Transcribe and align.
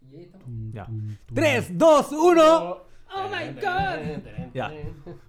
Y 0.00 0.16
ahí 0.16 0.22
estamos. 0.24 0.46
Ya. 0.72 0.84
Tum, 0.86 1.06
tum. 1.26 1.34
3, 1.34 1.78
2, 1.78 2.12
1. 2.12 2.42
Oh 3.10 3.28
my 3.28 3.54
god. 3.54 4.52
Ya. 4.54 4.72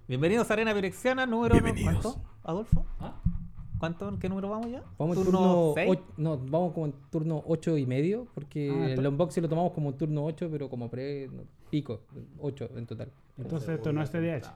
Bienvenidos 0.06 0.50
a 0.50 0.54
Arena 0.54 0.74
Pirexiana, 0.74 1.26
número 1.26 1.54
Bienvenidos. 1.54 2.02
¿cuánto? 2.02 2.22
¿Adolfo? 2.44 2.86
¿Ah? 2.98 3.20
¿Cuánto? 3.78 4.18
¿Qué 4.18 4.28
número 4.28 4.50
vamos 4.50 4.70
ya? 4.70 4.82
Vamos 4.98 5.16
en 5.16 5.24
¿Turno 5.24 5.72
seis? 5.74 5.90
och- 5.90 6.04
no, 6.18 6.36
vamos 6.38 6.72
como 6.74 6.86
en 6.86 6.92
turno 7.10 7.42
8 7.46 7.78
y 7.78 7.86
medio, 7.86 8.26
porque 8.34 8.70
Ah, 8.70 8.90
el 8.90 9.06
unboxing 9.06 9.42
lo 9.42 9.48
tomamos 9.48 9.72
como 9.72 9.90
en 9.90 9.96
turno 9.96 10.24
8, 10.24 10.48
pero 10.50 10.68
como 10.68 10.90
pre 10.90 11.28
no, 11.28 11.44
pico, 11.70 12.02
8 12.40 12.68
en 12.76 12.86
total. 12.86 13.10
Entonces 13.38 13.70
esto 13.70 13.92
no 13.92 14.02
es 14.02 14.10
CDH. 14.10 14.50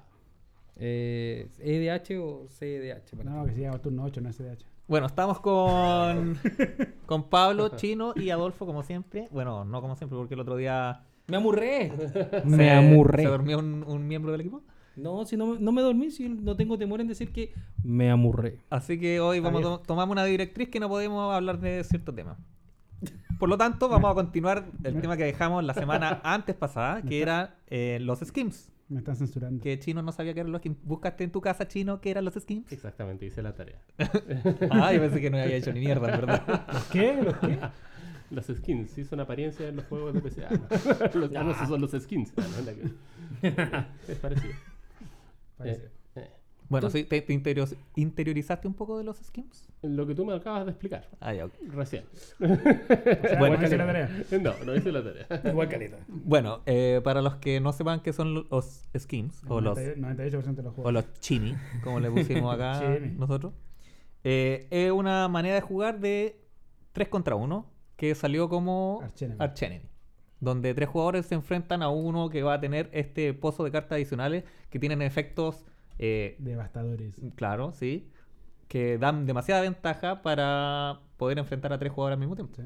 Eh, 0.77 1.49
¿EDH 1.61 2.19
o 2.19 2.47
CDH? 2.49 3.17
para 3.17 3.31
No, 3.31 3.47
que 3.47 3.53
se 3.55 3.61
llama 3.63 3.79
turno 3.79 4.05
8, 4.05 4.21
no 4.21 4.29
es 4.29 4.37
CDH. 4.37 4.67
Bueno, 4.87 5.07
estamos 5.07 5.41
con, 5.41 6.37
con 7.07 7.25
Pablo, 7.31 7.71
Chino 7.71 8.13
y 8.17 8.31
Adolfo, 8.31 8.67
como 8.67 8.83
siempre. 8.83 9.29
Bueno, 9.31 9.65
no 9.65 9.81
como 9.81 9.97
siempre, 9.97 10.17
porque 10.19 10.35
el 10.35 10.41
otro 10.41 10.57
día 10.57 11.03
Me 11.27 11.37
amurré. 11.39 11.91
se- 12.13 12.43
Me 12.45 12.71
amurré. 12.71 13.23
se 13.23 13.29
durmió 13.29 13.59
un, 13.59 13.83
un 13.87 14.07
miembro 14.07 14.33
del 14.33 14.43
equipo. 14.43 14.63
No, 14.97 15.25
si 15.25 15.37
no, 15.37 15.47
me- 15.47 15.59
no 15.59 15.73
me 15.73 15.81
dormí, 15.83 16.11
si 16.11 16.29
no 16.29 16.55
tengo 16.55 16.77
temor 16.79 17.01
en 17.01 17.09
decir 17.09 17.33
que 17.33 17.55
me 17.83 18.11
amurré. 18.11 18.61
Así 18.71 18.99
que 19.01 19.21
hoy 19.21 19.41
vamos 19.41 19.61
a 19.61 19.65
to- 19.65 19.79
tomamos 19.81 20.13
una 20.13 20.25
directriz 20.25 20.69
que 20.69 20.81
no 20.81 20.89
podemos 20.89 21.35
hablar 21.35 21.59
de 21.61 21.83
cierto 21.85 22.13
tema. 22.15 22.37
Por 23.39 23.49
lo 23.49 23.59
tanto, 23.59 23.89
vamos 23.89 24.11
a 24.11 24.15
continuar 24.15 24.67
el 24.85 25.01
tema 25.01 25.17
que 25.17 25.25
dejamos 25.25 25.65
la 25.65 25.75
semana 25.75 26.21
antes 26.25 26.55
pasada, 26.55 27.01
que 27.03 27.21
era 27.23 27.57
eh, 27.69 27.99
los 28.03 28.21
skims. 28.21 28.71
Me 28.89 28.99
están 28.99 29.17
censurando. 29.17 29.63
Que 29.63 29.79
Chino 29.79 30.03
no 30.03 30.13
sabía 30.13 30.35
que 30.35 30.41
eran 30.41 30.53
los 30.53 30.61
skims. 30.61 30.77
Buscaste 30.83 31.25
en 31.25 31.31
tu 31.31 31.41
casa, 31.41 31.67
Chino, 31.67 32.01
que 32.01 32.11
eran 32.11 32.25
los 32.25 32.35
skims. 32.35 32.71
Exactamente, 32.71 33.27
hice 33.27 33.43
la 33.43 33.55
tarea. 33.55 33.81
Ah, 34.71 34.93
yo 34.93 35.01
pensé 35.01 35.21
que 35.21 35.31
no 35.31 35.39
había 35.39 35.57
hecho 35.57 35.73
ni 35.73 35.81
mierda, 35.81 36.07
verdad. 36.07 36.67
¿Los 36.73 36.85
qué? 36.85 37.23
¿Los 37.23 37.37
qué? 37.39 37.59
Los 38.31 38.47
skins, 38.47 38.91
sí 38.91 39.05
son 39.05 39.21
apariencia 39.21 39.69
en 39.69 39.77
los 39.77 39.85
juegos 39.87 40.15
de 40.15 40.21
PC. 40.21 40.45
Ah, 40.45 40.51
no. 40.51 41.21
Los, 41.21 41.31
ah, 41.37 41.45
no, 41.45 41.51
esos 41.53 41.69
son 41.69 41.81
los 41.81 41.93
skins. 41.93 42.33
Ah, 42.37 42.43
no, 42.43 43.51
es 44.09 44.19
parecido. 44.19 44.55
Parece. 45.57 45.85
Eh, 45.85 45.87
eh. 45.87 45.91
Bueno, 46.81 46.91
sí, 46.91 47.05
¿te, 47.05 47.21
te 47.23 47.33
interior- 47.33 47.69
interiorizaste 47.97 48.67
un 48.69 48.75
poco 48.75 48.99
de 48.99 49.05
los 49.05 49.17
skims? 49.19 49.69
Lo 49.83 50.07
que 50.07 50.15
tú 50.15 50.25
me 50.25 50.35
acabas 50.35 50.65
de 50.65 50.71
explicar 50.73 51.09
Ah, 51.21 51.33
ya, 51.35 51.45
ok. 51.47 51.53
recién. 51.69 52.05
O 52.41 52.47
sea, 52.47 53.39
Bueno, 53.39 53.57
no 53.59 53.65
hice 53.67 53.77
la 53.77 53.87
tarea. 53.87 54.11
No, 54.41 54.55
no 54.65 54.75
hice 54.75 54.93
la 54.93 55.03
tarea. 55.05 55.27
Igual 55.51 55.69
caleta. 55.69 55.99
Bueno, 56.09 56.61
eh, 56.67 57.01
para 57.05 57.23
los 57.23 57.37
que 57.37 57.61
no 57.61 57.73
sepan 57.73 58.01
qué 58.01 58.13
son 58.13 58.35
lo- 58.35 58.47
los 58.51 58.89
skims, 58.99 59.43
o 59.49 59.61
los, 59.61 59.79
98% 59.79 60.63
de 60.63 60.63
los 60.63 60.75
o 60.77 60.91
los 60.93 61.05
chini, 61.21 61.55
como 61.83 62.01
le 62.01 62.11
pusimos 62.11 62.53
acá 62.55 62.81
Chini. 62.99 63.13
nosotros, 63.17 63.53
eh, 64.25 64.67
es 64.71 64.91
una 64.91 65.29
manera 65.29 65.55
de 65.57 65.61
jugar 65.61 66.01
de 66.01 66.41
3 66.93 67.09
contra 67.09 67.35
1 67.37 67.67
que 67.97 68.15
salió 68.15 68.49
como. 68.49 69.01
Archenemy, 69.39 69.87
donde 70.41 70.75
tres 70.75 70.89
jugadores 70.89 71.27
se 71.27 71.35
enfrentan 71.35 71.83
a 71.83 71.89
uno 71.89 72.29
que 72.29 72.43
va 72.43 72.55
a 72.55 72.61
tener 72.61 72.91
este 72.93 73.33
pozo 73.35 73.65
de 73.65 73.71
cartas 73.71 73.93
adicionales 73.97 74.45
que 74.71 74.79
tienen 74.79 75.01
efectos, 75.03 75.65
eh, 75.99 76.37
Devastadores. 76.39 77.21
claro, 77.37 77.73
sí, 77.73 78.09
que 78.69 78.99
dan 78.99 79.27
demasiada 79.27 79.61
ventaja 79.63 80.23
para 80.23 81.01
poder 81.17 81.39
enfrentar 81.39 81.73
a 81.73 81.79
tres 81.79 81.93
jugadores 81.93 82.15
al 82.17 82.21
mismo 82.21 82.35
tiempo. 82.37 82.55
Sí. 82.57 82.63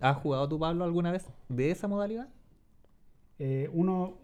¿Has 0.00 0.16
jugado 0.16 0.48
tú, 0.48 0.58
Pablo, 0.58 0.84
alguna 0.84 1.12
vez 1.12 1.26
de 1.48 1.70
esa 1.70 1.86
modalidad? 1.88 2.28
Eh, 3.38 3.68
uno. 3.72 4.18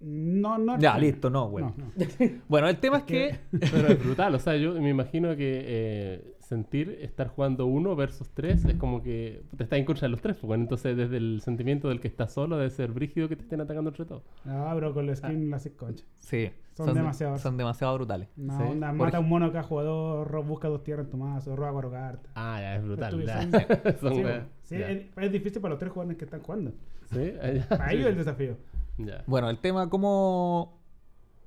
No, 0.00 0.58
no. 0.58 0.78
Ya, 0.78 0.98
listo, 0.98 1.30
no, 1.30 1.48
bueno. 1.48 1.74
No, 1.76 1.84
no. 1.96 2.26
Bueno, 2.48 2.68
el 2.68 2.78
tema 2.78 2.98
es 2.98 3.02
que- 3.04 3.38
que... 3.50 3.58
Pero 3.70 3.88
es 3.88 4.02
brutal, 4.04 4.34
o 4.34 4.38
sea, 4.38 4.56
yo 4.56 4.72
me 4.74 4.90
imagino 4.90 5.34
que 5.36 5.62
eh, 5.64 6.35
sentir 6.46 6.98
estar 7.00 7.28
jugando 7.28 7.66
uno 7.66 7.96
versus 7.96 8.30
tres 8.30 8.64
es 8.64 8.76
como 8.76 9.02
que 9.02 9.42
te 9.56 9.64
estás 9.64 9.78
en 9.80 9.84
contra 9.84 10.06
de 10.06 10.10
los 10.10 10.20
tres, 10.20 10.36
pues, 10.36 10.46
bueno, 10.46 10.62
entonces 10.62 10.96
desde 10.96 11.16
el 11.16 11.40
sentimiento 11.42 11.88
del 11.88 12.00
que 12.00 12.06
está 12.08 12.28
solo 12.28 12.56
debe 12.56 12.70
ser 12.70 12.92
brígido 12.92 13.28
que 13.28 13.34
te 13.36 13.42
estén 13.42 13.60
atacando 13.60 13.90
entre 13.90 14.04
todos. 14.04 14.22
No, 14.44 14.70
pero 14.74 14.94
con 14.94 15.06
los 15.06 15.18
skins 15.18 15.48
las 15.50 15.60
haces 15.62 15.72
concha. 15.72 16.04
Sí, 16.20 16.50
Son 16.74 16.94
demasiados. 16.94 17.40
Son 17.40 17.56
demasiado 17.56 17.94
brutales. 17.94 18.28
No, 18.36 18.56
Sí. 18.56 18.62
onda, 18.70 18.88
Por 18.90 18.96
mata 19.06 19.16
a 19.16 19.20
un 19.20 19.28
mono 19.28 19.50
cada 19.50 19.64
jugador, 19.64 20.44
busca 20.44 20.68
dos 20.68 20.84
tierras 20.84 21.06
en 21.06 21.10
tu 21.10 21.16
mazo, 21.16 21.56
roba 21.56 21.72
cuatro 21.72 21.90
cartas. 21.90 22.30
Ah, 22.36 22.58
ya, 22.60 22.76
es 22.76 22.82
brutal. 22.84 23.20
Estúpido, 23.20 23.26
ya. 23.26 23.42
son- 23.42 23.98
Son 24.00 24.14
sí, 24.14 24.24
weas. 24.24 24.44
sí, 24.62 24.78
Ya. 24.78 24.90
es, 24.90 25.02
es 25.16 25.32
difícil 25.32 25.60
para 25.60 25.70
los 25.72 25.78
tres 25.80 25.90
jugadores 25.92 26.16
que 26.18 26.24
están 26.26 26.40
jugando. 26.42 26.72
Sí, 27.10 27.32
ah, 27.42 27.50
ya. 27.50 27.68
Para 27.68 27.92
ellos 27.92 28.04
Sí. 28.04 28.08
el 28.10 28.16
desafío. 28.16 28.56
Ya. 28.98 29.24
Bueno, 29.26 29.50
el 29.50 29.58
tema, 29.58 29.90
¿cómo... 29.90 30.78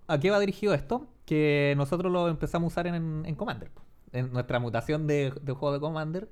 ¿A 0.07 0.19
qué 0.19 0.29
va 0.31 0.39
dirigido 0.39 0.73
esto? 0.73 1.07
Que 1.25 1.73
nosotros 1.77 2.11
lo 2.11 2.27
empezamos 2.27 2.65
a 2.65 2.73
usar 2.73 2.87
en, 2.87 3.23
en 3.25 3.35
Commander. 3.35 3.69
En 4.11 4.31
nuestra 4.33 4.59
mutación 4.59 5.07
de, 5.07 5.31
de 5.41 5.53
juego 5.53 5.73
de 5.73 5.79
Commander. 5.79 6.29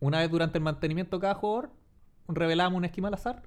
Una 0.00 0.20
vez 0.20 0.30
durante 0.30 0.58
el 0.58 0.64
mantenimiento 0.64 1.16
de 1.16 1.20
cada 1.22 1.34
jugador, 1.34 1.70
revelamos 2.28 2.76
un 2.76 2.84
esquema 2.84 3.08
al 3.08 3.14
azar. 3.14 3.42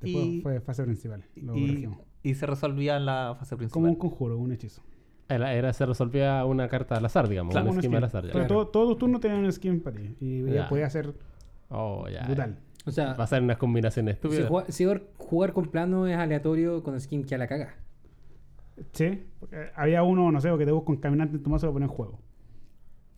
Después 0.00 0.24
y, 0.24 0.40
fue 0.42 0.60
fase 0.60 0.84
principal. 0.84 1.24
Lo 1.36 1.56
y, 1.56 2.34
se 2.34 2.46
resolvía 2.46 2.96
en 2.96 3.06
la 3.06 3.34
fase 3.38 3.56
principal. 3.56 3.82
Como 3.82 3.88
un 3.92 3.96
conjuro, 3.98 4.38
un 4.38 4.52
hechizo. 4.52 4.82
Era, 5.28 5.52
era- 5.54 5.72
se 5.72 5.84
resolvía 5.86 6.44
una 6.44 6.68
carta 6.68 6.96
al 6.96 7.04
azar, 7.04 7.28
digamos, 7.28 7.52
Claro, 7.52 7.66
un 7.66 7.72
un 7.72 7.78
esquema 7.78 7.98
al 7.98 8.04
azar. 8.04 8.24
ya. 8.26 8.32
Pero 8.32 8.46
todo, 8.46 8.68
todos 8.68 8.88
tus 8.90 8.98
turnos 8.98 9.20
tenían 9.20 9.44
un 9.44 9.52
skin 9.52 9.80
para 9.80 9.96
ti. 9.96 10.16
Y 10.20 10.44
ya 10.52 10.68
podía 10.68 10.88
ser 10.88 11.14
Oh, 11.68 12.08
ya. 12.08 12.24
brutal. 12.24 12.58
O 12.86 12.90
sea, 12.90 13.12
Va 13.14 13.24
a 13.24 13.26
ser 13.26 13.42
unas 13.42 13.58
combinaciones 13.58 14.14
si, 14.14 14.16
estúpidas. 14.16 14.48
jugar, 14.48 14.72
si 14.72 14.84
jugar- 14.84 15.02
jugar 15.18 15.52
con 15.52 15.66
plano 15.66 16.06
es 16.06 16.16
aleatorio 16.16 16.82
con 16.82 16.98
skin 17.00 17.24
que 17.24 17.34
a 17.34 17.38
la 17.38 17.46
caga. 17.46 17.74
Sí. 18.92 19.24
porque 19.40 19.70
había 19.74 20.02
uno, 20.04 20.30
no 20.30 20.40
sé, 20.40 20.56
que 20.56 20.64
te 20.64 20.70
busca 20.72 20.92
un 20.92 20.98
caminante 20.98 21.36
en 21.36 21.42
tu 21.42 21.50
mazo 21.50 21.66
lo 21.66 21.72
pone 21.72 21.86
en 21.86 21.90
juego. 21.90 22.20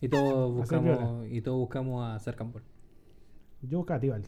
Y 0.01 0.09
todos 0.09 0.53
buscamos, 0.53 1.27
y 1.29 1.41
todos 1.41 1.59
buscamos 1.59 2.03
a 2.09 2.19
Sarkambol. 2.19 2.63
Yo 3.61 3.77
buscaba 3.79 3.97
a 3.97 4.01
Tibalt. 4.01 4.27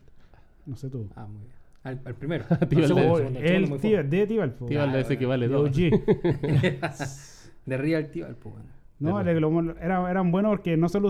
No 0.66 0.76
sé 0.78 0.90
tú. 0.90 1.10
Ah, 1.16 1.26
muy 1.26 1.42
bien. 1.42 1.54
Al, 1.84 2.00
al 2.06 2.16
primero. 2.16 2.46
Tibalt 2.70 2.74
Al 2.74 2.80
de- 2.80 2.88
segundo, 2.88 3.40
el 3.40 3.68
muy 3.68 3.80
Tibalt, 3.80 4.10
de 4.10 4.28
Tibalt. 4.28 4.54
po. 4.56 4.66
Tío, 4.68 4.82
Ah, 4.82 4.88
de 4.88 5.02
ese 5.02 5.18
que 5.18 5.26
vale. 5.26 5.54
OG. 5.54 5.74
De 7.66 7.78
Real 7.78 8.10
tío 8.12 8.26
al 8.26 8.36
pues, 8.36 8.56
bueno. 8.56 8.70
No, 9.00 9.24
lo- 9.62 9.78
era, 9.80 10.10
eran 10.12 10.32
buenos 10.32 10.52
porque 10.52 10.78
no 10.78 10.88
solo... 10.90 11.10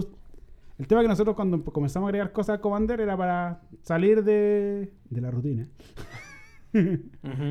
El 0.80 0.88
tema 0.88 1.02
que 1.02 1.08
nosotros 1.08 1.36
cuando 1.36 1.64
comenzamos 1.64 2.08
a 2.08 2.10
agregar 2.10 2.32
cosas 2.32 2.58
a 2.58 2.62
Commander 2.62 3.00
era 3.02 3.16
para 3.18 3.62
salir 3.84 4.24
de, 4.24 4.92
de 5.10 5.22
la 5.22 5.30
rutina. 5.30 5.68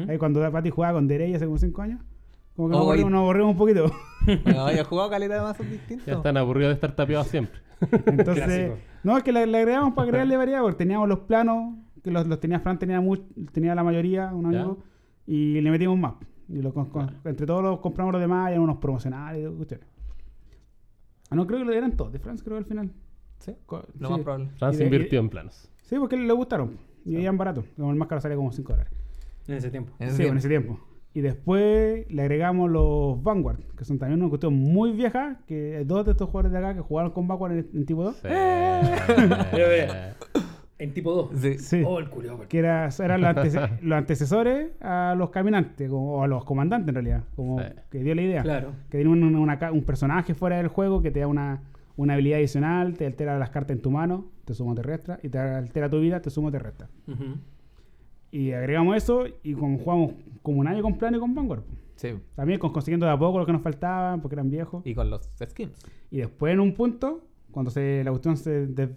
Ahí 0.09 0.19
cuando 0.19 0.51
Pati 0.51 0.71
jugaba 0.71 0.95
con 0.95 1.07
Derey 1.07 1.33
hace 1.35 1.45
como 1.47 1.57
5 1.59 1.83
años, 1.83 2.01
como 2.57 2.69
que 2.69 2.73
nos 2.73 2.81
aburrimos, 2.83 3.11
y- 3.11 3.13
nos 3.13 3.21
aburrimos 3.21 3.51
un 3.53 3.57
poquito. 3.59 3.93
Bueno, 4.45 4.61
había 4.67 4.85
jugado 4.85 5.11
caleta 5.11 5.35
de 5.35 5.41
mazos 5.41 5.69
distintos. 5.69 6.07
Ya 6.07 6.13
están 6.15 6.37
aburridos 6.37 6.69
de 6.71 6.75
estar 6.75 6.93
tapeados 6.95 7.27
siempre. 7.27 7.59
Entonces, 8.07 8.45
Clásico. 8.45 8.77
no, 9.03 9.17
es 9.17 9.25
que 9.25 9.33
le, 9.33 9.45
le 9.49 9.59
agregamos 9.59 9.95
para 9.95 10.05
agregarle 10.07 10.37
variedad, 10.37 10.61
porque 10.61 10.77
teníamos 10.79 11.09
los 11.09 11.19
planos, 11.21 11.75
que 12.05 12.11
los, 12.13 12.25
los 12.29 12.39
tenía 12.39 12.61
Fran, 12.61 12.79
tenía, 12.79 13.03
tenía 13.53 13.75
la 13.75 13.83
mayoría, 13.83 14.33
un 14.33 14.53
Ya. 14.53 14.61
amigo, 14.61 14.79
y 15.27 15.61
le 15.61 15.71
metimos 15.73 15.99
más. 15.99 16.15
Y 16.49 16.63
lo, 16.63 16.73
con- 16.73 16.87
con- 16.87 17.07
Claro. 17.09 17.21
entre 17.25 17.47
todos 17.47 17.63
los 17.65 17.81
compramos 17.81 18.13
los 18.13 18.21
demás, 18.23 18.49
y 18.51 18.53
eran 18.53 18.63
unos 18.63 18.77
promocionales 18.77 19.43
y 19.51 19.57
cuestiones. 19.57 19.89
Ah, 21.31 21.35
no, 21.35 21.47
creo 21.47 21.59
que 21.61 21.65
lo 21.65 21.73
eran 21.73 21.97
todos 21.97 22.13
de 22.13 22.19
France, 22.21 22.45
creo 22.45 22.59
al 22.59 22.65
final. 22.65 22.91
Sí, 23.39 23.53
Co- 23.67 23.83
lo 23.99 24.07
sí. 24.09 24.13
más 24.13 24.21
probable. 24.23 24.51
Fran 24.59 24.71
Y 24.71 24.75
se 24.75 24.79
de- 24.79 24.85
invirtió 24.85 25.19
en 25.19 25.29
planos. 25.31 25.69
Sí, 25.83 25.97
porque 25.99 26.17
le 26.17 26.33
gustaron. 26.33 26.77
Y 27.05 27.17
eran 27.17 27.37
baratos. 27.37 27.65
Como 27.77 27.91
el 27.91 27.97
más 27.97 28.07
caro 28.07 28.21
salía 28.21 28.37
como 28.37 28.53
5 28.53 28.73
dólares. 28.73 28.93
En 29.49 29.55
ese 29.57 29.71
tiempo. 29.71 29.93
En 29.99 30.07
ese 30.09 30.17
sí, 30.19 30.23
tiempo. 30.23 30.33
en 30.35 30.39
ese 30.39 30.49
tiempo. 30.49 30.81
Y 31.15 31.21
después 31.21 32.11
le 32.11 32.23
agregamos 32.23 32.71
los 32.71 33.23
Vanguard, 33.23 33.59
que 33.77 33.85
son 33.85 33.99
también 33.99 34.21
una 34.21 34.31
cuestión 34.31 34.55
muy 34.55 34.93
vieja, 34.93 35.41
que 35.47 35.77
hay 35.77 35.85
dos 35.85 36.05
de 36.07 36.13
estos 36.13 36.29
jugadores 36.31 36.53
de 36.53 36.59
acá 36.59 36.75
que 36.75 36.81
jugaron 36.81 37.11
con 37.13 37.29
Vanguard 37.29 37.53
en, 37.53 37.69
en 37.75 37.85
tipo 37.87 38.03
2. 38.05 38.17
Sí. 38.17 38.29
En 40.79 40.93
tipo 40.93 41.13
2. 41.15 41.31
Sí. 41.41 41.59
Sí. 41.59 41.83
Oh, 41.87 42.01
el 42.01 42.09
culiao. 42.11 42.41
que 42.49 42.59
era, 42.59 42.89
eran 42.99 43.21
los, 43.21 43.31
antece- 43.37 43.79
los 43.83 43.97
antecesores 43.99 44.71
a 44.81 45.15
los 45.17 45.31
caminantes, 45.31 45.89
como- 45.89 46.15
o 46.17 46.23
a 46.25 46.27
los 46.27 46.45
comandantes 46.45 46.89
en 46.89 46.95
realidad, 46.97 47.23
como 47.37 47.61
Sí. 47.61 47.67
que 47.89 48.03
dio 48.03 48.17
la 48.17 48.23
idea. 48.23 48.43
Claro. 48.43 48.73
Que 48.91 48.99
tiene 48.99 49.11
un, 49.13 49.23
una 49.37 49.59
un 49.71 49.83
personaje 49.85 50.35
fuera 50.35 50.57
del 50.57 50.67
juego 50.67 51.01
que 51.01 51.13
te 51.13 51.21
da 51.21 51.29
una, 51.29 51.63
una 51.97 52.15
habilidad 52.15 52.39
adicional, 52.39 52.95
te 52.97 53.07
altera 53.07 53.39
las 53.39 53.51
cartas 53.51 53.77
en 53.77 53.83
tu 53.83 53.93
mano, 53.93 54.25
te 54.45 54.55
sumo 54.55 54.75
te 54.75 54.83
resta, 54.83 55.21
y 55.23 55.29
te 55.29 55.39
altera 55.39 55.89
tu 55.89 56.01
vida, 56.01 56.21
te 56.21 56.31
sumo 56.31 56.51
te 56.51 56.59
resta. 56.59 56.89
Ujú. 57.07 57.37
Y 58.33 58.53
agregamos 58.53 58.97
eso 58.97 59.27
y 59.45 59.53
como 59.55 59.79
jugamos 59.79 60.15
como 60.43 60.59
un 60.59 60.67
año 60.67 60.83
con 60.83 60.97
plano 60.99 61.19
y 61.19 61.21
con 61.21 61.35
Vanguard. 61.35 61.63
Sí. 61.97 62.15
También 62.35 62.59
con, 62.59 62.73
consiguiendo 62.73 63.07
de 63.07 63.13
a 63.13 63.19
poco 63.19 63.39
lo 63.39 63.47
que 63.47 63.53
nos 63.53 63.63
faltaban, 63.63 64.21
porque 64.21 64.35
eran 64.35 64.51
viejos. 64.51 64.85
Y 64.85 64.95
con 64.95 65.09
los 65.11 65.31
skins. 65.49 65.79
Y 66.11 66.17
después 66.19 66.53
en 66.53 66.59
un 66.61 66.73
punto, 66.75 67.21
cuando 67.53 67.71
se, 67.71 68.03
la 68.03 68.11
cuestión 68.11 68.37
se, 68.37 68.67
de- 68.67 68.89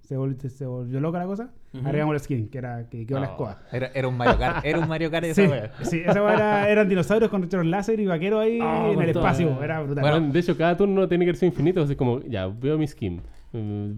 se, 0.00 0.16
volvió, 0.16 0.50
se 0.50 0.66
volvió 0.66 0.98
loca 1.00 1.18
la 1.18 1.26
cosa, 1.26 1.52
Ujú. 1.74 1.86
agregamos 1.86 2.14
el 2.14 2.20
skin, 2.20 2.48
que 2.48 2.58
era 2.58 2.88
que 2.88 3.06
quedó 3.06 3.20
la 3.20 3.28
Oh. 3.28 3.30
escoba. 3.32 3.58
Era, 3.70 3.90
era 3.94 4.08
un 4.08 4.16
Mario 4.16 4.38
Kart. 4.38 4.64
Era 4.64 4.78
un 4.80 4.88
Mario 4.88 5.10
Kart 5.10 5.24
esa 5.26 5.42
Sí, 5.42 5.48
wea. 5.48 5.72
sí, 5.82 6.02
esa 6.04 6.22
weá 6.24 6.34
era, 6.34 6.68
eran 6.70 6.88
dinosaurios 6.88 7.30
con 7.30 7.42
rayos 7.42 7.66
láser 7.66 8.00
y 8.00 8.06
vaqueros 8.06 8.40
ahí 8.42 8.58
Ah, 8.60 8.86
en 8.88 8.94
con 8.94 9.04
el 9.04 9.10
espacio. 9.10 9.62
Era 9.62 9.80
brutal. 9.82 10.02
Bueno, 10.02 10.32
de 10.32 10.38
hecho, 10.40 10.56
cada 10.56 10.76
turno 10.76 11.06
tiene 11.06 11.26
que 11.26 11.34
ser 11.34 11.46
infinito. 11.48 11.82
Así 11.82 11.94
como, 11.94 12.20
ya, 12.22 12.46
veo 12.48 12.76
mi 12.78 12.88
skin. 12.88 13.20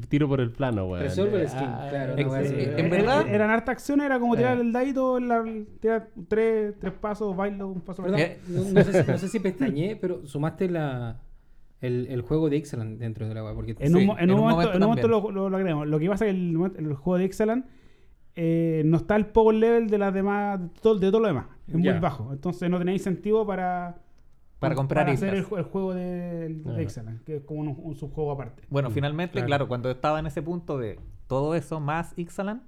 Tiro 0.09 0.27
por 0.29 0.41
el 0.41 0.51
plano, 0.51 0.87
weón. 0.87 1.05
Resuelve 1.05 1.43
el 1.43 1.49
skin, 1.49 1.61
Ah, 1.65 1.87
claro, 1.89 2.15
ex- 2.19 2.29
wea 2.31 2.41
así. 2.41 2.55
eh, 2.55 2.63
Eh, 2.63 2.75
en 2.79 2.87
eh, 2.87 2.89
verdad- 2.89 3.29
Eran 3.29 3.51
harta 3.51 3.71
acciones, 3.73 4.07
era 4.07 4.19
como 4.19 4.35
tirar 4.37 4.59
Eh. 4.59 4.63
el 4.63 4.73
dadito, 4.73 5.17
en 5.19 5.29
la, 5.29 5.45
tirar 5.81 6.09
tres, 6.29 6.75
tres 6.81 6.93
pasos, 6.93 7.37
bailo, 7.37 7.69
un 7.69 7.81
paso. 7.81 8.05
Eh. 8.17 8.39
no, 8.49 8.61
no 8.73 8.83
sé, 8.85 9.03
si- 9.05 9.11
no 9.13 9.19
sé 9.19 9.29
si 9.29 9.39
pestañé, 9.41 9.97
pero 10.01 10.27
sumaste 10.27 10.69
la, 10.69 11.21
el, 11.81 12.07
el 12.11 12.23
juego 12.23 12.51
de 12.51 12.57
Ixalan 12.57 12.99
dentro 12.99 13.29
de 13.29 13.35
la 13.35 13.45
web. 13.45 13.55
Porque 13.55 13.77
En, 13.79 13.93
Sí, 13.93 13.95
un, 13.95 14.07
mo- 14.07 14.19
en 14.19 14.25
en 14.25 14.31
un 14.31 14.37
un 14.37 14.41
momento, 14.43 14.57
momento 14.57 14.77
en 14.77 14.83
un 14.83 14.89
momento 14.89 15.09
también. 15.09 15.35
lo, 15.35 15.43
lo, 15.43 15.51
lo 15.51 15.57
agregamos. 15.57 15.87
Lo 15.89 15.99
que 16.01 16.09
pasa 16.09 16.27
es 16.27 16.33
que 16.33 16.39
el, 16.41 16.53
momento- 16.53 16.79
el 16.81 16.95
juego 16.95 17.19
de 17.19 17.25
Ixalan 17.27 17.67
eh, 18.37 18.83
no 18.85 18.97
está 18.97 19.15
el 19.15 19.27
power 19.27 19.55
level 19.55 19.87
de 19.89 19.99
las 19.99 20.13
demás, 20.13 20.61
de 20.61 20.69
todo, 20.81 20.97
de 20.99 21.07
todo 21.09 21.21
lo 21.21 21.29
demás. 21.29 21.47
Es 21.69 21.75
muy 21.77 21.89
bajo. 22.01 22.33
Entonces 22.33 22.69
no 22.69 22.79
tenéis 22.79 23.03
incentivo 23.03 23.47
para, 23.47 23.97
Para 24.61 24.75
comprar 24.75 25.09
hacer 25.11 25.29
el, 25.31 25.41
islas. 25.41 25.51
ju- 25.51 25.59
el 25.59 25.65
juego 25.65 25.95
de, 25.95 26.49
de 26.49 26.83
Ixalan, 26.83 27.21
que 27.25 27.37
es 27.37 27.43
como 27.45 27.61
un, 27.61 27.77
un 27.83 27.95
subjuego 27.97 28.33
aparte. 28.33 28.63
Bueno, 28.71 28.91
finalmente, 28.91 29.33
claro. 29.33 29.47
claro. 29.47 29.69
cuando 29.69 29.91
estaba 29.91 30.19
en 30.19 30.27
ese 30.27 30.43
punto 30.43 30.79
de 30.79 30.99
todo 31.27 31.55
eso 31.55 31.81
más 31.81 32.13
Ixalan, 32.17 32.63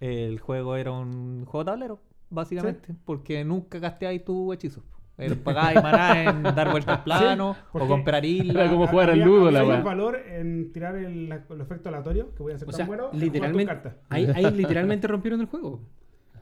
el 0.00 0.38
juego 0.38 0.76
era 0.76 0.92
un 0.92 1.44
juego 1.44 1.64
de 1.64 1.70
tablero, 1.70 2.00
básicamente. 2.30 2.94
Porque 3.04 3.44
nunca 3.44 3.78
gasteáis 3.78 4.24
tu 4.24 4.52
hechizo. 4.52 4.82
Era 5.16 5.36
pagáis 5.36 5.80
maná 5.80 6.24
en 6.24 6.42
dar 6.56 6.70
vueltas 6.72 7.00
plano 7.02 7.56
porque 7.70 7.86
o 7.86 7.88
comprar 7.88 8.24
islas. 8.24 8.56
Era 8.56 8.70
como 8.70 8.86
jugar 8.88 9.10
al 9.10 9.20
ludo, 9.20 9.50
la 9.50 9.64
weá. 9.64 9.80
valor 9.80 10.16
en 10.16 10.72
tirar 10.72 10.96
el, 10.96 11.30
el 11.32 11.60
efecto 11.60 11.88
aleatorio, 11.88 12.34
que 12.34 12.42
voy 12.42 12.52
a 12.52 12.56
hacer 12.56 12.68
O 12.68 12.72
tan 12.72 12.76
sea, 12.78 12.86
bueno, 12.86 13.10
literalmente. 13.12 13.92
Ahí, 14.08 14.26
ahí 14.34 14.50
literalmente 14.50 15.06
rompieron 15.06 15.40
el 15.40 15.46
juego. 15.46 15.82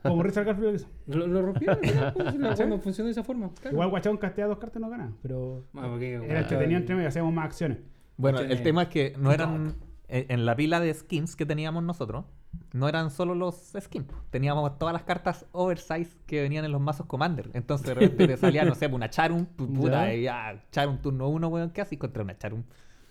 Como 0.02 0.22
Richard 0.22 0.44
Garfield 0.44 0.68
lo 0.70 0.74
hizo. 0.74 0.88
Lo, 1.06 1.26
lo 1.26 1.42
rompieron. 1.42 1.78
¿no? 1.82 2.12
Pues, 2.14 2.34
la 2.38 2.54
cuando 2.56 2.78
funciona 2.80 3.06
de 3.06 3.12
esa 3.12 3.24
forma. 3.24 3.50
claro. 3.60 3.74
Igual 3.76 3.90
Guachón 3.90 4.16
castea 4.18 4.46
dos 4.46 4.58
cartas 4.58 4.78
y 4.80 4.82
no 4.82 4.90
gana, 4.90 5.12
pero 5.22 5.64
Ah, 5.74 5.86
porque, 5.90 6.14
era 6.14 6.40
entretenido 6.40 6.78
entre 6.80 6.94
medio, 6.96 7.08
hacíamos 7.08 7.32
más 7.32 7.46
acciones. 7.46 7.78
Bueno, 8.16 8.40
el 8.40 8.62
tema 8.62 8.82
es 8.82 8.88
que 8.88 9.14
no 9.18 9.28
un 9.28 9.34
eran. 9.34 9.74
En 10.08 10.26
en 10.28 10.44
la 10.44 10.54
pila 10.54 10.78
de 10.78 10.92
skins 10.92 11.36
que 11.36 11.46
teníamos 11.46 11.82
nosotros, 11.82 12.26
no 12.74 12.86
eran 12.86 13.10
solo 13.10 13.34
los 13.34 13.72
skins. 13.80 14.04
Teníamos 14.28 14.78
todas 14.78 14.92
las 14.92 15.04
cartas 15.04 15.46
oversize 15.52 16.18
que 16.26 16.42
venían 16.42 16.66
en 16.66 16.72
los 16.72 16.82
mazos 16.82 17.06
Commander. 17.06 17.48
Entonces 17.54 17.86
de 17.86 17.94
repente 17.94 18.26
te 18.28 18.36
salía, 18.36 18.62
no 18.66 18.74
sé, 18.74 18.88
una 18.88 19.08
Charum, 19.08 19.46
pu- 19.56 19.72
puta, 19.74 20.04
Ya. 20.08 20.14
y 20.14 20.22
ya, 20.24 20.62
Charum 20.70 20.98
turno 20.98 21.28
uno, 21.28 21.48
weón, 21.48 21.70
¿qué 21.70 21.80
haces 21.80 21.98
contra 21.98 22.22
una 22.22 22.36
Charum? 22.36 22.62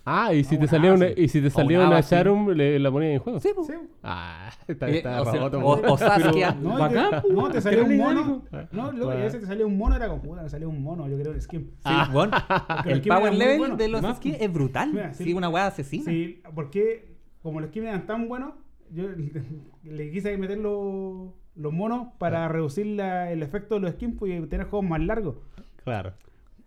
Ah, 0.03 0.33
y 0.33 0.43
si 0.43 0.55
Ah, 0.55 0.57
te 0.59 0.63
un 0.65 0.69
salía 0.69 0.93
una, 0.93 1.07
y 1.15 1.27
si 1.27 1.41
te 1.41 1.49
salía 1.51 1.79
un 1.81 1.87
una. 1.87 2.01
Charum, 2.01 2.49
le, 2.49 2.79
la 2.79 2.89
ponías 2.91 3.13
en 3.13 3.19
juego. 3.19 3.39
Sí, 3.39 3.49
pues. 3.55 3.67
Sí. 3.67 3.73
Ah, 4.01 4.49
está, 4.67 4.89
Eh, 4.89 4.97
está 4.97 5.21
o, 5.21 5.97
Saskia. 5.97 6.51
No, 6.59 6.89
te, 6.89 7.33
no, 7.33 7.49
te 7.51 7.61
salía 7.61 7.83
un 7.83 7.97
mono. 7.97 8.43
No, 8.71 8.91
luego, 8.91 8.95
y 8.97 9.01
a 9.01 9.05
Bueno. 9.05 9.23
veces 9.25 9.41
te 9.41 9.45
salía 9.47 9.65
un 9.65 9.77
mono, 9.77 9.95
era 9.95 10.07
como 10.07 10.21
puta, 10.21 10.41
me 10.41 10.49
salía 10.49 10.67
un 10.67 10.81
mono, 10.81 11.07
yo 11.07 11.17
creo 11.19 11.33
un 11.33 11.41
skin. 11.41 11.71
Sí, 11.85 11.89
weón. 12.13 12.31
Porque 12.67 12.91
El 12.91 13.01
power 13.03 13.33
level 13.33 13.77
de 13.77 13.87
los 13.89 14.15
skins 14.17 14.37
es 14.39 14.51
brutal. 14.51 14.91
Mira, 14.91 15.13
sí, 15.13 15.23
sí. 15.25 15.33
una 15.33 15.49
weá 15.49 15.67
asesina. 15.67 16.05
Sí, 16.05 16.41
porque 16.55 17.15
como 17.43 17.59
los 17.59 17.69
skins 17.69 17.87
eran 17.87 18.05
tan 18.07 18.27
buenos, 18.27 18.53
yo 18.91 19.03
le 19.83 20.11
quise 20.11 20.35
meter 20.37 20.57
los, 20.57 21.29
los 21.55 21.71
monos 21.73 22.07
para 22.17 22.47
reducir 22.47 22.87
la- 22.87 23.31
el 23.31 23.43
efecto 23.43 23.75
de 23.75 23.81
los 23.81 23.91
skins 23.91 24.15
pues, 24.17 24.31
y 24.41 24.47
tener 24.47 24.65
juegos 24.67 24.89
más 24.89 24.99
largos. 25.01 25.35
Claro. 25.83 26.13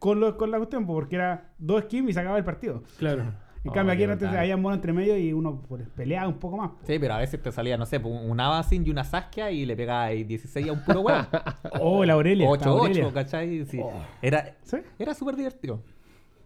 Con, 0.05 0.21
lo- 0.21 0.37
con 0.37 0.51
la 0.51 0.59
cuestión, 0.59 0.87
porque 0.87 1.17
era 1.17 1.55
dos 1.59 1.85
skins 1.85 2.11
y 2.11 2.13
se 2.13 2.21
acababa 2.21 2.39
el 2.39 2.45
partido. 2.45 2.83
Claro. 2.99 3.23
En 3.23 3.71
Oh, 3.71 3.73
cambio, 3.73 3.95
aquí 3.95 4.05
qué 4.05 4.13
antes 4.13 4.29
había 4.29 4.59
monos 4.59 4.77
entre 4.77 4.93
medio 4.93 5.17
y 5.17 5.33
uno 5.33 5.63
pues, 5.67 5.89
peleaba 5.97 6.29
un 6.29 6.39
poco 6.39 6.59
más. 6.59 6.73
Sí, 6.83 6.99
pero 6.99 7.15
a 7.15 7.19
veces 7.19 7.41
te 7.43 7.51
salía, 7.51 7.79
no 7.79 7.87
sé, 7.87 7.97
un 7.97 8.39
Abacin 8.39 8.87
y 8.87 8.91
una 8.91 9.05
Saskia 9.05 9.51
y 9.51 9.65
le 9.65 9.75
pegabas 9.75 10.11
16 10.11 10.69
a 10.69 10.73
un 10.73 10.85
puro 10.85 11.01
weón. 11.01 11.27
Oh, 11.81 12.05
la 12.05 12.13
Aurelia. 12.13 12.45
la 12.45 12.53
8-8, 12.59 12.67
Aurelia. 12.67 13.13
¿cachai? 13.15 13.65
Sí. 13.65 13.81
Era, 14.21 14.55
¿Sí? 14.65 14.77
era 14.99 15.15
súper 15.15 15.37
divertido. 15.37 15.81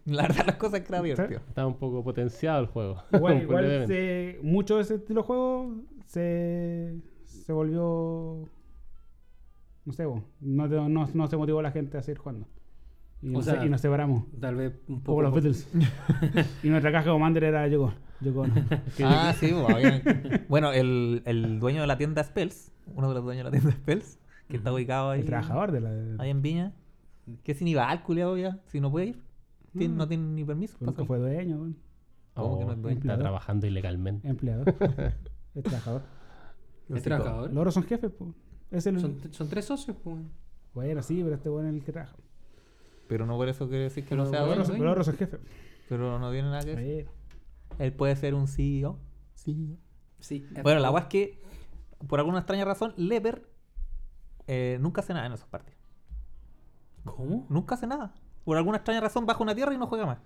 La 0.05 0.23
verdad, 0.23 0.45
las 0.47 0.57
cosas 0.57 0.81
que 0.83 0.87
era 0.93 1.03
divertido. 1.03 1.41
Está 1.49 1.67
un 1.67 1.75
poco 1.75 2.05
potenciado 2.05 2.61
el 2.61 2.67
juego. 2.69 3.03
Igual, 3.13 3.43
igual 3.43 3.87
se- 3.89 4.39
mucho 4.45 4.77
de 4.77 4.83
ese 4.83 4.95
estilo 4.95 5.23
de 5.23 5.27
juego 5.27 5.75
se, 6.07 6.95
se 7.25 7.53
volvió. 7.53 8.49
No 9.85 9.93
sé, 9.93 10.05
no, 10.41 11.07
no 11.13 11.27
se 11.27 11.37
motivó 11.37 11.61
la 11.63 11.73
gente 11.73 11.99
a 11.99 12.03
seguir 12.03 12.19
jugando. 12.19 12.47
Y, 13.21 13.31
O 13.31 13.33
nos, 13.33 13.45
sea, 13.47 13.65
y 13.65 13.69
nos 13.69 13.81
separamos. 13.81 14.25
Tal 14.41 14.55
vez 14.57 14.75
un 14.89 15.01
Como 15.01 15.05
poco. 15.05 15.23
los 15.23 15.33
Beatles. 15.35 15.69
y 16.63 16.69
nuestra 16.69 16.93
caja 16.93 17.11
Commander 17.11 17.45
era 17.45 17.67
Yoko. 17.69 17.93
Yoko 18.21 18.41
Ono. 18.43 18.55
Ah, 19.05 19.35
sí, 19.39 19.53
pues, 19.53 19.75
había- 19.75 20.45
Bueno, 20.49 20.73
el, 20.73 21.23
el 21.25 21.59
dueño 21.61 21.81
de 21.81 21.87
la 21.87 21.99
tienda 21.99 22.23
Spells, 22.23 22.73
uno 22.95 23.09
de 23.09 23.15
los 23.15 23.25
dueños 23.25 23.45
de 23.45 23.51
la 23.51 23.59
tienda 23.59 23.73
Spells, 23.77 24.19
que 24.49 24.57
está 24.57 24.73
ubicado 24.73 25.11
ahí, 25.11 25.21
El 25.21 25.27
trabajador 25.27 25.73
de 25.73 25.81
la. 25.81 26.23
ahí 26.23 26.31
en 26.31 26.43
Viña, 26.43 26.73
que 27.43 27.55
si 27.55 27.65
ni 27.65 27.75
va 27.75 27.89
al 27.91 28.03
culiao 28.03 28.37
ya, 28.37 28.61
si 28.67 28.81
no 28.81 28.91
puede 28.91 29.07
ir, 29.09 29.23
Tiene- 29.77 29.95
no 29.95 30.07
tiene 30.09 30.25
ni 30.25 30.45
permiso. 30.45 30.77
Nunca 30.81 30.99
pasa. 30.99 31.07
fue 31.07 31.19
dueño, 31.19 31.57
weón. 31.57 31.77
¿Cómo 32.35 32.59
que 32.61 32.65
no 32.67 32.73
es 32.73 32.79
Oh, 32.79 32.83
dueño? 32.83 33.01
Está 33.01 33.19
trabajando 33.19 33.67
ilegalmente. 33.67 34.29
empleado. 34.29 34.65
es 35.57 35.63
trabajador. 35.65 36.03
Es 36.89 37.03
trabajador. 37.03 37.49
Los 37.51 37.59
otros 37.59 37.75
son 37.75 37.83
jefes, 37.83 38.13
pues. 38.17 38.31
Es 38.71 38.87
el. 38.87 39.01
Son, 39.01 39.19
son 39.33 39.49
tres 39.49 39.65
socios, 39.65 39.97
pues. 40.03 40.17
Bueno, 40.73 41.03
sí, 41.03 41.21
pero 41.23 41.35
este 41.35 41.49
bueno 41.49 41.69
es 41.69 41.75
el 41.75 41.83
que 41.85 41.93
trabaja. 41.93 42.17
Pero 43.09 43.27
no 43.27 43.37
por 43.37 43.49
eso 43.49 43.69
quiere 43.69 43.85
decir 43.85 44.05
que 44.05 44.11
Pero 44.11 44.25
no 44.25 44.31
sea 44.31 44.45
bueno, 44.45 44.65
dueño. 44.65 44.85
los 44.85 44.93
otros 44.93 45.07
son 45.07 45.17
jefes. 45.17 45.41
Pero 45.89 46.19
no 46.19 46.31
tiene 46.31 46.49
nada 46.51 46.63
que 46.63 46.75
ver. 46.75 47.05
Bueno. 47.05 47.11
Él 47.79 47.93
puede 47.93 48.15
ser 48.17 48.35
un 48.35 48.47
CEO. 48.47 48.99
CEO. 49.35 49.77
Sí. 50.21 50.47
Bueno, 50.63 50.81
la 50.81 50.91
weá 50.91 51.03
es 51.03 51.09
que, 51.09 51.41
por 52.07 52.19
alguna 52.19 52.39
extraña 52.39 52.65
razón, 52.65 52.93
Leper 52.97 53.49
eh, 54.47 54.79
nunca 54.81 55.01
hace 55.01 55.15
nada 55.15 55.27
en 55.27 55.33
esos 55.33 55.49
partidos. 55.49 55.79
¿Cómo? 57.05 57.47
Nunca 57.49 57.75
hace 57.75 57.87
nada. 57.87 58.15
Por 58.45 58.57
alguna 58.57 58.79
extraña 58.79 59.01
razón 59.01 59.27
baja 59.27 59.43
una 59.43 59.55
tierra 59.55 59.73
y 59.75 59.79
no 59.79 59.87
juega 59.87 60.07
más. 60.07 60.19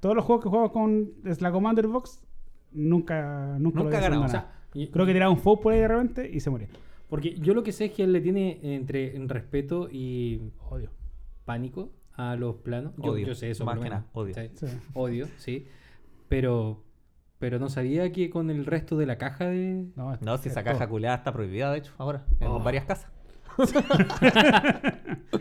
Todos 0.00 0.14
los 0.14 0.24
juegos 0.24 0.44
que 0.44 0.48
jugamos 0.50 0.72
con 0.72 1.12
es 1.24 1.40
la 1.40 1.50
Commander 1.52 1.86
Box 1.86 2.20
nunca, 2.72 3.56
nunca, 3.58 3.82
Nunca 3.82 4.00
ganado. 4.00 4.24
O 4.24 4.28
sea, 4.28 4.52
Creo 4.72 5.06
que 5.06 5.12
tiraba 5.12 5.30
un 5.30 5.38
foul 5.38 5.60
por 5.60 5.72
ahí 5.72 5.80
de 5.80 5.88
repente 5.88 6.30
y 6.32 6.40
se 6.40 6.50
moría. 6.50 6.68
Porque 7.08 7.34
yo 7.38 7.52
lo 7.54 7.62
que 7.62 7.72
sé 7.72 7.86
es 7.86 7.92
que 7.92 8.04
él 8.04 8.12
le 8.12 8.20
tiene 8.20 8.58
entre 8.62 9.14
respeto 9.26 9.88
y 9.90 10.50
Odio. 10.70 10.90
pánico 11.44 11.90
a 12.14 12.36
los 12.36 12.56
planos. 12.56 12.92
Yo, 12.98 13.12
Odio. 13.12 13.26
yo 13.28 13.34
sé 13.34 13.50
eso, 13.50 13.64
Más 13.64 13.76
que 13.76 13.84
menos. 13.84 14.00
nada, 14.00 14.10
odio. 14.12 14.34
Sí. 14.34 14.50
Sí. 14.54 14.66
Odio, 14.94 15.28
sí. 15.38 15.66
Pero, 16.28 16.82
pero 17.38 17.58
no 17.58 17.68
sabía 17.68 18.10
que 18.12 18.30
con 18.30 18.50
el 18.50 18.64
resto 18.66 18.96
de 18.96 19.06
la 19.06 19.18
caja 19.18 19.46
de. 19.46 19.86
No, 19.96 20.16
No, 20.20 20.36
si 20.38 20.48
es 20.48 20.52
esa 20.52 20.62
todo. 20.62 20.72
caja 20.74 20.88
culeada 20.88 21.16
está 21.16 21.32
prohibida, 21.32 21.70
de 21.72 21.78
hecho, 21.78 21.92
ahora, 21.98 22.24
en 22.40 22.48
Oh. 22.48 22.60
varias 22.60 22.84
casas. 22.84 23.10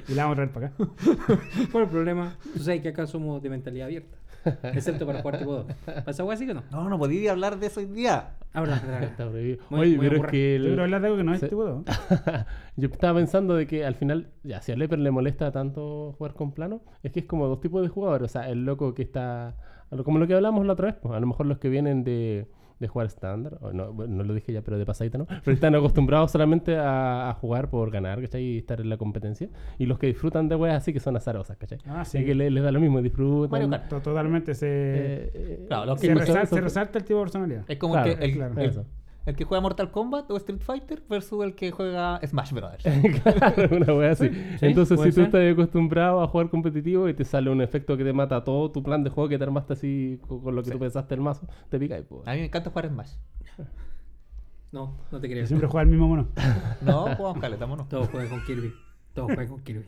Y 0.07 0.13
la 0.13 0.23
vamos 0.25 0.33
a 0.33 0.47
traer 0.47 0.51
para 0.51 0.67
acá. 0.67 0.75
¿Cuál 1.71 1.83
es 1.83 1.87
el 1.87 1.87
problema? 1.89 2.35
Tú 2.53 2.59
sabes 2.59 2.81
que 2.81 2.89
acá 2.89 3.05
somos 3.07 3.41
de 3.41 3.49
mentalidad 3.49 3.85
abierta. 3.87 4.17
Excepto 4.63 5.05
para 5.05 5.21
jugar 5.21 5.37
tipo 5.39 5.53
2. 5.53 5.65
¿Pasa 6.05 6.23
algo 6.23 6.31
así 6.31 6.45
que 6.47 6.53
no? 6.53 6.63
No, 6.71 6.89
no 6.89 6.97
podía 6.97 7.31
hablar 7.31 7.59
de 7.59 7.67
eso 7.67 7.79
hoy 7.79 7.85
día. 7.87 8.31
Ahora, 8.53 8.75
Está 9.03 9.29
prohibido. 9.29 9.63
Muy- 9.69 9.79
Oye, 9.81 9.97
muy 9.97 10.09
pero 10.09 10.25
es 10.25 10.31
que 10.31 10.49
Yo 10.51 10.55
el- 10.55 10.63
quiero 10.67 10.83
hablar 10.83 11.01
de 11.01 11.07
algo 11.07 11.17
que 11.17 11.23
no 11.23 11.33
es 11.33 11.41
tipo. 11.41 11.83
Yo 12.77 12.87
estaba 12.87 13.17
pensando 13.19 13.55
de 13.55 13.67
que 13.67 13.85
al 13.85 13.95
final, 13.95 14.27
ya, 14.43 14.61
si 14.61 14.71
a 14.71 14.75
Leper 14.75 14.99
le 14.99 15.11
molesta 15.11 15.51
tanto 15.51 16.13
jugar 16.17 16.33
con 16.33 16.51
plano, 16.53 16.81
es 17.03 17.11
que 17.11 17.21
es 17.21 17.25
como 17.25 17.47
dos 17.47 17.59
tipos 17.61 17.81
de 17.81 17.87
jugadores. 17.89 18.25
O 18.25 18.31
sea, 18.31 18.49
el 18.49 18.65
loco 18.65 18.93
que 18.93 19.03
está, 19.03 19.55
como 20.03 20.19
lo 20.19 20.27
que 20.27 20.33
hablamos 20.33 20.65
la 20.65 20.73
otra 20.73 20.87
vez, 20.87 20.95
pues, 21.01 21.13
a 21.15 21.19
lo 21.19 21.27
mejor 21.27 21.45
los 21.45 21.57
que 21.59 21.69
vienen 21.69 22.03
de, 22.03 22.47
de 22.81 22.87
jugar 22.89 23.07
estándar, 23.07 23.57
o 23.61 23.71
no, 23.71 23.93
bueno, 23.93 24.15
no 24.15 24.23
lo 24.23 24.33
dije 24.33 24.51
ya, 24.51 24.61
pero 24.61 24.77
de 24.77 24.85
pasadita 24.85 25.17
no, 25.17 25.25
pero 25.25 25.53
están 25.53 25.73
acostumbrados 25.75 26.31
solamente 26.31 26.75
a, 26.75 27.29
a 27.29 27.33
jugar 27.35 27.69
por 27.69 27.91
ganar, 27.91 28.19
¿cachai? 28.19 28.43
Y 28.43 28.57
estar 28.57 28.81
en 28.81 28.89
la 28.89 28.97
competencia. 28.97 29.47
Y 29.77 29.85
los 29.85 29.97
que 29.99 30.07
disfrutan 30.07 30.49
de 30.49 30.55
weas 30.55 30.75
así 30.75 30.91
que 30.91 30.99
son 30.99 31.15
azarosas, 31.15 31.55
¿cachai? 31.57 31.77
Ah, 31.85 32.01
Es 32.01 32.09
sí. 32.09 32.25
que 32.25 32.35
le- 32.35 32.49
les 32.51 32.63
da 32.63 32.71
lo 32.71 32.79
mismo, 32.81 33.01
disfrutan. 33.01 33.51
Mario 33.51 33.69
Kart. 33.69 33.87
To- 33.89 34.01
Totalmente 34.01 34.53
se. 34.55 34.67
Eh, 34.67 35.31
eh, 35.33 35.65
Claro, 35.67 35.85
los 35.85 35.99
se, 36.01 36.07
que- 36.07 36.13
son- 36.13 36.21
resal- 36.25 36.47
son- 36.47 36.57
se 36.57 36.61
resalta 36.61 36.97
el 36.99 37.05
tipo 37.05 37.19
de 37.19 37.23
personalidad. 37.25 37.63
Es 37.67 37.77
como 37.77 37.93
Claro, 37.93 38.17
que, 38.17 38.25
el, 38.25 38.33
claro. 38.33 38.59
el-. 38.59 38.83
El 39.25 39.35
que 39.35 39.43
juega 39.45 39.61
Mortal 39.61 39.91
Kombat 39.91 40.29
o 40.31 40.37
Street 40.37 40.59
Fighter 40.61 41.03
versus 41.09 41.43
el 41.43 41.53
que 41.55 41.71
juega 41.71 42.19
Smash 42.25 42.53
Brothers. 42.53 42.83
claro, 43.23 43.75
una 43.77 43.93
wea 43.93 44.11
así. 44.11 44.29
sí, 44.29 44.65
Entonces, 44.65 44.99
si 44.99 45.05
tú 45.09 45.11
ser. 45.13 45.23
estás 45.25 45.51
acostumbrado 45.53 46.21
a 46.21 46.27
jugar 46.27 46.49
competitivo 46.49 47.07
y 47.07 47.13
te 47.13 47.23
sale 47.23 47.49
un 47.49 47.61
efecto 47.61 47.95
que 47.97 48.03
te 48.03 48.13
mata 48.13 48.43
todo 48.43 48.71
tu 48.71 48.81
plan 48.81 49.03
de 49.03 49.09
juego 49.11 49.29
que 49.29 49.37
te 49.37 49.43
armaste 49.43 49.73
así 49.73 50.19
co- 50.27 50.41
con, 50.41 50.55
lo 50.55 50.61
que 50.63 50.67
Sí. 50.69 50.73
tú 50.73 50.79
pensaste 50.79 51.13
el 51.15 51.21
mazo, 51.21 51.47
te 51.69 51.77
pica 51.79 51.99
y 51.99 52.01
pues. 52.03 52.27
A 52.27 52.31
mí 52.33 52.39
me 52.39 52.45
encanta 52.45 52.69
jugar 52.71 52.87
Smash. 52.89 53.11
no, 54.71 54.97
no 55.11 55.19
te 55.19 55.29
creo. 55.29 55.45
siempre 55.45 55.67
juega 55.67 55.83
el 55.83 55.89
mismo 55.89 56.07
mono. 56.07 56.27
No, 56.81 57.15
jugamos 57.15 57.39
caleta, 57.39 57.67
mono. 57.67 57.85
Todos 57.89 58.07
juegan 58.09 58.29
con 58.29 58.43
Kirby. 58.43 58.73
Todos 59.13 59.27
juegan 59.27 59.47
con 59.49 59.61
Kirby. 59.63 59.85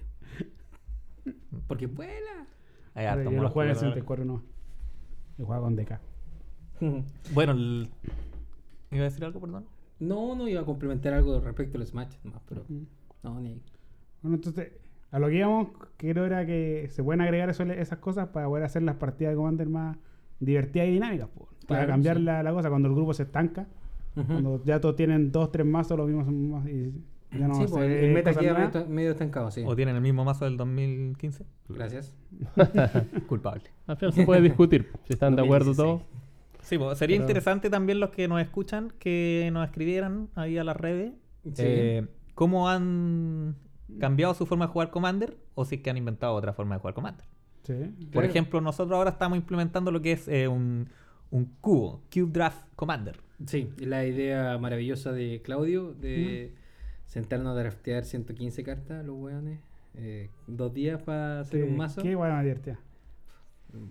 Porque 1.68 1.88
vuela. 1.88 2.46
Hay 2.94 3.06
hartos 3.06 3.24
Yo 3.25 3.32
lo 3.32 3.38
monos 3.38 3.52
juego 3.54 3.63
en 3.63 3.70
el 3.70 3.75
que- 3.75 3.80
64 3.80 4.25
no. 4.25 4.44
Yo 5.38 5.46
juego 5.46 5.63
con 5.63 5.75
DK. 5.75 6.00
Bueno, 7.34 7.54
el... 7.54 7.90
¿iba 8.94 9.06
a 9.06 9.10
decir 9.10 9.24
algo, 9.26 9.40
perdón? 9.40 9.66
No, 10.00 10.36
no 10.36 10.48
iba 10.48 10.62
a 10.62 10.66
complementar 10.66 11.14
algo 11.14 11.40
respecto 11.40 11.78
al 11.78 11.86
Smash, 11.86 12.16
nomás, 12.24 12.42
pero. 12.48 12.64
No, 13.24 13.40
ni 13.40 13.50
ahí. 13.50 13.62
Bueno, 14.22 14.36
entonces, 14.36 14.72
a 15.12 15.20
lo 15.20 15.28
que 15.28 15.36
íbamos, 15.38 15.68
creo 15.98 16.26
era 16.26 16.46
que 16.46 16.88
se 16.90 17.04
pueden 17.04 17.22
agregar 17.22 17.50
eso- 17.50 17.64
esas 17.64 18.00
cosas 18.00 18.30
para 18.30 18.48
poder 18.48 18.64
hacer 18.66 18.82
las 18.84 18.96
partidas 18.96 19.32
de 19.34 19.38
Commander 19.38 19.70
más 19.70 19.98
divertidas 20.40 20.88
y 20.88 20.92
dinámicas. 20.92 21.30
po. 21.30 21.48
Para 21.68 21.82
Claro, 21.82 21.88
cambiar 21.88 22.18
sí. 22.18 22.24
la, 22.24 22.44
la 22.44 22.52
cosa 22.52 22.70
cuando 22.70 22.90
el 22.90 22.96
grupo 22.96 23.14
se 23.14 23.24
estanca. 23.24 23.68
Cuando 24.16 24.62
ya 24.64 24.80
todos 24.80 24.96
tienen 24.96 25.32
dos, 25.32 25.52
tres 25.52 25.66
mazos, 25.66 25.98
los 25.98 26.06
mismos 26.08 26.26
son 26.26 26.52
más. 26.52 26.68
Y 26.68 26.94
ya 27.32 27.48
no 27.48 27.56
sí, 27.56 27.64
se 27.68 27.70
pues, 27.74 27.90
el 27.90 28.14
meta 28.14 28.32
queda 28.36 28.54
medio, 28.70 28.88
medio 28.88 29.12
estancado, 29.12 29.50
sí. 29.50 29.64
¿O 29.66 29.76
tienen 29.76 29.96
el 29.96 30.02
mismo 30.02 30.24
mazo 30.24 30.46
del 30.46 30.56
2015? 30.58 31.46
Gracias. 31.70 32.16
Culpable. 33.28 33.64
Al 33.88 33.98
final 33.98 34.14
se 34.14 34.26
puede 34.26 34.42
discutir 34.42 34.92
si 35.06 35.14
están 35.14 35.36
de 35.36 35.42
acuerdo 35.44 35.74
2016. 35.74 35.78
todos. 35.78 36.23
Sí, 36.74 36.77
pues, 36.80 36.98
sería 36.98 37.18
Pero- 37.18 37.24
interesante 37.24 37.70
también 37.70 38.00
los 38.00 38.10
que 38.12 38.27
nos 38.27 38.42
escuchan 38.42 38.92
que 39.00 39.50
nos 39.53 39.65
escribieran 39.65 40.30
ahí 40.36 40.58
a 40.58 40.63
las 40.63 40.75
redes 40.77 41.13
Sí. 41.46 41.51
eh, 41.65 42.08
cómo 42.36 42.70
han 42.70 43.56
cambiado 44.00 44.34
su 44.34 44.46
forma 44.46 44.65
de 44.68 44.72
jugar 44.72 44.89
Commander 44.89 45.38
o 45.56 45.65
si 45.65 45.75
es 45.75 45.82
que 45.82 45.89
han 45.89 45.98
inventado 45.98 46.34
otra 46.34 46.53
forma 46.53 46.75
de 46.75 46.80
jugar 46.82 46.94
Commander. 46.94 47.25
Sí. 47.63 47.74
Por 47.74 48.10
Claro. 48.12 48.27
ejemplo, 48.27 48.62
nosotros 48.62 48.98
ahora 48.98 49.12
estamos 49.12 49.38
implementando 49.38 49.92
lo 49.92 50.01
que 50.01 50.13
es 50.13 50.27
eh, 50.27 50.48
un, 50.48 50.89
un 51.32 51.46
cubo, 51.62 52.01
Cube 52.13 52.32
Draft 52.32 52.65
Commander. 52.75 53.18
Sí, 53.46 53.70
la 53.77 54.06
idea 54.06 54.58
maravillosa 54.58 55.12
de 55.12 55.42
Claudio 55.44 55.94
de 55.94 56.53
sentarnos 57.06 57.56
a 57.56 57.60
draftear 57.60 58.06
115 58.06 58.63
cartas, 58.63 59.06
los 59.06 59.18
weones. 59.18 59.60
eh, 59.96 60.30
dos 60.48 60.74
días 60.74 61.00
para 61.03 61.42
hacer 61.42 61.65
un 61.65 61.77
mazo. 61.77 62.01
Qué 62.01 62.15
buena 62.15 62.42
divertida. 62.42 62.80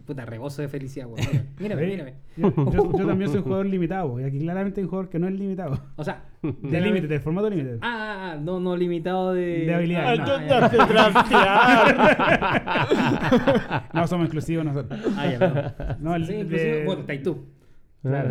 Puta, 0.06 0.24
rebozo 0.24 0.62
de 0.62 0.68
felicidad, 0.68 1.06
weón. 1.08 1.48
Mírame, 1.58 1.86
mírame. 1.90 2.14
Yo, 2.36 2.52
yo- 2.70 2.92
yo 2.98 3.06
también 3.06 3.28
soy 3.30 3.38
un 3.38 3.44
jugador 3.44 3.66
limitado, 3.66 4.20
y 4.20 4.24
aquí 4.24 4.38
claramente 4.38 4.80
hay 4.80 4.84
un 4.84 4.90
jugador 4.90 5.10
que 5.10 5.18
no 5.18 5.26
es 5.28 5.34
limitado. 5.34 5.78
O 5.96 6.04
sea, 6.04 6.24
De 6.42 6.80
límite, 6.80 7.06
del 7.08 7.20
formato 7.20 7.50
límite. 7.50 7.78
Ah, 7.82 7.82
ah, 7.82 8.32
ah, 8.32 8.36
no, 8.40 8.60
no 8.60 8.76
limitado 8.76 9.32
de. 9.34 9.66
De 9.66 9.74
habilidades, 9.74 10.20
Ah, 10.20 10.24
no. 13.92 14.06
somos 14.06 14.26
exclusivos 14.26 14.64
nosotros. 14.64 15.00
Ah, 15.16 15.26
ya, 15.30 15.38
no. 15.38 15.74
No, 16.10 16.14
el 16.16 16.26
Sí, 16.26 16.42
de- 16.44 16.82
bueno, 16.84 17.00
está 17.02 17.12
ahí 17.12 17.22
tú. 17.22 17.44
Claro. 18.02 18.28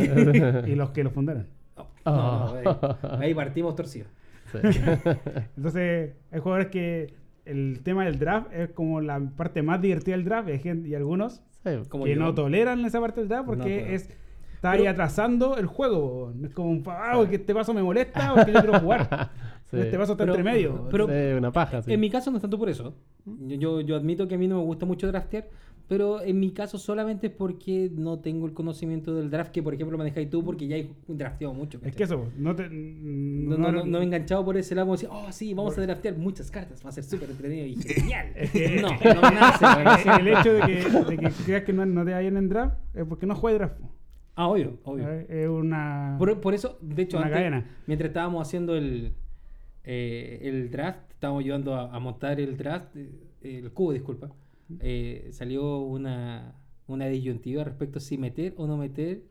y 0.68 0.76
los 0.76 0.90
que 0.92 1.04
lo 1.04 1.12
fundaron. 1.12 1.48
Oh, 1.76 1.88
no, 2.06 2.62
no, 2.64 2.98
ahí, 3.20 3.28
ahí 3.28 3.34
partimos 3.34 3.76
torcidos. 3.76 4.10
Sí. 4.52 4.58
Entonces, 5.56 6.12
hay 6.32 6.40
jugadores 6.42 6.68
que 6.68 7.14
el 7.46 7.82
tema 7.84 8.06
del 8.06 8.20
draft 8.20 8.52
es 8.54 8.70
como 8.72 9.02
la 9.02 9.20
parte 9.36 9.62
más 9.62 9.82
divertida 9.82 10.16
del 10.16 10.26
draft. 10.26 10.50
y 10.50 10.52
Hay 10.54 10.60
gente, 10.60 10.90
y 10.90 10.96
algunos 10.96 11.42
Sí. 11.64 11.70
Como 11.90 12.06
que 12.06 12.16
yo. 12.16 12.20
no 12.20 12.34
toleran 12.34 12.84
esa 12.86 13.00
parte 13.00 13.20
del 13.22 13.30
draft 13.30 13.48
No 13.48 13.54
porque 13.56 13.80
puedo. 13.82 13.96
es 13.96 14.10
está 14.56 14.72
ahí 14.72 14.86
atrasando 14.88 15.58
el 15.58 15.66
juego. 15.68 16.34
Es 16.44 16.54
como 16.54 16.70
un 16.72 16.84
ah, 16.88 17.14
porque 17.16 17.36
este 17.38 17.54
paso 17.54 17.74
me 17.74 17.84
molesta 17.84 18.34
porque 18.36 18.52
yo 18.54 18.60
quiero 18.62 18.80
jugar. 18.80 19.30
Sí. 19.72 19.78
Este 19.80 19.98
paso 19.98 20.12
está 20.14 20.26
Pero- 20.26 20.34
entre 20.36 20.44
medio. 20.52 20.90
pero- 20.92 21.08
Sí, 21.08 21.38
una 21.38 21.50
paja, 21.54 21.82
sí. 21.82 21.94
En 21.94 22.00
mi 22.02 22.10
caso 22.10 22.30
no 22.30 22.36
es 22.36 22.42
tanto 22.42 22.60
por 22.60 22.68
eso. 22.68 22.94
Yo, 23.26 23.56
yo, 23.56 23.80
yo 23.80 23.96
admito 23.96 24.28
que 24.28 24.36
a 24.36 24.38
mí 24.38 24.46
no 24.46 24.58
me 24.58 24.64
gusta 24.66 24.86
mucho 24.86 25.08
draftear, 25.08 25.48
pero 25.92 26.22
en 26.22 26.40
mi 26.40 26.52
caso 26.52 26.78
solamente 26.78 27.28
es 27.28 27.34
porque 27.34 27.92
no 27.94 28.20
tengo 28.20 28.46
el 28.46 28.54
conocimiento 28.54 29.14
del 29.14 29.30
draft 29.30 29.52
que, 29.52 29.62
por 29.62 29.74
ejemplo, 29.74 29.98
manejáis 29.98 30.30
tú 30.30 30.42
porque 30.42 30.66
ya 30.66 30.78
he 30.78 30.90
drafteado 31.06 31.54
mucho. 31.54 31.82
es 31.84 31.94
que 31.94 32.04
eso, 32.04 32.30
no 32.38 32.56
te. 32.56 32.70
No, 32.70 33.58
no, 33.58 33.74
no, 33.74 33.86
no 33.86 33.98
me 33.98 34.00
he 34.00 34.04
enganchado 34.04 34.46
por 34.46 34.56
ese 34.56 34.74
lado 34.74 34.86
como 34.86 34.94
decir, 34.94 35.10
oh 35.12 35.30
sí, 35.34 35.54
vamos 35.54 35.78
a 35.78 35.82
draftear 35.82 36.16
muchas 36.18 36.50
cartas, 36.50 36.82
va 36.86 36.92
a 36.92 36.94
ser 36.94 37.04
súper 37.04 37.30
entretenido 37.30 37.66
y 37.66 37.76
genial. 37.82 38.28
no, 38.82 38.88
no 38.92 39.22
me 39.22 39.36
nace, 39.36 40.10
el 40.22 40.28
hecho 40.30 40.54
de 40.54 40.62
que, 40.62 40.90
de 41.10 41.18
que 41.18 41.30
creas 41.44 41.64
que 41.64 41.74
no, 41.74 41.86
no 41.86 42.06
te 42.06 42.14
vayan 42.14 42.38
en 42.38 42.48
draft 42.48 42.78
es 42.94 43.04
porque 43.04 43.26
no 43.26 43.36
juegas 43.36 43.60
draft. 43.60 43.82
Ah, 44.36 44.48
obvio, 44.48 44.80
obvio. 44.86 45.10
Es 45.12 45.50
una. 45.50 46.16
Por, 46.18 46.40
por 46.40 46.54
eso, 46.54 46.78
de 46.80 47.02
hecho, 47.02 47.18
Una 47.18 47.26
antes, 47.26 47.38
cadena. 47.38 47.66
mientras 47.86 48.08
estábamos 48.08 48.48
haciendo 48.48 48.78
el, 48.78 49.12
eh, 49.84 50.40
el 50.44 50.72
draft, 50.72 51.12
estábamos 51.12 51.44
ayudando 51.44 51.76
a, 51.76 51.94
a 51.94 52.00
montar 52.00 52.40
el 52.40 52.56
draft, 52.56 52.96
eh, 52.96 53.10
el 53.42 53.72
cubo, 53.74 53.92
disculpa, 53.92 54.32
eh, 54.80 55.30
salió 55.32 55.80
una, 55.80 56.56
una 56.88 57.08
disyuntiva 57.08 57.64
respecto 57.64 58.00
a 58.00 58.02
si 58.02 58.18
meter 58.18 58.54
o 58.58 58.68
no 58.68 58.78
meter 58.78 59.24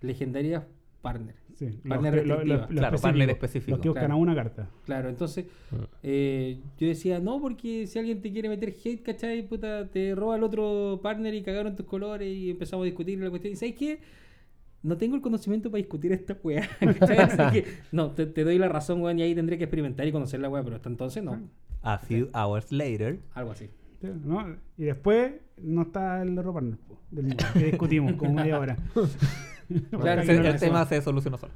legendarias 0.00 0.64
partner. 1.02 1.34
Sí, 1.54 1.66
los, 1.66 1.76
Partner 1.88 2.14
que- 2.14 2.20
lo- 2.26 2.26
lo- 2.26 2.34
restrictiva. 2.40 2.66
lo 2.70 2.80
Claro, 2.80 2.98
partner 2.98 3.30
específico. 3.30 3.70
Los 3.72 3.80
que 3.80 3.88
buscan 3.88 4.04
Claro. 4.06 4.14
a 4.14 4.16
una 4.16 4.34
carta. 4.34 4.70
Claro, 4.84 5.08
entonces 5.08 5.44
Mm. 5.70 5.76
eh, 6.02 6.60
yo 6.78 6.86
decía, 6.88 7.20
no, 7.20 7.40
porque 7.40 7.86
si 7.86 7.98
alguien 7.98 8.20
te 8.20 8.32
quiere 8.32 8.48
meter 8.48 8.74
hate, 8.84 9.02
¿cachai? 9.02 9.46
Puta, 9.46 9.88
te 9.88 10.14
roba 10.16 10.36
el 10.36 10.42
otro 10.42 10.98
partner 11.02 11.32
y 11.34 11.42
cagaron 11.42 11.76
tus 11.76 11.86
colores 11.86 12.26
y 12.34 12.50
empezamos 12.50 12.82
a 12.84 12.86
discutir 12.86 13.18
la 13.20 13.30
cuestión. 13.30 13.52
¿Y 13.52 13.56
sabes 13.56 13.74
qué? 13.76 14.00
No 14.82 14.96
tengo 14.96 15.14
el 15.14 15.22
conocimiento 15.22 15.70
para 15.70 15.78
discutir 15.78 16.10
esta 16.12 16.36
weá. 16.42 16.68
¿cachai? 16.98 17.18
Así 17.18 17.36
que, 17.62 17.66
no, 17.92 18.10
te, 18.10 18.26
te 18.26 18.42
doy 18.44 18.58
la 18.58 18.68
razón, 18.68 19.00
weón, 19.00 19.18
y 19.18 19.22
ahí 19.22 19.34
tendré 19.34 19.56
que 19.56 19.64
experimentar 19.64 20.06
y 20.08 20.12
conocer 20.12 20.40
la 20.40 20.48
weá, 20.48 20.62
pero 20.64 20.76
hasta 20.76 20.88
entonces 20.88 21.22
no. 21.22 21.40
A 21.82 21.98
few 21.98 22.30
hours 22.34 22.72
later. 22.72 23.20
Algo 23.34 23.52
así. 23.52 23.68
Sí, 24.04 24.20
¿no? 24.24 24.56
Y 24.76 24.84
después 24.84 25.32
no 25.56 25.82
está 25.82 26.20
el 26.20 26.34
po, 26.34 26.60
del 27.10 27.36
que 27.36 27.64
discutimos 27.64 28.14
como 28.14 28.34
media 28.34 28.58
hora. 28.58 28.76
Claro, 29.90 30.22
el 30.22 30.60
tema 30.60 30.84
se 30.84 31.00
solucionó 31.00 31.38
solo. 31.38 31.52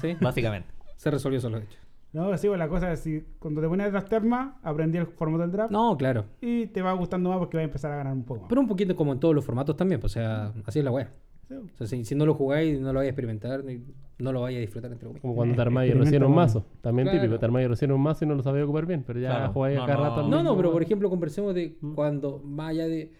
¿Sí? 0.00 0.16
Básicamente. 0.20 0.68
Se 0.96 1.10
resolvió 1.10 1.40
solo, 1.40 1.58
de 1.58 1.64
hecho. 1.64 1.78
No, 2.12 2.36
sí, 2.38 2.46
pues 2.46 2.58
la 2.58 2.68
cosa 2.68 2.92
es 2.92 3.00
si 3.00 3.22
cuando 3.38 3.60
te 3.60 3.68
pones 3.68 3.86
a 3.86 3.90
draftear 3.90 4.24
más, 4.24 4.54
aprendí 4.62 4.96
el 4.96 5.06
formato 5.06 5.42
del 5.42 5.52
draft 5.52 5.70
No, 5.70 5.96
claro. 5.96 6.24
y 6.40 6.66
te 6.68 6.80
va 6.82 6.92
gustando 6.92 7.28
más 7.30 7.38
porque 7.38 7.56
vas 7.56 7.62
a 7.62 7.64
empezar 7.64 7.92
a 7.92 7.96
ganar 7.96 8.12
un 8.14 8.24
poco 8.24 8.40
más. 8.42 8.48
Pero 8.48 8.60
un 8.60 8.68
poquito 8.68 8.96
como 8.96 9.12
en 9.12 9.20
todos 9.20 9.34
los 9.34 9.44
formatos 9.44 9.76
también, 9.76 10.00
pues, 10.00 10.12
o 10.12 10.14
sea, 10.14 10.52
así 10.64 10.78
es 10.78 10.84
la 10.84 10.90
weá. 10.90 11.10
Sí, 11.48 11.54
O 11.54 11.76
sea, 11.78 11.86
si, 11.86 12.04
si 12.04 12.14
no 12.14 12.26
lo 12.26 12.34
jugáis, 12.34 12.78
no 12.80 12.92
lo 12.92 12.98
vais 12.98 13.06
a 13.06 13.10
experimentar, 13.10 13.64
ni- 13.64 13.80
no 14.18 14.32
lo 14.32 14.42
vais 14.42 14.56
a 14.56 14.60
disfrutar 14.60 14.90
entre 14.92 15.06
comillas. 15.06 15.22
Como 15.22 15.34
cuando 15.34 15.54
te 15.54 15.60
armáis 15.62 15.96
recién 15.96 16.22
un 16.24 16.34
mazo. 16.34 16.66
También 16.82 17.06
Claro. 17.08 17.20
típico, 17.22 17.38
te 17.38 17.44
armáis 17.46 17.68
recién 17.68 17.90
un 17.92 18.00
mazo 18.00 18.24
y 18.24 18.28
no 18.28 18.34
lo 18.34 18.42
sabéis 18.42 18.64
ocupar 18.64 18.84
bien, 18.86 19.02
pero 19.06 19.18
ya 19.20 19.28
Claro. 19.30 19.52
jugáis 19.52 19.76
No, 19.78 19.84
acá 19.84 19.94
no. 19.94 20.02
rato. 20.02 20.16
No, 20.22 20.28
mismo, 20.28 20.42
no, 20.42 20.56
pero 20.56 20.72
por 20.72 20.82
ejemplo, 20.82 21.08
conversemos 21.08 21.54
de 21.54 21.76
Mm. 21.80 21.94
cuando, 21.94 22.38
más 22.44 22.70
allá 22.70 22.86
de, 22.88 23.12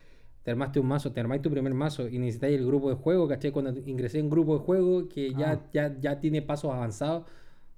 te 0.43 0.51
armaste 0.51 0.81
un 0.81 0.87
mazo, 0.87 1.13
te 1.13 1.21
armáis 1.21 1.41
tu 1.43 1.51
primer 1.51 1.73
mazo 1.75 2.09
y 2.09 2.19
necesitáis 2.19 2.59
el 2.59 2.67
grupo 2.67 2.89
de 2.91 2.97
juego, 2.97 3.29
¿cachai? 3.29 3.51
Cuando 3.51 3.73
ingresé 3.87 4.19
en 4.19 4.29
grupo 4.29 4.59
de 4.59 4.65
juego 4.65 5.09
que 5.09 5.33
ya, 5.35 5.53
Ah. 5.53 5.61
ya, 5.73 5.97
ya 6.01 6.21
tiene 6.21 6.43
pasos 6.43 6.73
avanzados, 6.73 7.25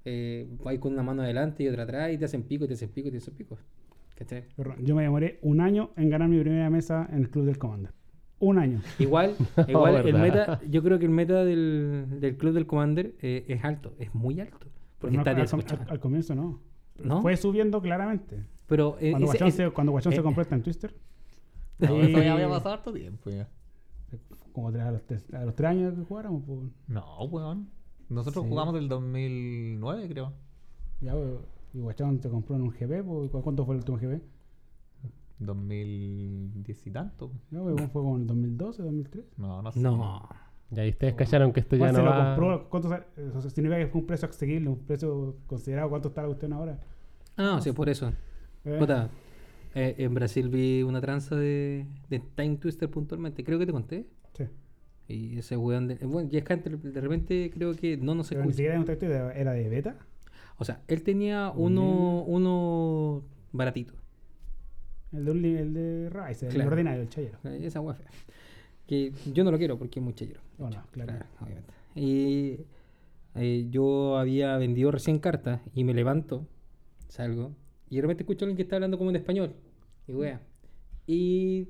eh, 0.03 0.47
vais 0.63 0.79
con 0.79 0.93
una 0.93 1.03
mano 1.03 1.21
adelante 1.21 1.63
y 1.63 1.67
otra 1.67 1.83
atrás 1.83 2.11
y 2.11 2.17
te 2.17 2.25
hacen 2.25 2.43
pico, 2.43 2.65
y 2.65 2.67
te 2.67 2.73
hacen 2.73 2.89
pico, 2.89 3.07
y 3.09 3.11
te 3.11 3.17
hacen 3.17 3.33
pico. 3.35 3.57
¿Cachai? 4.15 4.43
Yo 4.83 4.95
me 4.95 5.03
demoré 5.03 5.39
un 5.41 5.61
año 5.61 5.91
en 5.95 6.09
ganar 6.09 6.27
mi 6.29 6.39
primera 6.39 6.69
mesa 6.69 7.07
en 7.11 7.19
el 7.19 7.29
club 7.29 7.45
del 7.45 7.57
Commander. 7.57 7.91
Un 8.41 8.57
año. 8.57 8.81
Igual, 8.99 9.35
igual 9.67 9.95
el 9.97 10.03
verdad. 10.13 10.19
meta, 10.21 10.61
yo 10.69 10.83
creo 10.83 10.99
que 10.99 11.05
el 11.05 11.11
meta 11.11 11.45
del, 11.45 12.05
del 12.19 12.35
club 12.37 12.53
del 12.53 12.65
Commander 12.67 13.15
eh, 13.21 13.45
es 13.47 13.63
alto, 13.63 13.93
es 13.99 14.13
muy 14.13 14.39
alto. 14.41 14.67
Porque 14.99 15.15
No, 15.15 15.23
está 15.23 15.31
al, 15.89 15.99
comienzo 15.99 16.35
no. 16.35 16.59
¿No? 17.03 17.21
Fue 17.21 17.37
subiendo 17.37 17.81
claramente. 17.81 18.43
Pero 18.67 18.97
eh, 18.99 19.11
Cuando 19.11 19.27
ese- 19.31 19.37
Guachón, 19.37 19.51
se, 19.51 19.69
cuando 19.71 19.91
Guachón 19.93 20.13
eh, 20.13 20.15
se 20.17 20.21
compró 20.23 20.41
esta 20.41 20.55
en 20.55 20.63
Twister, 20.63 20.93
No, 21.79 22.01
eso 22.01 22.21
ya 22.21 22.33
había 22.33 22.49
pasado 22.49 22.73
harto 22.75 22.91
tiempo 22.93 23.29
ya. 23.29 23.47
como 24.53 24.71
tres- 24.71 24.83
a, 24.85 24.91
los 24.91 25.03
tres, 25.05 25.33
a 25.33 25.45
los 25.45 25.55
tres 25.55 25.69
años 25.69 25.93
que 25.95 26.03
jugáramos, 26.03 26.43
pues, 26.45 26.59
No, 26.87 27.23
weón. 27.25 27.69
Nosotros 28.09 28.43
Sí. 28.43 28.49
jugamos 28.49 28.73
del 28.73 28.89
2009, 28.89 30.07
creo. 30.09 30.33
ya, 30.99 31.13
pues, 31.13 31.25
y 31.73 31.79
Guachón 31.79 32.21
se 32.21 32.29
compró 32.29 32.55
en 32.55 32.63
un 32.63 32.69
GB, 32.71 33.03
pues, 33.03 33.29
¿cu- 33.31 33.41
¿cuánto 33.41 33.65
fue 33.65 33.75
el 33.75 33.79
último 33.79 33.97
GB? 33.97 34.19
2010 35.45 36.87
y 36.87 36.91
tanto. 36.91 37.31
Pues, 37.49 37.91
fue 37.91 38.01
como 38.01 38.15
en 38.15 38.21
el 38.21 38.27
2012, 38.27 38.83
2013. 38.83 39.29
No, 39.37 39.61
no 39.61 39.71
sé. 39.71 39.79
No. 39.79 40.27
Y 40.73 40.79
ahí 40.79 40.89
ustedes 40.91 41.15
callaron 41.15 41.51
que 41.51 41.59
esto 41.59 41.75
ya 41.75 41.79
¿Cuál 41.79 41.93
no 41.93 41.99
se 41.99 42.03
lo 42.05 42.09
va... 42.11 42.35
compró? 42.35 42.69
¿Cuánto 42.69 42.89
sa- 42.89 43.05
eso 43.17 43.49
significa 43.49 43.77
que 43.79 43.87
fue 43.87 44.01
un 44.01 44.07
precio 44.07 44.29
asequible, 44.29 44.69
un 44.69 44.79
precio 44.79 45.35
considerado? 45.47 45.89
¿Cuánto 45.89 46.07
está 46.09 46.21
la 46.21 46.27
cuestión 46.27 46.53
ahora? 46.53 46.79
Ah, 47.35 47.59
sí, 47.61 47.71
por 47.73 47.89
eso. 47.89 48.11
Eh, 48.63 48.77
Puta, 48.79 49.09
eh, 49.75 49.95
en 49.97 50.13
Brasil 50.13 50.47
vi 50.49 50.81
una 50.83 51.01
tranza 51.01 51.35
de, 51.35 51.85
de 52.09 52.19
Time 52.19 52.55
Twister 52.57 52.89
puntualmente, 52.89 53.43
creo 53.43 53.59
que 53.59 53.65
te 53.65 53.71
conté. 53.73 54.07
sí. 54.33 54.45
Y 55.07 55.37
ese 55.39 55.57
weón, 55.57 55.89
de, 55.89 55.95
bueno, 56.05 56.29
y 56.31 56.37
es 56.37 56.43
que 56.45 56.55
de 56.55 57.01
repente 57.01 57.51
creo 57.53 57.73
que 57.75 57.97
no 57.97 58.15
nos 58.15 58.29
Pero 58.29 58.41
ni 58.45 58.51
escucha. 58.51 58.55
siquiera 58.57 58.75
era 58.75 58.81
un 58.81 59.11
era 59.11 59.33
era 59.33 59.51
de 59.51 59.67
beta. 59.67 59.97
O 60.57 60.63
sea, 60.63 60.83
él 60.87 61.03
tenía 61.03 61.51
uno, 61.53 62.23
uno 62.23 63.23
baratito. 63.51 63.93
El 65.11 65.25
de, 65.25 65.31
un 65.31 65.45
el 65.45 65.73
de 65.73 66.09
Rise, 66.09 66.47
el 66.47 66.53
Claro. 66.53 66.69
ordinario, 66.71 67.01
el 67.01 67.09
chayero. 67.09 67.37
Eh, 67.43 67.59
Esa 67.63 67.81
weá 67.81 67.95
fea. 67.95 68.07
Que 68.87 69.11
yo 69.33 69.43
no 69.43 69.51
lo 69.51 69.57
quiero 69.57 69.77
porque 69.77 69.99
es 69.99 70.03
muy 70.03 70.13
chayero. 70.13 70.39
Bueno, 70.57 70.83
claro. 70.91 71.11
Claro, 71.13 71.25
obviamente. 71.41 71.73
Y 71.95 72.59
eh, 73.35 73.67
yo 73.69 74.17
había 74.17 74.57
vendido 74.57 74.91
recién 74.91 75.19
cartas 75.19 75.61
y 75.73 75.83
me 75.83 75.93
levanto, 75.93 76.45
salgo, 77.07 77.53
y 77.89 77.97
de 77.97 78.01
repente 78.03 78.23
escucho 78.23 78.43
a 78.43 78.47
alguien 78.47 78.55
que 78.57 78.63
está 78.63 78.75
hablando 78.77 78.97
como 78.97 79.09
en 79.09 79.15
español. 79.17 79.53
Y 80.07 80.13
wea. 80.13 80.41
Y 81.07 81.67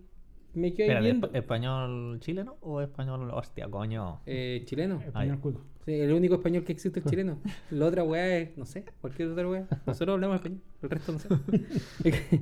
me 0.53 0.73
quedo 0.73 0.95
ahí 0.97 1.03
viendo. 1.03 1.31
¿espa- 1.31 1.37
¿español 1.37 2.19
chileno 2.19 2.57
o 2.61 2.81
español 2.81 3.29
hostia, 3.31 3.67
coño? 3.69 4.21
Eh, 4.25 4.61
chileno. 4.65 4.99
Español 5.01 5.39
cuico. 5.39 5.61
Sí, 5.85 5.93
el 5.93 6.13
único 6.13 6.35
español 6.35 6.63
que 6.63 6.71
existe 6.73 6.99
es 6.99 7.05
chileno. 7.05 7.39
La 7.71 7.87
otra 7.87 8.03
weá 8.03 8.37
es, 8.37 8.55
no 8.57 8.65
sé, 8.65 8.85
cualquier 9.01 9.29
otra 9.29 9.47
weá. 9.49 9.67
Nosotros 9.87 10.13
hablamos 10.13 10.35
español, 10.35 10.61
el 10.83 10.89
resto 10.91 11.11
no 11.13 11.19
sé. 11.19 11.27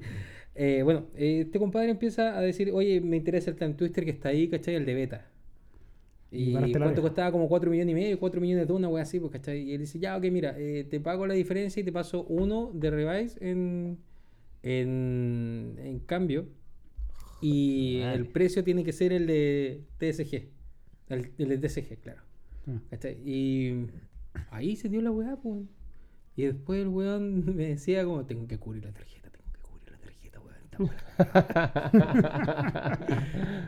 Eh, 0.61 0.83
bueno, 0.83 1.05
este 1.15 1.57
compadre 1.57 1.89
empieza 1.89 2.37
a 2.37 2.41
decir, 2.41 2.71
oye, 2.73 2.99
me 2.99 3.15
interesa 3.15 3.49
el 3.49 3.55
Time 3.55 3.75
Twister 3.75 4.03
que 4.03 4.11
está 4.11 4.27
ahí, 4.27 4.49
¿cachai? 4.49 4.75
El 4.75 4.85
de 4.85 4.93
beta. 4.93 5.25
Y 6.31 6.73
cuánto 6.73 7.01
costaba 7.01 7.31
como 7.31 7.47
4 7.47 7.71
millones 7.71 7.93
y 7.93 7.95
medio, 7.95 8.19
4 8.19 8.41
millones 8.41 8.67
de 8.67 8.73
una 8.73 8.89
weá 8.89 9.03
así, 9.03 9.21
pues, 9.21 9.31
¿cachai? 9.31 9.61
Y 9.61 9.73
él 9.73 9.79
dice, 9.79 9.99
ya, 9.99 10.17
ok, 10.17 10.25
mira, 10.25 10.55
eh, 10.57 10.85
te 10.89 10.99
pago 10.99 11.25
la 11.27 11.33
diferencia 11.33 11.79
y 11.79 11.85
te 11.85 11.93
paso 11.93 12.25
uno 12.25 12.71
de 12.73 12.91
revise 12.91 13.37
en, 13.39 13.99
en, 14.61 15.75
en 15.77 15.99
cambio. 15.99 16.49
Y 17.39 18.01
el 18.01 18.27
precio 18.27 18.61
tiene 18.61 18.83
que 18.83 18.91
ser 18.91 19.13
el 19.13 19.27
de 19.27 19.85
TSG. 19.97 20.49
El, 21.07 21.31
el 21.37 21.47
de 21.47 21.69
TSG, 21.69 21.99
claro. 22.01 22.21
Ah. 22.67 22.81
¿Cachai? 22.89 23.17
Y 23.25 23.87
ahí 24.51 24.75
se 24.75 24.89
dio 24.89 25.01
la 25.01 25.11
weá, 25.11 25.37
pues. 25.37 25.63
Y 26.35 26.43
después 26.43 26.81
el 26.81 26.89
weón 26.89 27.45
me 27.55 27.69
decía 27.69 28.03
como, 28.03 28.25
tengo 28.25 28.45
que 28.45 28.57
cubrir 28.57 28.83
la 28.83 28.91
tarjeta, 28.91 29.29
tengo 29.29 29.51
que 29.53 29.61
cubrir 29.61 29.91
la 29.91 29.97
weá". 30.79 30.95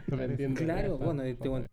Vendiendo 0.07 0.61
claro, 0.61 0.97
bueno, 0.97 1.23
este 1.23 1.49
weón, 1.49 1.67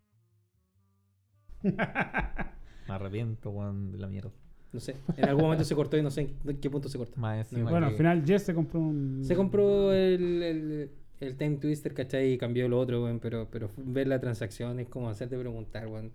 Me 1.63 2.93
arrepiento, 2.93 3.51
weón, 3.51 3.91
de 3.91 3.97
la 3.99 4.07
mierda. 4.07 4.31
no 4.71 4.79
sé, 4.79 4.95
en 5.17 5.25
algún 5.25 5.43
momento 5.43 5.63
se 5.63 5.75
cortó 5.75 5.97
y 5.97 6.01
no 6.01 6.11
sé 6.11 6.33
en 6.45 6.57
qué 6.57 6.69
punto 6.69 6.89
se 6.89 6.97
cortó. 6.97 7.19
Más 7.19 7.51
No 7.51 7.69
Bueno, 7.69 7.87
al 7.87 7.95
final 7.95 8.23
Jess 8.25 8.43
se 8.43 8.53
compró 8.53 8.79
un. 8.79 9.21
Se 9.23 9.35
compró 9.35 9.91
el, 9.93 10.43
el, 10.43 10.91
el 11.19 11.35
Time 11.37 11.57
Twister, 11.57 11.93
¿cachai? 11.93 12.33
Y 12.33 12.37
cambió 12.37 12.67
lo 12.69 12.79
otro, 12.79 13.03
weón, 13.03 13.19
pero, 13.19 13.47
pero 13.51 13.69
ver 13.77 14.07
la 14.07 14.19
transacción 14.19 14.79
es 14.79 14.87
como 14.87 15.09
hacerte 15.09 15.37
preguntar, 15.37 15.87
weón. 15.87 16.07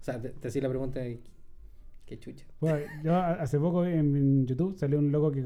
O 0.00 0.04
sea, 0.04 0.20
te, 0.20 0.30
te 0.30 0.48
hacía 0.48 0.62
la 0.62 0.68
pregunta 0.68 1.00
de, 1.00 1.20
¿qué 2.06 2.18
chucha. 2.18 2.44
Bueno, 2.60 2.78
yo 3.04 3.16
hace 3.16 3.58
poco 3.58 3.84
en, 3.84 4.16
en 4.16 4.46
YouTube 4.46 4.76
salió 4.76 4.98
un 4.98 5.12
loco 5.12 5.30
que, 5.32 5.44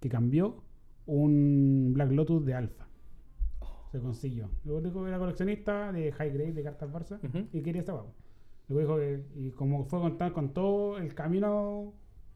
que 0.00 0.08
cambió 0.08 0.62
un 1.06 1.92
Black 1.94 2.12
Lotus 2.12 2.44
de 2.44 2.54
Alpha. 2.54 2.86
Se 3.90 4.00
consiguió. 4.00 4.48
Luego 4.64 4.80
dijo 4.80 5.02
que 5.02 5.08
era 5.08 5.18
coleccionista 5.18 5.92
de 5.92 6.12
high 6.12 6.30
grade 6.30 6.52
de 6.52 6.62
cartas 6.62 6.90
Barça 6.90 7.48
y 7.52 7.60
quería 7.62 7.80
esta 7.80 7.92
guapo. 7.92 8.14
Luego 8.68 8.98
dijo 8.98 9.24
que, 9.34 9.40
y 9.40 9.50
como 9.50 9.84
fue 9.84 10.00
con, 10.00 10.16
con 10.32 10.54
todo 10.54 10.98
el 10.98 11.14
camino 11.14 11.92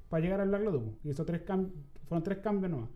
para 0.08 0.22
llegar 0.22 0.40
al 0.40 0.48
Black 0.48 0.62
Lotus, 0.62 0.82
hizo 1.04 1.24
tres 1.24 1.42
fueron 1.44 2.22
tres 2.22 2.38
cambios 2.38 2.70
nomás. 2.70 2.90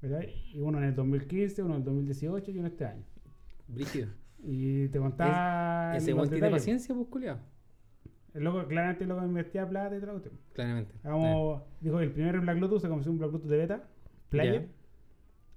¿Verdad? 0.00 0.22
Y 0.52 0.60
uno 0.60 0.78
en 0.78 0.84
el 0.84 0.94
2015, 0.94 1.62
uno 1.62 1.74
en 1.74 1.80
el 1.80 1.84
2018 1.84 2.50
y 2.50 2.58
uno 2.58 2.68
este 2.68 2.84
año. 2.84 3.04
Brígido. 3.68 4.08
Y 4.42 4.88
te 4.88 4.98
contaba. 4.98 5.96
Ese 5.96 6.12
weón 6.12 6.28
tiene 6.28 6.50
paciencia, 6.50 6.94
pues, 6.94 7.08
culiao. 7.08 7.38
El 8.34 8.44
loco, 8.44 8.66
claramente 8.68 9.04
el 9.04 9.08
loco 9.08 9.24
investiga 9.24 9.66
plata 9.66 9.96
y 9.96 10.00
todo. 10.00 10.20
Claramente. 10.52 10.94
Vamos, 11.02 11.62
dijo 11.80 11.98
que 11.98 12.04
el 12.04 12.12
primer 12.12 12.38
Black 12.40 12.58
Lotus 12.58 12.82
se 12.82 12.88
consiguió 12.88 13.12
un 13.12 13.18
Black 13.18 13.32
Lotus 13.32 13.48
de 13.48 13.56
beta, 13.56 13.88
Player, 14.28 14.62
Ya. 14.62 14.68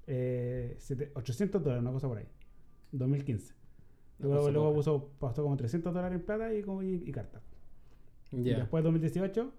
eh, 0.08 0.76
sete- 0.80 1.12
800 1.16 1.64
dólares, 1.64 1.82
una 1.82 1.92
cosa 1.92 2.08
por 2.08 2.18
ahí, 2.18 2.28
2015. 2.92 3.54
Una 4.20 4.30
Luego, 4.36 4.52
luego 4.52 4.74
puso, 4.74 5.10
pasó 5.20 5.44
como 5.44 5.56
300 5.56 5.94
dólares 5.94 6.20
en 6.20 6.26
plata 6.26 6.54
y, 6.54 6.58
y, 6.60 7.10
y 7.10 7.12
cartas. 7.12 7.42
Eh, 8.32 8.38
Y 8.38 8.44
después, 8.54 8.84
2018, 8.84 9.54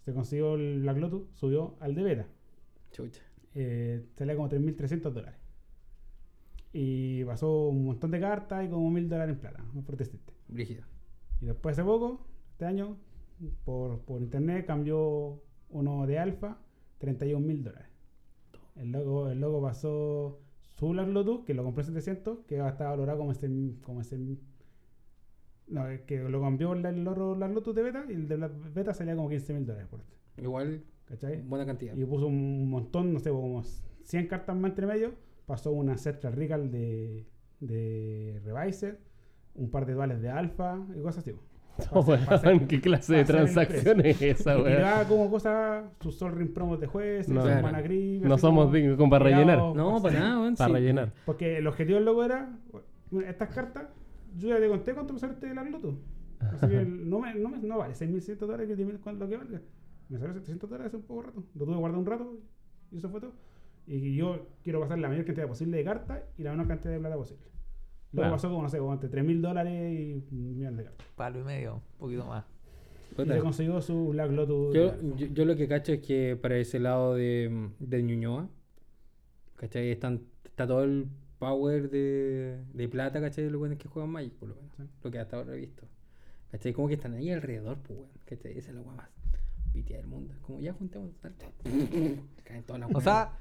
se 0.00 0.12
consiguió 0.14 0.54
el 0.54 0.80
Black 0.82 0.98
Lotus, 0.98 1.22
subió 1.34 1.74
al 1.80 1.94
de 1.94 2.02
beta. 2.02 2.26
Chucha. 2.92 3.20
Eh, 3.54 4.04
salía 4.16 4.36
como 4.36 4.48
3.300 4.48 5.12
dólares. 5.12 5.40
Y 6.72 7.24
pasó 7.24 7.68
un 7.68 7.86
montón 7.86 8.10
de 8.10 8.20
cartas 8.20 8.64
y 8.64 8.68
como 8.68 8.90
1.000 8.90 9.08
dólares 9.08 9.34
en 9.34 9.40
plata, 9.40 9.64
muy 9.72 9.82
fuertecito. 9.82 10.32
Brígido. 10.48 10.84
Y 11.40 11.46
después 11.46 11.72
hace 11.76 11.84
poco, 11.84 12.26
este 12.52 12.64
año, 12.66 12.96
por, 13.64 14.00
por 14.02 14.20
internet 14.20 14.66
cambió 14.66 15.42
uno 15.70 16.06
de 16.06 16.18
alfa, 16.18 16.58
31 16.98 17.44
mil 17.46 17.62
dólares. 17.64 17.88
El 18.76 18.92
logo, 18.92 19.28
el 19.30 19.40
logo 19.40 19.62
pasó 19.62 20.40
su 20.74 20.88
Black 20.90 21.08
Lotus, 21.08 21.44
que 21.44 21.54
lo 21.54 21.64
compró 21.64 21.82
en 21.82 21.86
700, 21.86 22.40
que 22.46 22.58
va 22.60 22.66
a 22.66 22.70
estar 22.70 22.88
valorado 22.88 23.18
como 23.18 23.32
ese... 23.32 23.48
Como 23.82 24.00
ese 24.00 24.18
no, 25.68 25.84
que 26.06 26.20
lo 26.20 26.40
cambió 26.40 26.74
el, 26.74 26.84
el 26.84 27.04
Black 27.04 27.52
Lotus 27.52 27.74
de 27.74 27.82
beta 27.82 28.04
y 28.08 28.12
el 28.12 28.28
de 28.28 28.38
la 28.38 28.48
beta 28.48 28.94
salía 28.94 29.16
como 29.16 29.28
15 29.28 29.54
mil 29.54 29.66
dólares 29.66 29.88
por 29.88 30.00
este. 30.00 30.16
Igual, 30.40 30.84
¿Cachai? 31.06 31.40
buena 31.42 31.66
cantidad. 31.66 31.96
Y 31.96 32.04
puso 32.04 32.26
un 32.26 32.68
montón, 32.70 33.12
no 33.12 33.18
sé, 33.18 33.30
como 33.30 33.62
100 34.04 34.28
cartas 34.28 34.56
más 34.56 34.70
entre 34.70 34.86
medio. 34.86 35.14
Pasó 35.46 35.72
una 35.72 35.96
Cetra 35.96 36.30
Regal 36.30 36.70
de, 36.70 37.26
de 37.60 38.40
Revisor, 38.44 38.98
un 39.54 39.70
par 39.70 39.86
de 39.86 39.94
duales 39.94 40.20
de 40.20 40.28
Alpha 40.28 40.84
y 40.94 41.00
cosas 41.00 41.18
así. 41.18 41.32
Oh, 41.92 42.00
weón, 42.00 42.66
¿Qué 42.66 42.80
clase 42.80 43.14
de 43.16 43.24
transacciones 43.24 44.20
es 44.22 44.40
esa, 44.40 44.56
weón? 44.56 44.76
tiraba 44.76 45.04
como 45.04 45.30
cosas, 45.30 45.84
sus 46.00 46.16
Sol 46.16 46.32
Ring 46.32 46.52
promos 46.52 46.80
de 46.80 46.86
jueces, 46.86 47.28
No. 47.28 47.42
Claro. 47.42 47.62
Mana 47.62 47.82
Creep, 47.82 48.22
No 48.24 48.38
somos 48.38 48.66
como 48.66 48.76
dignos 48.76 48.96
como 48.96 49.10
para 49.10 49.24
rellenar. 49.24 49.58
No, 49.58 50.00
para 50.02 50.18
nada, 50.18 50.40
weón. 50.40 50.56
Para 50.56 50.68
sí. 50.68 50.72
rellenar. 50.74 51.12
Porque 51.24 51.58
el 51.58 51.66
objetivo 51.66 51.96
del 51.96 52.04
logo 52.06 52.24
era, 52.24 52.58
bueno, 53.10 53.26
estas 53.28 53.50
cartas, 53.54 53.88
yo 54.36 54.48
ya 54.48 54.58
te 54.58 54.68
conté 54.68 54.94
cuánto 54.94 55.12
me 55.12 55.18
sale 55.18 55.34
este 55.34 55.50
Black 55.52 55.70
Lotus. 55.70 55.94
Así 56.40 56.66
que 56.68 56.84
no, 56.84 57.18
me, 57.20 57.34
no, 57.34 57.48
me, 57.48 57.58
no 57.58 57.78
vale 57.78 57.94
6.100 57.94 58.36
dólares, 58.38 58.68
que 58.68 58.76
10.000, 58.76 59.00
cuánto 59.00 59.24
lo 59.24 59.30
que 59.30 59.36
valga. 59.36 59.60
Me 60.08 60.18
salió 60.18 60.34
700 60.34 60.70
dólares 60.70 60.88
hace 60.88 60.96
un 60.96 61.02
poco 61.02 61.22
rato. 61.22 61.42
Lo 61.54 61.64
tuve 61.64 61.76
guardado 61.76 62.00
un 62.00 62.06
rato 62.06 62.38
y 62.92 62.98
eso 62.98 63.08
fue 63.08 63.20
todo. 63.20 63.32
Y 63.86 64.16
yo 64.16 64.46
quiero 64.62 64.80
pasar 64.80 64.98
la 64.98 65.08
mayor 65.08 65.24
cantidad 65.24 65.46
posible 65.46 65.76
de 65.76 65.84
cartas 65.84 66.22
y 66.36 66.42
la 66.42 66.50
menor 66.50 66.68
cantidad 66.68 66.92
de 66.92 67.00
plata 67.00 67.16
posible. 67.16 67.44
Luego 68.12 68.28
Claro. 68.28 68.32
pasó 68.36 68.48
como, 68.48 68.62
no 68.62 68.68
sé, 68.68 68.78
como 68.78 68.92
entre 68.92 69.10
3.000 69.10 69.40
dólares 69.40 69.98
y 70.00 70.12
un 70.34 70.56
millón 70.58 70.76
de 70.76 70.84
cartas. 70.84 71.06
Palo 71.16 71.40
y 71.40 71.44
medio, 71.44 71.74
un 71.74 71.98
poquito 71.98 72.24
más. 72.26 72.44
Y 73.18 73.24
se 73.26 73.38
consiguió 73.38 73.80
su 73.80 74.08
Black 74.08 74.30
Lotus. 74.30 74.74
Yo, 74.74 74.94
yo, 75.16 75.26
yo 75.26 75.44
lo 75.44 75.56
que 75.56 75.66
cacho 75.68 75.92
es 75.92 76.00
que 76.00 76.36
para 76.40 76.56
ese 76.58 76.78
lado 76.78 77.14
de, 77.14 77.70
de 77.78 78.02
Ñuñoa, 78.02 78.48
¿cachai? 79.56 79.90
Están, 79.90 80.22
está 80.44 80.66
todo 80.66 80.84
el 80.84 81.06
power 81.38 81.88
de, 81.90 82.62
de 82.72 82.88
plata, 82.88 83.20
¿cachai? 83.20 83.44
De 83.44 83.50
los 83.50 83.58
buenos 83.58 83.78
que 83.78 83.88
juegan 83.88 84.10
Magic, 84.10 84.34
por 84.34 84.50
lo 84.50 84.54
menos. 84.56 84.90
Lo 85.02 85.10
que 85.10 85.18
hasta 85.18 85.36
ahora 85.38 85.54
he 85.54 85.58
visto. 85.58 85.86
¿cachai? 86.50 86.72
Como 86.72 86.88
que 86.88 86.94
están 86.94 87.14
ahí 87.14 87.30
alrededor, 87.30 87.78
pues, 87.78 87.98
weón. 87.98 88.10
¿cachai? 88.26 88.56
Esa 88.58 88.70
es 88.70 88.74
la 88.76 88.82
weá 88.82 88.94
más 88.96 89.08
pitia 89.72 89.96
del 89.98 90.06
mundo. 90.06 90.34
Como 90.42 90.60
ya 90.60 90.72
juntemos. 90.74 91.10
Caen 92.44 92.62
todas 92.64 92.80
las 92.80 92.94
O 92.94 93.00
sea, 93.00 93.32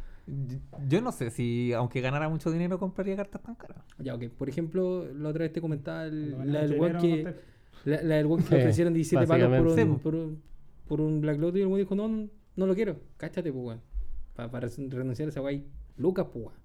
yo 0.88 1.02
no 1.02 1.12
sé 1.12 1.30
si, 1.30 1.72
aunque 1.74 2.02
ganara 2.02 2.28
mucho 2.30 2.52
dinero, 2.52 2.80
compraría 2.80 3.16
cartas 3.16 3.42
tan 3.44 3.56
caras. 3.56 3.84
Ya, 4.00 4.16
ok. 4.16 4.26
Por 4.30 4.50
ejemplo, 4.50 5.06
la 5.14 5.30
otra 5.30 5.44
vez 5.44 5.54
te 5.54 5.62
comentaba 5.62 6.06
el- 6.06 6.32
la 6.52 6.62
del 6.62 6.72
dinero, 6.74 7.00
que. 7.00 7.24
no 7.24 7.32
te- 7.32 7.40
La, 7.90 8.02
la 8.02 8.16
del 8.16 8.26
weón 8.26 8.42
que 8.42 8.48
Sí, 8.48 8.54
le 8.56 8.62
ofrecieron 8.62 8.94
17 8.94 9.28
palos 9.28 9.58
por 9.58 9.68
un, 9.68 9.76
Sí, 9.76 9.86
por, 10.04 10.16
un, 10.16 10.42
por 10.88 11.02
un 11.02 11.22
Black 11.22 11.38
Lotus 11.40 11.60
y 11.60 11.62
el 11.62 11.68
weón 11.68 11.80
dijo, 11.80 11.94
no, 11.96 12.08
no, 12.56 12.66
lo 12.66 12.74
quiero. 12.74 13.00
Cáchate, 13.18 13.52
pues, 13.54 13.66
weón. 13.66 13.82
Para 14.36 14.68
renunciar 14.90 15.28
a 15.28 15.30
esa 15.30 15.42
weá. 15.42 15.62
Lucas, 15.98 16.26
pues, 16.34 16.46
weón. 16.46 16.58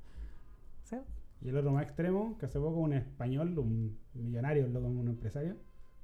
¿Sí? 0.84 0.96
Y 1.42 1.48
el 1.50 1.56
otro 1.58 1.72
más 1.72 1.82
extremo, 1.84 2.36
que 2.38 2.46
hace 2.46 2.58
poco 2.58 2.78
un 2.80 2.92
español, 2.94 3.58
un 3.58 3.98
millonario, 4.14 4.66
loco, 4.68 4.86
un 4.88 5.08
empresario, 5.08 5.56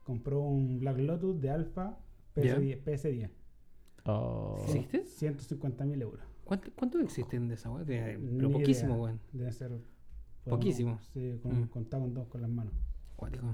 compró 0.05 0.41
un 0.41 0.79
Black 0.81 0.99
Lotus 0.99 1.41
de 1.41 1.51
Alpha 1.51 1.99
PS10. 2.35 2.83
PS10 2.85 3.31
Oh. 4.09 4.57
¿Existe? 4.67 5.05
150 5.05 5.85
mil 5.85 6.01
euros. 6.03 6.25
¿Cuánto- 6.47 6.71
¿Cuántos 6.77 7.03
existen 7.03 7.49
de 7.49 7.55
esa 7.55 7.71
weá? 7.71 7.85
Pero 7.85 8.51
poquísimo, 8.51 8.95
weón. 9.03 9.21
Debe 9.33 9.53
ser. 9.53 9.73
Poquísimo. 10.45 10.99
Sí, 11.13 11.39
con, 11.43 11.63
Mm. 11.63 11.69
contado 11.69 12.03
con 12.05 12.15
dos 12.15 12.29
con 12.29 12.41
las 12.41 12.51
manos. 12.51 12.73
Cuático. 13.17 13.47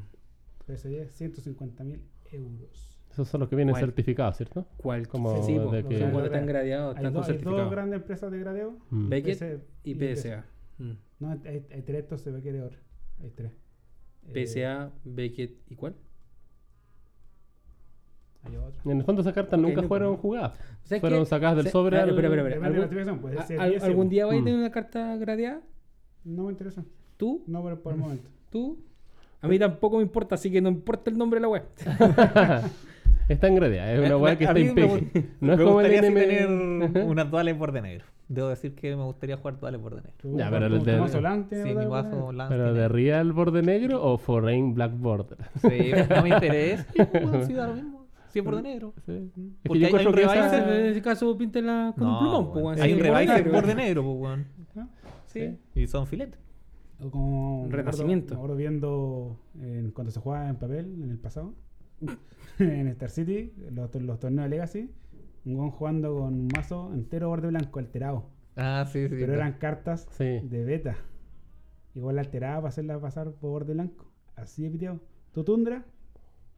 PS10, 0.66 1.08
150 1.10 1.84
mil 1.84 2.02
euros. 2.30 2.98
Esos 3.10 3.28
son 3.28 3.40
los 3.40 3.48
que 3.48 3.56
vienen 3.56 3.72
¿Cuál? 3.74 3.84
certificados, 3.86 4.36
¿cierto? 4.36 4.66
¿Cuál? 4.76 5.08
Como 5.08 5.42
sí, 5.42 5.52
de 5.54 5.58
Son 5.58 5.88
que- 5.88 5.98
cuando 6.00 6.24
están 6.26 6.46
gradeados, 6.46 6.96
están 6.96 7.04
con 7.12 7.14
dos- 7.14 7.28
hay 7.28 7.34
dos 7.34 7.42
certificado. 7.42 7.70
grandes 7.70 8.00
empresas 8.00 8.30
de 8.30 8.38
gradeo. 8.38 8.78
Mm. 8.90 9.08
Beckett 9.08 9.38
PC 9.38 9.60
y 9.84 9.94
PSA. 9.94 10.44
Mm. 10.78 10.92
No, 11.20 11.30
hay, 11.30 11.66
hay 11.70 11.82
tres, 11.82 12.02
estos 12.04 12.20
se 12.22 12.30
ve 12.30 12.42
que 12.42 12.52
de 12.52 12.62
oro. 12.62 12.76
Hay 13.20 13.30
tres. 13.30 13.52
Eh, 14.28 14.46
PSA, 14.46 14.92
Beckett 15.04 15.60
y 15.70 15.76
cuál? 15.76 15.94
Hay 18.44 18.56
otro. 18.56 18.90
En 18.90 18.98
el 18.98 19.04
fondo 19.04 19.22
esas 19.22 19.32
cartas 19.34 19.58
Ok, 19.58 19.66
nunca 19.66 19.82
no 19.82 19.88
fueron 19.88 20.16
jugadas. 20.16 20.52
¿Sabes 20.84 21.00
Fueron 21.00 21.26
sacadas 21.26 21.56
del 21.56 21.68
sobre 21.68 21.98
Ah, 21.98 22.02
al-. 22.02 22.16
Depende 22.16 22.30
de 22.36 22.58
la 22.60 22.66
¿Algún, 22.66 23.18
puede 23.20 23.42
ser 23.42 23.60
al- 23.60 23.70
10 23.70 23.82
¿Algún 23.84 24.08
día 24.08 24.26
vais 24.26 24.38
a 24.38 24.42
Mm. 24.42 24.44
tener 24.44 24.58
una 24.60 24.70
carta 24.70 25.16
gradeada? 25.16 25.60
No 26.24 26.44
me 26.44 26.50
interesa. 26.52 26.84
¿Tú? 27.16 27.42
No 27.46 27.62
por, 27.62 27.80
por 27.80 27.92
el 27.94 27.98
momento. 28.00 28.28
¿Tú? 28.50 28.78
A 29.40 29.48
mí 29.48 29.58
tampoco 29.58 29.96
me 29.96 30.02
importa, 30.02 30.34
así 30.36 30.50
que 30.50 30.60
no 30.60 30.68
importa 30.68 31.10
el 31.10 31.18
nombre 31.18 31.38
de 31.38 31.42
la 31.42 31.48
web. 31.48 31.64
Está 33.28 33.46
en 33.46 33.54
gradia, 33.54 33.92
es 33.94 34.00
Me- 34.00 34.06
una 34.06 34.16
weá 34.16 34.32
me- 34.32 34.38
que 34.38 34.46
a 34.46 34.52
está 34.52 34.80
gu- 34.82 35.26
No 35.40 35.52
es 35.52 35.58
me 35.58 35.64
como 35.64 35.80
el 35.80 35.92
NM. 35.92 36.14
tener 36.14 37.04
unas 37.06 37.30
duales 37.30 37.56
borde 37.56 37.80
negro. 37.80 38.04
Debo 38.28 38.48
decir 38.48 38.74
que 38.74 38.94
me 38.96 39.04
gustaría 39.04 39.36
jugar 39.36 39.58
duales 39.60 39.80
borde 39.80 39.96
negro. 40.02 40.12
¿Tú- 40.18 40.36
Ya, 40.36 40.50
pero 40.50 40.66
el 40.66 40.82
de- 40.84 40.92
Sí, 40.92 40.96
mi 40.98 41.02
cosa? 41.02 41.20
lance 41.20 42.48
Pero 42.48 42.74
de 42.74 42.88
real 42.88 43.32
borde 43.32 43.62
negro 43.62 44.02
o 44.02 44.18
foreign 44.18 44.74
black 44.74 44.92
border. 44.98 45.38
Sí, 45.60 45.92
no 46.10 46.22
me 46.22 46.28
interesa. 46.30 46.86
Bueno, 47.12 47.46
sí, 47.46 47.52
da 47.52 47.66
lo 47.68 47.74
mismo. 47.74 48.01
Sí, 48.32 48.38
es 48.38 48.44
borde 48.44 48.62
negro. 48.62 48.94
Sí. 49.04 49.12
Es 49.12 49.32
que 49.34 49.68
Porque 49.68 49.86
hay- 49.86 49.94
hay 49.94 50.38
esa- 50.46 50.78
En 50.80 50.86
ese 50.86 51.02
caso, 51.02 51.36
píntela 51.36 51.92
con 51.96 52.06
un 52.06 52.12
No, 52.14 52.18
plumón. 52.20 52.44
weón. 52.44 52.52
pues. 52.74 52.80
Hay 52.80 52.88
Sí, 52.90 52.94
un 52.94 52.98
borde 53.00 53.12
revice 53.18 53.34
negro. 53.34 53.52
borde 53.52 53.74
negro, 53.74 54.18
pues. 54.18 54.86
Sí. 55.26 55.58
Y 55.74 55.86
son 55.86 56.06
filetes. 56.06 56.38
O 57.00 57.10
como 57.10 57.66
me 57.66 57.76
Renacimiento. 57.76 58.34
acuerdo 58.34 58.56
viendo 58.56 59.38
en- 59.60 59.90
cuando 59.90 60.10
se 60.12 60.20
jugaba 60.20 60.48
en 60.48 60.56
papel 60.56 61.02
en 61.02 61.10
el 61.10 61.18
pasado, 61.18 61.54
en 62.58 62.88
Star 62.88 63.10
City, 63.10 63.52
los, 63.70 63.94
los 63.96 64.20
torneos 64.20 64.44
de 64.44 64.50
Legacy, 64.50 64.90
un 65.44 65.56
gon 65.56 65.70
jugando 65.70 66.14
con 66.18 66.34
un 66.34 66.48
mazo 66.54 66.92
entero 66.94 67.28
borde 67.28 67.48
blanco 67.48 67.78
alterado. 67.80 68.26
Ah, 68.56 68.84
sí, 68.86 69.08
sí. 69.08 69.14
pero 69.18 69.32
eran 69.34 69.54
cartas 69.54 70.06
Sí. 70.12 70.40
de 70.42 70.64
beta. 70.64 70.96
Igual 71.94 72.18
alterada 72.18 72.56
para 72.56 72.68
hacerla 72.68 72.98
pasar 73.00 73.32
por 73.32 73.50
borde 73.50 73.72
blanco. 73.74 74.06
Así 74.36 74.62
de 74.62 74.70
piteado. 74.70 75.00
Tu 75.32 75.44
tundra 75.44 75.84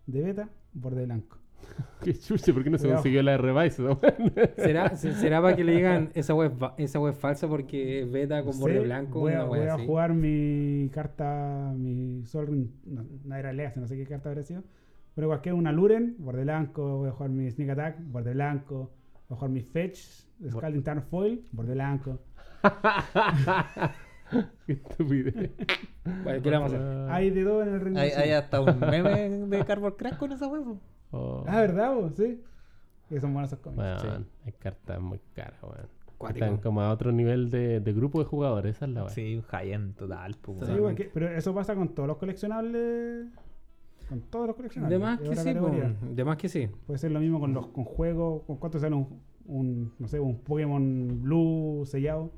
de 0.07 0.21
beta, 0.23 0.49
borde 0.73 1.05
blanco. 1.07 1.39
Qué 2.03 2.13
chuche, 2.19 2.53
¿por 2.53 2.63
qué 2.63 2.71
no 2.71 2.77
se 2.77 2.83
Cuidado. 2.83 2.99
consiguió 2.99 3.23
la 3.23 3.37
Revise? 3.39 3.83
no? 3.83 3.99
¿Será, 4.57 4.95
se- 4.97 5.13
¿Será 5.15 5.41
para 5.41 5.57
que 5.57 5.65
le 5.65 5.73
digan 5.77 6.11
esa 6.15 6.35
web, 6.35 6.53
esa 6.77 6.99
web 7.01 7.15
falsa 7.15 7.49
porque 7.49 8.01
es 8.03 8.11
beta 8.11 8.43
con 8.45 8.53
No 8.55 8.61
borde 8.61 8.81
blanco? 8.81 9.21
Voy, 9.21 9.33
a, 9.33 9.37
una 9.37 9.45
voy 9.45 9.61
a 9.61 9.75
así? 9.75 9.87
jugar 9.87 10.13
mi 10.13 10.91
carta, 10.93 11.73
mi 11.77 12.25
Sol 12.27 12.47
Ring, 12.49 12.69
no, 12.85 13.07
no 13.25 13.35
era 13.37 13.53
Legacy, 13.53 13.81
no 13.81 13.87
sé 13.87 13.97
qué 13.97 14.07
carta 14.07 14.29
habría 14.29 14.45
sido. 14.45 14.63
Pero 15.15 15.29
cualquier 15.29 15.55
una 15.55 15.73
Luren, 15.73 16.17
borde 16.19 16.43
blanco. 16.43 16.99
Voy 16.99 17.09
a 17.09 17.13
jugar 17.13 17.31
mi 17.31 17.51
Sneak 17.51 17.71
Attack, 17.71 17.97
borde 18.03 18.33
blanco. 18.35 18.91
Voy 19.29 19.37
a 19.37 19.39
jugar 19.39 19.51
mi 19.51 19.63
Fetch, 19.63 19.99
Scalding 20.51 20.83
Tarn 20.83 21.03
Foil, 21.05 21.43
borde 21.53 21.73
blanco. 21.75 22.19
Qué 24.67 24.73
estupidez. 24.73 25.53
Bueno, 26.25 26.43
¿qué 26.43 26.51
le 26.51 26.57
vamos 26.57 26.73
a 26.73 26.77
hacer? 26.77 27.13
Hay 27.13 27.31
de 27.31 27.45
todo 27.45 27.63
en 27.63 27.69
el 27.75 27.81
ring. 27.81 27.97
Hay, 27.97 28.11
hay 28.11 28.31
hasta 28.33 28.61
un 28.61 28.81
meme 28.81 29.29
de 29.31 29.65
Cardboard 29.65 29.97
Crack 29.97 30.17
con 30.19 30.33
esa 30.33 30.49
huevo. 30.49 30.81
Oh. 31.15 31.45
Ah, 31.47 31.61
¿verdad? 31.61 31.95
vos? 31.95 32.13
Sí. 32.17 32.41
Que 33.09 33.21
son 33.21 33.33
buenos 33.33 33.53
esos 33.53 33.61
cómics. 33.63 33.83
Weón, 34.03 34.27
hay 34.45 34.53
cartas 34.53 35.01
muy 35.01 35.21
caras, 35.35 35.63
weón. 35.63 35.89
Están 36.31 36.57
como 36.57 36.81
a 36.81 36.91
otro 36.91 37.13
nivel 37.13 37.51
de, 37.51 37.81
de 37.81 37.93
grupo 37.93 38.19
de 38.19 38.25
jugadores, 38.25 38.77
esa 38.77 38.87
es 38.87 38.93
la 38.93 39.03
weá. 39.03 39.11
Sí, 39.11 39.37
un 39.37 39.43
high-end 39.43 39.95
total, 39.97 40.37
pues, 40.41 40.67
Sí, 40.67 40.73
weón. 40.73 40.97
pero 41.13 41.29
eso 41.29 41.55
pasa 41.55 41.75
con 41.75 41.89
todos 41.89 42.07
los 42.09 42.17
coleccionables. 42.17 43.27
Con 44.09 44.21
todos 44.23 44.47
los 44.49 44.57
coleccionables. 44.57 44.99
De 44.99 45.05
más 45.05 45.21
que 45.21 45.37
sí, 45.37 45.55
po. 45.55 45.71
de 46.15 46.25
más 46.25 46.37
que 46.37 46.49
sí. 46.49 46.69
Puede 46.87 46.99
ser 46.99 47.11
lo 47.11 47.21
mismo 47.21 47.41
con 47.41 47.53
los 47.53 47.67
con 47.69 47.85
juegos. 47.85 48.43
¿Con 48.47 48.57
cuánto 48.57 48.79
sale 48.79 48.95
un, 48.95 49.21
un, 49.47 49.93
no 49.99 50.09
sé, 50.09 50.19
un 50.21 50.39
Pokémon 50.41 51.23
Blue 51.23 51.85
sellado? 51.87 52.31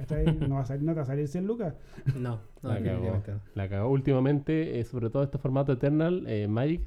¿Cachai? 0.00 0.24
No, 0.48 0.54
va 0.54 0.62
a 0.62 0.64
salir, 0.64 0.82
no 0.82 0.92
te 0.92 0.96
va 0.96 1.02
a 1.02 1.06
salir 1.06 1.28
100 1.28 1.46
lucas. 1.46 1.74
No, 2.16 2.40
no, 2.62 2.68
La 2.70 2.82
cagó. 2.82 3.22
La 3.54 3.68
cagó. 3.68 3.90
Últimamente, 3.90 4.80
eh, 4.80 4.84
sobre 4.84 5.10
todo 5.10 5.22
este 5.22 5.36
formato 5.38 5.72
Eternal, 5.72 6.24
eh, 6.26 6.48
Magic, 6.48 6.82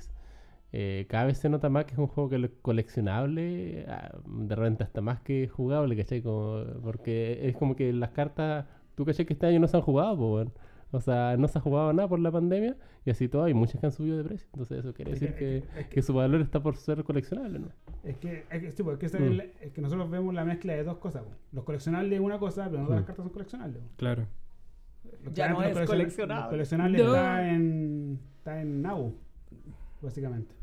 eh, 0.71 1.05
cada 1.07 1.25
vez 1.25 1.37
se 1.37 1.49
nota 1.49 1.69
más 1.69 1.85
que 1.85 1.93
es 1.93 1.99
un 1.99 2.07
juego 2.07 2.29
que 2.29 2.37
es 2.37 2.51
coleccionable, 2.63 3.85
ah, 3.87 4.17
de 4.25 4.55
repente 4.55 4.83
hasta 4.83 5.01
más 5.01 5.21
que 5.21 5.47
jugable, 5.47 5.95
¿cachai? 5.95 6.23
Como, 6.23 6.63
porque 6.81 7.47
es 7.47 7.55
como 7.55 7.75
que 7.75 7.93
las 7.93 8.09
cartas, 8.09 8.65
tú 8.95 9.05
cachai 9.05 9.25
que 9.25 9.33
este 9.33 9.45
año 9.45 9.59
no 9.59 9.67
se 9.67 9.77
han 9.77 9.83
jugado, 9.83 10.17
po, 10.17 10.33
weón. 10.35 10.51
O 10.95 11.01
sea, 11.01 11.35
no 11.37 11.47
se 11.47 11.57
ha 11.57 11.61
jugado 11.61 11.91
nada 11.91 12.07
por 12.07 12.19
la 12.19 12.31
pandemia 12.31 12.77
y 13.03 13.09
así 13.09 13.27
todo, 13.27 13.45
hay 13.45 13.53
muchas 13.55 13.79
que 13.81 13.87
han 13.87 13.91
subido 13.91 14.15
de 14.17 14.23
precio. 14.23 14.47
Entonces 14.53 14.77
eso 14.79 14.93
quiere 14.93 15.11
Es 15.11 15.19
decir 15.19 15.35
que- 15.35 15.39
que, 15.39 15.57
es 15.79 15.87
que- 15.87 15.95
que 15.95 16.01
su 16.03 16.13
valor 16.13 16.39
está 16.41 16.61
por 16.61 16.77
ser 16.77 17.03
coleccionable, 17.03 17.57
¿no? 17.59 17.69
Es 18.03 18.17
que, 18.17 18.45
es 18.49 18.61
que, 18.61 18.71
sí, 18.71 18.83
pues, 18.83 18.93
es 18.93 18.99
que, 18.99 19.05
esa 19.07 19.19
Mm. 19.19 19.23
es 19.23 19.31
la- 19.37 19.43
es 19.61 19.71
que 19.73 19.81
nosotros 19.81 20.09
vemos 20.11 20.33
la 20.35 20.45
mezcla 20.45 20.73
de 20.73 20.83
dos 20.83 20.97
cosas. 20.97 21.23
pues. 21.23 21.35
Los 21.51 21.63
coleccionables 21.63 22.13
es 22.13 22.19
una 22.19 22.37
cosa, 22.37 22.65
pero 22.69 22.79
no 22.81 22.85
todas 22.85 22.97
las 22.97 23.03
Mm. 23.03 23.07
cartas 23.07 23.23
son 23.25 23.33
coleccionables. 23.33 23.77
pues. 23.81 23.91
Claro. 23.97 24.27
Los- 25.23 25.33
Ya 25.33 25.49
no 25.49 25.55
los 25.55 25.63
es 25.65 25.73
colecciona- 25.73 25.87
coleccionable. 25.87 26.41
Los 26.43 26.49
coleccionables 26.51 27.01
No. 27.01 27.07
está 27.15 27.49
en, 27.49 28.19
está 28.37 28.61
en 28.61 28.81
Now, 28.83 29.13
básicamente. 30.01 30.53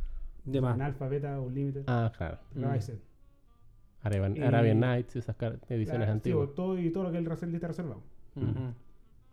De 0.44 0.60
más. 0.60 0.76
En 0.76 0.82
Alpha, 0.82 1.08
Beta, 1.08 1.40
Unlimited. 1.40 1.84
Ah, 1.88 2.10
claro. 2.16 2.38
Rise. 2.54 2.98
Arabian, 4.02 4.36
Y- 4.36 4.40
Arabian 4.42 4.80
Nights, 4.80 5.16
esas 5.16 5.36
ediciones 5.40 5.86
Claro, 5.88 6.04
sí, 6.04 6.10
antiguas. 6.12 6.46
pues, 6.46 6.54
todo 6.54 6.78
y 6.78 6.90
todo 6.90 7.02
lo 7.04 7.10
que 7.12 7.18
el 7.18 7.26
reserva 7.26 7.52
lista 7.52 7.66
reservado. 7.68 8.00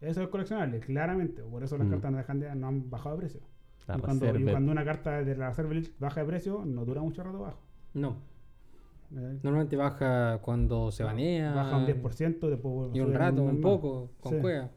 Eso 0.02 0.22
es 0.22 0.28
coleccionable, 0.30 0.80
claramente. 0.80 1.42
Por 1.44 1.64
eso 1.64 1.78
las 1.78 1.88
Mm. 1.88 1.92
cartas 1.92 2.12
no, 2.12 2.18
dejan 2.18 2.40
de- 2.40 2.56
no 2.56 2.68
han 2.68 2.90
bajado 2.90 3.16
de 3.16 3.22
precio. 3.22 3.42
La 3.88 3.98
y, 3.98 4.02
cuando, 4.02 4.26
y 4.26 4.30
Reserve. 4.32 4.52
cuando 4.52 4.72
una 4.72 4.84
carta 4.86 5.24
de 5.24 5.36
la 5.36 5.50
reserva 5.50 5.74
list 5.74 5.98
baja 6.00 6.20
de 6.22 6.28
precio, 6.28 6.64
no 6.66 6.84
dura 6.86 7.02
mucho 7.02 7.24
rato 7.24 7.40
bajo. 7.40 7.60
No. 7.94 8.18
¿eh? 9.16 9.40
Normalmente 9.42 9.76
baja 9.78 10.40
cuando 10.42 10.92
se 10.92 11.04
banea. 11.04 11.54
Baja 11.56 11.78
un 11.78 11.86
10%, 11.86 12.50
después 12.50 12.74
vuelve 12.74 12.94
a 12.94 12.98
Y 12.98 13.00
un 13.02 13.14
rato, 13.14 13.44
un 13.44 13.62
poco, 13.62 14.12
con 14.20 14.34
Sí. 14.36 14.40
cueva. 14.42 14.70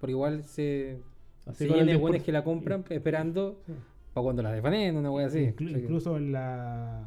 Pero 0.00 0.10
igual 0.10 0.44
se. 0.44 0.98
Así 1.46 1.64
se 1.64 1.68
con 1.68 1.74
el 1.78 1.80
llena 1.86 1.92
de 1.92 1.98
10%. 1.98 2.00
buenos 2.00 2.22
que 2.24 2.32
la 2.32 2.42
compran 2.44 2.84
esperando 2.90 3.60
Sí. 3.66 3.72
para 4.12 4.24
cuando 4.24 4.42
las 4.42 4.52
desbaneen, 4.52 4.96
una 4.96 5.10
wea 5.10 5.26
así. 5.28 5.38
Inclu- 5.46 5.66
O 5.66 5.68
sea 5.68 5.76
que- 5.78 5.82
Incluso 5.84 6.16
en 6.16 6.32
la, 6.32 7.04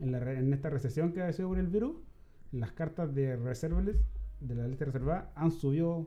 en 0.00 0.12
la 0.12 0.20
re- 0.20 0.38
en 0.38 0.52
esta 0.52 0.68
recesión 0.68 1.12
que 1.12 1.22
ha 1.22 1.32
sido 1.32 1.48
por 1.48 1.58
el 1.58 1.68
virus, 1.68 1.96
las 2.52 2.72
cartas 2.72 3.14
de 3.14 3.36
reservables 3.36 3.96
de 4.40 4.54
la 4.54 4.68
lista 4.68 4.84
reservada 4.84 5.30
han 5.34 5.50
subido 5.50 6.06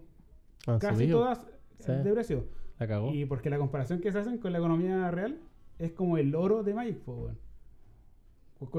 Han 0.66 0.80
casi 0.80 0.96
subido. 0.96 1.20
todas 1.20 1.42
Sí. 1.80 1.92
de 1.92 2.12
precio. 2.12 2.46
La 2.80 2.88
cagó. 2.88 3.14
Y 3.14 3.26
porque 3.26 3.50
la 3.50 3.58
comparación 3.58 4.00
que 4.02 4.12
se 4.12 4.18
hacen 4.20 4.38
con 4.40 4.52
la 4.52 4.58
economía 4.58 5.10
real 5.12 5.40
es 5.78 5.92
como 5.92 6.18
el 6.18 6.34
oro 6.36 6.64
de 6.64 6.74
Magic, 6.74 6.98
po, 7.00 7.30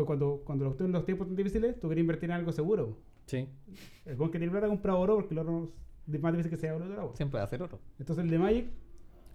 Cuando, 0.04 0.42
cuando 0.44 0.64
los, 0.64 0.80
en 0.80 0.90
los 0.92 1.04
tiempos 1.04 1.28
tan 1.28 1.36
difíciles, 1.36 1.78
tú 1.78 1.86
quieres 1.88 2.02
invertir 2.02 2.30
en 2.30 2.36
algo 2.36 2.50
seguro. 2.52 2.98
Sí. 3.26 3.48
El 4.04 4.16
buen 4.16 4.30
que 4.30 4.38
tiene 4.38 4.50
plata 4.50 4.66
compra 4.66 4.96
oro 4.96 5.14
porque 5.16 5.34
el 5.34 5.38
oro 5.38 5.70
es 6.12 6.20
más 6.20 6.32
difícil 6.32 6.50
que 6.50 6.56
sea 6.56 6.74
oro 6.74 6.88
de 6.88 6.94
oro. 6.94 7.12
Siempre 7.14 7.38
va 7.38 7.44
a 7.44 7.48
ser 7.48 7.62
oro. 7.62 7.78
Entonces 7.98 8.24
el 8.24 8.30
de 8.30 8.38
Magic 8.38 8.66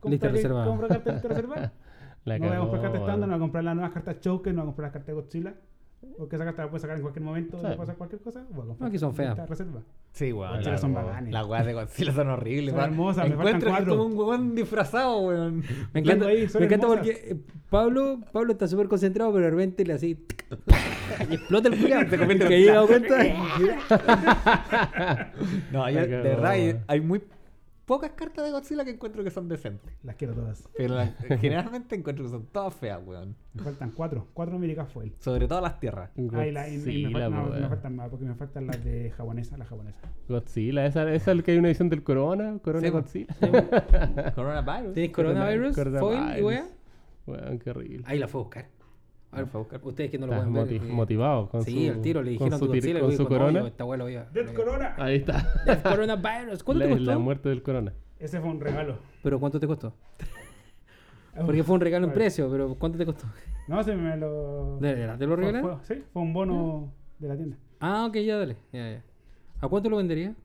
compra, 0.02 0.30
reservada. 0.30 0.66
compra 0.66 0.88
lista 0.90 1.28
reservada. 1.30 1.74
La 2.26 2.40
no 2.40 2.46
voy 2.46 2.54
a 2.54 2.58
cagó, 2.58 2.64
comprar 2.70 2.82
cartas 2.84 3.02
estándar, 3.02 3.30
no 3.30 3.36
voy 3.36 3.38
a 3.38 3.44
comprar 3.46 3.64
las 3.66 3.76
nuevas 3.76 3.94
cartas 3.94 4.20
Choker, 4.22 4.54
no 4.54 4.62
voy 4.62 4.64
a 4.64 4.68
comprar 4.68 4.86
las 4.88 4.94
cartas 4.94 5.08
de 5.08 5.14
Godzilla. 5.14 5.56
Porque 6.18 6.36
esa 6.36 6.46
carta 6.46 6.64
la 6.64 6.70
puedes 6.70 6.82
sacar 6.82 6.96
en 6.98 7.02
cualquier 7.02 7.26
momento, 7.26 7.58
Sí. 7.58 7.64
puedes 7.64 7.80
hacer 7.82 7.96
cualquier 7.96 8.22
cosa. 8.22 8.44
Comprar 8.46 8.78
No, 8.80 8.92
que 8.92 9.00
son 9.00 9.16
feas. 9.16 9.50
reserva. 9.50 9.82
Sí, 10.12 10.32
weón. 10.32 10.52
Godzilla 10.52 10.72
la- 10.72 10.78
son 10.78 10.94
weón. 10.94 11.06
bacanes. 11.08 11.34
Las 11.34 11.46
weas 11.48 11.66
de 11.66 11.74
Godzilla 11.74 12.12
son 12.14 12.30
horribles, 12.30 12.70
Son 12.72 12.78
weón. 12.80 12.92
hermosas, 12.92 13.30
me 13.30 13.36
faltan 13.36 13.62
cuatro. 13.62 13.98
como 13.98 14.06
un 14.06 14.18
weón 14.18 14.56
disfrazado, 14.56 15.20
weón. 15.22 15.64
Me 15.94 16.00
encanta, 16.02 16.28
ahí, 16.28 16.48
me 16.60 16.66
encanta 16.66 16.88
porque 16.88 17.10
eh, 17.12 17.36
Pablo, 17.70 18.20
Pablo 18.32 18.54
está 18.54 18.68
súper 18.68 18.88
concentrado, 18.88 19.32
pero 19.34 19.46
de 19.46 19.52
repente 19.52 19.86
le 19.86 19.94
así. 19.94 20.18
y 21.30 21.34
explota 21.34 21.70
el 21.70 21.80
culiao. 21.80 22.02
Se 22.10 22.18
convierte 22.18 22.44
en 22.44 22.50
que 22.50 22.56
un 22.58 22.62
llega 22.62 22.82
a 22.82 22.88
cuenta. 22.88 23.18
No, 25.72 25.90
yo, 25.90 26.00
de 26.02 26.08
verdad, 26.08 26.52
hay 26.88 27.02
muy 27.02 27.22
pocas 27.94 28.12
cartas 28.12 28.44
de 28.46 28.52
Godzilla 28.52 28.84
que 28.84 28.92
encuentro 28.92 29.24
que 29.24 29.30
son 29.32 29.48
decentes. 29.48 29.94
Las 30.04 30.16
quiero 30.16 30.34
todas. 30.34 30.68
Pero 30.76 30.96
la- 30.96 31.08
generalmente 31.42 31.96
encuentro 31.96 32.26
que 32.26 32.32
son 32.32 32.46
todas 32.48 32.74
feas, 32.74 33.00
weón. 33.06 33.36
Me 33.54 33.62
faltan 33.64 33.92
cuatro. 33.92 34.28
Cuatro 34.34 34.56
America 34.56 34.86
Foil. 34.86 35.14
Sobre 35.20 35.48
todo 35.48 35.62
las 35.62 35.80
tierras. 35.80 36.10
Ah, 36.34 36.46
y, 36.48 36.52
la- 36.52 36.68
y- 36.70 36.74
y 36.76 36.78
me, 36.78 36.84
Godzilla, 36.84 37.12
faltan, 37.12 37.32
no, 37.32 37.44
po, 37.44 37.50
me 37.50 37.58
weón. 37.58 37.70
faltan 37.70 37.96
más 37.96 38.10
porque 38.10 38.26
me 38.26 38.36
faltan 38.36 38.68
las 38.68 38.84
de 38.84 39.12
japonesa, 39.12 39.58
las 39.58 39.68
japonesas. 39.68 40.02
Godzilla, 40.28 40.86
esa, 40.86 41.04
esa 41.04 41.14
es 41.14 41.28
el 41.28 41.44
que 41.44 41.52
hay 41.52 41.58
una 41.58 41.68
edición 41.68 41.90
del 41.90 42.04
Corona, 42.04 42.58
Corona 42.64 42.88
Sí. 42.88 42.92
Godzilla. 42.92 43.36
Coronavirus. 44.36 44.94
¿Tenéis 44.94 45.12
coronavirus? 45.12 45.76
Coronavirus. 45.76 46.00
¿Foil 46.20 46.40
y 46.40 46.42
wea? 46.44 46.66
Weón, 47.26 47.60
qué 47.60 47.70
horrible. 47.70 48.04
Ahí 48.08 48.20
la 48.20 48.28
fue 48.28 48.42
a 48.42 48.44
buscar. 48.44 48.66
A 49.34 49.38
ver, 49.38 49.46
La 49.46 49.52
fue 49.52 49.60
a 49.60 49.64
buscar. 49.64 49.80
Ustedes 49.84 50.12
que 50.12 50.18
no 50.20 50.28
lo 50.28 50.34
pueden 50.34 50.54
ver. 50.54 50.64
moti- 50.66 50.76
eh, 50.76 50.92
motivado 50.94 51.50
con 51.50 51.64
sí, 51.64 51.88
su, 51.88 51.92
al 51.94 52.02
tiro 52.02 52.22
le 52.22 52.38
con 52.38 52.46
dijeron 52.50 52.60
su, 52.60 52.66
tu 52.68 52.72
tir- 52.72 52.82
Godzilla, 52.82 53.00
con 53.00 53.12
su 53.12 53.18
dijo, 53.18 53.24
no, 53.24 53.30
corona. 53.40 53.60
yo, 53.60 53.68
esta 53.68 53.84
lo 53.84 54.10
iba- 54.10 54.24
lo 54.26 54.32
¡Del 54.32 54.44
iba- 54.46 54.54
Corona! 54.54 54.96
Ahí 54.98 55.16
está. 55.16 55.54
Death 55.66 55.82
Coronavirus. 55.84 56.64
¿Cuánto 56.64 56.80
la, 56.84 56.86
te 56.90 56.92
costó? 56.98 57.12
la 57.12 57.18
muerte 57.18 57.50
del 57.50 57.64
corona. 57.64 57.94
Ese 58.20 58.40
fue 58.40 58.50
un 58.50 58.60
regalo. 58.62 58.98
¿Pero 59.24 59.40
cuánto 59.40 59.60
te 59.60 59.68
costó? 59.68 59.94
Porque 61.46 61.64
fue 61.64 61.76
un 61.76 61.82
regalo 61.82 62.06
en 62.08 62.14
precio, 62.14 62.50
pero 62.52 62.76
¿cuánto 62.76 62.98
te 62.98 63.06
costó? 63.06 63.26
No, 63.68 63.82
se 63.84 63.96
me 63.96 64.16
lo. 64.18 64.78
¿De 64.80 64.94
verdad 64.94 65.18
te 65.18 65.26
lo 65.26 65.36
fue- 65.36 65.46
regalaron? 65.46 65.80
fue- 65.80 65.96
sí, 65.98 66.04
fue 66.14 66.22
un 66.22 66.34
bono 66.34 66.94
de 67.18 67.28
la 67.28 67.36
tienda. 67.36 67.58
Ah, 67.80 68.06
ok, 68.08 68.18
ya 68.18 68.38
dale. 68.38 68.56
Ya, 68.72 68.92
ya. 68.92 69.04
¿A 69.60 69.68
cuánto 69.68 69.90
lo 69.90 69.98
vendería? 69.98 70.36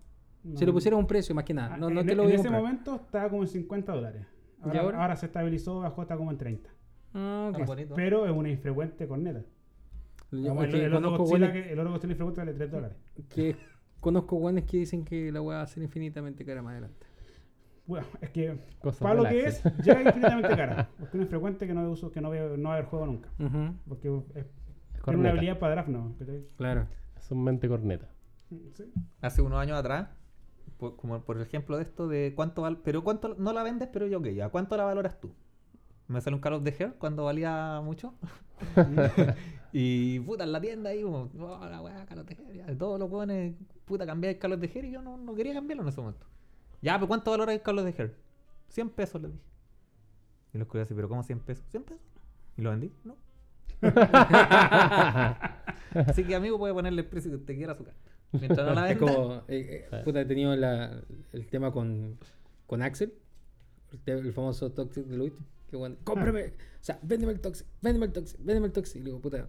Si 0.54 0.60
No. 0.60 0.66
le 0.66 0.72
pusiera 0.72 0.96
un 0.96 1.06
precio, 1.06 1.34
más 1.34 1.44
que 1.44 1.52
nada. 1.52 1.74
Ah, 1.74 1.76
No, 1.76 1.90
no 1.90 2.00
en, 2.00 2.06
que 2.06 2.14
lo 2.14 2.24
en 2.24 2.32
a 2.32 2.34
ese 2.36 2.48
momento 2.48 2.94
estaba 2.96 3.28
como 3.28 3.42
en 3.42 3.48
50 3.48 3.92
dólares. 3.92 4.24
¿Y 4.60 4.68
Ahora, 4.68 4.80
ahora? 4.80 5.02
ahora 5.02 5.16
se 5.16 5.26
estabilizó, 5.26 5.80
bajó, 5.80 6.02
está 6.02 6.16
como 6.16 6.30
en 6.30 6.38
30. 6.38 6.70
Ah, 7.18 7.50
ok. 7.52 7.66
Bonito. 7.66 7.94
Pero 7.94 8.26
es 8.26 8.32
una 8.32 8.48
infrecuente 8.48 9.06
corneta. 9.08 9.42
Yo- 10.30 10.48
Como 10.50 10.62
es 10.62 10.68
el, 10.74 10.80
que 10.80 10.84
el 10.86 10.92
oro 10.94 11.02
conozco 11.02 11.24
Godzilla 11.24 11.46
guanes 11.48 11.64
que, 11.64 11.72
el 11.72 11.78
oro 11.80 11.90
Godzilla 11.90 12.12
infrecuente 12.12 12.40
vale 12.40 12.52
3 12.54 12.70
dólares. 12.70 12.96
que 13.28 13.56
conozco 14.00 14.36
guanes 14.36 14.64
que 14.64 14.76
dicen 14.76 15.04
que 15.04 15.32
la 15.32 15.40
weá 15.42 15.58
va 15.58 15.62
a 15.62 15.66
ser 15.66 15.82
infinitamente 15.82 16.44
cara 16.44 16.62
más 16.62 16.72
adelante. 16.72 17.06
Bueno, 17.86 18.06
es 18.20 18.28
que 18.30 18.58
para 19.00 19.14
lo 19.14 19.24
que 19.24 19.46
es, 19.46 19.62
ya 19.82 19.94
es 19.94 20.06
infinitamente 20.06 20.48
cara. 20.54 20.90
Porque 21.00 21.16
un 21.16 21.22
infrecuente 21.22 21.66
que 21.66 21.72
no 21.72 21.90
uso, 21.90 22.12
que 22.12 22.20
no, 22.20 22.28
veo, 22.30 22.56
no 22.58 22.68
va 22.68 22.74
a 22.74 22.78
haber 22.78 22.88
juego 22.90 23.06
nunca. 23.06 23.30
Ujú, 23.38 23.74
Porque 23.88 24.08
es, 24.08 24.14
tiene 24.34 24.46
una 24.96 25.02
Corneta. 25.02 25.30
habilidad 25.30 25.58
para 25.58 25.72
draft, 25.72 25.88
¿no? 25.88 26.14
¿Cachai? 26.18 26.44
Claro. 26.56 26.86
Es 27.16 27.30
un 27.30 27.42
mente 27.42 27.66
corneta. 27.66 28.06
Sí. 28.74 28.92
Hace 29.22 29.40
unos 29.40 29.58
años 29.58 29.78
atrás, 29.78 30.08
por- 30.76 30.96
como 30.96 31.20
por 31.22 31.40
ejemplo 31.40 31.76
de 31.78 31.82
esto 31.84 32.06
de 32.08 32.34
cuánto 32.36 32.60
val 32.62 32.78
pero 32.84 33.02
cuánto 33.02 33.34
no 33.38 33.52
la 33.54 33.62
vendes, 33.62 33.88
pero 33.90 34.06
yo 34.06 34.20
que 34.20 34.42
¿a 34.42 34.50
cuánto 34.50 34.76
la 34.76 34.84
valoras 34.84 35.18
tú? 35.18 35.32
Me 36.08 36.20
sale 36.20 36.34
un 36.36 36.40
Call 36.42 36.54
of 36.54 36.64
the 36.64 36.70
Hair 36.78 36.94
cuando 36.98 37.24
valía 37.24 37.80
mucho. 37.84 38.14
y 39.72 40.18
puta, 40.20 40.44
en 40.44 40.52
la 40.52 40.60
tienda 40.60 40.90
ahí, 40.90 41.02
como, 41.02 41.30
oh, 41.38 41.66
la 41.68 41.80
weá, 41.82 42.06
Call 42.06 42.18
of 42.20 42.26
the 42.26 42.34
Hair. 42.34 42.54
ya, 42.54 42.78
Todos 42.78 42.98
los 42.98 43.10
weones, 43.10 43.54
puta, 43.84 44.06
cambié 44.06 44.30
el 44.30 44.38
Call 44.38 44.52
of 44.54 44.60
the 44.60 44.66
Hair 44.72 44.86
y 44.86 44.90
yo 44.92 45.02
no, 45.02 45.16
no 45.18 45.34
quería 45.34 45.52
cambiarlo 45.54 45.82
en 45.82 45.88
ese 45.90 46.00
momento. 46.00 46.26
Ya, 46.80 46.94
pero 46.94 47.08
¿cuánto 47.08 47.30
valora 47.30 47.52
el 47.52 47.60
Call 47.62 47.78
of 47.80 47.84
the 47.84 47.94
Hair? 48.02 48.14
100 48.68 48.90
pesos 48.90 49.20
le 49.20 49.28
dije. 49.28 49.40
Y 50.54 50.58
los 50.58 50.66
curiosos, 50.66 50.94
¿pero 50.96 51.08
cómo 51.08 51.22
100 51.22 51.40
pesos? 51.40 51.64
100 51.70 51.82
pesos. 51.84 52.02
¿Y 52.56 52.62
lo 52.62 52.70
vendí? 52.70 52.90
No. 53.04 53.16
Así 55.94 56.24
que, 56.24 56.34
amigo, 56.34 56.58
puede 56.58 56.72
ponerle 56.74 57.02
el 57.02 57.06
precio 57.08 57.30
que 57.30 57.36
usted 57.36 57.54
quiera 57.56 57.72
a 57.72 57.76
su 57.76 57.84
carta. 57.84 58.10
Mientras 58.32 58.66
no 58.66 58.74
la 58.74 58.90
Es 58.90 58.98
venda. 58.98 59.14
como, 59.14 59.34
eh, 59.48 59.88
eh, 59.90 60.02
puta, 60.04 60.20
he 60.20 60.24
tenido 60.26 60.54
la- 60.56 61.00
el 61.32 61.46
tema 61.48 61.72
con, 61.72 62.18
con 62.66 62.82
Axel, 62.82 63.14
el, 63.92 63.98
te- 64.00 64.12
el 64.12 64.32
famoso 64.32 64.70
Toxic 64.70 65.04
de 65.06 65.16
Luis, 65.16 65.32
que 65.68 65.76
bueno, 65.76 65.96
cómprame, 66.04 66.46
o 66.46 66.52
sea, 66.84 66.98
véndeme 67.02 67.32
el 67.32 67.40
Toxic, 67.40 67.66
véndeme 67.82 68.06
el 68.06 68.12
Toxic, 68.12 68.38
véndeme 68.38 68.66
el 68.66 68.72
Toxic. 68.72 68.96
Y 68.96 68.98
le 69.00 69.04
digo, 69.06 69.20
puta, 69.20 69.48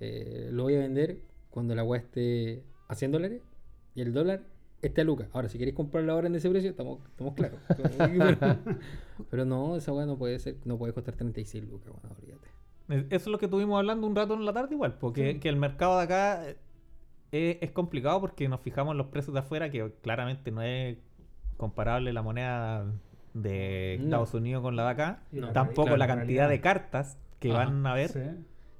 eh, 0.00 0.48
lo 0.52 0.64
voy 0.64 0.74
a 0.74 0.80
vender 0.80 1.20
cuando 1.50 1.74
la 1.74 1.84
weá 1.84 2.00
esté 2.00 2.64
a 2.88 2.94
100 2.94 3.12
dólares 3.12 3.42
y 3.94 4.02
el 4.02 4.12
dólar 4.12 4.42
esté 4.82 5.00
a 5.00 5.04
lucas. 5.04 5.28
Ahora, 5.32 5.48
si 5.48 5.58
queréis 5.58 5.76
comprarlo 5.76 6.12
ahora 6.12 6.26
en 6.26 6.34
ese 6.34 6.50
precio, 6.50 6.70
estamos, 6.70 7.00
estamos 7.08 7.34
claros. 7.34 7.58
pero, 7.78 8.58
pero 9.30 9.44
no, 9.44 9.76
esa 9.76 9.92
weá 9.92 10.06
no 10.06 10.18
puede 10.18 10.38
ser, 10.38 10.56
no 10.64 10.78
puede 10.78 10.92
costar 10.92 11.14
36 11.14 11.64
lucas, 11.64 11.92
bueno, 11.92 12.16
olvídate. 12.16 12.48
Eso 13.14 13.16
es 13.16 13.26
lo 13.28 13.38
que 13.38 13.46
estuvimos 13.46 13.78
hablando 13.78 14.06
un 14.06 14.14
rato 14.14 14.34
en 14.34 14.44
la 14.44 14.52
tarde 14.52 14.74
igual, 14.74 14.98
porque 14.98 15.40
que 15.40 15.48
el 15.48 15.56
mercado 15.56 15.96
de 15.96 16.04
acá 16.04 16.46
eh, 16.46 16.56
es, 17.32 17.56
es 17.62 17.70
complicado 17.70 18.20
porque 18.20 18.46
nos 18.46 18.60
fijamos 18.60 18.92
en 18.92 18.98
los 18.98 19.06
precios 19.06 19.32
de 19.32 19.40
afuera, 19.40 19.70
que 19.70 19.90
claramente 20.02 20.50
no 20.50 20.60
es 20.60 20.98
comparable 21.56 22.12
la 22.12 22.20
moneda 22.20 22.84
de 23.34 23.96
No. 23.98 24.04
Estados 24.04 24.34
Unidos 24.34 24.62
con 24.62 24.76
la 24.76 24.84
de 24.84 24.90
acá. 24.90 25.22
Tampoco 25.52 25.82
claro, 25.82 25.96
la 25.98 26.06
cantidad 26.06 26.48
de 26.48 26.60
cartas 26.60 27.18
que 27.40 27.50
Ajá. 27.50 27.64
van 27.66 27.86
a 27.86 27.94
ver, 27.94 28.08
Sí. 28.10 28.20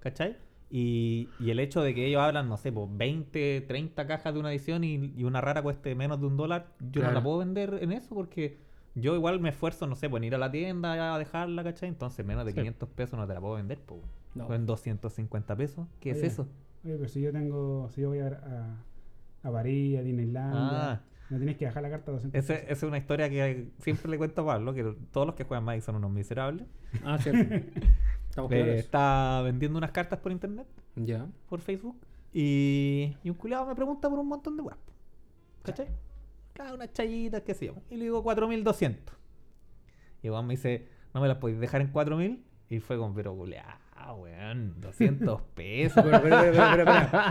¿cachai? 0.01 0.37
Y, 0.71 1.29
y 1.39 1.51
el 1.51 1.61
hecho 1.61 1.83
de 1.83 1.95
que 1.95 2.07
ellos 2.07 2.23
hablan, 2.23 2.49
no 2.49 2.57
sé, 2.57 2.73
pues 2.73 2.89
20, 2.91 3.61
30 3.69 4.07
cajas 4.07 4.33
de 4.35 4.41
una 4.41 4.51
edición 4.51 4.83
y, 4.83 5.13
y 5.17 5.25
una 5.25 5.41
rara 5.41 5.63
cueste 5.63 5.95
menos 5.95 6.21
de 6.21 6.27
un 6.27 6.37
dólar, 6.37 6.67
yo 6.91 7.03
no 7.03 7.13
la 7.13 7.23
puedo 7.23 7.39
vender 7.39 7.79
en 7.81 7.93
eso 7.93 8.15
porque 8.15 8.57
yo 8.97 9.15
igual 9.15 9.39
me 9.41 9.51
esfuerzo, 9.51 9.87
no 9.87 9.95
sé, 9.95 10.09
pues 10.09 10.21
en 10.21 10.25
ir 10.25 10.35
a 10.35 10.39
la 10.39 10.51
tienda 10.51 11.15
a 11.15 11.19
dejarla, 11.19 11.63
¿cachai? 11.63 11.89
Entonces 11.89 12.25
menos 12.25 12.45
de 12.45 12.53
Sí. 12.53 12.57
500 12.59 12.89
pesos 12.89 13.19
no 13.19 13.27
te 13.27 13.35
la 13.35 13.41
puedo 13.41 13.55
vender, 13.55 13.79
pues. 13.85 14.01
No. 14.35 14.47
O 14.47 14.55
en 14.55 14.67
250 14.67 15.55
pesos. 15.55 15.87
¿Qué 16.01 16.11
es 16.11 16.23
eso? 16.25 16.49
Oye, 16.85 16.95
pero 16.97 17.09
si 17.09 17.21
yo 17.21 17.31
tengo, 17.33 17.89
si 17.91 18.01
yo 18.01 18.09
voy 18.09 18.19
a, 18.21 18.27
a, 18.29 19.49
a 19.49 19.53
París, 19.53 19.99
a 19.99 20.03
Disneylandia, 20.03 20.93
Ah, 20.93 21.01
Me 21.31 21.39
tenés 21.39 21.57
que 21.57 21.65
bajar 21.67 21.83
la 21.83 21.91
carta 21.91 22.11
a 22.11 22.15
200 22.15 22.39
Ese- 22.39 22.53
pesos. 22.55 22.65
Esa 22.71 22.87
es 22.87 22.89
una 22.89 22.99
historia 22.99 23.29
que 23.31 23.71
siempre 23.79 24.11
le 24.11 24.19
cuento 24.19 24.43
a 24.43 24.47
Pablo, 24.47 24.75
que 24.75 24.83
todos 25.11 25.27
los 25.27 25.35
que 25.37 25.45
juegan 25.45 25.65
Magic 25.65 25.83
son 25.83 25.97
unos 25.97 26.11
miserables. 26.11 26.67
Ah, 27.05 27.19
cierto. 27.19 27.55
Estamos 28.31 28.51
Eh, 28.53 28.57
claros. 28.63 28.75
está 28.81 29.43
vendiendo 29.45 29.79
unas 29.79 29.91
cartas 29.93 30.19
por 30.19 30.33
internet, 30.33 30.67
Ya. 30.97 31.27
por 31.49 31.61
Facebook, 31.61 31.97
y, 32.33 33.17
y 33.23 33.31
un 33.31 33.37
culiado 33.37 33.65
me 33.67 33.75
pregunta 33.77 34.11
por 34.11 34.19
un 34.19 34.27
montón 34.29 34.57
de 34.57 34.63
weas. 34.63 34.79
¿Cachai? 35.63 35.87
Claro, 36.53 36.75
unas 36.75 36.93
chayitas, 36.93 37.43
qué 37.43 37.55
sé 37.55 37.67
yo. 37.67 37.75
Y 37.91 37.97
le 37.97 38.05
digo 38.05 38.23
4200. 38.23 39.15
Y 40.23 40.29
Juan 40.29 40.47
me 40.47 40.55
dice, 40.55 40.89
no 41.15 41.21
me 41.21 41.29
las 41.29 41.39
podéis 41.39 41.61
dejar 41.61 41.81
en 41.81 41.89
4000. 41.89 42.45
Y 42.71 42.81
fue 42.81 42.97
como, 42.99 43.15
pero 43.15 43.35
culiado, 43.37 43.71
weón, 44.13 44.75
200 44.81 45.41
pesos. 45.55 46.05
Pero, 46.05 46.21
pero, 46.23 46.37
pero, 46.41 46.53
pero, 46.53 46.85
pero, 46.85 46.85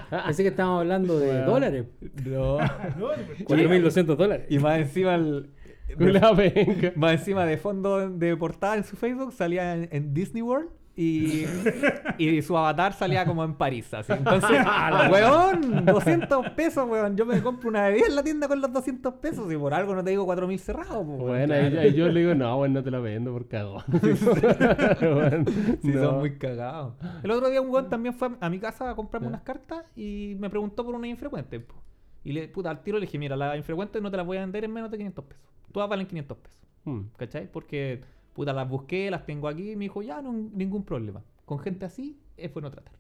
pero. 0.10 0.24
Pensé 0.26 0.44
que 0.44 0.50
estábamos 0.50 0.80
hablando 0.82 1.20
de 1.20 1.28
Bueno. 1.28 1.46
dólares. 1.46 1.86
No. 2.26 2.58
No, 2.98 3.08
pues, 3.28 3.46
4.200 3.46 4.16
dólares. 4.16 4.48
Y 4.50 4.60
más 4.60 4.80
encima 4.80 5.16
el. 5.16 5.50
Penca. 5.98 6.94
Más 6.96 7.12
encima 7.14 7.46
de 7.46 7.58
fondo 7.58 8.10
de 8.10 8.36
portada 8.36 8.78
en 8.78 8.84
su 8.84 8.96
Facebook 8.96 9.32
salía 9.34 9.76
en, 9.76 9.90
en 9.92 10.14
Disney 10.14 10.42
World 10.42 10.70
y, 10.96 11.46
y 12.18 12.42
su 12.42 12.58
avatar 12.58 12.94
salía 12.94 13.26
como 13.26 13.44
en 13.44 13.56
París. 13.56 13.94
Así. 13.94 14.12
Entonces, 14.14 14.60
weón, 15.12 15.86
200 15.86 16.50
pesos, 16.52 16.88
weón. 16.90 17.16
Yo 17.18 17.26
me 17.26 17.42
compro 17.42 17.70
una 17.70 17.88
bebida 17.88 18.06
en 18.08 18.16
la 18.16 18.24
tienda 18.24 18.48
con 18.48 18.62
los 18.62 18.72
200 18.72 19.14
pesos 19.16 19.52
y 19.52 19.58
por 19.58 19.74
algo 19.74 19.96
no 19.96 20.04
te 20.04 20.12
digo 20.12 20.26
4000 20.26 20.60
cerrados. 20.60 21.06
weón. 21.06 21.18
Bueno, 21.20 21.54
ahí, 21.54 21.78
ahí 21.78 21.94
yo 21.94 22.08
le 22.10 22.20
digo, 22.22 22.36
no, 22.36 22.58
bueno, 22.58 22.76
no 22.76 22.84
te 22.84 22.92
la 22.92 23.00
vendo 23.00 23.32
por 23.32 23.48
cagón. 23.48 23.84
Bueno, 23.90 25.46
Sí, 25.82 25.88
no. 25.90 26.04
son 26.04 26.20
muy 26.20 26.38
cagados. 26.38 26.94
El 27.24 27.32
otro 27.32 27.50
día 27.50 27.62
un 27.62 27.70
weón 27.70 27.90
también 27.90 28.14
fue 28.14 28.30
a 28.40 28.50
mi 28.50 28.60
casa 28.60 28.90
a 28.90 28.96
comprarme 28.96 29.28
unas 29.28 29.42
cartas 29.42 29.84
y 29.96 30.36
me 30.40 30.50
preguntó 30.50 30.86
por 30.86 30.96
una 30.96 31.08
infrecuente. 31.08 31.60
po. 31.60 31.76
Y 32.24 32.32
le, 32.32 32.48
puta, 32.48 32.70
al 32.70 32.82
tiro 32.84 33.00
le 33.00 33.06
dije, 33.06 33.18
mira, 33.18 33.36
las 33.36 33.58
infrecuentes 33.58 34.02
no 34.02 34.10
te 34.10 34.18
las 34.18 34.26
voy 34.26 34.38
a 34.38 34.42
vender 34.42 34.64
en 34.64 34.72
menos 34.72 34.90
de 34.92 34.98
500 34.98 35.26
pesos. 35.26 35.44
Todas 35.74 35.90
valen 35.90 36.06
500 36.08 36.38
pesos. 36.38 36.60
Hmm. 36.86 37.02
¿Cachai? 37.18 37.52
Porque, 37.52 38.02
puta, 38.34 38.54
las 38.54 38.68
busqué, 38.70 39.10
las 39.12 39.26
tengo 39.26 39.48
aquí 39.48 39.72
y 39.72 39.76
me 39.76 39.86
dijo, 39.86 40.02
ya, 40.02 40.22
no, 40.22 40.32
ningún 40.34 40.84
problema. 40.84 41.24
Con 41.46 41.60
gente 41.60 41.86
así 41.86 42.20
es 42.38 42.52
bueno 42.54 42.70
tratar. 42.72 42.94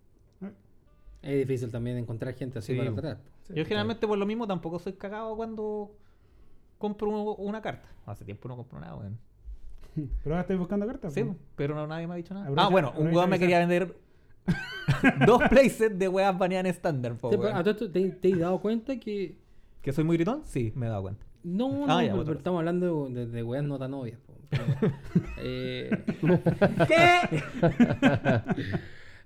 Es 1.21 1.47
difícil 1.47 1.71
también 1.71 1.97
encontrar 1.97 2.33
gente 2.33 2.59
así 2.59 2.73
Sí. 2.73 2.77
para 2.77 2.93
tratar. 2.93 3.17
Yo 3.47 3.63
generalmente 3.63 4.05
por 4.07 4.17
lo 4.17 4.25
mismo 4.25 4.45
tampoco 4.45 4.77
soy 4.79 4.93
cagado 4.93 5.35
cuando 5.37 5.91
compro 6.77 7.09
un- 7.09 7.35
una 7.47 7.61
carta. 7.61 7.87
Hace 8.05 8.25
tiempo 8.25 8.49
no 8.49 8.57
compro 8.57 8.79
nada, 8.81 8.95
weón. 8.97 9.17
Pero 9.95 10.35
ahora 10.35 10.41
estoy 10.41 10.57
buscando 10.57 10.85
cartas. 10.85 11.13
Sí, 11.13 11.23
pero 11.55 11.75
no, 11.75 11.87
nadie 11.87 12.07
me 12.07 12.13
ha 12.13 12.17
dicho 12.17 12.33
nada. 12.33 12.51
Ah, 12.57 12.67
bueno, 12.69 12.91
un 12.97 13.13
weón 13.13 13.29
me 13.29 13.39
quería 13.39 13.59
vender 13.59 13.95
dos 15.25 15.41
playsets 15.49 15.97
de 15.97 16.07
weas 16.09 16.37
baneadas 16.37 16.65
en 16.65 16.71
estándar, 16.71 17.15
po, 17.15 17.31
Sí, 17.31 17.37
pero 17.39 17.63
¿te, 17.75 18.09
te 18.11 18.33
has 18.33 18.39
dado 18.39 18.59
cuenta 18.59 18.99
que 18.99 19.37
¿Que 19.81 19.93
soy 19.93 20.03
muy 20.03 20.17
gritón? 20.17 20.41
Sí, 20.45 20.73
me 20.75 20.87
he 20.87 20.89
dado 20.89 21.03
cuenta. 21.03 21.25
No, 21.43 21.85
no, 21.87 21.93
Ah, 21.97 22.03
ya, 22.03 22.13
pero, 22.17 22.33
estamos 22.33 22.59
hablando 22.59 23.07
de, 23.09 23.27
de 23.27 23.43
weas 23.43 23.63
no 23.63 23.77
tan 23.79 23.93
obvias. 23.93 24.17
po, 24.19 24.32
eh, 25.39 25.89
¿Qué? 26.87 28.43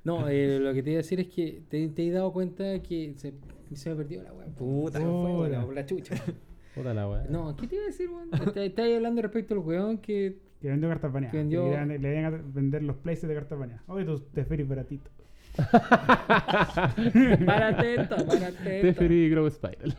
no, 0.03 0.27
eh, 0.29 0.59
lo 0.59 0.73
que 0.73 0.83
te 0.83 0.91
iba 0.91 0.97
a 0.99 1.03
decir 1.03 1.19
es 1.19 1.27
que 1.27 1.61
te, 1.69 1.87
te 1.89 2.07
he 2.07 2.11
dado 2.11 2.31
cuenta 2.31 2.81
que 2.81 3.13
se, 3.17 3.33
se 3.73 3.89
me 3.89 3.95
perdió 3.95 4.23
la 4.23 4.33
wea. 4.33 4.47
Puta, 4.47 4.99
se 4.99 5.05
me 5.05 5.11
fue, 5.11 5.49
la, 5.49 5.65
la 5.65 5.85
chucha. 5.85 6.15
Puta 6.75 6.93
la 6.93 7.09
weá. 7.09 7.25
No, 7.29 7.55
¿qué 7.55 7.67
te 7.67 7.75
iba 7.75 7.83
a 7.85 7.87
decir, 7.87 8.09
weón? 8.09 8.29
Está- 8.33 8.63
Estáis 8.63 8.95
hablando 8.95 9.21
respecto 9.21 9.53
al 9.53 9.59
weón 9.61 9.97
que. 9.97 10.37
Que 10.61 10.69
vendió 10.69 10.89
cartas 10.89 11.11
baneadas. 11.11 11.31
Que 11.31 11.37
vendió- 11.37 11.63
le 11.85 12.11
iban 12.19 12.25
a 12.25 12.29
vender 12.29 12.83
los 12.83 12.95
places 12.97 13.27
de 13.29 13.35
cartas 13.35 13.57
baneadas. 13.59 13.83
Oye, 13.87 14.05
tú 14.05 14.19
te 14.19 14.43
feris 14.45 14.67
baratito. 14.67 15.09
Para 17.45 17.67
atento, 17.69 18.15
para 18.25 18.47
atento. 18.47 18.63
Teferi 18.63 19.25
y 19.25 19.29
Grow 19.29 19.49
Spiral. 19.49 19.93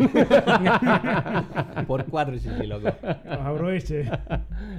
Por 1.86 2.04
cuatro, 2.06 2.38
chichi, 2.38 2.66
loco. 2.66 2.90
Pues 3.00 3.40
aproveche. 3.40 4.04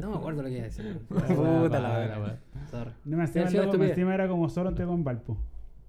No 0.01 0.11
me 0.11 0.15
acuerdo 0.17 0.43
lo 0.43 0.49
que 0.49 0.55
iba 0.55 0.63
a 0.63 0.65
decir. 0.65 0.99
Puta 1.07 1.79
la 1.79 2.19
weá. 2.19 2.37
Sorry. 2.69 2.91
No 3.05 3.17
me 3.17 3.23
encima, 3.23 3.45
logo, 3.45 3.63
estupidez. 3.63 3.91
encima 3.91 4.13
era 4.13 4.27
como 4.27 4.49
solo 4.49 4.69
entre 4.69 4.85
con 4.85 5.03
Valpo. 5.03 5.37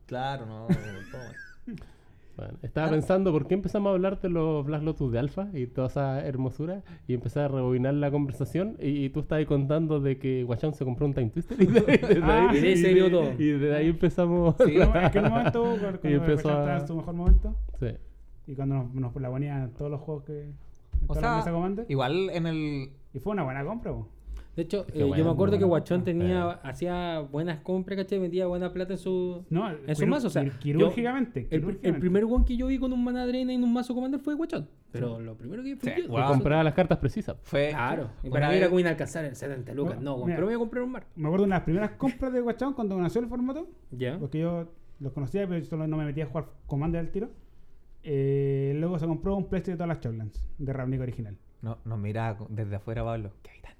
Claro, 0.06 0.46
no. 0.46 0.66
toma. 0.66 1.84
Bueno, 2.40 2.58
estaba 2.62 2.90
pensando 2.90 3.32
por 3.32 3.46
qué 3.46 3.54
empezamos 3.54 3.90
a 3.90 3.94
hablar 3.94 4.20
de 4.20 4.28
los 4.30 4.64
Black 4.64 4.82
Lotus 4.82 5.12
de 5.12 5.18
Alpha 5.18 5.48
y 5.52 5.66
toda 5.66 5.88
esa 5.88 6.26
hermosura 6.26 6.82
y 7.06 7.14
empecé 7.14 7.40
a 7.40 7.48
rebobinar 7.48 7.94
la 7.94 8.10
conversación 8.10 8.76
y, 8.80 9.04
y 9.04 9.10
tú 9.10 9.20
estabas 9.20 9.40
ahí 9.40 9.46
contando 9.46 10.00
de 10.00 10.18
que 10.18 10.42
Guachán 10.44 10.72
se 10.74 10.84
compró 10.84 11.06
un 11.06 11.12
Time 11.14 11.28
Twister 11.30 11.60
y 11.60 11.66
de, 11.66 11.80
ahí- 11.80 11.98
desde 11.98 12.22
Ah, 12.22 12.48
ahí, 12.50 12.56
y 12.56 12.60
de 12.62 12.68
ahí 12.68 12.76
se 12.76 12.88
sí, 12.88 12.94
vio 12.94 13.04
de- 13.04 13.10
todo. 13.10 13.32
y 13.38 13.44
desde 13.46 13.76
ahí 13.76 13.88
empezamos. 13.88 14.54
Sí, 14.64 14.74
en 14.76 14.82
un 15.24 15.30
momento, 15.30 15.62
cuando 15.80 16.08
Y 16.08 16.12
empezó 16.14 16.48
empezó 16.48 16.50
a- 16.50 16.78
en 16.78 16.86
su 16.86 16.96
mejor 16.96 17.14
momento, 17.14 17.54
Sí. 17.78 17.88
y 18.46 18.54
cuando 18.54 18.74
nos, 18.76 18.94
nos 18.94 19.14
la 19.16 19.28
ponían 19.30 19.62
en 19.64 19.70
todos 19.72 19.90
los 19.90 20.00
juegos 20.00 20.24
que. 20.24 20.50
O 21.08 21.14
sea, 21.14 21.44
igual 21.88 22.30
en 22.30 22.46
el. 22.46 22.90
y 23.14 23.18
fue 23.18 23.32
una 23.32 23.42
buena 23.42 23.64
compra, 23.64 23.92
po. 23.92 24.08
De 24.56 24.62
hecho, 24.62 24.84
eh, 24.92 24.98
yo 24.98 25.08
bueno, 25.08 25.24
me 25.24 25.30
acuerdo 25.30 25.52
que 25.58 25.64
bueno. 25.64 25.68
Guachón 25.84 26.04
tenía, 26.04 26.50
hacía 26.50 27.20
buenas 27.20 27.60
compras, 27.60 27.96
¿cachai? 27.98 28.18
Vendía 28.18 28.46
buena 28.46 28.72
plata 28.72 28.94
en 28.94 28.98
su. 28.98 29.44
No, 29.48 29.70
en 29.70 29.96
su 29.96 30.06
mazo, 30.06 30.26
o 30.26 30.30
sea. 30.30 30.42
quir- 30.42 30.52
yo- 30.52 30.58
quirúrgicamente. 30.58 31.46
el, 31.50 31.78
el 31.82 31.98
primer 31.98 32.24
one 32.24 32.44
que 32.44 32.56
yo 32.56 32.66
vi 32.66 32.78
con 32.78 32.92
un 32.92 33.02
mana 33.02 33.26
drena 33.26 33.52
en 33.52 33.62
un 33.62 33.72
mazo 33.72 33.94
commander 33.94 34.20
fue 34.20 34.34
Guachón. 34.34 34.68
Pero 34.90 35.20
lo 35.20 35.36
primero 35.36 35.62
que 35.62 35.76
fue 35.76 35.94
Sí, 35.94 36.02
yo. 36.02 36.08
wow. 36.08 36.20
Y 36.20 36.26
compraba 36.28 36.64
las 36.64 36.74
cartas 36.74 36.98
precisas. 36.98 37.36
Fue. 37.44 37.68
Claro. 37.70 38.10
Y 38.24 38.28
para 38.30 38.48
mí 38.50 38.56
era 38.56 38.66
como 38.66 38.80
inalcanzable, 38.80 39.34
70 39.34 39.72
lucas. 39.72 40.00
No, 40.00 40.18
No, 40.18 40.24
mira. 40.24 40.36
pero 40.36 40.46
me 40.48 40.52
voy 40.52 40.54
a 40.54 40.58
comprar 40.58 40.82
un 40.84 40.90
mar. 40.92 41.06
Me 41.14 41.28
acuerdo 41.28 41.44
de 41.44 41.46
una 41.46 41.54
de 41.54 41.58
las 41.60 41.64
primeras 41.64 41.90
compras 41.92 42.32
de 42.32 42.40
Guachón 42.40 42.74
cuando 42.74 42.98
nació 43.00 43.20
el 43.20 43.28
formato. 43.28 43.68
Ya. 43.92 44.18
Porque 44.18 44.40
yo 44.40 44.68
los 44.98 45.12
conocía, 45.12 45.46
pero 45.48 45.64
solo 45.64 45.86
no 45.86 45.96
me 45.96 46.04
metía 46.04 46.24
a 46.24 46.26
jugar 46.26 46.46
Commander 46.66 47.00
al 47.00 47.10
tiro. 47.12 47.30
Eh, 48.02 48.72
luego 48.76 48.98
se 48.98 49.06
compró 49.06 49.36
un 49.36 49.48
playset 49.48 49.72
de 49.72 49.76
todas 49.76 49.88
las 49.88 50.00
Chowlands 50.00 50.48
de 50.58 50.72
Ravnica 50.72 51.02
original. 51.02 51.36
No, 51.62 51.78
nos 51.84 51.98
mira 51.98 52.36
desde 52.48 52.76
afuera, 52.76 53.04
Pablo. 53.04 53.30
¿Qué 53.42 53.50
habitantes? 53.50 53.79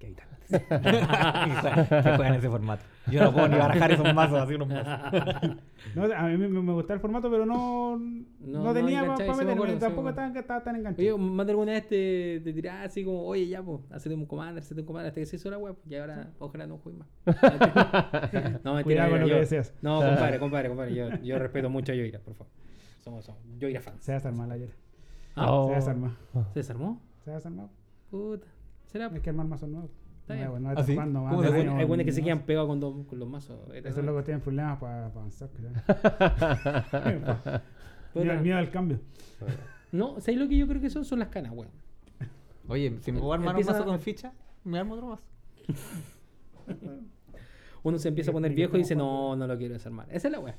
Y 0.50 0.56
juegan- 0.56 1.86
que 1.86 2.16
juegan 2.16 2.34
ese 2.34 2.48
formato. 2.50 2.82
Yo 3.10 3.22
no 3.22 3.32
puedo 3.32 3.48
ni 3.48 3.56
barajar 3.56 3.92
esos 3.92 4.14
mazos 4.14 4.40
así 4.40 4.54
unos 4.54 4.68
mazos. 4.68 5.56
No, 5.94 6.04
a 6.04 6.22
mí 6.28 6.36
me, 6.36 6.48
me 6.48 6.72
gustaba 6.72 6.94
el 6.94 7.00
formato, 7.00 7.30
pero 7.30 7.46
no, 7.46 7.96
no, 7.98 8.64
no 8.64 8.74
tenía 8.74 9.00
para 9.04 9.34
me 9.34 9.44
meterme. 9.44 9.76
tampoco 9.76 10.08
estaba, 10.10 10.38
estaba 10.38 10.62
tan 10.62 10.76
enganchado. 10.76 11.02
Oye, 11.16 11.16
más 11.24 11.46
de 11.46 11.52
alguna 11.52 11.72
vez 11.72 11.88
te, 11.88 12.40
te 12.44 12.70
así 12.70 13.04
como, 13.04 13.24
oye, 13.24 13.48
ya, 13.48 13.62
pues, 13.62 13.80
hacete 13.90 14.14
un 14.14 14.26
commander, 14.26 14.62
hacete 14.62 14.82
un 14.82 14.86
commander 14.86 15.08
hasta 15.08 15.20
que 15.20 15.26
se 15.26 15.36
hizo 15.36 15.50
la 15.50 15.58
web. 15.58 15.76
Y 15.88 15.96
ahora, 15.96 16.30
ojalá 16.38 16.66
no 16.66 16.78
juegues 16.78 17.00
más. 17.00 17.08
no, 18.62 18.74
mentira. 18.74 18.82
Cuidado 18.82 19.10
con 19.10 19.24
que 19.28 19.34
deseas. 19.34 19.74
No, 19.82 20.00
compadre, 20.00 20.38
compadre, 20.38 20.68
compadre. 20.68 20.94
Yo, 20.94 21.08
yo 21.22 21.38
respeto 21.38 21.70
mucho 21.70 21.92
a 21.92 21.94
Yoira, 21.94 22.20
por 22.20 22.34
favor. 22.34 22.52
Somos, 23.02 23.24
somos 23.24 23.40
Yoira 23.58 23.80
fans. 23.80 24.04
Se 24.04 24.12
desarmó 24.12 24.46
la 24.46 24.54
ayer. 24.54 24.70
Ah, 25.34 25.46
Oh. 25.52 25.68
Se 25.70 25.74
desarmó. 25.76 26.12
¿Se 26.52 26.60
desarmó? 26.60 27.00
Se 27.24 27.30
desarmó. 27.30 27.70
Puta. 28.10 28.46
¿Será? 28.90 29.06
Hay 29.06 29.20
que 29.20 29.30
armar 29.30 29.46
mazos 29.46 29.68
nuevos. 29.68 29.92
No, 30.28 30.34
bien. 30.34 30.50
bueno, 30.50 30.74
no 31.06 31.28
¿Ah, 31.28 31.50
de 31.50 31.70
Hay 31.70 31.84
buenos 31.84 32.04
que 32.04 32.10
se 32.12 32.22
quedan 32.22 32.42
pegados 32.42 32.68
con, 32.68 32.80
los 33.18 33.28
mazos. 33.28 33.58
Esos 33.72 34.04
locos 34.04 34.24
tienen 34.24 34.40
problemas 34.40 34.78
para 34.78 35.06
avanzar. 35.06 35.48
Puta. 38.12 38.24
miedo, 38.24 38.40
miedo 38.40 38.58
al 38.58 38.70
cambio. 38.70 39.00
No, 39.92 40.20
¿sabes 40.20 40.40
lo 40.40 40.48
que 40.48 40.56
yo 40.56 40.66
creo 40.66 40.80
que 40.80 40.90
son? 40.90 41.04
Son 41.04 41.20
las 41.20 41.28
canas, 41.28 41.52
weón. 41.52 41.70
Oye, 42.66 42.98
si 43.00 43.12
me 43.12 43.20
puedo 43.20 43.32
armar 43.32 43.56
un 43.56 43.64
mazo 43.64 43.84
con 43.84 44.00
ficha, 44.00 44.32
me 44.64 44.78
armo 44.78 44.94
otro 44.94 45.06
mazo. 45.08 45.22
Uno 47.82 47.98
se 47.98 48.08
empieza 48.08 48.30
a 48.30 48.34
poner 48.34 48.52
viejo 48.52 48.76
y 48.76 48.80
dice, 48.80 48.96
no, 48.96 49.34
no 49.36 49.46
lo 49.46 49.56
quiero 49.56 49.72
desarmar. 49.74 50.06
Esa 50.10 50.28
es 50.28 50.32
la 50.32 50.40
weá. 50.40 50.56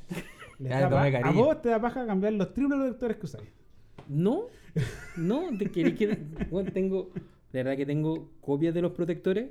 A 1.24 1.32
vos 1.32 1.62
te 1.62 1.70
da 1.70 1.80
paja 1.80 2.04
cambiar 2.06 2.34
los 2.34 2.54
triples 2.54 2.80
protectores 2.80 3.17
que 3.17 3.26
usáis. 3.26 3.50
No, 4.08 4.46
no, 5.17 5.56
te 5.58 5.70
querés 5.70 5.96
que. 5.96 6.17
Bueno, 6.50 6.72
tengo. 6.72 7.12
De 7.54 7.60
verdad 7.64 7.76
que 7.78 7.86
tengo 7.86 8.30
copias 8.42 8.74
de 8.74 8.82
los 8.82 8.92
protectores, 8.94 9.50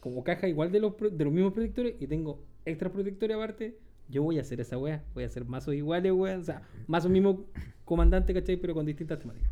como 0.00 0.24
caja 0.24 0.48
igual 0.48 0.72
de 0.72 0.80
los, 0.80 0.94
pro- 0.94 1.10
de 1.10 1.24
los 1.24 1.32
mismos 1.32 1.52
protectores, 1.52 1.94
y 2.00 2.06
tengo 2.06 2.40
extra 2.64 2.90
protectores 2.90 3.36
aparte. 3.36 3.76
Yo 4.08 4.22
voy 4.22 4.38
a 4.38 4.40
hacer 4.42 4.60
esa 4.60 4.76
wea, 4.78 5.02
voy 5.14 5.22
a 5.24 5.26
hacer 5.26 5.44
mazos 5.44 5.74
iguales, 5.74 6.12
wea. 6.12 6.38
O 6.38 6.42
sea, 6.42 6.62
mazos 6.86 7.10
mismo 7.10 7.44
comandante, 7.84 8.34
¿cachai? 8.34 8.56
Pero 8.56 8.74
con 8.74 8.84
distintas 8.84 9.18
temáticas. 9.18 9.50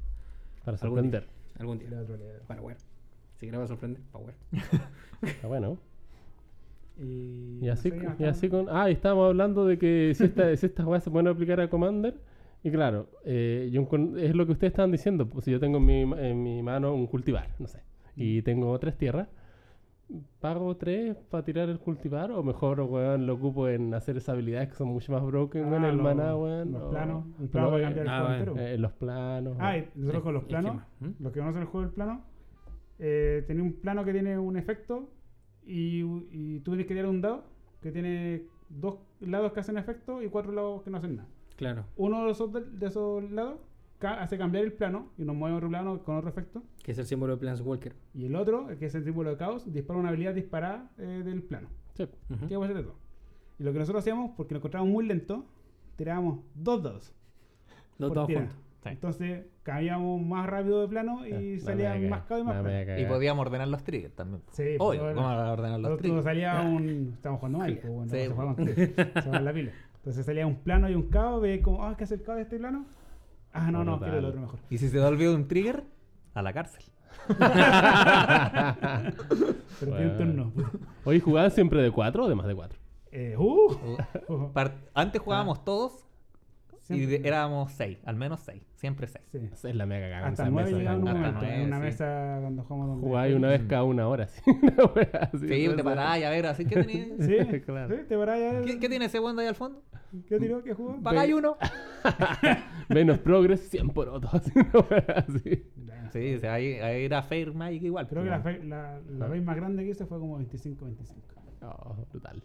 Para 0.64 0.76
sorprender. 0.76 1.26
Algún 1.58 1.78
día. 1.78 1.88
Para 2.46 2.60
wear. 2.62 2.76
Si 2.78 3.46
quieres 3.46 3.60
va 3.60 3.64
a 3.64 3.68
sorprender, 3.68 4.02
para 4.12 4.24
wear. 4.24 4.36
Está 5.22 5.46
bueno. 5.48 5.78
Y, 6.98 7.60
Y 7.62 7.68
así, 7.68 7.90
no 7.90 8.16
sé, 8.16 8.22
y 8.22 8.24
así 8.26 8.48
con. 8.48 8.66
Ah, 8.68 8.90
y 8.90 8.92
estábamos 8.94 9.26
hablando 9.28 9.64
de 9.66 9.78
que 9.78 10.12
si, 10.14 10.24
esta, 10.24 10.54
si 10.56 10.66
estas 10.66 10.86
weas 10.86 11.02
se 11.04 11.10
pueden 11.10 11.28
aplicar 11.28 11.60
a 11.60 11.70
Commander. 11.70 12.14
Y 12.62 12.70
claro, 12.70 13.08
eh, 13.24 13.70
yo 13.72 13.88
es 14.18 14.34
lo 14.34 14.44
que 14.44 14.52
ustedes 14.52 14.72
estaban 14.72 14.92
diciendo. 14.92 15.26
Pues 15.26 15.46
si 15.46 15.50
yo 15.50 15.58
tengo 15.60 15.78
en 15.78 15.86
mi, 15.86 16.04
ma- 16.04 16.20
en 16.20 16.42
mi 16.42 16.62
mano 16.62 16.94
un 16.94 17.06
cultivar, 17.06 17.48
no 17.58 17.66
sé. 17.66 17.80
Y 18.22 18.42
tengo 18.42 18.78
tres 18.78 18.96
tierras, 18.98 19.28
¿pago 20.40 20.76
tres 20.76 21.16
para 21.30 21.44
tirar 21.44 21.68
el 21.68 21.78
cultivar? 21.78 22.30
O 22.32 22.42
mejor, 22.42 22.80
weón, 22.80 23.26
lo 23.26 23.34
ocupo 23.34 23.68
en 23.68 23.94
hacer 23.94 24.16
esas 24.16 24.30
habilidades 24.30 24.68
que 24.70 24.74
son 24.74 24.88
mucho 24.88 25.12
más 25.12 25.22
broken, 25.24 25.66
weón, 25.70 25.84
Ah, 25.84 25.88
el 25.90 25.96
los- 25.96 26.04
maná, 26.04 26.36
weón. 26.36 26.72
los 26.72 26.82
o- 26.82 26.90
planos. 26.90 27.24
Pero, 27.38 27.50
plano 27.50 27.70
puede 27.70 27.82
eh, 27.82 27.86
cambiar 27.86 28.06
el 28.06 28.12
ah, 28.12 28.18
juego 28.20 28.32
entero. 28.34 28.56
eh, 28.58 28.78
los 28.78 28.92
planos. 28.92 29.56
Ah, 29.58 29.78
y 29.78 29.88
nosotros 29.94 30.22
con 30.22 30.34
los 30.34 30.44
planos, 30.44 30.82
¿m? 31.00 31.14
los 31.20 31.32
que 31.32 31.38
conocen 31.40 31.62
el 31.62 31.68
juego 31.68 31.86
del 31.86 31.94
plano, 31.94 32.22
eh, 32.98 33.44
tenía 33.46 33.62
un 33.62 33.72
plano 33.74 34.04
que 34.04 34.12
tiene 34.12 34.38
un 34.38 34.56
efecto 34.56 35.10
y, 35.64 36.00
y 36.30 36.60
tú 36.60 36.72
tienes 36.72 36.86
que 36.86 36.94
tirar 36.94 37.08
un 37.08 37.20
dado 37.20 37.44
que 37.80 37.90
tiene 37.92 38.42
dos 38.68 38.96
lados 39.20 39.52
que 39.52 39.60
hacen 39.60 39.78
efecto 39.78 40.22
y 40.22 40.28
cuatro 40.28 40.52
lados 40.52 40.82
que 40.82 40.90
no 40.90 40.98
hacen 40.98 41.16
nada. 41.16 41.28
Claro. 41.56 41.84
Uno 41.96 42.24
de 42.26 42.32
esos, 42.32 42.50
de 42.52 42.86
esos 42.86 43.30
lados 43.30 43.58
hace 44.06 44.38
cambiar 44.38 44.64
el 44.64 44.72
plano 44.72 45.10
y 45.18 45.24
nos 45.24 45.36
mueve 45.36 45.56
otro 45.56 45.68
plano 45.68 46.02
con 46.02 46.16
otro 46.16 46.30
efecto. 46.30 46.62
Que 46.82 46.92
es 46.92 46.98
el 46.98 47.06
símbolo 47.06 47.34
de 47.34 47.40
Planeswalker. 47.40 47.94
Y 48.14 48.26
el 48.26 48.36
otro, 48.36 48.66
que 48.78 48.86
es 48.86 48.94
el 48.94 49.04
símbolo 49.04 49.30
de 49.30 49.36
caos, 49.36 49.70
dispara 49.72 49.98
una 50.00 50.08
habilidad 50.08 50.34
disparada 50.34 50.90
eh, 50.98 51.22
del 51.24 51.42
plano. 51.42 51.68
Sí. 51.94 52.08
¿Qué 52.48 52.56
puede 52.56 52.68
ser 52.68 52.76
de 52.78 52.82
todo? 52.84 52.96
Y 53.58 53.62
lo 53.64 53.72
que 53.72 53.78
nosotros 53.78 54.02
hacíamos, 54.02 54.30
porque 54.36 54.54
nos 54.54 54.60
encontrábamos 54.60 54.92
muy 54.92 55.06
lento, 55.06 55.44
tirábamos 55.96 56.40
dos 56.54 56.82
dados. 56.82 57.14
Dos 57.98 58.26
tira. 58.26 58.40
juntos. 58.40 58.56
Sí. 58.82 58.88
Entonces 58.88 59.44
cambiábamos 59.62 60.22
más 60.22 60.46
rápido 60.48 60.80
de 60.80 60.88
plano 60.88 61.26
y 61.26 61.58
la 61.58 61.64
salía 61.64 61.90
media 61.94 62.08
más 62.08 62.22
caos 62.22 62.40
y 62.40 62.44
más 62.44 62.62
media 62.64 62.98
Y 62.98 63.04
podíamos 63.04 63.44
ordenar 63.46 63.68
los 63.68 63.84
triggers 63.84 64.14
también. 64.14 64.42
Sí, 64.52 64.76
Obvio, 64.78 65.14
¿cómo 65.14 65.26
ordenar 65.28 65.78
los 65.80 65.98
triggers? 65.98 66.24
salía 66.24 66.62
un. 66.62 67.12
Estamos 67.14 67.40
jugando 67.40 67.58
mal, 67.58 67.78
pues, 67.78 67.92
bueno, 67.92 68.10
Sí, 68.10 68.18
se 68.18 68.30
pues. 68.94 69.24
se 69.24 69.40
la 69.40 69.52
pila. 69.52 69.72
Entonces 69.96 70.24
salía 70.24 70.46
un 70.46 70.56
plano 70.56 70.88
y 70.88 70.94
un 70.94 71.10
caos, 71.10 71.42
ve 71.42 71.60
como, 71.60 71.84
ah, 71.84 71.94
¿qué 71.98 72.04
hace 72.04 72.14
el 72.14 72.22
caos 72.22 72.36
de 72.36 72.42
este 72.44 72.58
plano? 72.58 72.86
Ah, 73.52 73.70
no, 73.70 73.84
no, 73.84 73.98
quiero 73.98 74.18
el 74.18 74.24
otro 74.24 74.40
mejor. 74.40 74.60
Y 74.70 74.78
si 74.78 74.88
se 74.88 74.98
te 74.98 75.00
olvidó 75.04 75.34
un 75.34 75.48
trigger, 75.48 75.84
a 76.34 76.42
la 76.42 76.52
cárcel. 76.52 76.84
Pero 79.80 79.96
tiene 79.96 80.10
un 80.10 80.16
turno. 80.16 80.52
Oye, 81.04 81.20
¿jugaban 81.20 81.50
siempre 81.50 81.82
de 81.82 81.90
4 81.90 82.24
o 82.24 82.28
de 82.28 82.34
más 82.34 82.46
de 82.46 82.54
4? 82.54 82.78
Eh, 83.12 83.36
uh, 83.36 83.76
Antes 84.94 85.20
jugábamos 85.20 85.64
todos 85.64 86.04
y 86.96 87.06
de- 87.06 87.20
éramos 87.28 87.72
seis, 87.72 87.98
al 88.04 88.16
menos 88.16 88.40
seis, 88.40 88.62
siempre 88.76 89.06
seis. 89.06 89.24
sí. 89.32 89.38
Esa 89.52 89.68
es 89.70 89.76
la 89.76 89.86
mega 89.86 90.08
cagada. 90.08 90.28
Hasta 90.28 90.50
nueve 90.50 90.72
mesa, 90.72 90.96
un 90.96 91.08
hasta 91.08 91.12
momento. 91.18 91.38
nueve, 91.40 91.54
en 91.60 91.66
una 91.66 91.76
sí. 91.78 91.82
mesa 91.82 92.38
cuando 92.40 92.62
jugamos 92.64 92.88
donde. 92.88 93.06
Jugáis 93.06 93.36
una 93.36 93.48
vez 93.48 93.62
cada 93.68 93.84
una 93.84 94.08
hora. 94.08 94.26
Sí, 94.34 94.42
Una 94.50 95.20
así, 95.20 95.48
Sí, 95.48 95.64
esa- 95.66 95.76
te 95.76 95.84
parás 95.84 96.18
y 96.18 96.24
a 96.24 96.30
ver, 96.30 96.46
así 96.46 96.64
que 96.64 96.82
tenía. 96.82 97.06
Sí, 97.20 97.60
Claro. 97.66 97.96
sí, 97.96 98.02
te 98.08 98.16
parás 98.18 98.38
ya. 98.40 98.62
¿Qué, 98.62 98.78
qué 98.78 98.88
tiene 98.88 99.04
ese 99.06 99.18
ahí 99.18 99.46
al 99.46 99.54
fondo? 99.54 99.82
¿Qué 100.28 100.38
tiró? 100.38 100.62
¿Qué 100.64 100.74
jugó? 100.74 101.00
Pagáis 101.02 101.32
uno. 101.34 101.56
Menos 102.88 103.18
progress, 103.18 103.60
100 103.68 103.90
por 103.90 104.08
otro. 104.08 104.30
Así, 104.32 104.50
una 105.76 106.10
Sí, 106.10 106.34
o 106.34 106.38
sea, 106.40 106.54
ahí, 106.54 106.72
ahí 106.74 107.04
era 107.04 107.22
Fair 107.22 107.54
Magic 107.54 107.82
igual. 107.84 108.08
Creo 108.08 108.22
pues, 108.24 108.32
que 108.32 108.36
la, 108.36 108.38
bueno. 108.42 108.60
fe- 108.60 108.66
la, 109.12 109.18
la 109.18 109.26
vez 109.28 109.44
más 109.44 109.54
grande 109.54 109.84
que 109.84 109.90
hice 109.90 110.06
fue 110.06 110.18
como 110.18 110.40
25-25. 110.40 110.76
Oh, 111.62 111.94
brutal. 112.10 112.42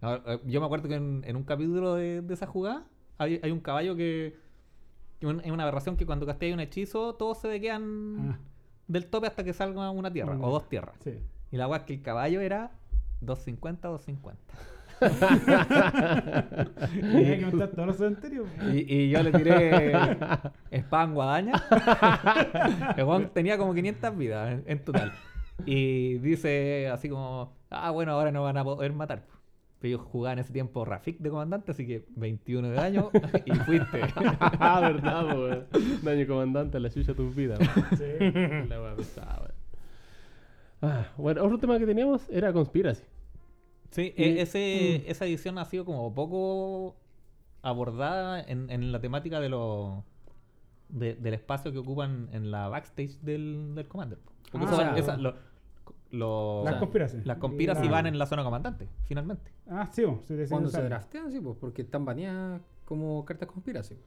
No, 0.00 0.14
eh, 0.14 0.40
Yo 0.44 0.60
me 0.60 0.66
acuerdo 0.66 0.88
que 0.88 0.94
en, 0.94 1.22
en 1.26 1.34
un 1.36 1.42
capítulo 1.42 1.94
de, 1.94 2.22
de 2.22 2.34
esa 2.34 2.46
jugada 2.46 2.84
hay, 3.18 3.40
hay 3.42 3.50
un 3.50 3.60
caballo 3.60 3.94
que. 3.96 4.36
que 5.20 5.26
un- 5.26 5.40
Es 5.40 5.50
una 5.50 5.62
aberración 5.64 5.96
que 5.96 6.06
cuando 6.06 6.26
casteas 6.26 6.54
un 6.54 6.60
hechizo, 6.60 7.14
todos 7.14 7.38
se 7.38 7.60
quedan 7.60 8.30
Ah, 8.32 8.38
del 8.88 9.06
tope 9.06 9.26
hasta 9.26 9.42
que 9.44 9.52
salga 9.52 9.90
una 9.90 10.12
tierra 10.12 10.36
o 10.40 10.50
dos 10.50 10.68
tierras. 10.68 10.94
sí. 11.04 11.18
Y 11.52 11.56
la 11.56 11.68
weá 11.68 11.78
es 11.78 11.84
que 11.84 11.94
el 11.94 12.02
caballo 12.02 12.40
era 12.40 12.70
250 13.20 13.88
250. 13.88 14.40
Tenía 17.00 17.38
que 17.38 17.46
montar 17.46 17.68
todos 17.70 17.86
los 17.86 17.96
cementerios. 17.96 18.46
Y, 18.72 18.94
y 18.94 19.10
yo 19.10 19.22
le 19.22 19.32
tiré 19.32 19.92
spam 20.72 21.14
guadaña. 21.14 21.52
El 22.96 23.04
weón 23.04 23.28
tenía 23.30 23.58
como 23.58 23.74
500 23.74 24.16
vidas 24.16 24.52
en, 24.52 24.64
en 24.66 24.78
total. 24.84 25.12
Y 25.64 26.18
dice 26.18 26.88
así 26.88 27.08
como, 27.08 27.52
ah, 27.70 27.90
bueno, 27.90 28.12
ahora 28.12 28.32
no 28.32 28.42
van 28.42 28.56
a 28.58 28.64
poder 28.64 28.92
matar. 28.92 29.22
Pero 29.86 29.98
yo 30.02 30.04
jugaba 30.04 30.32
en 30.32 30.38
ese 30.40 30.52
tiempo 30.52 30.84
Rafik 30.84 31.18
de 31.20 31.30
comandante, 31.30 31.70
así 31.70 31.86
que 31.86 32.04
21 32.16 32.68
de 32.70 32.74
daño 32.74 33.10
y 33.44 33.52
fuiste. 33.54 34.00
ah, 34.40 34.80
verdad, 34.80 35.26
weón. 35.38 35.66
Daño 36.02 36.26
comandante, 36.26 36.80
la 36.80 36.90
chucha 36.90 37.14
tus 37.14 37.34
vidas. 37.36 37.60
Sí. 37.96 38.04
La 38.68 38.82
wea 38.82 38.96
pesada, 38.96 39.38
weón. 39.42 39.52
Ah, 40.82 41.06
bueno, 41.16 41.44
otro 41.44 41.58
tema 41.58 41.78
que 41.78 41.86
teníamos 41.86 42.28
era 42.30 42.52
Conspiracy. 42.52 43.04
Sí, 43.90 44.12
e- 44.16 44.40
ese, 44.42 45.08
esa 45.08 45.24
edición 45.24 45.56
ha 45.58 45.64
sido 45.64 45.84
como 45.84 46.12
poco 46.12 46.96
abordada 47.62 48.40
en, 48.42 48.68
en 48.70 48.90
la 48.90 49.00
temática 49.00 49.38
de 49.40 49.48
los 49.50 50.02
de- 50.88 51.14
del 51.14 51.34
espacio 51.34 51.70
que 51.70 51.78
ocupan 51.78 52.28
en 52.32 52.50
la 52.50 52.68
backstage 52.68 53.20
del, 53.20 53.74
del 53.76 53.86
Commander. 53.86 54.18
Porque 54.50 54.66
Ah, 54.66 54.70
eso- 54.70 54.76
claro. 54.82 54.96
esa- 54.96 55.16
lo- 55.16 55.34
lo- 56.16 56.62
Las 56.64 56.72
o 56.72 56.74
sea, 56.74 56.80
conspiraciones. 56.80 57.26
Las 57.26 57.38
conspiraciones 57.38 57.90
La- 57.90 57.96
van 57.96 58.06
en 58.06 58.18
la 58.18 58.26
zona 58.26 58.42
comandante, 58.44 58.88
finalmente. 59.04 59.52
Ah, 59.68 59.88
sí, 59.92 60.04
vos, 60.04 60.20
sí, 60.26 60.34
Cuando 60.48 60.68
se 60.70 60.82
draftean, 60.82 61.30
sí, 61.30 61.40
pues, 61.40 61.56
porque 61.60 61.82
están 61.82 62.04
baneadas 62.04 62.60
como 62.84 63.24
cartas 63.24 63.48
conspiración. 63.48 63.98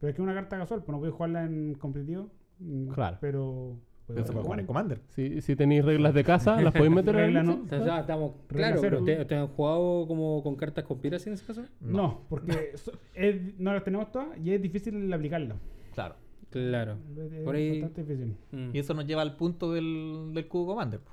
Pero 0.00 0.10
es 0.10 0.16
que 0.16 0.22
es 0.22 0.24
una 0.24 0.34
carta 0.34 0.58
casual, 0.58 0.80
pues 0.82 0.92
no 0.92 0.98
puedes 0.98 1.14
jugarla 1.14 1.44
en 1.44 1.74
competitivo. 1.74 2.30
mm, 2.58 2.88
Claro. 2.88 3.18
Pero. 3.20 3.76
Pero 4.06 4.22
se 4.26 4.32
puede 4.32 4.44
jugar 4.44 4.60
en 4.60 4.66
Commander. 4.66 5.00
Si, 5.08 5.40
si 5.40 5.56
tenéis 5.56 5.82
reglas 5.82 6.12
de 6.12 6.24
casa, 6.24 6.56
las 6.60 6.74
podéis 6.74 6.92
meter 6.94 7.16
en 7.16 7.32
no. 7.46 7.52
Entonces, 7.54 7.86
ya 7.86 8.00
estamos 8.00 8.32
claro, 8.48 8.78
pero. 8.82 8.98
¿ustedes 8.98 9.20
ustedes 9.22 9.40
han 9.42 9.48
jugado 9.48 10.06
como 10.06 10.42
con 10.42 10.56
cartas 10.56 10.84
conspiración 10.84 11.30
en 11.32 11.34
ese 11.36 11.46
caso? 11.46 11.62
No, 11.80 12.20
porque 12.28 12.72
so- 12.76 12.92
es- 13.14 13.58
no 13.58 13.72
las 13.72 13.82
tenemos 13.82 14.12
todas 14.12 14.28
y 14.38 14.52
es 14.52 14.60
difícil 14.60 15.10
aplicarlas. 15.10 15.56
Claro. 15.94 16.16
Claro. 16.60 16.96
Es 17.16 17.44
Por 17.44 17.54
ahí- 17.56 17.80
bastante 17.82 18.04
difícil. 18.12 18.36
Mm. 18.52 18.70
Y 18.74 18.78
eso 18.78 18.94
nos 18.94 19.06
lleva 19.06 19.22
al 19.22 19.36
punto 19.36 19.72
del, 19.72 20.30
del 20.32 20.46
cubo 20.48 20.68
Commander. 20.68 21.00
po, 21.00 21.10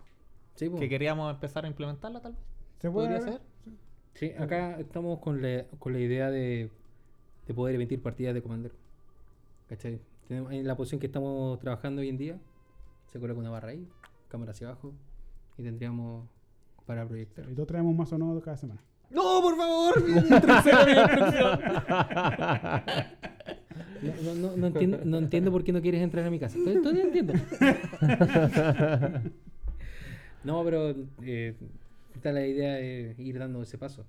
Sí, 0.55 0.69
pues. 0.69 0.79
Que 0.79 0.89
queríamos 0.89 1.33
empezar 1.33 1.65
a 1.65 1.67
implementarla 1.67 2.21
tal 2.21 2.33
vez. 2.33 2.41
¿Se 2.79 2.89
puede 2.91 3.19
ser? 3.21 3.41
Sí, 4.13 4.31
acá 4.37 4.79
estamos 4.79 5.19
con 5.19 5.41
la, 5.41 5.65
con 5.79 5.93
la 5.93 5.99
idea 5.99 6.29
de, 6.29 6.69
de 7.47 7.53
poder 7.53 7.75
emitir 7.75 8.01
partidas 8.01 8.33
de 8.33 8.41
Commander. 8.41 8.71
¿Cachai? 9.69 9.99
Tenemos, 10.27 10.51
en 10.51 10.67
la 10.67 10.75
posición 10.75 10.99
que 10.99 11.07
estamos 11.07 11.57
trabajando 11.59 12.01
hoy 12.01 12.09
en 12.09 12.17
día, 12.17 12.39
se 13.07 13.19
coloca 13.19 13.39
una 13.39 13.49
barra 13.49 13.69
ahí, 13.69 13.87
cámara 14.27 14.51
hacia 14.51 14.67
abajo, 14.67 14.93
y 15.57 15.63
tendríamos 15.63 16.27
para 16.85 17.07
proyectar. 17.07 17.49
Y 17.49 17.53
todos 17.55 17.67
traemos 17.67 17.95
más 17.95 18.11
o 18.13 18.17
no 18.17 18.39
cada 18.41 18.57
semana. 18.57 18.81
¡No, 19.09 19.41
por 19.41 19.55
favor! 19.57 20.03
mi 20.07 20.13
instrucción, 20.17 20.85
mi 20.85 20.91
instrucción! 20.91 21.59
No, 24.01 24.13
no, 24.23 24.33
no, 24.33 24.57
no 24.57 24.67
entiendo, 24.67 24.99
no 25.05 25.17
entiendo 25.19 25.51
por 25.51 25.63
qué 25.63 25.71
no 25.71 25.81
quieres 25.81 26.01
entrar 26.01 26.25
a 26.25 26.31
mi 26.31 26.39
casa. 26.39 26.57
Todavía 26.81 27.03
entiendo. 27.03 27.33
no, 30.43 30.63
pero 30.63 30.95
eh, 31.23 31.55
está 32.15 32.31
la 32.31 32.45
idea 32.45 32.73
de 32.75 33.15
ir 33.17 33.37
dando 33.37 33.61
ese 33.61 33.77
paso. 33.77 34.05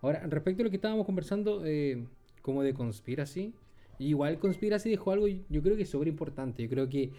Ahora, 0.00 0.20
respecto 0.28 0.62
a 0.62 0.64
lo 0.64 0.70
que 0.70 0.76
estábamos 0.76 1.06
conversando, 1.06 1.62
eh, 1.64 2.04
como 2.42 2.62
de 2.62 2.74
Conspiracy, 2.74 3.54
igual 3.98 4.38
Conspiracy 4.38 4.90
dejó 4.90 5.12
algo, 5.12 5.26
yo 5.28 5.62
creo 5.62 5.76
que 5.76 5.82
es 5.82 5.90
súper 5.90 6.08
importante. 6.08 6.62
Yo 6.62 6.68
creo 6.68 6.88
que 6.88 7.10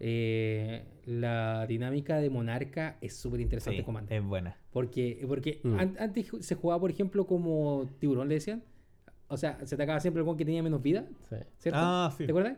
eh, 0.00 0.82
la 1.06 1.66
dinámica 1.66 2.18
de 2.18 2.28
Monarca 2.30 2.96
es 3.00 3.14
súper 3.16 3.40
interesante 3.40 3.78
Sí, 3.80 3.84
Commander. 3.84 4.18
es 4.18 4.24
buena. 4.24 4.56
Porque, 4.72 5.24
porque 5.28 5.60
Mm. 5.62 5.78
an- 5.78 5.96
antes 5.98 6.30
se 6.40 6.54
jugaba, 6.54 6.80
por 6.80 6.90
ejemplo, 6.90 7.26
como 7.26 7.88
tiburón, 7.98 8.28
le 8.28 8.34
decían. 8.36 8.62
O 9.32 9.36
sea, 9.36 9.58
se 9.64 9.74
atacaba 9.74 9.98
siempre 10.00 10.22
el 10.22 10.28
one 10.28 10.36
que 10.38 10.44
tenía 10.44 10.62
menos 10.62 10.82
vida, 10.82 11.04
Sí. 11.28 11.36
¿cierto? 11.58 11.80
Ah, 11.82 12.12
sí. 12.16 12.24
¿Te 12.26 12.32
acuerdas? 12.32 12.56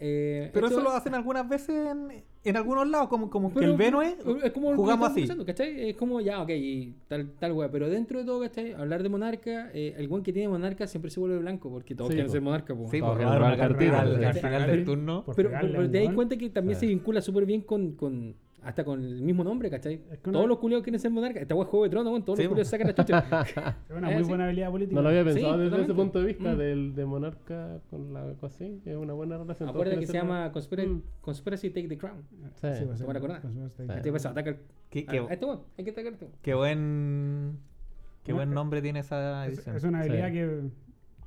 Eh, 0.00 0.50
Pero 0.52 0.66
esto- 0.68 0.78
eso 0.78 0.88
lo 0.88 0.94
hacen 0.94 1.12
algunas 1.16 1.48
veces 1.48 1.70
en, 1.90 2.22
en 2.44 2.56
algunos 2.56 2.86
lados, 2.88 3.08
como, 3.08 3.28
como 3.30 3.48
que 3.48 3.58
pero- 3.58 3.72
el 3.72 3.76
Venue 3.76 4.16
es 4.44 4.52
como 4.52 4.72
jugamos 4.76 5.10
así. 5.10 5.26
¿cachai? 5.44 5.90
Es 5.90 5.96
como 5.96 6.20
ya, 6.20 6.40
ok, 6.40 6.50
y 6.50 6.94
tal, 7.08 7.32
tal 7.40 7.50
wea. 7.52 7.68
Pero 7.68 7.88
dentro 7.88 8.20
de 8.20 8.24
todo, 8.24 8.40
¿cachai? 8.40 8.74
Hablar 8.74 9.02
de 9.02 9.08
monarca, 9.08 9.70
eh, 9.74 9.94
el 9.98 10.06
one 10.12 10.22
que 10.22 10.32
tiene 10.32 10.48
monarca 10.48 10.86
siempre 10.86 11.10
se 11.10 11.18
vuelve 11.18 11.38
blanco 11.38 11.68
porque 11.68 11.96
todos 11.96 12.10
Sí, 12.10 12.14
quieren 12.14 12.28
po. 12.28 12.32
ser 12.32 12.42
monarca, 12.42 12.74
po. 12.76 12.88
Sí, 12.90 13.00
Todos 13.00 13.10
por 13.10 13.18
quieren 13.18 13.34
robar 13.34 13.50
robar 13.52 13.58
una 13.58 13.68
cartita 13.68 13.92
cartita, 13.96 14.28
al, 14.28 14.34
final 14.34 14.66
del 14.68 14.84
turno. 14.84 15.24
Pero, 15.34 15.50
pero, 15.50 15.80
a 15.82 15.90
te 15.90 16.04
das 16.04 16.14
cuenta 16.14 16.36
que 16.36 16.50
también 16.50 16.76
Sí. 16.78 16.86
se 16.86 16.92
vincula 16.92 17.20
súper 17.20 17.44
bien 17.44 17.62
con, 17.62 17.92
con 17.96 18.36
hasta 18.62 18.84
con 18.84 19.02
el 19.02 19.22
mismo 19.22 19.44
nombre, 19.44 19.70
¿cachai? 19.70 20.02
Es 20.10 20.18
que 20.18 20.28
una- 20.30 20.38
Todos 20.38 20.48
los 20.48 20.58
culiados 20.58 20.82
quieren 20.84 20.98
ser 21.00 21.10
monarca. 21.10 21.40
Esta 21.40 21.54
wea 21.54 21.64
es 21.64 21.70
juego 21.70 21.84
de 21.84 21.90
tronos, 21.90 22.10
weón, 22.10 22.24
todos 22.24 22.38
Sí, 22.38 22.42
los 22.44 22.48
culiados 22.50 22.68
sacan 22.68 22.86
la 22.88 22.94
chucha. 22.94 23.18
Es 23.88 23.96
una 23.96 24.10
muy 24.10 24.22
sí. 24.24 24.28
buena 24.28 24.44
habilidad 24.44 24.70
política. 24.70 24.94
No 24.96 25.02
lo 25.02 25.08
había 25.08 25.22
Sí, 25.24 25.30
pensado 25.34 25.58
desde 25.58 25.82
ese 25.82 25.94
punto 25.94 26.18
de 26.20 26.26
vista 26.26 26.54
Mm. 26.54 26.58
del 26.58 26.94
de 26.94 27.04
monarca 27.06 27.80
con 27.90 28.12
la 28.12 28.24
cosa 28.34 28.46
así. 28.46 28.80
Es 28.84 28.96
una 28.96 29.12
buena 29.12 29.38
relación. 29.38 29.68
Acuérdate 29.68 30.00
que 30.00 30.06
se 30.06 30.12
llama 30.12 30.50
Conspiracy, 30.52 30.88
Mm. 30.88 31.02
Conspiracy 31.20 31.70
Take 31.70 31.88
the 31.88 31.98
Crown. 31.98 32.22
Sí. 32.56 32.62
va 32.66 32.70
a 32.70 32.74
ser- 32.76 32.96
¿Te 32.96 33.04
van 33.04 33.16
a 33.16 33.18
acordar? 33.18 33.42
pues, 33.42 33.58
va 33.58 33.66
a 33.66 33.70
ser- 33.70 33.86
Sí. 33.86 33.92
Este 33.96 34.12
pasa, 34.12 34.30
ataca 34.30 34.56
Qué, 34.90 35.06
qué- 35.06 35.26
este 35.30 35.46
hay 35.76 35.84
que 35.84 35.90
atacar 35.90 36.14
qué 36.42 36.54
buen, 36.54 37.58
qué 38.24 38.32
buen 38.32 38.52
nombre 38.52 38.82
tiene 38.82 39.00
esa 39.00 39.46
Es, 39.46 39.54
edición. 39.54 39.76
es 39.76 39.84
una 39.84 40.02
Sí. 40.02 40.08
habilidad 40.10 40.32
que, 40.32 40.60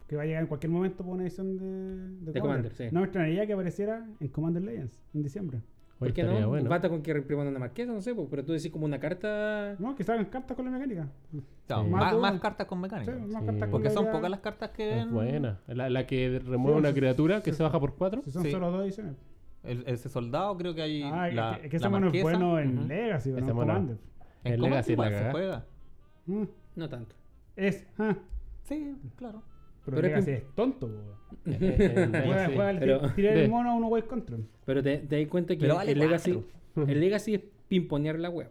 que 0.07 0.15
va 0.17 0.23
a 0.23 0.25
llegar 0.25 0.41
en 0.41 0.47
cualquier 0.47 0.71
momento 0.71 1.03
por 1.05 1.13
una 1.13 1.23
edición 1.23 1.57
de, 1.57 2.31
De 2.33 2.39
Commander, 2.41 2.73
sí. 2.73 2.85
No 2.91 2.99
me 2.99 3.05
extrañaría 3.05 3.47
que 3.47 3.53
apareciera 3.53 4.05
en 4.19 4.27
Commander 4.27 4.61
Legends 4.63 4.99
en 5.13 5.23
diciembre. 5.23 5.61
¿Por 6.01 6.13
qué 6.13 6.23
no? 6.23 6.49
bueno. 6.49 6.69
Basta 6.69 6.89
con 6.89 7.01
que 7.03 7.13
repriman 7.13 7.47
una 7.47 7.59
marquesa, 7.59 7.91
no 7.93 8.01
sé, 8.01 8.15
po, 8.15 8.27
pero 8.29 8.43
tú 8.43 8.53
decís 8.53 8.71
como 8.71 8.85
una 8.85 8.99
carta. 8.99 9.75
No, 9.79 9.95
que 9.95 10.03
salgan 10.03 10.25
cartas 10.25 10.55
con 10.57 10.65
la 10.65 10.71
mecánica. 10.71 11.07
No, 11.31 11.83
Sí. 11.83 11.89
más, 11.89 12.39
cartas 12.41 12.67
con 12.67 12.81
mecánica. 12.81 13.13
Sí, 13.13 13.19
más 13.21 13.41
Sí. 13.41 13.45
cartas 13.45 13.61
con 13.61 13.69
Porque 13.71 13.87
la 13.89 13.93
son 13.93 14.11
pocas 14.11 14.29
las 14.31 14.39
cartas 14.39 14.71
que 14.71 14.89
Es 14.89 14.95
ven. 15.05 15.13
buena. 15.13 15.59
La, 15.67 15.89
la 15.89 16.07
que 16.07 16.41
remueve 16.43 16.75
Sí, 16.75 16.79
una 16.79 16.89
sí, 16.89 16.95
criatura 16.95 17.41
que 17.43 17.51
sí, 17.51 17.57
se 17.57 17.63
baja 17.63 17.79
por 17.79 17.95
4. 17.95 18.21
Si 18.23 18.31
son 18.31 18.43
Sí. 18.43 18.51
solo 18.51 18.71
dos 18.71 18.83
ediciones. 18.83 19.15
El, 19.63 19.83
ese 19.87 20.09
soldado 20.09 20.57
creo 20.57 20.73
que 20.73 20.81
hay. 20.81 21.03
Ah, 21.03 21.29
es 21.29 21.35
la, 21.35 21.55
que- 21.59 21.65
es 21.65 21.69
que 21.71 21.77
ese 21.77 21.87
mono 21.89 22.09
es 22.11 22.23
bueno 22.23 22.59
en 22.59 22.79
Ujú. 22.79 22.87
Legacy, 22.87 23.29
no 23.29 23.37
Ese 23.37 23.49
en 23.49 23.55
mono- 23.55 23.97
Legacy 24.43 24.95
la 24.95 25.09
se 25.09 25.31
juega. 25.31 25.65
Mm, 26.25 26.43
No 26.75 26.89
tanto. 26.89 27.15
Es, 27.55 27.85
ah, 27.99 28.15
Sí, 28.63 28.95
claro. 29.17 29.43
Pero, 29.85 29.95
Pero 29.97 30.07
es 30.07 30.13
Legacy 30.13 30.25
que- 30.25 30.37
es 30.37 30.55
tonto. 30.55 30.87
po. 30.87 31.17
Eh, 31.45 32.09
Juega, 32.25 32.69
el 32.71 32.79
Pero- 32.79 33.13
tirar 33.13 33.37
el 33.37 33.49
mono 33.49 33.71
a 33.71 33.75
uno 33.75 33.87
White 33.87 34.07
Control. 34.07 34.45
Pero 34.65 34.83
te, 34.83 34.97
te 34.99 35.19
das 35.19 35.27
cuenta 35.29 35.55
que 35.55 35.61
Pero 35.61 35.75
vale 35.75 35.91
el, 35.93 35.99
Legacy, 35.99 36.37
el 36.75 36.99
Legacy 36.99 37.35
es 37.35 37.41
pimponear 37.67 38.19
la 38.19 38.29
web. 38.29 38.49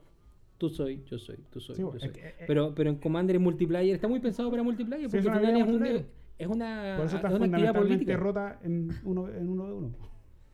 Tú 0.59 0.68
soy, 0.68 1.03
yo 1.05 1.18
soy, 1.18 1.37
tú 1.51 1.61
soy, 1.61 1.76
Sí, 1.76 1.83
yo 1.83 1.93
es 1.95 2.01
soy. 2.03 2.11
que- 2.11 2.20
eh, 2.28 2.35
pero, 2.47 2.74
pero 2.74 2.91
en 2.91 2.97
Commander 2.97 3.37
en 3.37 3.43
multiplayer 3.43 3.95
está 3.95 4.09
muy 4.09 4.20
pensado 4.20 4.51
para 4.51 4.62
multiplayer 4.62 5.11
Sí, 5.11 5.16
porque 5.16 5.18
es 5.20 5.26
al 5.26 5.33
una 5.33 5.41
final 5.41 5.57
es 5.57 5.62
habilidad 5.62 5.74
un, 5.74 5.81
multiplayer. 5.81 6.11
es 6.39 6.47
una, 6.49 6.95
Por 6.97 7.07
eso 7.07 7.16
está 7.16 7.28
es 7.28 7.35
una 7.35 7.45
actividad 7.47 7.74
fundamentalmente 7.74 8.16
política. 8.16 8.16
rota 8.16 8.59
en 8.62 8.91
uno, 9.05 9.28
en 9.28 9.49
uno 9.49 9.66
de 9.66 9.72
uno. 9.72 9.91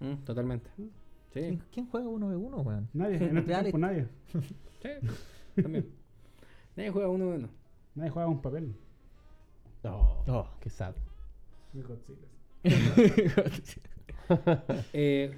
Mm, 0.00 0.24
totalmente. 0.24 0.70
Sí, 0.76 0.90
¿Quién, 1.32 1.62
quién 1.72 1.86
juega 1.86 2.08
uno 2.08 2.30
de 2.30 2.36
uno, 2.36 2.56
weón? 2.58 2.88
Nadie, 2.92 3.16
en 3.16 3.36
este 3.38 3.52
Dale. 3.52 3.62
tiempo 3.70 3.78
nadie. 3.78 4.06
sí, 4.82 4.88
también. 5.62 5.86
Nadie 6.76 6.90
juega 6.90 7.08
uno 7.08 7.30
de 7.30 7.36
uno. 7.38 7.48
Nadie 7.94 8.10
juega 8.10 8.28
un 8.28 8.42
papel. 8.42 8.74
No, 9.90 10.24
Oh. 10.28 10.46
qué 10.60 10.70
sad. 10.70 10.94
Godzilla. 11.72 12.28
Eh, 14.92 15.30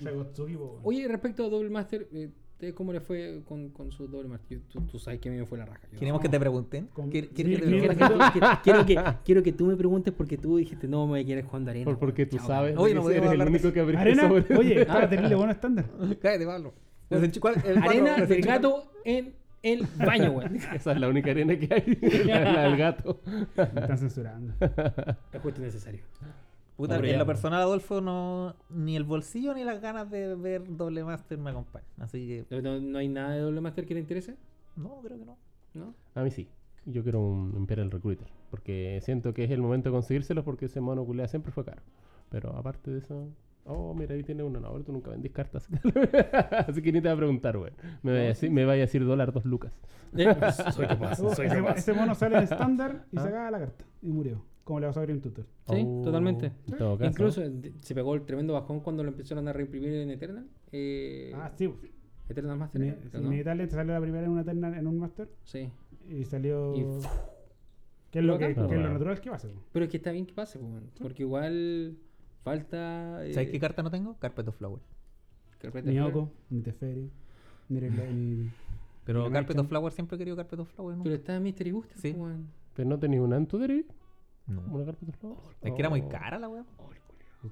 oye, 0.82 1.08
respecto 1.08 1.44
a 1.44 1.48
Double 1.50 1.68
Master, 1.68 2.08
eh, 2.12 2.30
¿ustedes 2.52 2.72
¿cómo 2.72 2.92
le 2.94 3.00
fue 3.00 3.42
con, 3.46 3.68
con 3.68 3.92
su 3.92 4.08
Double 4.08 4.28
Master? 4.28 4.58
Yo- 4.58 4.64
tú, 4.80 4.80
tú 4.86 4.98
sabes 4.98 5.20
que 5.20 5.28
a 5.28 5.32
mí 5.32 5.38
me 5.38 5.44
fue 5.44 5.58
la 5.58 5.66
raja. 5.66 5.86
Yo- 5.92 5.98
¿Queremos 5.98 6.22
que 6.22 6.28
te 6.30 6.40
pregunten? 6.40 6.86
Con- 6.94 7.10
¿Quiere- 7.10 7.28
sí, 7.28 7.34
¿Quieres 7.34 7.58
que 7.60 7.66
te 7.66 7.68
Quiero 7.68 7.94
pregunten? 7.94 8.32
que, 8.32 8.40
tú, 8.40 8.46
que- 8.46 8.58
quiero, 8.64 8.86
que, 8.86 9.14
quiero 9.24 9.42
que 9.42 9.52
tú 9.52 9.66
me 9.66 9.76
preguntes 9.76 10.14
porque 10.16 10.38
tú 10.38 10.56
dijiste 10.56 10.88
no 10.88 11.04
me 11.04 11.10
voy 11.12 11.20
a 11.20 11.24
querer 11.26 11.44
jugando 11.44 11.70
arena. 11.70 11.84
Por- 11.84 11.98
porque 11.98 12.24
tú 12.24 12.38
Chao, 12.38 12.46
sabes 12.46 12.76
Oye, 12.78 12.94
que 12.94 13.00
no 13.00 13.10
eres 13.10 13.30
el 13.30 13.42
único 13.42 13.72
que 13.72 13.80
abriste 13.80 14.00
Arena, 14.00 14.22
sobre 14.28 14.56
oye, 14.56 14.80
está 14.82 15.08
terrible 15.10 15.34
bueno 15.34 15.52
estándar. 15.52 15.84
Cállate, 16.22 16.46
Pablo. 16.46 16.74
Desenchu- 17.10 17.40
¿cuál- 17.40 17.62
el 17.66 17.78
Arena 17.78 18.16
del 18.24 18.40
gato 18.42 18.90
en 19.04 19.34
el 19.62 19.86
baño, 19.98 20.32
güey. 20.32 20.48
Esa 20.74 20.92
es 20.92 21.00
la 21.00 21.08
única 21.08 21.30
arena 21.30 21.58
que 21.58 21.68
hay, 21.72 22.24
la, 22.26 22.52
la 22.52 22.62
del 22.64 22.76
gato. 22.76 23.20
Me 23.56 23.62
están 23.64 23.98
censurando. 23.98 24.54
Es 25.32 25.40
justo 25.42 25.60
y 25.60 25.64
necesario. 25.64 26.00
Puta, 26.76 26.94
Hombre, 26.94 27.08
en 27.10 27.14
ya. 27.14 27.18
lo 27.18 27.26
personal, 27.26 27.60
Adolfo, 27.62 28.00
no, 28.00 28.54
ni 28.70 28.94
el 28.96 29.02
bolsillo 29.02 29.52
ni 29.52 29.64
las 29.64 29.80
ganas 29.80 30.08
de 30.10 30.36
ver 30.36 30.62
doble 30.76 31.02
master 31.02 31.36
me 31.36 31.50
acompañan. 31.50 31.88
Así 31.98 32.44
que, 32.48 32.60
¿No, 32.62 32.80
no- 32.80 32.98
hay 32.98 33.08
nada 33.08 33.30
de 33.34 33.40
Double 33.40 33.60
Master 33.60 33.84
que 33.84 33.94
te 33.94 34.00
interese? 34.00 34.36
no, 34.76 35.00
creo 35.02 35.18
que 35.18 35.24
no. 35.24 35.36
¿No? 35.74 35.94
A 36.14 36.22
mí 36.22 36.30
sí. 36.30 36.48
Yo 36.86 37.02
quiero 37.02 37.20
un 37.20 37.52
Imperial 37.56 37.90
Recruiter. 37.90 38.28
Porque 38.50 39.00
siento 39.02 39.34
que 39.34 39.42
es 39.44 39.50
el 39.50 39.60
momento 39.60 39.88
de 39.90 39.92
conseguírselos 39.94 40.44
porque 40.44 40.66
ese 40.66 40.80
mono 40.80 41.04
culea 41.04 41.26
siempre 41.28 41.50
fue 41.52 41.64
caro. 41.64 41.82
Pero 42.30 42.56
aparte 42.56 42.90
de 42.92 42.98
eso. 43.00 43.28
Oh, 43.68 43.94
mira, 43.94 44.14
ahí 44.14 44.22
tiene 44.22 44.42
uno. 44.42 44.58
No, 44.60 44.68
ahora 44.68 44.82
tú 44.84 44.92
nunca 44.92 45.10
vendís 45.10 45.32
cartas. 45.32 45.68
Así 46.68 46.80
que 46.82 46.90
ni 46.92 47.00
te 47.00 47.08
voy 47.08 47.14
a 47.14 47.16
preguntar, 47.16 47.56
güey. 47.58 47.72
Me 48.02 48.12
vaya 48.12 48.24
a 48.24 48.28
decir, 48.28 48.50
me 48.50 48.64
vaya 48.64 48.82
a 48.82 48.86
decir 48.86 49.04
dólar 49.04 49.32
dos 49.32 49.44
lucas. 49.44 49.78
Eh, 50.16 50.24
soy 50.72 50.86
capaz, 50.86 51.16
soy 51.16 51.46
ese, 51.46 51.56
capaz. 51.56 51.74
ese 51.78 51.92
mono 51.92 52.14
sale 52.14 52.36
en 52.38 52.42
estándar 52.44 53.04
y 53.12 53.18
Ah. 53.18 53.22
se 53.22 53.28
acaba 53.28 53.50
la 53.50 53.58
carta. 53.58 53.84
Y 54.02 54.10
murió. 54.10 54.42
Como 54.64 54.80
le 54.80 54.86
pasó 54.86 55.00
a 55.00 55.02
Green 55.04 55.20
Tutor. 55.20 55.44
Sí, 55.68 55.82
Oh, 55.86 56.02
totalmente. 56.04 56.52
en 56.66 56.76
todo 56.78 56.98
caso. 56.98 57.10
Incluso 57.10 57.42
eh, 57.42 57.72
se 57.80 57.94
pegó 57.94 58.14
el 58.14 58.22
tremendo 58.22 58.52
bajón 58.54 58.80
cuando 58.80 59.02
lo 59.02 59.10
empezaron 59.10 59.46
a 59.48 59.52
reimprimir 59.52 59.92
en 59.94 60.10
Eternal. 60.10 60.46
Eh, 60.72 61.32
Ah, 61.34 61.50
sí. 61.56 61.68
pues. 61.68 61.90
Eternal 62.28 62.58
Master. 62.58 62.82
Era, 62.82 62.96
sí, 63.02 63.08
¿no? 63.14 63.20
Inevitablemente 63.28 63.74
salió 63.74 63.94
la 63.94 64.00
primera 64.00 64.24
en 64.26 64.30
una 64.32 64.44
terna 64.44 64.78
en 64.78 64.86
un 64.86 64.98
master 64.98 65.28
Sí. 65.44 65.70
y 66.08 66.24
salió. 66.24 66.74
Y- 66.76 66.84
que 68.10 68.20
es 68.20 68.24
lo, 68.24 68.38
que, 68.38 68.46
que 68.46 68.50
es 68.52 68.56
lo 68.70 68.90
natural 68.90 69.20
que 69.20 69.30
pasa. 69.30 69.48
po. 69.48 69.62
Pero 69.72 69.84
es 69.84 69.90
que 69.90 69.98
está 69.98 70.10
bien 70.12 70.24
que 70.24 70.32
pase, 70.32 70.58
pues, 70.58 70.70
porque 71.00 71.22
igual 71.24 71.98
falta. 72.42 73.24
eh, 73.26 73.34
¿Sabes 73.34 73.50
qué 73.50 73.58
carta 73.60 73.82
no 73.82 73.90
tengo? 73.90 74.16
Carpet 74.18 74.46
of 74.48 74.56
Flower. 74.56 74.80
carpeta 75.58 75.88
Ni 75.88 75.96
de 75.96 76.02
Oko, 76.02 76.30
ni 76.50 76.60
Teferi, 76.62 77.10
ni, 77.68 77.80
ni 77.80 78.50
Pero 79.04 79.26
Ni 79.26 79.32
Carpet 79.32 79.58
of 79.58 79.68
Flower 79.68 79.92
siempre 79.92 80.16
he 80.16 80.18
querido 80.18 80.36
Carpet 80.36 80.60
of 80.60 80.70
Flower. 80.72 80.96
¿no? 80.96 81.02
Pero 81.02 81.14
está 81.16 81.40
Mystery 81.40 81.72
Booster, 81.72 81.96
Sí. 81.98 82.12
pues, 82.12 82.22
weón. 82.22 82.48
¿Pero 82.74 82.88
no 82.88 82.98
tenéis 82.98 83.22
una 83.22 83.36
Antudery? 83.36 83.86
No. 84.46 84.62
¿Una 84.70 84.84
carpeta 84.86 85.12
de 85.12 85.18
flores? 85.18 85.40
Es 85.62 85.72
que 85.72 85.78
era 85.80 85.90
muy 85.90 86.00
Oh. 86.02 86.08
cara 86.08 86.38
la 86.38 86.48
weá. 86.48 86.64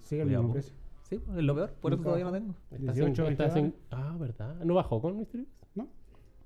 Sigue 0.02 0.22
el 0.22 0.28
Cuidado, 0.28 0.42
mismo 0.44 0.52
precio. 0.54 0.74
Sí, 1.02 1.16
es 1.36 1.42
lo 1.44 1.54
peor. 1.54 1.70
Por 1.80 1.92
eso 1.92 2.02
todavía 2.02 2.24
no 2.24 2.32
tengo. 2.32 2.54
Está 2.70 2.92
18, 2.92 3.24
sin- 3.24 3.32
está 3.32 3.44
20 3.54 3.60
sin- 3.60 3.74
Ah, 3.90 4.16
¿verdad? 4.18 4.54
¿No 4.64 4.74
bajó 4.74 5.00
con 5.02 5.16
Mystery? 5.16 5.46
¿No? 5.74 5.88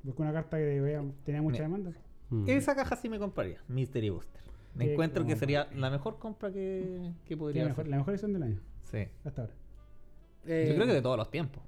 Busqué 0.02 0.22
una 0.22 0.32
carta 0.32 0.56
que 0.58 1.10
tenía 1.24 1.42
mucha 1.42 1.52
Mira. 1.58 1.64
demanda. 1.64 1.92
Mm. 2.30 2.44
Esa 2.48 2.74
caja 2.74 2.96
sí 2.96 3.08
me 3.08 3.18
compraría. 3.18 3.58
Mystery 3.68 4.10
Booster. 4.10 4.40
Me 4.74 4.92
encuentro 4.92 5.24
que 5.26 5.36
sería 5.36 5.68
la 5.74 5.90
mejor 5.90 6.18
compra 6.18 6.50
que, 6.52 7.12
que 7.26 7.36
podría 7.36 7.62
la, 7.64 7.68
mejor, 7.70 7.82
hacer. 7.82 7.90
la 7.90 7.96
mejor 7.98 8.14
edición 8.14 8.32
del 8.32 8.42
año, 8.44 8.60
Sí. 8.82 9.06
hasta 9.24 9.42
ahora. 9.42 9.54
Eh, 10.46 10.66
Yo 10.68 10.74
creo 10.76 10.86
que 10.86 10.92
de 10.94 11.02
todos 11.02 11.16
los 11.16 11.30
tiempos. 11.30 11.62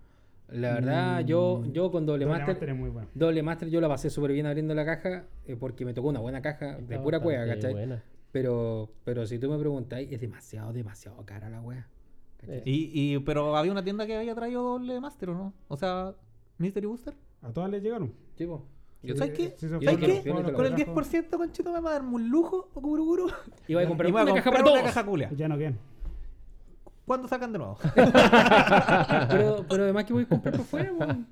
La 0.48 0.74
verdad, 0.74 1.20
yo, 1.24 1.62
Mm, 1.64 1.72
yo 1.72 1.90
con 1.90 2.04
Doble, 2.06 2.26
Doble 2.26 2.38
Master. 2.44 2.68
es 2.70 2.76
muy 2.76 2.90
bueno. 2.90 3.08
Doble 3.14 3.42
Master 3.42 3.68
yo 3.70 3.80
la 3.80 3.88
pasé 3.88 4.10
súper 4.10 4.32
bien 4.32 4.46
abriendo 4.46 4.74
la 4.74 4.84
caja 4.84 5.24
eh, 5.46 5.56
porque 5.56 5.84
me 5.84 5.94
tocó 5.94 6.08
una 6.08 6.20
buena 6.20 6.42
caja 6.42 6.76
de 6.78 6.98
pura 6.98 7.20
cueva, 7.20 7.46
¿cachai? 7.46 7.72
buena. 7.72 8.02
Pero, 8.32 8.90
pero 9.04 9.26
si 9.26 9.38
tú 9.38 9.50
me 9.50 9.58
preguntáis, 9.58 10.10
es 10.12 10.20
demasiado, 10.20 10.72
demasiado 10.72 11.24
cara 11.24 11.48
la 11.50 11.60
wea. 11.60 11.86
¿cachai? 12.38 12.58
Eh, 12.58 12.62
Y, 12.66 13.14
y, 13.14 13.18
pero 13.20 13.56
había 13.56 13.72
una 13.72 13.82
tienda 13.84 14.06
que 14.06 14.16
había 14.16 14.34
traído 14.34 14.62
doble 14.62 15.00
Master, 15.00 15.30
¿o 15.30 15.34
no? 15.34 15.54
O 15.68 15.76
sea, 15.76 16.14
Mystery 16.58 16.86
Booster. 16.86 17.14
A 17.40 17.50
todas 17.52 17.70
les 17.70 17.82
llegaron. 17.82 18.12
Sí, 18.36 18.46
po. 18.46 18.64
Yo 19.02 19.16
¿Sabes 19.16 19.32
qué? 19.36 19.50
sí, 19.50 19.54
se 19.58 19.68
¿Sabes 19.68 19.84
¿Sabes 19.84 19.98
que 20.00 20.22
qué? 20.22 20.30
Con 20.30 20.38
el 20.46 20.74
trajo. 20.74 21.00
10% 21.00 21.36
conchito 21.36 21.72
me 21.72 21.80
va 21.80 21.90
a 21.90 21.92
darme 21.94 22.14
un 22.14 22.28
lujo 22.28 22.70
o 22.72 22.80
curuguru. 22.80 23.28
iba 23.66 23.82
a 23.82 23.86
comprar 23.88 24.08
Y 24.08 24.12
voy 24.12 24.20
a 24.20 24.24
una 24.24 24.34
caja 24.34 24.50
para 24.50 24.62
comprar 24.62 24.64
todos. 24.64 24.78
una 24.80 24.94
caja 24.94 25.04
culia. 25.06 25.30
Ya 25.36 25.48
no 25.48 25.58
quedan. 25.58 25.78
¿Cuándo 27.04 27.26
sacan 27.28 27.52
de 27.52 27.58
nuevo? 27.58 27.78
pero, 29.28 29.64
pero 29.68 29.82
además 29.84 30.04
que 30.04 30.12
voy 30.12 30.22
a 30.22 30.28
comprar 30.28 30.52
para 30.52 30.62
afuera, 30.64 30.92
weón. 30.92 31.26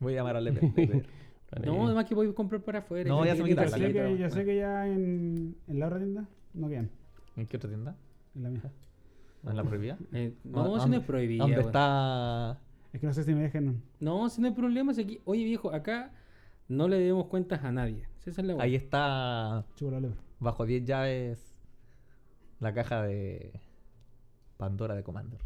Voy 0.00 0.12
a 0.12 0.16
llamar 0.16 0.36
al. 0.36 0.44
Vale. 1.52 1.66
No, 1.66 1.84
además 1.86 2.04
que 2.06 2.14
voy 2.14 2.28
a 2.30 2.34
comprar 2.34 2.62
para 2.62 2.78
afuera. 2.78 3.08
No, 3.10 3.24
y 3.24 3.28
ya 3.28 3.36
se 3.36 3.42
me 3.42 3.48
quita 3.50 3.62
la 3.62 3.68
sé, 3.68 3.92
que- 3.92 4.16
yo 4.18 4.30
sé 4.30 4.44
que 4.44 4.56
ya 4.56 4.86
en, 4.86 5.54
en 5.68 5.78
la 5.80 5.86
otra 5.86 5.98
tienda 5.98 6.24
no 6.54 6.68
quedan. 6.68 6.88
¿En 7.36 7.46
qué 7.46 7.56
otra 7.58 7.68
tienda? 7.68 7.94
En 8.34 8.42
la 8.44 8.48
mía. 8.50 8.62
¿En 9.46 9.56
la 9.56 9.64
prohibida? 9.64 9.98
Eh, 10.12 10.34
¿Dó- 10.44 10.64
no, 10.76 10.80
si 10.80 10.88
no 10.88 10.96
es 10.96 11.04
prohibido. 11.04 11.44
¿Dónde 11.46 11.60
está? 11.60 12.58
Es 12.92 13.00
que 13.00 13.06
no 13.06 13.12
sé 13.12 13.24
si 13.24 13.34
me 13.34 13.42
dejan. 13.42 13.82
No, 14.00 14.28
si 14.30 14.40
no 14.40 14.46
hay 14.48 14.54
problema. 14.54 14.94
si 14.94 15.02
aquí... 15.02 15.20
Oye, 15.24 15.44
viejo, 15.44 15.72
acá 15.74 16.12
no 16.72 16.88
le 16.88 16.98
debemos 16.98 17.26
cuentas 17.26 17.62
a 17.64 17.70
nadie. 17.70 18.08
Si 18.18 18.30
Esa 18.30 18.40
es 18.40 18.46
la. 18.46 18.62
Ahí 18.62 18.74
está, 18.74 19.64
bajo 20.40 20.66
10 20.66 20.84
llaves, 20.84 21.54
la 22.60 22.72
caja 22.72 23.02
de 23.02 23.60
Pandora 24.56 24.94
de 24.94 25.02
Commander. 25.02 25.40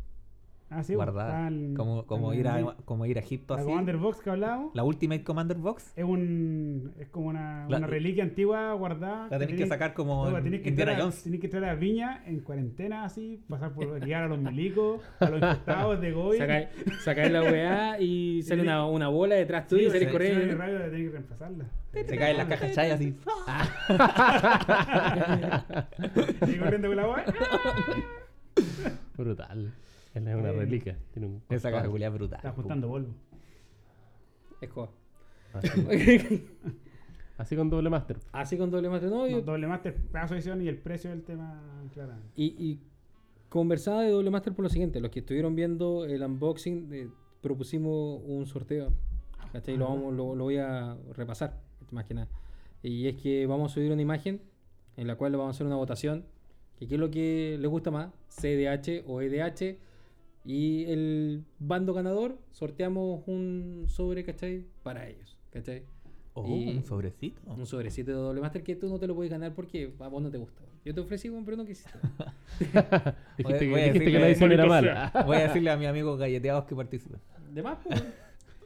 Ah, 0.68 0.82
sí, 0.82 0.96
guardada. 0.96 1.28
está 1.30 1.46
en- 1.48 1.76
como, 1.76 2.06
como, 2.06 2.34
ir 2.34 2.40
el- 2.40 2.46
a, 2.48 2.74
como 2.84 3.06
ir 3.06 3.18
a 3.18 3.20
Egipto 3.20 3.54
La 3.54 3.60
así. 3.60 3.68
Commander 3.70 3.96
Box 3.98 4.18
que 4.20 4.30
hablábamos 4.30 4.74
La 4.74 4.82
Ultimate 4.82 5.22
Commander 5.22 5.56
Box. 5.58 5.92
es 5.94 6.04
un 6.04 6.92
es 6.98 7.08
como 7.08 7.28
una, 7.28 7.68
La- 7.68 7.78
una 7.78 7.86
reliquia 7.86 8.24
antigua 8.24 8.72
guardada. 8.72 9.28
La 9.30 9.38
tenés 9.38 9.54
que 9.54 9.66
sacar 9.68 9.94
como 9.94 10.24
Luego 10.24 10.38
en 10.38 10.44
tenés 10.44 10.62
que 10.62 10.70
Indiana 10.70 10.96
a- 10.96 11.00
Jones. 11.02 11.22
tenés 11.22 11.38
que 11.40 11.46
entrar 11.46 11.64
a 11.66 11.74
Viña 11.76 12.24
en 12.26 12.40
cuarentena 12.40 13.04
así, 13.04 13.40
pasar 13.48 13.74
por 13.74 14.00
guiar 14.00 14.24
a 14.24 14.28
los 14.28 14.40
milicos, 14.40 15.00
a 15.20 15.30
los 15.30 15.40
infectados 15.40 16.00
de 16.00 16.10
Goy. 16.12 16.38
Sacáis 16.38 16.68
sacáis 17.04 17.30
la 17.32 17.42
weá 17.42 18.00
y 18.00 18.42
sale 18.42 18.62
una, 18.62 18.86
una 18.86 19.06
bola 19.06 19.36
detrás 19.36 19.68
tuyo 19.68 19.86
y 19.86 19.90
salís 19.92 20.08
sí, 20.08 20.12
corriendo. 20.12 20.44
sí, 20.46 20.50
rápido 20.50 20.78
tenés 20.80 21.00
que 21.06 21.10
reemplazarla. 21.10 21.64
Se 21.92 22.16
cae 22.18 22.30
en 22.32 22.36
la 22.38 22.48
caja 22.48 22.70
chaya 22.72 22.94
así. 22.94 23.14
Y 26.48 26.58
corriendo 26.58 26.88
con 26.88 26.96
la 26.96 27.06
bola. 27.06 27.24
Brutal. 29.16 29.72
Es 30.16 30.34
una 30.34 30.50
Eh, 30.50 30.52
reliquia. 30.52 30.98
Tiene 31.12 31.28
un 31.28 31.42
Esa 31.48 31.70
culia 31.88 32.10
brutal. 32.10 32.38
Está 32.38 32.52
juntando 32.52 32.88
polvo. 32.88 33.14
Es 34.60 34.70
joda. 34.70 34.90
Así, 35.52 35.68
así 37.38 37.56
con 37.56 37.70
doble 37.70 37.90
master. 37.90 38.18
Así 38.32 38.56
con 38.56 38.70
doble 38.70 38.88
master. 38.88 39.10
No, 39.10 39.26
yo- 39.26 39.36
No, 39.38 39.42
doble 39.42 39.66
master, 39.66 39.94
pedazo 39.94 40.34
de 40.34 40.40
edición 40.40 40.62
y 40.62 40.68
el 40.68 40.78
precio 40.78 41.10
del 41.10 41.22
tema, 41.22 41.62
claro. 41.92 42.14
y, 42.34 42.44
y 42.58 42.80
conversaba 43.48 44.02
de 44.02 44.10
doble 44.10 44.30
master 44.30 44.54
por 44.54 44.62
lo 44.64 44.68
siguiente. 44.68 45.00
Los 45.00 45.10
que 45.10 45.20
estuvieron 45.20 45.54
viendo 45.54 46.04
el 46.04 46.22
unboxing, 46.22 46.88
eh, 46.92 47.08
propusimos 47.42 48.20
un 48.24 48.46
sorteo. 48.46 48.92
¿cachai? 49.52 49.76
Lo, 49.76 49.88
vamos, 49.88 50.14
lo, 50.14 50.34
lo 50.34 50.44
voy 50.44 50.56
a 50.58 50.96
repasar, 51.14 51.60
más 51.90 52.04
que 52.04 52.14
nada. 52.14 52.28
Y 52.82 53.06
es 53.08 53.16
que 53.16 53.46
vamos 53.46 53.70
a 53.72 53.74
subir 53.74 53.92
una 53.92 54.02
imagen 54.02 54.40
en 54.96 55.06
la 55.06 55.16
cual 55.16 55.32
vamos 55.32 55.48
a 55.48 55.50
hacer 55.50 55.66
una 55.66 55.76
votación. 55.76 56.24
Que 56.78 56.86
qué 56.86 56.94
es 56.96 57.00
lo 57.00 57.10
que 57.10 57.56
les 57.58 57.70
gusta 57.70 57.90
más, 57.90 58.10
CDH 58.28 59.04
o 59.06 59.22
EDH. 59.22 59.78
Y 60.46 60.84
el 60.84 61.44
bando 61.58 61.92
ganador 61.92 62.38
sorteamos 62.52 63.22
un 63.26 63.86
sobre, 63.88 64.24
¿cachai? 64.24 64.64
Para 64.84 65.08
ellos, 65.08 65.36
¿cachai? 65.50 65.82
Oh, 66.34 66.46
Y- 66.46 66.76
un 66.76 66.84
sobrecito. 66.84 67.40
Un 67.46 67.66
sobrecito 67.66 68.10
de 68.12 68.16
doble 68.18 68.40
master 68.40 68.62
que 68.62 68.76
tú 68.76 68.88
no 68.88 68.98
te 69.00 69.06
lo 69.06 69.14
puedes 69.16 69.30
ganar 69.32 69.54
porque 69.54 69.92
a 69.98 70.08
vos 70.08 70.22
no 70.22 70.30
te 70.30 70.38
gusta. 70.38 70.62
Yo 70.84 70.94
te 70.94 71.00
ofrecí, 71.00 71.28
weón, 71.30 71.44
pero 71.44 71.56
no 71.56 71.64
quisiste. 71.64 71.90
dijiste 73.38 73.58
que, 73.64 73.70
voy 73.70 73.80
a 73.80 73.84
dijiste 73.86 74.04
que 74.04 74.10
decirle- 74.12 74.20
la 74.20 74.28
edición 74.28 74.52
era 74.52 74.66
mala. 74.66 75.12
Voy 75.26 75.36
a 75.36 75.40
decirle 75.48 75.70
a 75.70 75.76
mis 75.76 75.88
amigos 75.88 76.18
galleteados 76.18 76.64
que 76.66 76.76
participen. 76.76 77.18
De 77.52 77.62
más, 77.62 77.78
pues. 77.82 77.98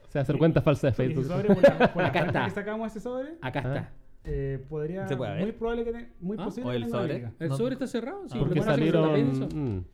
Se 0.09 0.19
va 0.19 0.21
a 0.21 0.23
hacer 0.23 0.37
cuenta 0.39 0.61
falsa 0.61 0.89
de 0.89 0.93
Facebook. 0.93 1.25
sobre, 1.25 1.49
por 1.55 1.63
la, 1.63 1.93
por 1.95 2.03
la 2.03 2.09
Acá 2.11 2.27
está. 2.27 2.45
que 2.47 2.51
sacamos 2.51 2.91
ese 2.91 3.01
sobre, 3.01 3.31
Acá 3.41 3.63
Ah. 3.65 3.69
está. 3.69 3.93
eh, 4.25 4.59
podría. 4.69 5.07
¿Se 5.09 5.17
puede 5.17 5.33
ver? 5.35 5.43
Muy 5.45 5.53
probable 5.53 5.85
que. 5.85 5.93
te- 5.93 6.09
Muy 6.21 6.37
¿Ah? 6.39 6.45
posible 6.45 6.69
¿O 6.69 6.73
que 6.73 6.77
el 6.77 6.91
sobre? 6.91 7.29
El 7.39 7.49
No- 7.49 7.57
sobre 7.57 7.73
está 7.75 7.87
cerrado, 7.87 8.29
sí. 8.29 8.37
Porque 8.39 8.55
lo 8.57 8.61
que 8.63 8.67
pasa 8.67 8.75
es 8.75 8.81
que 8.81 8.91
salieron. 8.93 9.87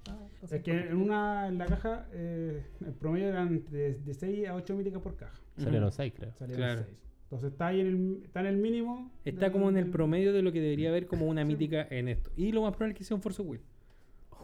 Es 0.43 0.63
que 0.63 0.71
en 0.73 0.97
una, 0.97 1.49
en 1.49 1.59
la 1.59 1.67
caja, 1.67 2.07
eh, 2.13 2.65
el 2.85 2.93
promedio 2.93 3.29
eran 3.29 3.65
de, 3.71 3.95
de 3.95 4.15
6 4.15 4.49
a 4.49 4.55
8 4.55 4.75
míticas 4.77 5.01
por 5.03 5.17
caja. 5.17 5.39
salieron 5.57 5.91
6, 5.93 6.13
creo. 6.17 6.33
Salieron 6.35 6.57
Claro. 6.65 6.83
6. 6.87 6.99
Entonces 7.25 7.53
está 7.53 7.67
ahí 7.69 7.81
en 7.81 7.87
el, 7.89 8.21
está 8.25 8.41
en 8.41 8.47
el 8.47 8.57
mínimo. 8.59 9.11
Está 9.25 9.51
como 9.51 9.69
en 9.69 9.77
el 9.77 9.91
promedio 9.91 10.33
de 10.33 10.43
lo 10.43 10.53
que 10.53 10.61
debería 10.61 10.91
haber 10.91 11.07
como 11.09 11.27
una 11.27 11.45
mítica 11.45 11.87
en 11.91 12.09
esto. 12.09 12.31
Y 12.37 12.53
lo 12.53 12.63
más 12.63 12.73
probable 12.73 12.93
es 12.93 12.99
que 12.99 13.05
sea 13.05 13.17
un 13.17 13.23
Force 13.23 13.43
Will. 13.43 13.61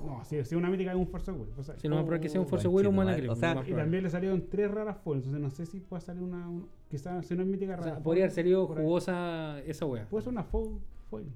No, 0.04 0.24
si, 0.24 0.42
si 0.44 0.56
una 0.56 0.68
mítica 0.68 0.90
es 0.90 0.96
un 0.96 1.06
Force 1.06 1.30
Will. 1.30 1.48
pues, 1.54 1.70
Si 1.76 1.86
lo 1.86 1.94
más 1.94 2.02
probable 2.04 2.16
es 2.16 2.22
que 2.22 2.28
sea 2.30 2.40
un 2.40 2.46
Oh, 2.46 2.50
Force 2.50 2.66
Will 2.66 2.86
o 2.86 2.90
un. 2.90 2.96
Mana 2.96 3.14
Cream, 3.14 3.30
O 3.30 3.36
sea, 3.36 3.62
Y 3.64 3.72
también 3.72 4.02
le 4.02 4.10
salieron 4.10 4.48
tres 4.48 4.68
raras 4.68 4.96
foils. 5.04 5.24
Entonces 5.26 5.42
no 5.42 5.50
sé 5.50 5.66
si 5.66 5.78
puede 5.78 6.00
salir 6.00 6.22
una. 6.24 6.48
un- 6.48 6.66
quizás 6.90 7.24
si 7.24 7.36
no 7.36 7.42
es 7.42 7.48
mítica 7.48 7.74
O 7.74 7.76
rara. 7.76 7.84
sea, 7.84 7.92
foil, 7.94 8.02
podría 8.02 8.24
haber 8.24 8.34
salido 8.34 8.66
jugosa 8.66 9.60
esa 9.60 9.86
wea. 9.86 10.06
Puede 10.08 10.24
ser 10.24 10.32
una 10.32 10.42
foil. 10.42 10.78
foil. 11.08 11.26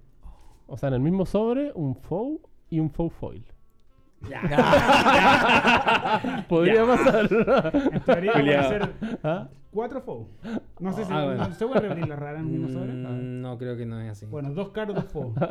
O 0.67 0.77
sea, 0.77 0.89
en 0.89 0.95
el 0.97 1.01
mismo 1.01 1.27
sobre, 1.27 1.71
un 1.77 1.95
foul 1.95 2.41
y 2.69 2.81
un 2.81 2.91
faux 2.91 3.15
foil. 3.15 3.45
Podría 6.49 6.85
pasar. 6.87 7.29
En 7.93 8.01
teoría 8.01 8.69
ser 8.69 8.93
¿Ah? 9.23 9.49
cuatro 9.71 10.01
faux. 10.03 10.29
No 10.81 10.93
sé 10.93 11.05
si 11.05 11.13
Ah, 11.13 11.25
bueno. 11.25 11.55
se 11.55 11.67
puede 11.67 11.81
repetir 11.81 12.09
la 12.09 12.17
rara 12.17 12.39
en 12.41 12.47
un 12.47 12.53
mismo 12.53 12.69
sobre. 12.69 12.93
Mm, 12.93 13.41
no 13.43 13.59
creo 13.59 13.77
que 13.77 13.87
no 13.87 14.01
es 14.01 14.11
así. 14.11 14.27
Bueno, 14.27 14.53
dos 14.53 14.71
caros, 14.71 14.97
dos 14.97 15.05
faux. 15.07 15.35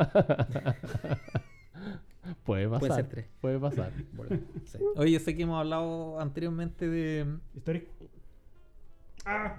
Puede 2.43 2.67
pasar. 2.67 2.79
Puede 2.79 2.93
ser 2.95 3.07
tres. 3.07 3.27
Puede 3.39 3.59
pasar. 3.59 3.91
Bueno, 4.13 4.39
sí. 4.65 4.79
Oye, 4.95 5.11
yo 5.11 5.19
sé 5.19 5.35
que 5.35 5.43
hemos 5.43 5.59
hablado 5.59 6.19
anteriormente 6.19 6.87
de, 6.87 7.37
Histórico. 7.55 7.91
Ah, 9.25 9.57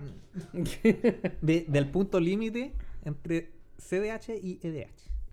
de- 1.43 1.65
del 1.69 1.89
punto 1.91 2.19
límite 2.21 2.73
entre 3.05 3.53
CDH 3.79 4.31
y 4.43 4.59
EDH. 4.63 4.89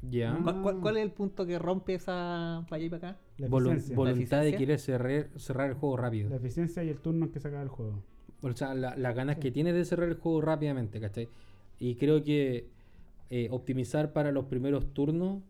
ya. 0.09 0.33
Ah. 0.33 0.39
¿Cuál, 0.43 0.61
cuál- 0.61 0.79
cuál 0.79 0.97
es 0.97 1.03
el 1.03 1.11
punto 1.11 1.45
que 1.45 1.57
rompe 1.57 1.95
esa 1.95 2.63
para 2.69 2.75
allá 2.77 2.85
y 2.85 2.89
para 2.89 3.09
acá? 3.09 3.19
La 3.37 3.47
voluntad 3.95 4.41
de 4.43 4.51
querer 4.59 4.79
cerrar, 4.79 5.29
cerrar 5.37 5.69
el 5.69 5.75
juego 5.75 5.97
rápido. 5.97 6.29
La 6.29 6.35
eficiencia 6.37 6.83
y 6.83 6.89
el 6.89 6.97
turno 6.99 7.31
que 7.31 7.39
saca 7.39 7.61
el 7.61 7.67
juego. 7.69 8.03
O 8.41 8.51
sea, 8.53 8.73
la- 8.73 8.95
las 8.95 9.15
ganas 9.15 9.37
que 9.37 9.51
tienes 9.51 9.73
de 9.73 9.85
cerrar 9.85 10.09
el 10.09 10.15
juego 10.15 10.41
rápidamente, 10.41 10.99
¿cachai? 10.99 11.29
Y 11.79 11.95
creo 11.95 12.23
que 12.23 12.67
eh, 13.29 13.47
optimizar 13.51 14.13
para 14.13 14.31
los 14.31 14.45
primeros 14.45 14.93
turnos 14.93 15.41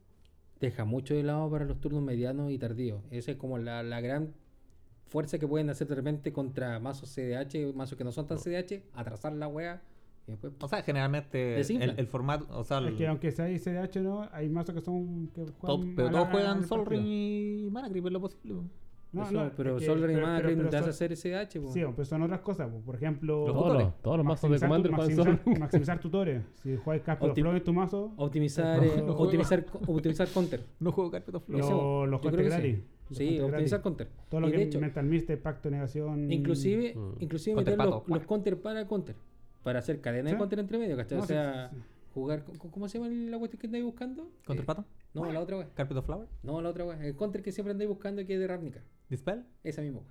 deja 0.62 0.86
mucho 0.86 1.14
de 1.14 1.24
lado 1.24 1.50
para 1.52 1.66
los 1.66 1.82
turnos 1.82 2.02
medianos 2.02 2.52
y 2.52 2.58
tardíos. 2.58 3.02
Esa 3.12 3.32
es 3.32 3.38
como 3.38 3.58
la, 3.58 3.84
la 3.84 4.00
gran 4.00 4.34
fuerza 5.08 5.38
que 5.38 5.48
pueden 5.48 5.70
hacer 5.70 5.88
de 5.88 5.96
repente 5.96 6.32
contra 6.32 6.80
mazos 6.80 7.10
CDH, 7.10 7.74
mazos 7.76 7.98
que 7.98 8.04
no 8.06 8.12
son 8.14 8.26
tan 8.28 8.38
CDH, 8.40 8.84
atrasar 8.94 9.34
la 9.34 9.48
wea 9.48 9.82
después... 10.28 10.54
O 10.62 10.68
sea, 10.68 10.82
generalmente 10.84 11.60
el, 11.62 11.94
el 11.98 12.08
formato, 12.08 12.46
o 12.58 12.64
sea, 12.64 12.80
Es 12.80 12.86
el- 12.88 12.96
que 12.98 13.08
aunque 13.08 13.32
sea 13.32 13.50
ICDH, 13.50 13.98
¿no? 14.02 14.28
Hay 14.32 14.50
mazos 14.50 14.74
que 14.76 14.82
son. 14.82 15.28
Que 15.34 15.46
juegan 15.60 15.96
pero 15.96 16.08
a 16.08 16.12
todos 16.12 16.28
juegan 16.30 16.64
Sol. 16.68 16.86
Ring 16.86 17.06
y 17.06 17.70
Mana 17.72 17.90
Creep 17.90 18.08
en 18.08 18.14
lo 18.14 18.22
posible. 18.22 18.56
No, 19.12 19.22
eso, 19.26 19.32
no, 19.32 19.52
pero 19.56 19.76
es 19.76 19.82
que- 19.82 19.86
Soldier 19.86 20.10
y 20.10 20.14
pero- 20.16 20.26
Mana 20.26 20.38
pero- 20.38 20.48
Creep 20.48 20.58
pero 20.58 20.70
te 20.72 20.78
hace 20.78 20.90
hacer 20.90 21.16
SDH, 21.16 21.60
po. 21.62 21.72
Sí, 21.72 21.82
pero 21.96 22.04
son 22.06 22.24
otras 22.24 22.42
cosas. 22.42 22.68
po. 22.72 22.80
Por 22.82 22.96
ejemplo, 22.96 23.46
Los 23.48 23.56
Todos 23.56 23.74
los, 23.84 24.02
todos 24.02 24.18
los 24.18 24.26
mazos 24.26 24.50
de 24.50 24.58
maximizar 24.58 24.70
Commander 24.70 24.92
tu- 24.92 24.98
maximizar, 24.98 25.44
Sol. 25.46 25.60
maximizar 25.60 26.00
tutores. 26.00 26.44
Si 26.64 26.78
juegas 26.78 27.06
Carpet 27.06 27.34
Flow 27.36 27.52
en 27.56 27.64
tu 27.64 27.74
mazo, 27.74 28.12
Optimizar, 28.18 28.78
No 28.78 28.84
eh, 28.84 28.90
juego. 29.02 29.24
optimizar, 29.24 29.66
optimizar 29.88 30.28
counter. 30.30 30.64
No 30.80 30.92
juego 30.92 31.12
Carpet 31.12 31.36
of 31.36 31.44
Flow. 31.46 32.08
Los 32.08 32.22
que 32.22 32.32
gratis. 32.32 32.80
sí. 33.12 33.40
optimizar 33.40 33.82
counter. 33.84 34.08
Todo 34.30 34.42
lo 34.42 34.48
y 34.48 34.52
que 34.52 34.58
de 34.58 34.64
hecho, 34.64 34.80
Mental 34.80 35.06
Mist, 35.06 35.30
Pacto, 35.36 35.70
Negación. 35.70 36.32
inclusive, 36.32 36.96
Mm. 36.96 37.12
inclusive 37.20 37.56
meter 37.58 37.78
los 37.78 38.26
counter 38.26 38.60
para 38.60 38.88
counter. 38.88 39.16
Para 39.64 39.80
hacer 39.80 40.01
cadena 40.01 40.30
¿Sí? 40.30 40.36
de 40.36 40.38
counter 40.39 40.59
entre 40.59 40.78
medio, 40.78 40.95
¿cachai? 40.97 41.18
No, 41.18 41.24
o 41.24 41.28
sea, 41.28 41.70
sí, 41.72 41.78
sí. 41.78 41.84
jugar. 42.14 42.43
¿Cómo 42.72 42.88
se 42.89 42.99
llama 42.99 43.09
la 43.11 43.38
cuestión 43.39 43.59
que 43.61 43.68
andáis 43.68 43.84
buscando? 43.86 44.30
¿Contra 44.45 44.64
Eh, 44.64 44.66
Pato? 44.66 44.86
No, 45.14 45.32
la 45.32 45.39
otra 45.39 45.57
wea. 45.57 45.70
¿Carpet 45.74 45.97
of 45.97 46.05
Flower? 46.05 46.28
No, 46.43 46.61
la 46.61 46.70
otra 46.70 46.86
wea. 46.86 47.03
El 47.05 47.16
counter 47.16 47.41
que 47.41 47.51
siempre 47.51 47.72
andáis 47.72 47.89
buscando 47.89 48.26
que 48.26 48.34
es 48.34 48.39
de 48.39 48.47
Ravnica. 48.47 48.82
¿Dispel? 49.09 49.45
Esa 49.64 49.82
misma 49.82 49.99
wea. 49.99 50.09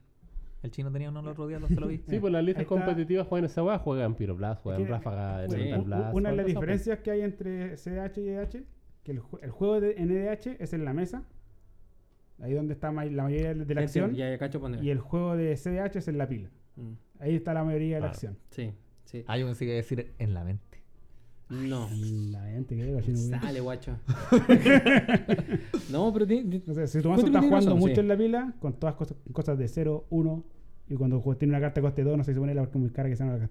El 0.62 0.70
chino 0.70 0.92
tenía 0.92 1.10
uno 1.10 1.20
el 1.20 1.28
otro 1.28 1.48
día, 1.48 1.58
no 1.58 1.66
se 1.66 1.74
lo 1.74 1.88
vi. 1.88 1.98
Sí, 2.08 2.18
pues 2.20 2.32
las 2.32 2.44
listas 2.44 2.66
competitivas 2.66 3.26
juegan 3.26 3.46
esa 3.46 3.62
weá, 3.64 3.78
juegan 3.78 4.14
Pyroblast, 4.14 4.62
juegan 4.62 4.86
Ráfaga, 4.86 5.44
U- 5.48 5.82
Blast. 5.84 6.14
Una 6.14 6.30
de 6.30 6.36
las 6.36 6.46
diferencias 6.46 7.00
que 7.00 7.10
hay 7.10 7.22
entre 7.22 7.76
CDH 7.76 8.18
y 8.18 8.28
EDH, 8.28 8.64
que 9.02 9.10
el, 9.12 9.20
ju- 9.20 9.40
el 9.42 9.50
juego 9.50 9.80
de 9.80 9.96
NDH 9.98 10.62
es 10.62 10.72
en 10.72 10.84
la 10.84 10.92
mesa, 10.94 11.24
ahí 12.40 12.52
donde 12.54 12.74
está 12.74 12.92
la 12.92 13.22
mayoría 13.24 13.54
de 13.54 13.74
la 13.74 13.80
acción, 13.82 14.14
y 14.16 14.90
el 14.90 14.98
juego 15.00 15.36
de 15.36 15.56
CDH 15.56 15.96
es 15.96 16.08
en 16.08 16.18
la 16.18 16.28
pila. 16.28 16.48
Mm, 16.76 16.92
Ahí 17.18 17.34
está 17.36 17.54
la 17.54 17.64
mayoría 17.64 17.96
de 17.96 18.00
la 18.02 18.08
acción. 18.08 18.38
Sí, 18.50 18.72
sí. 19.12 19.24
Ah, 19.28 19.38
yo 19.38 19.46
pensé 19.46 19.66
que 19.66 19.72
decir 19.72 20.12
en 20.18 20.34
la 20.34 20.42
mente. 20.44 20.82
No. 21.48 21.88
La 22.30 22.44
que 22.76 22.84
digo, 22.84 23.00
chino, 23.02 23.18
güey. 23.18 23.40
Sale, 23.40 23.60
guacho. 23.60 23.98
no, 25.90 26.12
pero 26.12 26.26
tiene- 26.26 26.62
O 26.66 26.74
sea, 26.74 26.86
si 26.86 27.00
tu 27.02 27.10
mazo 27.10 27.26
está 27.26 27.40
jugando 27.40 27.66
razón, 27.66 27.78
mucho 27.78 27.94
sí. 27.94 28.00
en 28.00 28.08
la 28.08 28.16
pila, 28.16 28.54
con 28.58 28.72
todas 28.74 28.94
cosas, 28.94 29.16
cosas 29.32 29.58
de 29.58 29.68
0, 29.68 30.06
1, 30.10 30.44
y 30.88 30.94
cuando 30.94 31.20
tiene 31.38 31.52
una 31.52 31.60
carta 31.60 31.80
de 31.80 31.86
coste 31.86 32.04
2, 32.04 32.16
no 32.16 32.24
sé 32.24 32.32
si 32.32 32.40
pone 32.40 32.54
la 32.54 32.62
muy 32.78 32.90
cara 32.90 33.08
que 33.08 33.16
se 33.16 33.22
llama 33.24 33.36
la 33.36 33.44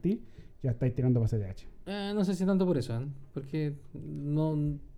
ya 0.63 0.71
estáis 0.71 0.93
tirando 0.95 1.19
para 1.19 1.29
CDH. 1.29 1.65
eh, 1.85 2.11
no 2.13 2.23
sé 2.25 2.35
si 2.35 2.45
tanto 2.45 2.65
por 2.65 2.77
eso, 2.77 2.99
¿eh? 2.99 3.05
Porque 3.33 3.73
no, 3.93 4.55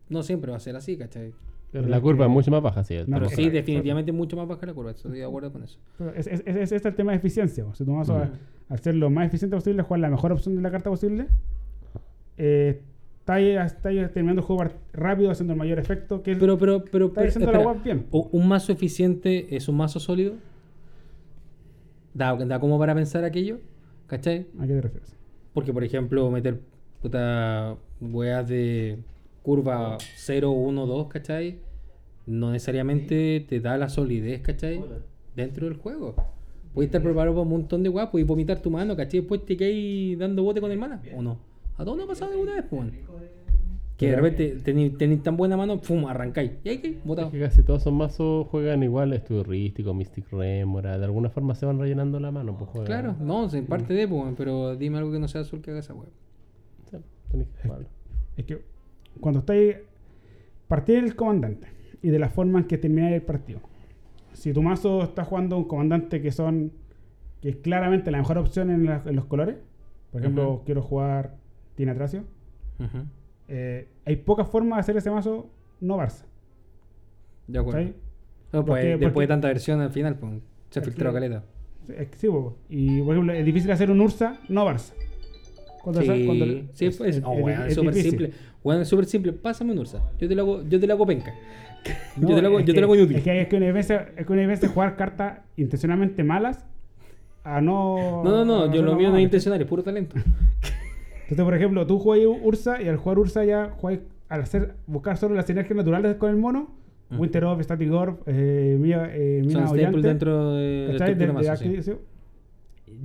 no 0.09 0.23
siempre 0.23 0.51
va 0.51 0.57
a 0.57 0.61
ser 0.61 0.75
así, 0.75 0.97
¿cachai? 0.97 1.33
Pero 1.73 1.87
la 1.87 1.99
curva 1.99 2.25
es 2.25 2.31
mucho 2.31 2.51
más 2.51 2.61
baja, 2.61 2.83
sí. 2.83 2.95
Pero 3.09 3.27
sí, 3.29 3.49
definitivamente 3.49 4.11
es 4.11 4.15
mucho 4.17 4.37
más 4.37 4.47
baja 4.47 4.65
la 4.65 4.73
curva. 4.73 4.91
Estoy 4.91 5.17
de 5.17 5.25
acuerdo 5.25 5.51
con 5.51 5.63
eso. 5.63 5.79
Es, 6.15 6.27
es, 6.27 6.41
es- 6.45 6.55
ese 6.55 6.75
es 6.77 6.85
el 6.85 6.95
tema 6.95 7.11
de 7.11 7.17
eficiencia. 7.17 7.65
Si 7.73 7.83
tu 7.83 7.91
mazo, 7.91 8.13
Ujú. 8.15 8.23
al 8.69 8.79
ser 8.79 8.95
lo 8.95 9.09
más 9.09 9.25
eficiente 9.27 9.55
posible, 9.55 9.81
jugar 9.83 9.99
la 9.99 10.09
mejor 10.09 10.31
opción 10.31 10.55
de 10.55 10.61
la 10.61 10.71
carta 10.71 10.89
posible, 10.89 11.27
eh, 12.37 12.79
estáis 13.19 13.57
estáis 13.59 14.11
terminando 14.13 14.41
el 14.41 14.45
juego 14.47 14.65
rápido, 14.93 15.31
haciendo 15.31 15.53
el 15.53 15.59
mayor 15.59 15.79
efecto. 15.79 16.21
Que 16.23 16.35
Pero, 16.35 16.57
pero, 16.57 16.85
pero, 16.85 17.11
pero, 17.11 17.27
haciendo 17.27 17.51
la 17.51 17.57
espera, 17.57 17.73
web 17.73 17.83
bien. 17.83 18.05
¿u- 18.11 18.29
¿un 18.31 18.47
mazo 18.47 18.71
eficiente 18.71 19.55
es 19.55 19.67
un 19.67 19.75
mazo 19.77 19.99
sólido? 19.99 20.33
¿Da, 22.13 22.35
da 22.35 22.59
como 22.59 22.77
para 22.77 22.93
pensar 22.93 23.23
aquello? 23.23 23.59
¿Cachai? 24.07 24.45
¿A 24.59 24.67
qué 24.67 24.73
te 24.73 24.81
refieres? 24.81 25.15
Porque, 25.53 25.73
por 25.73 25.83
ejemplo, 25.83 26.29
meter 26.29 26.59
puta 27.01 27.75
weas 27.99 28.47
de 28.47 28.99
curva 29.43 29.97
0, 30.15 30.49
1, 30.49 30.85
2, 30.87 31.07
¿cachai? 31.07 31.59
No 32.25 32.51
necesariamente 32.51 33.45
te 33.47 33.59
da 33.59 33.77
la 33.77 33.89
solidez, 33.89 34.41
¿cachai? 34.41 34.83
Dentro 35.35 35.67
del 35.67 35.77
juego. 35.77 36.15
Puedes 36.73 36.87
estar 36.87 37.03
preparado 37.03 37.35
para 37.35 37.43
un 37.43 37.49
montón 37.49 37.83
de 37.83 37.89
weas, 37.89 38.09
puedes 38.09 38.25
vomitar 38.27 38.59
tu 38.61 38.71
mano, 38.71 38.95
¿cachai? 38.95 39.19
Después 39.19 39.45
te 39.45 39.55
caes 39.55 40.17
dando 40.17 40.43
bote 40.43 40.59
con 40.59 40.71
el 40.71 40.79
mana, 40.79 41.03
¿o 41.15 41.21
no? 41.21 41.37
¿A 41.77 41.83
todos 41.83 41.97
nos 41.97 42.05
ha 42.05 42.09
pasado 42.09 42.31
alguna 42.31 42.55
vez, 42.55 42.65
pues? 42.69 42.81
weón? 42.81 43.43
Que 43.97 44.09
de 44.09 44.15
repente 44.15 44.57
tenéis 44.63 44.97
tenéis 44.97 45.21
tan 45.21 45.37
buena 45.37 45.55
mano, 45.55 45.77
¡fum! 45.77 46.07
arrancáis. 46.07 46.53
Y 46.63 46.69
ahí 46.69 46.77
que, 46.79 46.97
botado. 47.03 47.27
Es 47.27 47.33
que 47.33 47.39
casi 47.39 47.63
todos 47.63 47.81
esos 47.81 47.93
mazos 47.93 48.47
juegan 48.47 48.81
igual, 48.81 49.13
Estudio 49.13 49.93
Mystic 49.93 50.31
Remora, 50.31 50.97
de 50.97 51.05
alguna 51.05 51.29
forma 51.29 51.53
se 51.53 51.67
van 51.67 51.79
rellenando 51.79 52.19
la 52.19 52.31
mano. 52.31 52.57
Pues 52.57 52.71
juegan. 52.71 52.87
Claro, 52.87 53.15
no, 53.19 53.47
en 53.51 53.65
parte 53.67 53.93
de, 53.93 54.07
pues, 54.07 54.21
weón, 54.21 54.35
pero 54.35 54.75
dime 54.75 54.97
algo 54.97 55.11
que 55.11 55.19
no 55.19 55.27
sea 55.27 55.41
azul 55.41 55.61
que 55.61 55.71
haga 55.71 55.81
esa 55.81 55.93
wea. 55.93 56.09
Sí, 56.89 56.97
tenés 57.29 57.47
que 57.49 57.61
jugarlo. 57.61 57.87
Es 58.35 58.45
que 58.45 58.72
cuando 59.19 59.39
estáis. 59.39 59.77
Partí 60.67 60.93
del 60.93 61.15
comandante 61.15 61.67
y 62.01 62.09
de 62.09 62.19
la 62.19 62.29
forma 62.29 62.59
en 62.59 62.65
que 62.65 62.77
termináis 62.77 63.15
el 63.15 63.21
partido. 63.21 63.59
Si 64.33 64.53
tu 64.53 64.61
mazo 64.63 65.03
está 65.03 65.23
jugando 65.25 65.57
un 65.57 65.65
comandante 65.65 66.21
que 66.21 66.31
son. 66.31 66.71
que 67.41 67.49
es 67.49 67.55
claramente 67.57 68.09
la 68.09 68.19
mejor 68.19 68.37
opción 68.37 68.69
en, 68.69 68.85
la- 68.85 69.03
en 69.05 69.15
los 69.17 69.25
colores. 69.25 69.57
Por 70.11 70.21
ejemplo, 70.21 70.61
quiero 70.65 70.81
jugar 70.81 71.35
Tina 71.75 71.93
Tracio. 71.93 72.23
Ujú. 72.79 72.99
eh, 73.49 73.87
hay 74.05 74.15
pocas 74.15 74.47
formas 74.47 74.77
de 74.77 74.79
hacer 74.81 74.97
ese 74.97 75.11
mazo 75.11 75.49
no 75.81 75.97
Barça. 75.97 76.23
De 77.47 77.59
acuerdo. 77.59 77.81
No, 78.51 78.63
pues, 78.65 78.65
Porque- 78.65 78.87
después 78.87 79.11
porque- 79.13 79.21
de 79.23 79.27
tanta 79.27 79.47
versión 79.49 79.81
al 79.81 79.89
final, 79.91 80.17
pues, 80.17 80.33
se 80.69 80.81
filtró 80.81 81.11
caleta. 81.13 81.43
Sí, 82.17 82.27
po. 82.29 82.57
y 82.69 83.01
por 83.01 83.13
ejemplo, 83.15 83.33
es 83.33 83.45
difícil 83.45 83.69
hacer 83.71 83.91
un 83.91 83.99
Ursa 83.99 84.39
no 84.47 84.65
Barça. 84.65 84.93
Cuando 85.83 86.01
Sí, 86.01 86.25
cuando- 86.25 86.45
sí, 86.73 86.85
es- 86.85 86.97
pues, 86.97 87.17
es- 87.17 87.21
no, 87.21 87.49
es- 87.49 87.75
súper 87.75 87.93
simple. 87.93 88.31
Weón, 88.63 88.81
es 88.81 88.87
súper 88.87 89.05
simple. 89.05 89.33
Pásame 89.33 89.73
un 89.73 89.79
Ursa. 89.79 90.01
Yo 90.17 90.29
te 90.29 90.33
lo 90.35 90.41
hago, 90.43 90.63
yo 90.63 90.79
te 90.79 90.87
lo 90.87 90.93
hago 90.93 91.05
penca. 91.05 91.33
No, 92.15 92.29
yo 92.29 92.35
te 92.35 92.41
lo 92.41 92.47
hago, 92.47 92.59
yo 92.61 92.73
te 92.73 92.79
lo 92.79 92.85
hago 92.85 92.95
inútil. 92.95 93.17
Es 93.17 93.23
que, 93.23 93.41
es 93.41 93.47
que 93.49 93.57
una 93.57 93.71
vez 93.73 93.89
es 93.89 94.25
que 94.25 94.31
una 94.33 94.47
vez 94.47 94.65
jugar 94.65 94.95
cartas 94.95 95.39
intencionalmente 95.57 96.23
malas 96.23 96.65
a 97.43 97.59
no. 97.59 98.23
no, 98.23 98.31
no, 98.31 98.45
no, 98.45 98.73
yo 98.73 98.81
lo 98.81 98.95
mío 98.95 99.09
no 99.09 99.17
es 99.17 99.23
intencional, 99.23 99.59
es 99.61 99.67
puro 99.67 99.83
talento. 99.83 100.15
Entonces, 101.23 101.43
por 101.43 101.53
ejemplo, 101.53 101.85
tú 101.85 101.99
juegas 101.99 102.37
Ursa 102.41 102.81
y 102.81 102.87
al 102.87 102.95
jugar 102.95 103.19
Ursa 103.19 103.43
ya 103.43 103.71
juegas, 103.77 104.05
al 104.29 104.41
hacer, 104.41 104.75
buscar 104.87 105.17
solo 105.17 105.35
las 105.35 105.45
sinergias 105.45 105.75
naturales 105.75 106.15
con 106.15 106.29
el 106.29 106.37
mono, 106.37 106.73
Ujú. 107.11 107.21
Winter 107.21 107.43
Orb, 107.43 107.61
Static 107.61 107.91
Orb, 107.91 108.19
eh, 108.27 108.77
Mina, 108.79 109.09
eh. 109.11 109.41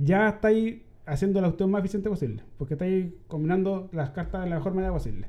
Ya 0.01 0.29
estáis 0.29 0.77
haciendo 1.11 1.41
la 1.41 1.47
opción 1.49 1.69
más 1.71 1.79
eficiente 1.79 2.09
posible, 2.09 2.43
porque 2.57 2.73
estáis 2.75 3.07
combinando 3.27 3.89
las 3.91 4.11
cartas 4.11 4.43
de 4.43 4.49
la 4.49 4.55
mejor 4.57 4.73
manera 4.73 4.93
posible. 4.93 5.27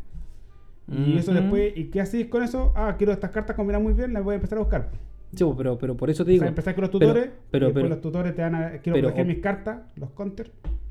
Y 0.89 1.17
eso 1.17 1.31
Ujú. 1.31 1.41
después, 1.41 1.73
¿y 1.77 1.85
qué 1.85 2.01
hacéis 2.01 2.27
con 2.27 2.43
eso? 2.43 2.73
Ah, 2.75 2.97
quiero 2.99 3.13
estas 3.13 3.31
cartas 3.31 3.55
combinar 3.55 3.81
muy 3.81 3.93
bien, 3.93 4.13
las 4.13 4.25
voy 4.25 4.33
a 4.33 4.37
empezar 4.37 4.59
a 4.59 4.63
buscar. 4.63 4.91
Sí, 5.35 5.45
pero, 5.57 5.79
pero 5.79 5.97
por 5.97 6.11
eso 6.11 6.25
te 6.25 6.31
O 6.31 6.33
digo. 6.33 6.43
sea, 6.43 6.49
empezás 6.49 6.75
con 6.75 6.83
los 6.83 6.91
pero- 6.91 7.13
tutores, 7.13 7.31
pero- 7.51 7.67
y 7.67 7.69
después 7.69 7.83
pero- 7.85 7.95
los 7.95 8.01
tutores 8.03 8.35
te 8.35 8.43
dan 8.43 8.55
a, 8.57 8.71
quiero 8.79 8.95
pero- 8.97 9.09
proteger 9.09 9.27
mis 9.27 9.39
cartas, 9.39 9.79
los 9.97 10.11
counters. 10.11 10.51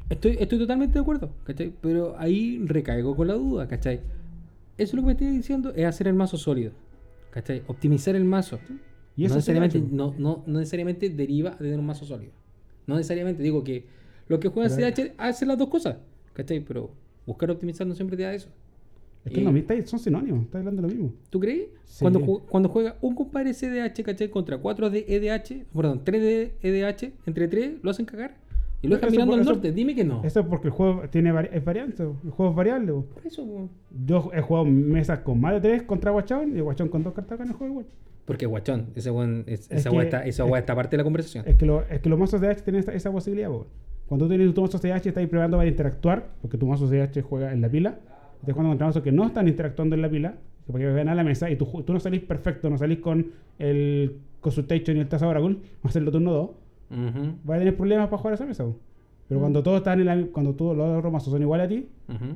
Estoy, 0.10 0.38
estoy 0.40 0.58
totalmente 0.58 0.94
de 0.94 1.00
acuerdo, 1.02 1.30
¿cachai? 1.44 1.74
Pero 1.82 2.16
ahí 2.18 2.64
recaigo 2.66 3.16
con 3.16 3.28
la 3.28 3.34
duda, 3.34 3.68
¿cachai? 3.68 3.98
Eso 4.78 4.92
es 4.92 4.94
lo 4.94 5.02
que 5.02 5.06
me 5.08 5.12
estoy 5.12 5.28
diciendo, 5.28 5.74
es 5.76 5.86
hacer 5.86 6.08
el 6.08 6.14
mazo 6.14 6.38
sólido, 6.38 6.72
¿cachai? 7.32 7.64
Optimizar 7.68 8.16
el 8.16 8.24
mazo. 8.24 8.58
Y 9.18 9.24
no, 9.24 9.26
eso 9.28 9.36
necesariamente, 9.36 9.80
CDH. 9.80 9.92
no, 9.92 10.16
no, 10.18 10.44
no 10.48 10.60
necesariamente 10.60 11.10
deriva 11.10 11.50
de 11.52 11.58
tener 11.58 11.78
un 11.80 11.86
mazo 11.86 12.06
sólido. 12.06 12.32
No 12.88 12.96
necesariamente, 12.96 13.44
digo 13.44 13.66
que 13.66 13.86
lo 14.30 14.40
que 14.40 14.48
juega 14.48 14.74
Pero- 14.74 14.96
CH 14.96 15.14
hace 15.18 15.46
las 15.46 15.58
dos 15.58 15.68
cosas, 15.68 15.98
¿cachai? 16.34 16.62
Pero 16.62 16.92
buscar 17.26 17.52
optimizar 17.52 17.86
no 17.86 17.94
siempre 17.96 18.16
te 18.16 18.24
da 18.24 18.34
eso. 18.34 18.48
Es 19.26 19.34
que 19.34 19.42
Y- 19.42 19.44
no, 19.44 19.52
son 19.86 20.00
sinónimos, 20.00 20.46
estás 20.46 20.60
hablando 20.60 20.82
de 20.82 20.88
lo 20.88 20.94
mismo. 20.94 21.14
¿Tú 21.30 21.42
crees? 21.42 21.68
Sí. 21.84 22.00
Cuando, 22.06 22.22
ju- 22.22 22.42
cuando 22.48 22.70
juega 22.70 22.96
un 23.02 23.16
compadre 23.16 23.54
CDH, 23.54 24.02
¿cachai? 24.04 24.30
Contra 24.30 24.58
4 24.58 24.90
de 24.90 25.06
EDH, 25.10 25.66
perdón, 25.76 26.02
3 26.06 26.22
de 26.22 26.54
EDH, 26.62 27.12
entre 27.26 27.50
3 27.50 27.74
lo 27.84 27.92
hacen 27.92 28.06
cagar. 28.06 28.38
Y 28.82 28.88
lo 28.88 28.96
dejan 28.96 29.12
mirando 29.12 29.32
por- 29.32 29.40
al 29.40 29.42
eso- 29.42 29.52
norte, 29.52 29.72
dime 29.74 29.94
que 29.94 30.06
no. 30.06 30.24
Eso 30.24 30.40
es 30.40 30.46
porque 30.46 30.68
el 30.70 30.74
juego 30.74 31.02
tiene 31.10 31.34
vari- 31.34 31.50
es 31.52 31.66
variante, 31.66 32.04
el 32.04 32.32
juego 32.32 32.52
es 32.52 32.56
variable. 32.56 32.94
po. 32.94 33.02
Por 33.14 33.28
eso. 33.28 33.70
Yo 34.06 34.32
he 34.34 34.40
jugado 34.40 34.66
mesas 34.66 35.20
con 35.20 35.42
más 35.42 35.54
de 35.56 35.60
tres 35.60 35.82
contra 35.84 36.12
Guachón 36.12 36.56
y 36.56 36.62
Guachón 36.62 36.88
con 36.88 37.04
dos 37.04 37.14
cartas 37.14 37.34
acá 37.34 37.44
en 37.44 37.50
el 37.50 37.56
juego 37.58 37.74
igual. 37.74 37.86
Porque 38.24 38.46
guachón, 38.46 38.88
ese 38.96 39.12
weón, 39.12 39.44
es- 39.48 39.62
Es 39.72 39.80
esa 39.80 39.90
que- 39.90 39.98
está, 39.98 40.26
esa 40.26 40.46
es- 40.48 40.54
está 40.60 40.76
parte 40.76 40.92
de 40.92 40.98
la 41.00 41.04
conversación. 41.04 41.44
Es 41.46 41.56
que, 41.58 41.66
lo- 41.66 41.82
es 41.90 42.00
que 42.00 42.08
los 42.10 42.18
mazos 42.18 42.40
CH 42.40 42.62
tienen 42.64 42.80
esta- 42.80 42.94
esa 42.94 43.12
posibilidad, 43.12 43.50
po. 43.50 43.68
Cuando 44.10 44.26
tú 44.26 44.30
tienes 44.30 44.54
tu 44.56 44.62
mazo 44.62 44.80
CH, 44.80 45.08
estás 45.08 45.14
preparando 45.14 45.58
para 45.58 45.70
interactuar, 45.70 46.30
porque 46.42 46.58
tu 46.58 46.66
mazo 46.66 46.88
CH 46.90 47.22
juega 47.22 47.54
en 47.54 47.62
la 47.62 47.70
pila. 47.70 48.00
Estás 48.40 48.54
jugando 48.54 48.72
contra 48.72 48.88
mazos 48.88 49.04
que 49.04 49.12
no 49.12 49.26
están 49.28 49.48
interactuando 49.48 49.96
en 49.96 50.02
la 50.02 50.10
pila, 50.10 50.34
que 50.66 50.74
para 50.74 50.84
que 50.84 50.92
vean 50.92 51.10
a 51.10 51.16
la 51.16 51.24
mesa, 51.24 51.50
y 51.52 51.56
tú, 51.56 51.66
tú 51.86 51.94
no 51.94 52.00
salís 52.00 52.22
perfecto, 52.22 52.70
no 52.70 52.78
salís 52.78 53.00
con 53.00 53.28
el 53.60 54.16
Consultation 54.40 54.98
y 54.98 55.02
el 55.02 55.08
Taza 55.08 55.28
Oracle, 55.28 55.58
vas 55.84 55.86
a 55.86 55.88
hacerlo 55.90 56.12
turno 56.12 56.32
2, 56.32 56.50
Ujú, 56.92 57.36
vas 57.44 57.58
a 57.58 57.60
tener 57.60 57.78
problemas 57.78 58.08
para 58.08 58.18
jugar 58.18 58.34
esa 58.34 58.46
mesa. 58.48 58.66
Pero 59.28 59.40
cuando 59.42 59.62
todos 59.62 59.78
están 59.78 60.00
en 60.00 60.06
la, 60.08 60.26
cuando 60.32 60.56
todos 60.56 60.76
los 60.76 60.98
otros 60.98 61.14
mazos 61.14 61.32
son 61.32 61.42
iguales 61.44 61.66
a 61.68 61.70
ti, 61.70 61.88
ujú. 62.08 62.36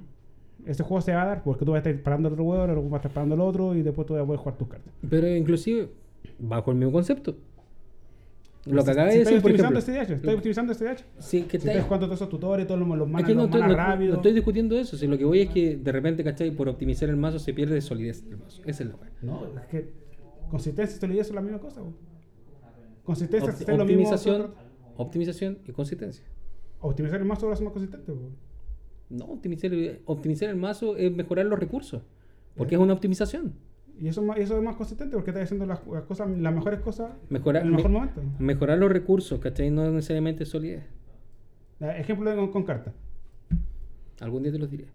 ese 0.68 0.84
juego 0.84 1.02
se 1.02 1.12
va 1.14 1.24
a 1.24 1.26
dar 1.26 1.44
porque 1.44 1.66
tú 1.66 1.72
vas 1.72 1.84
a 1.84 1.90
estar 1.90 2.04
parando 2.04 2.28
al 2.28 2.34
otro 2.34 2.44
huevo, 2.44 2.64
el 2.66 2.70
otro 2.70 2.88
va 2.88 2.98
a 2.98 3.00
estar 3.00 3.12
parando 3.12 3.34
al 3.34 3.42
otro 3.42 3.74
y 3.74 3.82
después 3.82 4.06
tú 4.06 4.14
vas 4.14 4.22
a 4.22 4.26
poder 4.28 4.40
jugar 4.40 4.58
tus 4.58 4.68
cartas. 4.68 4.94
Pero 5.10 5.28
inclusive, 5.28 5.90
bajo 6.38 6.70
el 6.70 6.78
mismo 6.78 6.92
concepto. 6.92 7.36
Lo 8.66 8.84
que 8.84 8.92
acaba 8.92 9.10
de 9.10 9.18
estoy 9.18 9.34
decir, 9.36 9.42
por 9.42 9.52
optimizando. 9.52 9.82
SDH, 9.82 10.14
estoy 10.16 10.34
optimizando 10.36 10.74
SDH. 10.74 11.04
Sí, 11.20 11.42
que 11.44 11.52
Si 11.52 11.58
está 11.58 11.72
estás 11.72 11.84
jugando 11.86 12.06
todos 12.08 12.18
esos 12.20 12.30
tutores, 12.30 12.66
todos 12.66 12.80
los, 12.80 12.88
los 12.98 13.10
Es 13.20 13.26
que 13.26 13.36
no 13.36 13.42
los 13.42 13.46
estoy, 13.46 13.62
manas 13.62 13.78
no- 13.78 13.84
no 13.84 13.90
rápidos. 13.90 14.16
estoy 14.18 14.34
discutiendo 14.34 14.78
eso. 14.80 14.96
Si 14.98 15.06
lo 15.08 15.18
que 15.18 15.26
voy 15.26 15.42
es 15.42 15.50
que 15.50 15.76
de 15.78 15.92
repente, 15.92 16.24
¿cachai? 16.24 16.52
Por 16.52 16.70
optimizar 16.70 17.10
el 17.10 17.18
mazo 17.18 17.40
se 17.40 17.54
pierde 17.54 17.82
solidez 17.82 18.24
del 18.30 18.38
mazo. 18.38 18.62
Esa 18.66 18.84
es 18.84 18.90
la 18.90 18.96
weá. 18.96 19.12
No, 19.22 19.46
es 19.60 19.66
que 19.68 19.94
consistencia 20.50 20.96
y 20.96 21.00
solidez 21.00 21.28
son 21.28 21.36
la 21.36 21.42
misma 21.42 21.60
cosa. 21.60 21.82
Consistencia 23.04 23.50
es 23.52 23.60
lo 23.68 23.68
mismo. 23.68 23.84
optimización, 23.84 24.54
optimización 24.96 25.58
y 25.68 25.72
consistencia. 25.74 26.24
Optimizar 26.80 27.20
el 27.20 27.26
mazo 27.26 27.52
es 27.52 27.62
más 27.62 27.74
consistente. 27.74 28.14
No, 29.10 29.26
optimizar, 29.26 29.72
optimizar 30.06 30.50
el 30.50 30.56
mazo 30.56 30.96
es 30.96 31.14
mejorar 31.14 31.46
los 31.48 31.60
recursos. 31.60 32.02
Porque 32.56 32.76
es 32.76 32.82
una 32.82 32.94
optimización. 32.94 33.54
Y 34.00 34.08
eso, 34.08 34.24
eso 34.36 34.58
es 34.58 34.64
más 34.64 34.76
consistente 34.76 35.16
porque 35.16 35.30
estás 35.32 35.44
haciendo 35.46 35.66
las, 35.66 35.86
las 35.88 36.04
cosas, 36.04 36.30
las 36.30 36.54
mejores 36.54 36.80
cosas 36.82 37.12
en 37.30 37.36
el 37.36 37.72
mejor 37.72 37.92
me- 37.92 38.00
momento. 38.00 38.22
mejorar 38.40 38.78
los 38.80 38.92
recursos, 38.92 39.40
¿cachai? 39.40 39.70
No 39.70 39.90
necesariamente 39.92 40.46
solidez. 40.46 40.84
Eh, 41.80 41.96
Ejemplo 42.00 42.36
con, 42.36 42.52
con 42.52 42.64
cartas. 42.64 42.94
Algún 44.22 44.44
día 44.44 44.52
te 44.52 44.60
los 44.60 44.70
diré. 44.70 44.86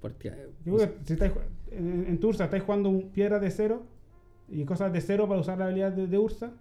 Porque, 0.00 0.32
Yo 0.64 0.76
creo 0.76 0.88
que 0.88 0.98
si 1.04 1.12
estáis, 1.14 1.32
en, 1.72 2.06
en 2.08 2.20
tu 2.20 2.28
Ursa 2.28 2.44
estáis 2.44 2.62
jugando 2.62 2.88
un 2.88 3.10
piedra 3.10 3.38
de 3.38 3.50
cero 3.50 3.82
y 4.48 4.64
cosas 4.64 4.92
de 4.92 5.00
cero 5.00 5.26
para 5.28 5.40
usar 5.40 5.58
la 5.58 5.66
habilidad 5.66 5.92
de, 5.92 6.06
de 6.06 6.18
Ursa. 6.18 6.52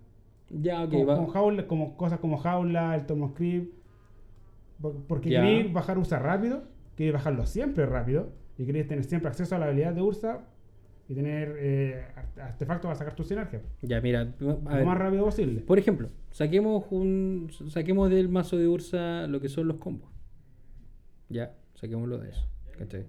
ya, 0.49 0.83
ok, 0.83 0.91
como, 0.91 1.05
va. 1.05 1.15
como 1.15 1.27
jaula- 1.31 1.67
como 1.67 1.97
cosas 1.97 2.19
como 2.19 2.37
jaula, 2.37 2.95
el 2.95 3.05
Tomos 3.05 3.33
Creep. 3.33 3.71
Por- 4.81 4.95
Porque 5.07 5.29
Ya. 5.29 5.41
queréis 5.41 5.71
bajar 5.73 5.97
Ursa 5.97 6.19
rápido, 6.19 6.63
queréis 6.95 7.13
bajarlo 7.13 7.45
siempre 7.45 7.85
rápido 7.85 8.29
y 8.57 8.65
queréis 8.65 8.87
tener 8.87 9.03
siempre 9.03 9.29
acceso 9.29 9.55
a 9.55 9.59
la 9.59 9.65
habilidad 9.67 9.93
de 9.93 10.01
Ursa 10.01 10.41
y 11.09 11.13
tener 11.15 11.55
eh, 11.59 12.05
arte- 12.15 12.41
artefactos 12.41 12.87
para 12.89 12.95
sacar 12.95 13.15
tu 13.15 13.23
sinergia. 13.23 13.61
Ya, 13.81 14.01
mira. 14.01 14.21
a 14.21 14.27
Lo 14.43 14.57
ver. 14.59 14.85
más 14.85 14.97
rápido 14.97 15.25
posible. 15.25 15.61
Por 15.61 15.79
ejemplo, 15.79 16.09
saquemos 16.31 16.83
un 16.91 17.49
saquemos 17.69 18.09
del 18.09 18.29
mazo 18.29 18.57
de 18.57 18.67
Ursa 18.67 19.25
lo 19.27 19.39
que 19.39 19.49
son 19.49 19.67
los 19.67 19.77
combos. 19.77 20.09
Ya, 21.29 21.55
saquémoslo 21.75 22.17
de 22.17 22.29
eso. 22.29 22.47
¿cachai? 22.77 23.05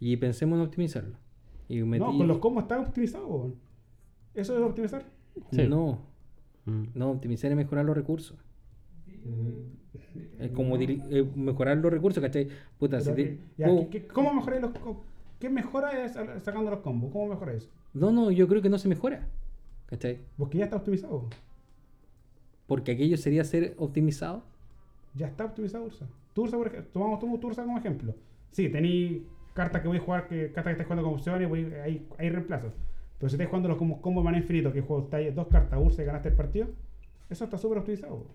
Y 0.00 0.16
pensemos 0.16 0.58
en 0.58 0.64
optimizarlo. 0.64 1.16
Y 1.68 1.80
No, 1.80 2.16
con 2.16 2.26
los 2.28 2.38
combos 2.38 2.64
está 2.64 2.80
optimizado. 2.80 3.26
weón. 3.26 3.54
Eso 4.34 4.56
es 4.56 4.62
optimizar. 4.62 5.04
Sí. 5.50 5.66
No, 5.68 6.00
Mm. 6.66 6.84
no, 6.94 7.10
optimizar 7.10 7.50
es 7.50 7.56
mejorar 7.56 7.84
los 7.84 7.96
recursos. 7.96 8.38
Es 10.38 10.50
como 10.50 10.76
eh, 10.76 11.26
mejorar 11.36 11.76
los 11.78 11.92
recursos, 11.92 12.22
¿cachai? 12.22 12.48
Puta, 12.78 13.00
si 13.00 13.12
te- 13.12 13.22
eh, 13.22 13.38
ya, 13.56 13.66
puedo- 13.66 13.90
¿qué- 13.90 14.02
qué- 14.02 14.06
¿Cómo 14.08 14.32
mejoráis 14.34 14.62
los 14.62 14.72
co- 14.72 15.04
¿Qué 15.38 15.48
mejora 15.50 16.04
es 16.04 16.12
sacando 16.42 16.70
los 16.70 16.80
combos? 16.80 17.12
¿Cómo 17.12 17.28
mejora 17.28 17.52
eso? 17.52 17.68
No, 17.92 18.10
no, 18.12 18.30
yo 18.30 18.48
creo 18.48 18.62
que 18.62 18.68
no 18.68 18.78
se 18.78 18.88
mejora. 18.88 19.26
¿Cachai? 19.86 20.18
Porque 20.36 20.58
ya 20.58 20.64
está 20.64 20.76
optimizado. 20.76 21.28
Porque 22.66 22.92
aquello 22.92 23.16
sería 23.16 23.44
ser 23.44 23.74
optimizado. 23.78 24.42
Ya 25.14 25.26
está 25.28 25.44
optimizado 25.44 25.84
Ursa. 25.84 26.06
Tu 26.32 26.42
Ursa, 26.42 26.56
por 26.56 26.66
ejemplo, 26.68 26.90
tomamos 26.92 27.20
tu, 27.20 27.38
tu 27.38 27.46
Ursa 27.48 27.62
como 27.64 27.78
ejemplo. 27.78 28.14
Sí, 28.50 28.68
tenéis 28.68 29.22
cartas 29.52 29.82
que 29.82 29.88
voy 29.88 29.98
a 29.98 30.00
jugar, 30.00 30.26
que, 30.26 30.46
cartas 30.46 30.64
que 30.64 30.70
estáis 30.72 30.86
jugando 30.86 31.02
como 31.04 31.16
opciones, 31.16 31.48
voy- 31.48 31.72
hay, 31.74 32.08
hay 32.18 32.30
reemplazos. 32.30 32.72
Pero 33.18 33.28
si 33.28 33.34
estáis 33.36 33.48
jugando 33.50 33.68
los 33.68 33.78
combos 33.78 34.00
de 34.02 34.22
mana 34.24 34.38
infinito, 34.38 34.72
que 34.72 34.80
juego 34.80 35.04
estáis 35.04 35.34
dos 35.34 35.46
cartas 35.48 35.78
Ursa 35.80 36.02
y 36.02 36.06
ganaste 36.06 36.30
el 36.30 36.34
partido, 36.34 36.68
eso 37.30 37.44
está 37.44 37.58
súper 37.58 37.78
optimizado. 37.78 38.26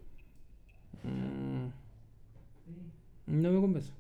Mm, 1.04 1.68
No 3.28 3.52
me 3.52 3.60
convence. 3.62 3.92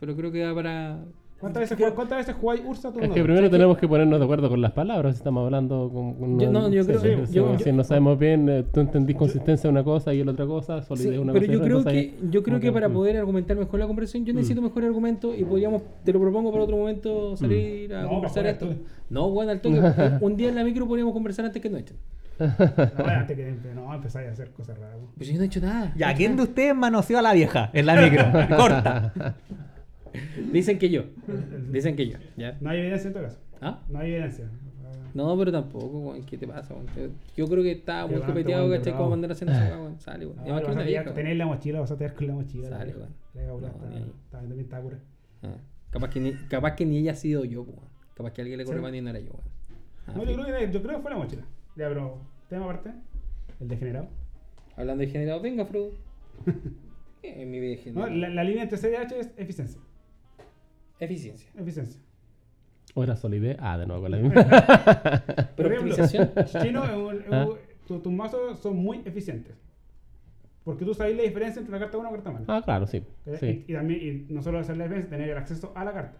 Pero 0.00 0.14
creo 0.16 0.30
que 0.32 0.40
da 0.40 0.54
para. 0.54 1.04
¿Cuántas 1.38 1.68
veces, 1.68 1.92
¿cuántas 1.94 2.18
veces 2.18 2.34
jugáis 2.40 2.62
Ursa 2.66 2.90
tú 2.90 2.98
Es 2.98 3.10
que 3.10 3.22
primero 3.22 3.50
tenemos 3.50 3.76
que 3.76 3.86
ponernos 3.86 4.18
de 4.18 4.24
acuerdo 4.24 4.48
con 4.48 4.62
las 4.62 4.72
palabras. 4.72 5.16
si 5.16 5.18
Estamos 5.18 5.44
hablando 5.44 5.90
con. 5.92 6.14
con- 6.14 6.40
Yo- 6.40 6.50
no, 6.50 6.70
yo 6.70 6.82
sí, 6.82 6.88
creo- 6.88 7.00
sí, 7.26 7.32
yo- 7.34 7.58
si 7.58 7.64
yo- 7.66 7.72
no 7.74 7.84
sabemos 7.84 8.18
bien, 8.18 8.48
eh, 8.48 8.64
tú 8.72 8.80
entendís 8.80 9.16
consistencia 9.16 9.68
de 9.68 9.72
una 9.72 9.84
cosa 9.84 10.14
y 10.14 10.20
el 10.20 10.28
otra 10.30 10.46
cosa, 10.46 10.80
solidez 10.80 11.08
Sí, 11.10 11.14
de 11.14 11.18
una 11.18 11.34
pero 11.34 11.44
cosa. 11.44 11.52
y 11.52 11.58
yo 11.58 11.62
creo 11.62 11.84
que 11.84 11.90
ahí- 11.90 12.16
yo 12.30 12.42
creo 12.42 12.54
como 12.54 12.60
que 12.62 12.72
para 12.72 12.88
mm. 12.88 12.92
poder 12.94 13.16
argumentar 13.18 13.56
mejor 13.58 13.80
la 13.80 13.86
conversación 13.86 14.24
yo 14.24 14.32
necesito 14.32 14.62
mejor 14.62 14.84
argumento 14.84 15.34
y 15.34 15.44
podríamos 15.44 15.82
te 16.04 16.12
lo 16.14 16.20
propongo 16.20 16.50
para 16.50 16.64
otro 16.64 16.76
momento 16.78 17.36
salir 17.36 17.94
a 17.94 18.02
No, 18.04 18.08
conversar 18.08 18.46
esto. 18.46 18.68
No, 19.10 19.28
bueno, 19.30 19.50
al 19.52 19.60
toque. 19.60 19.78
un, 20.22 20.36
día 20.38 20.48
en 20.48 20.54
la 20.54 20.64
micro 20.64 20.86
podríamos 20.88 21.12
conversar 21.12 21.44
antes 21.44 21.60
que 21.60 21.68
no 21.68 21.76
echen. 21.76 21.96
No, 22.38 23.04
antes 23.06 23.36
que 23.36 23.54
no, 23.74 23.92
empezáis 23.94 24.28
a 24.28 24.32
hacer 24.32 24.50
cosas 24.52 24.78
raras. 24.78 24.96
Pues 25.16 25.28
yo 25.28 25.36
no 25.36 25.42
he 25.42 25.46
hecho 25.46 25.60
nada. 25.60 25.92
Ya, 25.96 26.14
¿quién 26.14 26.34
de 26.36 26.44
ustedes 26.44 26.74
manoseó 26.74 27.18
a 27.18 27.22
la 27.22 27.34
vieja 27.34 27.70
en 27.74 27.84
la 27.86 27.96
micro? 27.96 28.24
Corta. 28.56 29.12
Dicen 30.52 30.78
que 30.78 30.90
yo. 30.90 31.04
Dicen 31.70 31.96
que 31.96 32.08
yo. 32.08 32.18
¿ya? 32.36 32.56
No 32.60 32.70
hay 32.70 32.80
evidencia 32.80 33.08
en 33.08 33.12
todo 33.14 33.24
caso. 33.24 33.38
¿Ah? 33.60 33.82
No 33.88 33.98
hay 33.98 34.12
evidencia. 34.12 34.48
No, 35.14 35.36
pero 35.38 35.50
tampoco, 35.50 35.86
weón. 35.98 36.22
¿Qué 36.24 36.36
te 36.36 36.46
pasa, 36.46 36.74
weón? 36.74 36.86
Yo- 37.36 37.46
creo 37.48 37.62
que 37.62 37.72
está 37.72 38.06
muy 38.06 38.20
copeteado, 38.20 38.70
¿cachai? 38.70 38.92
Como 38.94 39.10
mandar 39.10 39.30
a 39.30 39.32
hacer 39.32 39.48
esa 39.48 39.78
weón. 39.80 39.98
Sale, 39.98 40.26
weón. 40.26 40.36
No, 40.46 40.60
que 41.04 41.10
tener 41.12 41.36
la 41.36 41.46
mochila, 41.46 41.80
vas 41.80 41.90
a 41.90 41.96
tener 41.96 42.14
con 42.14 42.26
la 42.26 42.34
mochila. 42.34 42.68
Sale, 42.68 42.94
weón. 42.94 43.14
la 43.34 43.42
gaula 43.42 43.68
No, 43.68 43.74
está- 43.74 43.88
ni 43.88 43.96
ahí. 43.96 44.02
está- 44.02 44.38
también 44.38 44.60
está 44.60 44.80
cura. 44.82 44.98
Ah, 45.42 45.56
Capaz 45.90 46.10
que, 46.10 46.20
ni, 46.20 46.32
capaz 46.48 46.74
que 46.76 46.84
ni 46.84 46.98
ella 46.98 47.12
ha 47.12 47.14
sido 47.14 47.44
yo, 47.44 47.62
weón. 47.62 47.80
Capaz 48.14 48.32
que 48.32 48.42
alguien 48.42 48.58
le 48.58 48.64
corre 48.64 48.80
más 48.80 48.92
y 48.94 49.00
no 49.00 49.08
era 49.10 49.20
yo, 49.20 49.30
weón. 49.32 49.44
Ah, 50.06 50.12
No, 50.16 50.24
yo 50.24 50.34
creo, 50.34 50.46
que, 50.58 50.72
yo 50.72 50.82
creo 50.82 50.96
que 50.96 51.02
fue 51.02 51.10
la 51.10 51.16
mochila. 51.16 51.42
Ya, 51.76 51.88
pero 51.88 52.18
tema 52.48 52.64
aparte. 52.64 52.90
El 53.60 53.68
degenerado. 53.68 54.08
Hablando 54.76 55.00
de 55.00 55.08
generado, 55.08 55.40
venga, 55.40 55.64
Frodo. 55.64 55.92
¿Qué 57.22 57.42
es 57.42 57.48
mi 57.48 57.58
vida 57.58 57.76
No, 57.76 57.82
generado? 57.82 58.10
la, 58.14 58.28
la 58.28 58.44
línea 58.44 58.62
entre 58.64 58.76
CDH 58.78 59.18
es 59.18 59.30
eficiencia. 59.38 59.80
Eficiencia. 61.00 61.50
Eficiencia. 61.58 62.00
O 62.94 63.02
era 63.04 63.16
solidez. 63.16 63.56
Ah, 63.60 63.76
de 63.76 63.86
nuevo 63.86 64.02
con 64.02 64.10
la 64.10 64.16
misma. 64.18 64.44
Pero 64.46 65.54
Por 65.56 65.66
ejemplo, 65.72 65.94
optimización. 65.94 66.30
Chino, 66.62 66.82
Ah. 67.30 67.46
tu- 67.86 67.98
tus 68.00 68.12
mazos 68.12 68.58
son 68.60 68.76
muy 68.76 69.02
eficientes. 69.04 69.54
Porque 70.64 70.84
tú 70.84 70.94
sabes 70.94 71.16
la 71.16 71.22
diferencia 71.22 71.60
entre 71.60 71.70
una 71.70 71.78
carta 71.78 71.96
buena 71.98 72.10
y 72.10 72.14
una 72.14 72.22
carta 72.22 72.38
mala. 72.40 72.58
ah, 72.58 72.62
claro, 72.64 72.86
sí. 72.86 73.02
Sí. 73.38 73.64
Y, 73.68 73.72
y 73.72 73.74
también, 73.74 74.26
y 74.28 74.32
no 74.32 74.42
solo 74.42 74.58
hacer 74.58 74.76
la 74.76 74.84
defensa, 74.88 75.10
tener 75.10 75.28
el 75.30 75.36
acceso 75.36 75.72
a 75.76 75.84
la 75.84 75.92
carta. 75.92 76.18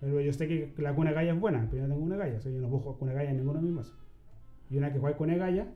Pero 0.00 0.20
yo 0.20 0.32
sé 0.32 0.48
que 0.48 0.72
la 0.78 0.94
cuna 0.94 1.12
gaya 1.12 1.32
es 1.32 1.38
buena, 1.40 1.66
pero 1.70 1.82
yo 1.82 1.88
no 1.88 1.94
tengo 1.94 2.06
una 2.06 2.16
gaya. 2.16 2.36
O 2.38 2.40
sea, 2.40 2.50
yo 2.52 2.60
no 2.60 2.68
puedo 2.68 2.82
jugar 2.82 2.98
cuna 2.98 3.12
gaya 3.12 3.30
en 3.30 3.36
ninguno 3.36 3.58
de 3.60 3.64
mis 3.66 3.74
mazos. 3.74 3.94
Y 4.70 4.78
una 4.78 4.92
que 4.92 4.98
jugáis 4.98 5.16
cuna 5.16 5.36
gaya, 5.36 5.66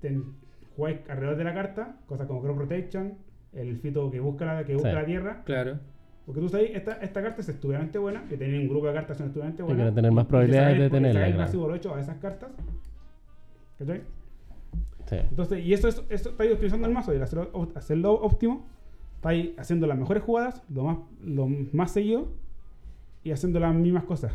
ten- 0.00 0.34
jugáis 0.76 0.98
alrededor 1.08 1.36
de 1.36 1.44
la 1.44 1.54
carta, 1.54 1.96
cosas 2.06 2.26
como 2.26 2.42
Crop 2.42 2.56
Protection, 2.56 3.14
el 3.52 3.76
fito 3.78 4.10
que 4.10 4.20
busca 4.20 4.44
la, 4.44 4.64
que 4.64 4.74
busca 4.74 4.90
Sí. 4.90 4.94
la 4.94 5.04
tierra. 5.06 5.42
Claro. 5.44 5.78
Porque 6.26 6.40
tú 6.40 6.48
sabes, 6.48 6.72
esta, 6.74 6.94
esta 6.94 7.22
carta 7.22 7.40
es 7.40 7.48
estúpidamente 7.48 7.98
buena, 7.98 8.24
que 8.28 8.36
tenía 8.36 8.60
un 8.60 8.68
grupo 8.68 8.88
de 8.88 8.94
cartas 8.94 9.16
que 9.16 9.18
son 9.22 9.26
estúpidamente 9.28 9.62
Hay 9.62 9.66
buenas. 9.68 9.88
que 9.90 9.94
tener 9.94 10.10
más 10.12 10.24
y- 10.24 10.26
y 10.26 10.28
probabilidades 10.28 10.78
de 10.80 10.86
y 10.86 10.90
tenerla, 10.90 11.20
el 11.26 11.32
claro. 11.34 11.46
masivo 11.46 11.74
hecho 11.74 11.94
a 11.94 12.00
esas 12.00 12.16
cartas. 12.16 12.50
¿Cachai? 13.78 14.02
Sí. 15.06 15.16
Entonces, 15.30 15.64
y 15.64 15.72
eso, 15.72 15.86
es, 15.88 16.02
eso 16.10 16.30
estáis 16.30 16.52
optimizando 16.52 16.88
el 16.88 16.92
mazo 16.92 17.14
y 17.14 17.18
hacerlo, 17.20 17.68
hacerlo 17.76 18.12
óptimo, 18.14 18.66
estáis 19.16 19.50
haciendo 19.56 19.86
las 19.86 19.96
mejores 19.96 20.22
jugadas, 20.24 20.62
lo 20.68 20.82
más, 20.84 20.98
lo 21.24 21.46
más 21.72 21.92
seguido 21.92 22.26
y 23.22 23.30
haciendo 23.30 23.60
las 23.60 23.72
mismas 23.74 24.02
cosas. 24.04 24.32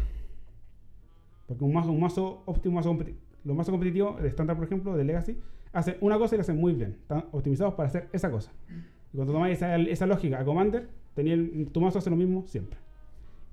Porque 1.47 1.63
un 1.65 1.73
mazo, 1.73 1.91
un 1.91 1.99
mazo 1.99 2.43
óptimo, 2.45 2.71
un 2.71 2.75
mazo 2.75 2.97
los 3.43 3.55
mazos 3.57 3.71
competitivos, 3.71 4.19
el 4.19 4.27
estándar, 4.27 4.55
por 4.55 4.65
ejemplo, 4.65 4.95
de 4.95 5.03
Legacy, 5.03 5.35
hacen 5.73 5.97
una 5.99 6.17
cosa 6.19 6.35
y 6.35 6.37
la 6.37 6.41
hacen 6.43 6.57
muy 6.57 6.73
bien. 6.73 6.91
Están 7.01 7.25
optimizados 7.31 7.73
para 7.73 7.89
hacer 7.89 8.07
esa 8.13 8.29
cosa. 8.31 8.51
Y 9.11 9.17
cuando 9.17 9.33
tomáis 9.33 9.57
esa, 9.57 9.75
esa 9.77 10.05
lógica 10.05 10.39
a 10.39 10.45
Commander, 10.45 10.87
tenía 11.13 11.33
el- 11.33 11.67
tu 11.71 11.81
mazo 11.81 11.99
hace 11.99 12.09
lo 12.09 12.15
mismo 12.15 12.43
siempre. 12.47 12.77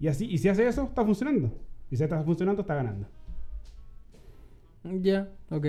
Y 0.01 0.09
así, 0.09 0.27
y 0.27 0.39
si 0.39 0.49
hace 0.49 0.67
eso, 0.67 0.85
está 0.85 1.05
funcionando. 1.05 1.51
Y 1.91 1.97
si 1.97 2.05
está 2.05 2.23
funcionando, 2.23 2.63
está 2.63 2.75
ganando. 2.75 3.07
Ya, 5.03 5.29
ok. 5.51 5.67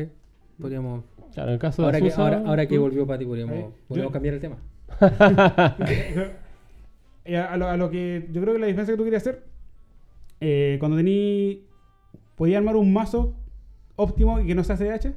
Podríamos. 0.59 1.03
Claro, 1.33 1.51
el 1.51 1.59
caso 1.59 1.81
de 1.81 1.85
Ahora 1.87 2.01
que, 2.01 2.11
ahora, 2.13 2.43
ahora 2.45 2.67
que 2.67 2.77
volvió 2.77 3.07
Pati, 3.07 3.25
podríamos, 3.25 3.55
Ahí. 3.55 3.65
podríamos 3.87 4.09
Yo- 4.09 4.13
cambiar 4.13 4.33
el 4.35 4.41
tema. 4.41 4.57
Y 7.25 7.35
a, 7.35 7.51
a 7.53 7.57
lo, 7.57 7.67
a 7.67 7.77
lo 7.77 7.89
que 7.91 8.27
yo 8.31 8.41
creo 8.41 8.53
que 8.55 8.59
la 8.59 8.65
diferencia 8.65 8.93
que 8.93 8.97
tú 8.97 9.03
querías 9.03 9.21
hacer, 9.21 9.43
eh, 10.41 10.77
cuando 10.79 10.97
tení. 10.97 11.63
Podía 12.35 12.57
armar 12.57 12.75
un 12.77 12.91
mazo 12.93 13.35
óptimo 13.97 14.39
y 14.39 14.47
que 14.47 14.55
no 14.55 14.63
sea 14.63 14.77
CDH. 14.77 15.13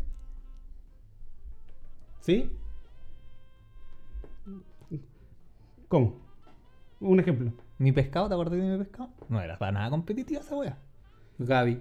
¿Sí? 2.20 2.51
¿Cómo? 5.89 6.16
Un 7.03 7.20
ejemplo. 7.20 7.53
Mi 7.78 7.92
pescado, 7.92 8.28
¿te 8.28 8.34
acordás 8.34 8.59
de 8.59 8.62
mi 8.62 8.78
pescado? 8.78 9.11
No 9.28 9.40
era 9.40 9.59
para 9.59 9.72
nada 9.72 9.90
competitiva 9.90 10.40
esa 10.40 10.57
wea. 10.57 10.78
Gaby. 11.38 11.80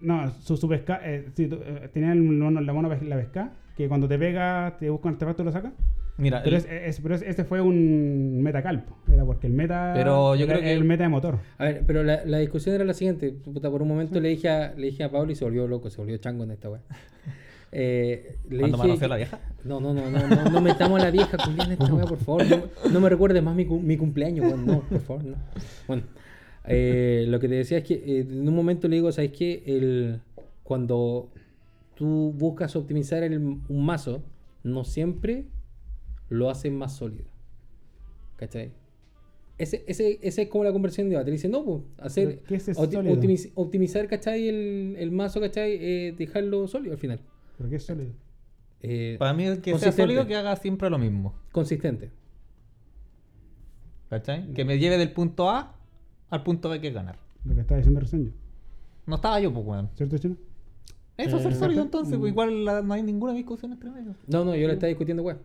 No, 0.00 0.30
su, 0.40 0.56
su 0.56 0.68
pesca. 0.68 1.00
Eh, 1.04 1.28
sí, 1.34 1.46
tú, 1.46 1.56
eh, 1.62 1.88
tenía 1.92 2.12
el 2.12 2.22
mono- 2.22 2.60
la 2.60 2.72
mono 2.72 2.88
la 2.88 3.16
pesca, 3.16 3.52
que 3.76 3.88
cuando 3.88 4.08
te 4.08 4.18
pega, 4.18 4.76
te 4.78 4.90
busca 4.90 5.08
un 5.08 5.14
artefacto 5.14 5.42
y 5.42 5.44
lo 5.46 5.52
saca. 5.52 5.72
Mira, 6.18 6.42
Pero, 6.42 6.56
el- 6.56 6.62
es, 6.64 6.68
es- 6.70 7.00
pero 7.00 7.14
es- 7.14 7.22
ese 7.22 7.44
fue 7.44 7.60
un 7.60 8.42
metacalpo. 8.42 8.96
Era 9.10 9.24
porque 9.24 9.46
el 9.46 9.52
meta. 9.52 9.92
Pero 9.94 10.34
yo 10.34 10.44
era 10.44 10.54
creo 10.54 10.64
que- 10.64 10.72
el 10.72 10.84
meta 10.84 11.04
de 11.04 11.08
motor. 11.08 11.38
A 11.58 11.64
ver, 11.64 11.84
pero 11.86 12.02
la, 12.02 12.24
la 12.24 12.38
discusión 12.38 12.74
era 12.74 12.84
la 12.84 12.94
siguiente. 12.94 13.30
Puta, 13.32 13.70
por 13.70 13.82
un 13.82 13.88
momento 13.88 14.20
le 14.20 14.28
dije 14.30 14.48
a, 14.48 14.74
le 14.74 14.86
dije 14.88 15.04
a 15.04 15.10
Pablo 15.10 15.32
y 15.32 15.34
se 15.34 15.44
volvió 15.44 15.66
loco, 15.68 15.88
se 15.90 15.98
volvió 15.98 16.16
chango 16.18 16.44
en 16.44 16.50
esta 16.52 16.68
weá. 16.70 16.80
Eh, 17.74 18.36
le 18.50 18.58
¿Cuándo 18.58 18.76
dije 18.76 18.88
manoseó 18.88 19.00
que- 19.00 19.08
la 19.08 19.16
vieja? 19.16 19.40
No, 19.64 19.80
no, 19.80 19.94
no, 19.94 20.10
no, 20.10 20.26
no, 20.28 20.50
no 20.50 20.60
metamos 20.60 21.00
a 21.00 21.04
la 21.04 21.10
vieja 21.10 21.38
culiá 21.38 21.64
en 21.64 21.72
esta 21.72 21.92
weá, 21.94 22.04
por 22.04 22.18
favor. 22.18 22.44
No, 22.46 22.90
no 22.90 23.00
me 23.00 23.08
recuerdes 23.08 23.42
más 23.42 23.54
mi, 23.56 23.64
cu- 23.64 23.80
mi 23.80 23.96
cumpleaños, 23.96 24.44
weón. 24.46 24.66
No, 24.66 24.80
por 24.82 25.00
favor, 25.00 25.24
no. 25.24 25.36
Bueno, 25.88 26.02
eh, 26.66 27.24
lo 27.28 27.40
que 27.40 27.48
te 27.48 27.54
decía 27.54 27.78
es 27.78 27.84
que 27.84 27.94
eh, 27.94 28.20
en 28.28 28.46
un 28.48 28.54
momento 28.54 28.88
le 28.88 28.96
digo, 28.96 29.10
¿sabes 29.10 29.32
qué? 29.32 29.62
El, 29.66 30.20
cuando 30.62 31.30
tú 31.94 32.34
buscas 32.36 32.76
optimizar 32.76 33.22
el- 33.22 33.38
un 33.38 33.84
mazo, 33.86 34.22
no 34.64 34.84
siempre 34.84 35.44
lo 36.28 36.50
haces 36.50 36.70
más 36.72 36.94
sólido. 36.96 37.24
¿Cachai? 38.36 38.70
Ese, 39.58 39.84
ese, 39.86 40.18
ese 40.22 40.42
es 40.42 40.48
como 40.48 40.64
la 40.64 40.72
conversión 40.72 41.06
de 41.06 41.10
debate. 41.12 41.30
Le 41.30 41.36
dice, 41.36 41.48
no, 41.48 41.64
pues, 41.64 41.82
hacer, 41.98 42.42
optimiz- 43.16 43.50
optimizar, 43.54 44.08
¿cachai? 44.08 44.48
El, 44.48 44.96
el 44.98 45.10
mazo, 45.12 45.40
¿cachai? 45.40 45.78
Eh, 45.80 46.14
dejarlo 46.18 46.66
sólido 46.66 46.92
al 46.94 46.98
final. 46.98 47.20
¿Por 47.62 47.70
qué 47.70 47.76
es 47.76 47.84
sólido? 47.86 48.10
Eh, 48.80 49.14
Para 49.20 49.32
mí, 49.32 49.44
el 49.44 49.60
que 49.60 49.78
sea 49.78 49.92
sólido, 49.92 50.26
que 50.26 50.34
haga 50.34 50.56
siempre 50.56 50.90
lo 50.90 50.98
mismo. 50.98 51.32
Consistente. 51.52 52.10
¿Cachai? 54.10 54.52
Que 54.52 54.64
me 54.64 54.78
lleve 54.80 54.98
del 54.98 55.12
punto 55.12 55.48
A 55.48 55.76
al 56.28 56.42
punto 56.42 56.68
B 56.68 56.80
que 56.80 56.88
es 56.88 56.94
ganar. 56.94 57.18
Lo 57.44 57.54
que 57.54 57.60
estaba 57.60 57.78
diciendo 57.78 58.00
recién 58.00 58.24
yo. 58.26 58.30
No 59.06 59.14
estaba 59.16 59.38
yo, 59.38 59.52
pues, 59.52 59.64
weón. 59.64 59.90
¿Cierto, 59.94 60.18
Chino? 60.18 60.36
Eso 61.16 61.36
es 61.36 61.42
ser 61.44 61.52
Eh, 61.52 61.56
sólido 61.56 61.82
entonces, 61.82 62.16
mm. 62.16 62.20
pues 62.20 62.32
igual 62.32 62.64
la- 62.64 62.82
no 62.82 62.94
hay 62.94 63.02
ninguna 63.04 63.32
discusión 63.32 63.72
entre 63.72 63.90
medio. 63.90 64.14
No, 64.26 64.44
no, 64.44 64.54
yo 64.56 64.66
le 64.66 64.74
estaba 64.74 64.88
discutiendo, 64.88 65.22
weón. 65.22 65.38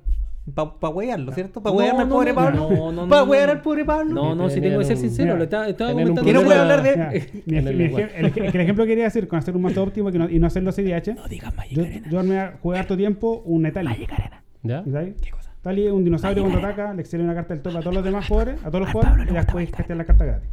Para 0.54 0.80
pa 0.80 0.90
huearlo, 0.90 1.32
¿cierto? 1.34 1.62
Para 1.62 1.74
No, 1.74 1.80
huearme 1.80 2.02
al 2.04 2.08
no, 2.10 2.16
pobre 2.16 2.30
no, 2.30 2.36
Pablo. 2.36 2.70
no, 2.70 2.76
no, 2.76 2.92
no, 3.04 3.08
Para 3.10 3.26
no, 3.26 3.32
huear 3.32 3.48
no. 3.48 3.52
al 3.54 3.62
pobre 3.62 3.84
Pablo. 3.86 4.14
No, 4.14 4.36
no, 4.36 4.50
si 4.50 4.62
tengo 4.62 4.80
que 4.80 4.86
ser 4.86 4.98
sincero, 4.98 5.26
mira, 5.34 5.38
le 5.40 5.44
estaba, 5.44 5.68
estaba 5.68 5.92
comentando. 5.92 6.22
No 6.22 6.40
problema- 6.40 6.62
hablar 6.62 6.84
de- 6.84 7.42
Mira, 7.46 7.62
mi, 7.62 7.68
el 7.68 7.68
el, 7.68 7.82
el- 7.82 8.46
el 8.56 8.62
ejemplo 8.62 8.84
que 8.86 8.90
quería 8.90 9.04
decir 9.06 9.28
con 9.28 9.40
hacer 9.40 9.56
un 9.56 9.62
mazo 9.62 9.84
óptimo 9.84 10.10
que 10.12 10.18
no- 10.20 10.30
y 10.30 10.40
no 10.40 10.48
hacerlo 10.48 10.72
CDH. 10.72 11.16
No 11.16 11.28
digas 11.28 11.54
yo, 11.70 11.84
yo 12.10 12.24
me 12.24 12.52
jugué 12.62 12.78
harto 12.80 12.96
tiempo 12.96 13.42
un 13.46 13.64
Netali. 13.64 14.08
¿Ya? 14.64 14.84
¿Sabes? 14.90 15.16
¿Qué 15.22 15.32
cosa? 15.32 15.52
Tali 15.62 15.86
es 15.86 15.92
un 15.92 16.04
dinosaurio 16.06 16.44
cuando 16.44 16.60
ataca, 16.60 16.94
le 16.94 17.02
excede 17.02 17.24
una 17.24 17.36
carta 17.36 17.54
del 17.54 17.62
tope 17.62 17.78
a 17.78 17.82
todos 17.82 17.96
los 17.96 18.04
demás 18.06 18.26
jugadores, 18.28 18.64
a 18.64 18.68
todos 18.72 18.82
los 18.82 18.92
jugadores, 18.92 19.28
y 19.30 19.34
las 19.34 19.46
puedes 19.48 19.70
castear 19.70 19.98
la 19.98 20.06
carta 20.06 20.24
gratis. 20.26 20.50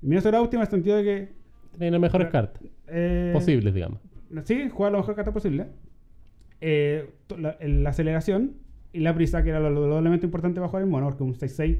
Mi 0.00 0.16
eso 0.16 0.28
era 0.28 0.40
óptimo 0.42 0.62
en 0.62 0.66
el 0.66 0.70
sentido 0.70 0.96
de 0.96 1.04
que. 1.04 1.32
Tiene 1.76 1.92
las 1.92 2.00
mejores 2.00 2.28
cartas 2.30 2.60
eh, 2.88 3.30
posibles, 3.32 3.72
digamos. 3.72 4.00
Sí, 4.44 4.68
jugar 4.70 4.90
la 4.90 4.98
mejor 4.98 5.14
carta 5.14 5.30
posible. 5.32 5.66
Eh, 6.60 7.08
la 7.60 7.90
aceleración 7.90 8.54
y 8.98 9.02
la 9.02 9.14
prisa, 9.14 9.42
que 9.42 9.50
era 9.50 9.60
lo, 9.60 9.70
lo, 9.70 9.86
lo 9.88 9.98
elemento 9.98 10.26
importante 10.26 10.60
para 10.60 10.68
jugar 10.68 10.82
en 10.84 10.90
mono, 10.90 11.06
porque 11.06 11.22
un 11.22 11.34
6-6. 11.34 11.78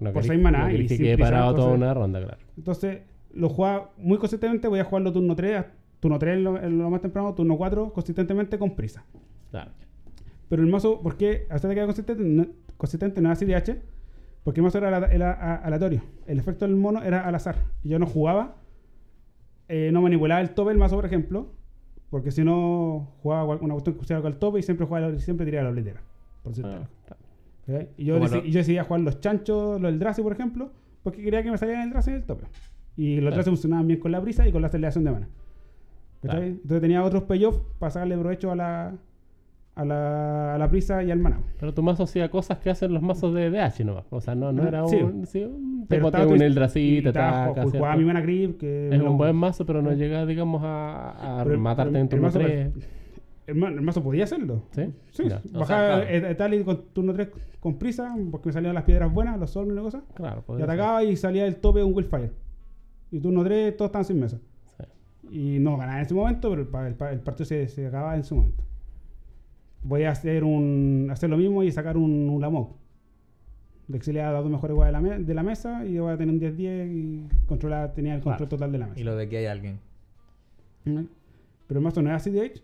No 0.00 0.12
por 0.12 0.22
querés- 0.22 0.26
seis 0.28 0.40
maná 0.42 0.64
no 0.68 0.70
y 0.72 0.86
que 0.86 0.96
prisa, 0.96 1.16
parado 1.18 1.54
toda 1.54 1.72
una 1.74 1.92
ronda, 1.94 2.20
claro. 2.22 2.38
Entonces, 2.56 3.00
lo 3.34 3.48
jugaba 3.48 3.90
muy 3.98 4.18
consistentemente. 4.18 4.66
Voy 4.68 4.80
a 4.80 4.84
jugarlo 4.84 5.12
turno 5.12 5.36
3, 5.36 5.64
turno 6.00 6.18
3 6.18 6.36
en 6.38 6.44
lo, 6.44 6.62
en 6.62 6.78
lo 6.78 6.90
más 6.90 7.00
temprano, 7.02 7.34
turno 7.34 7.56
4, 7.56 7.92
consistentemente 7.92 8.58
con 8.58 8.74
prisa. 8.74 9.04
Claro. 9.50 9.70
Pero 10.48 10.62
el 10.62 10.68
mazo, 10.68 11.00
¿por 11.00 11.16
qué? 11.16 11.46
Hasta 11.50 11.68
que 11.68 11.74
queda 11.74 11.84
consistente, 11.86 12.22
no, 12.24 12.46
consistente 12.76 13.20
no 13.20 13.30
era 13.30 13.36
CDH, 13.38 13.76
porque 14.42 14.60
el 14.60 14.64
mazo 14.64 14.78
era, 14.78 15.06
era 15.12 15.56
aleatorio. 15.56 16.02
El 16.26 16.38
efecto 16.38 16.66
del 16.66 16.76
mono 16.76 17.02
era 17.02 17.20
al 17.26 17.34
azar. 17.34 17.56
Yo 17.84 17.98
no 17.98 18.06
jugaba, 18.06 18.56
eh, 19.68 19.90
no 19.92 20.02
manipulaba 20.02 20.40
el 20.40 20.50
tope 20.50 20.70
del 20.70 20.78
mazo, 20.78 20.96
por 20.96 21.04
ejemplo, 21.04 21.52
porque 22.08 22.30
si 22.32 22.42
no 22.42 23.12
jugaba 23.22 23.44
una 23.56 23.74
cuestión 23.74 23.94
que 23.94 24.00
pusiera 24.00 24.20
con 24.22 24.32
el 24.32 24.38
tope 24.38 24.58
y 24.58 24.62
siempre 24.62 24.86
jugaba 24.86 25.16
siempre 25.18 25.46
tiraba 25.46 25.64
la 25.64 25.70
oblitera. 25.70 26.00
Por 26.42 26.52
decirte 26.52 26.70
algo. 26.74 26.86
¿ok? 27.68 27.88
Y 27.98 28.04
yo, 28.04 28.14
Como 28.14 28.26
deci- 28.26 28.40
lo- 28.42 28.44
y 28.46 28.50
yo 28.50 28.58
decidía 28.58 28.84
jugar 28.84 29.00
los 29.02 29.20
chanchos, 29.20 29.80
los 29.80 29.90
del 29.90 29.98
Drazi, 29.98 30.22
por 30.22 30.32
ejemplo, 30.32 30.70
porque 31.02 31.22
quería 31.22 31.42
que 31.42 31.50
me 31.50 31.58
salieran 31.58 31.84
el 31.84 31.90
Drazi 31.90 32.10
y 32.10 32.14
el 32.14 32.24
tope. 32.24 32.46
Y 32.96 33.20
los. 33.20 33.32
Drazi 33.32 33.50
funcionaban 33.50 33.86
bien 33.86 34.00
con 34.00 34.12
la 34.12 34.20
brisa 34.20 34.46
y 34.46 34.52
con 34.52 34.60
la 34.62 34.68
aceleración 34.68 35.04
de 35.04 35.10
mana. 35.12 35.28
Entonces 36.22 36.80
tenía 36.80 37.02
otros 37.02 37.22
payoffs 37.24 37.60
para 37.78 37.90
sacarle 37.90 38.18
provecho 38.18 38.50
a 38.50 38.56
la, 38.56 38.94
a 39.74 39.84
la, 39.86 40.54
a 40.54 40.58
la 40.58 40.68
prisa 40.68 41.02
y 41.02 41.10
al 41.10 41.18
mana. 41.18 41.40
Pero 41.58 41.72
tu 41.72 41.82
mazo 41.82 42.02
hacía 42.02 42.30
cosas 42.30 42.58
que 42.58 42.68
hacen 42.68 42.92
los 42.92 43.02
mazos 43.02 43.32
de 43.32 43.48
DH 43.50 43.84
nomás. 43.84 44.04
O 44.10 44.20
sea, 44.20 44.34
no, 44.34 44.52
no 44.52 44.64
Ah, 44.64 44.68
era 44.68 44.86
sí. 44.86 44.96
un. 44.96 45.24
Sí, 45.26 45.42
un 45.44 45.86
te 45.88 45.96
estaba 45.96 46.26
un 46.26 46.42
Eldracita, 46.42 47.54
ju- 47.54 47.70
jugaba 47.70 47.96
mi 47.96 48.04
mana 48.04 48.22
creep, 48.22 48.58
que 48.58 48.90
Es 48.94 49.00
un 49.00 49.16
buen 49.16 49.34
mazo, 49.34 49.64
pero 49.64 49.80
no 49.80 49.92
llega, 49.94 50.26
digamos, 50.26 50.62
a, 50.62 51.40
a 51.40 51.44
Pero- 51.44 51.58
matarte 51.58 51.92
pero 51.92 52.04
en 52.04 52.12
el 52.12 52.20
mazo- 52.20 52.38
3. 52.38 52.72
El, 53.46 53.54
ma- 53.56 53.68
el 53.68 53.80
mazo 53.80 54.02
podía 54.02 54.24
hacerlo. 54.24 54.62
¿Sí? 54.72 54.82
Sí, 55.10 55.24
Ya. 55.28 55.42
O 55.54 55.60
bajaba 55.60 55.98
sea, 55.98 56.06
claro. 56.08 56.26
eh, 56.28 56.34
tal 56.36 56.54
y 56.54 56.62
con 56.64 56.82
turno 56.92 57.12
3 57.12 57.28
con 57.60 57.78
prisa, 57.78 58.14
porque 58.30 58.48
me 58.48 58.52
salían 58.52 58.74
las 58.74 58.84
piedras 58.84 59.12
buenas, 59.12 59.38
los 59.38 59.50
sol 59.50 59.68
y 59.70 59.74
la 59.74 59.82
cosa. 59.82 60.02
Claro, 60.14 60.44
Y 60.48 60.52
ser. 60.54 60.62
atacaba 60.62 61.02
y 61.04 61.16
salía 61.16 61.46
el 61.46 61.56
tope 61.56 61.82
un 61.82 61.94
Willfire. 61.94 62.30
Y 63.10 63.20
turno 63.20 63.42
3 63.44 63.76
todos 63.76 63.88
estaban 63.88 64.04
sin 64.04 64.20
mesa. 64.20 64.38
Sí. 64.76 64.84
Y 65.56 65.58
no 65.58 65.76
ganaba 65.76 65.98
en 65.98 66.04
ese 66.06 66.14
momento, 66.14 66.48
pero 66.50 66.62
el, 66.62 66.68
pa- 66.68 66.86
el 66.88 66.94
pa- 66.94 67.12
el 67.12 67.20
partido 67.20 67.44
se, 67.46 67.68
se 67.68 67.86
acababa 67.86 68.14
en 68.16 68.24
su 68.24 68.36
momento. 68.36 68.62
Voy 69.82 70.04
a 70.04 70.10
hacer 70.10 70.44
un 70.44 71.08
hacer 71.10 71.28
lo 71.30 71.36
mismo 71.36 71.62
y 71.62 71.72
sacar 71.72 71.96
un, 71.96 72.28
un 72.30 72.40
Lamok. 72.40 72.76
Le 73.88 73.96
exiliaba 73.96 74.28
a 74.30 74.32
las 74.34 74.42
dos 74.42 74.52
mejores 74.52 74.74
jugadas 74.74 74.92
de 75.02 75.08
la, 75.10 75.16
me- 75.18 75.24
de 75.24 75.34
la 75.34 75.42
mesa 75.42 75.84
y 75.84 75.94
yo 75.94 76.04
voy 76.04 76.12
a 76.12 76.16
tener 76.16 76.32
un 76.34 76.40
10-10 76.40 76.88
y 76.92 77.46
controlar, 77.46 77.92
tenía 77.92 78.14
el 78.14 78.20
control 78.20 78.36
Claro. 78.48 78.48
total 78.48 78.72
de 78.72 78.78
la 78.78 78.86
mesa. 78.86 79.00
Y 79.00 79.04
lo 79.04 79.16
de 79.16 79.28
que 79.28 79.38
hay 79.38 79.46
alguien. 79.46 79.80
Pero 80.84 81.78
el 81.78 81.84
mazo 81.84 82.00
no 82.02 82.08
era 82.10 82.18
CDH, 82.18 82.62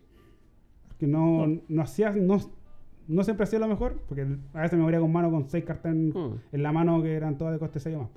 que 0.99 1.07
no, 1.07 1.47
no. 1.67 1.81
hacía, 1.81 2.11
no, 2.11 2.37
no 3.07 3.23
siempre 3.23 3.43
hacía 3.45 3.57
lo 3.59 3.67
mejor, 3.67 4.01
porque 4.07 4.27
a 4.53 4.61
veces 4.61 4.77
me 4.77 4.83
moría 4.83 4.99
con 4.99 5.11
mano 5.11 5.31
con 5.31 5.49
6 5.49 5.63
cartas 5.63 5.91
en, 5.93 6.09
Hmm. 6.11 6.39
en 6.51 6.63
la 6.63 6.71
mano 6.71 7.01
que 7.01 7.15
eran 7.15 7.37
todas 7.37 7.53
de 7.53 7.59
coste 7.59 7.79
6 7.79 7.95
o 7.95 7.99
más. 8.01 8.09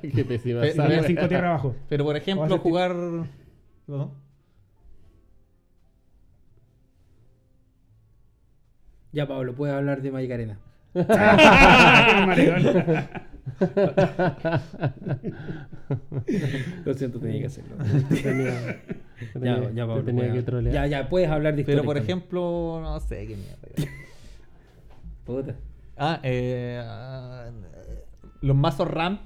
Qué 0.02 0.24
pésima. 0.24 0.60
Pe- 0.62 0.68
Y 0.68 0.72
sabe. 0.72 0.88
tenía 0.88 1.04
5 1.06 1.28
tierras 1.28 1.50
abajo. 1.50 1.74
Pero 1.88 2.04
por 2.04 2.16
ejemplo, 2.16 2.58
jugar. 2.58 2.94
¿no? 3.86 4.10
Ya, 9.12 9.26
Pablo, 9.26 9.54
puedes 9.54 9.74
hablar 9.74 10.02
de 10.02 10.10
Magic 10.10 10.30
Arena. 10.32 10.58
Lo 16.84 16.94
siento, 16.94 17.20
tenía 17.20 17.40
que 17.40 17.46
hacerlo. 17.46 17.76
Tenía, 18.08 18.82
tenía- 19.32 19.60
Ya, 19.60 19.70
ya, 19.70 19.72
te 19.72 19.86
Pablo. 19.86 20.04
tenía 20.04 20.22
puedes- 20.24 20.34
que 20.34 20.42
trolear. 20.42 20.74
Ya, 20.74 20.86
ya, 20.86 21.08
puedes 21.08 21.30
hablar 21.30 21.56
de 21.56 21.64
Pero 21.64 21.82
por 21.84 21.96
ejemplo, 21.96 22.80
no 22.82 23.00
sé 23.00 23.26
qué 23.26 23.36
mierda. 23.36 23.56
Puta. 25.24 25.56
Ah, 25.96 26.20
eh, 26.22 26.78
ah, 26.84 27.50
los 28.42 28.54
mazos 28.56 28.88
ramp 28.90 29.20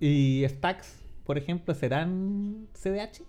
y 0.00 0.44
stacks, 0.48 0.98
por 1.24 1.38
ejemplo, 1.38 1.72
serán 1.74 2.66
CDH. 2.74 3.22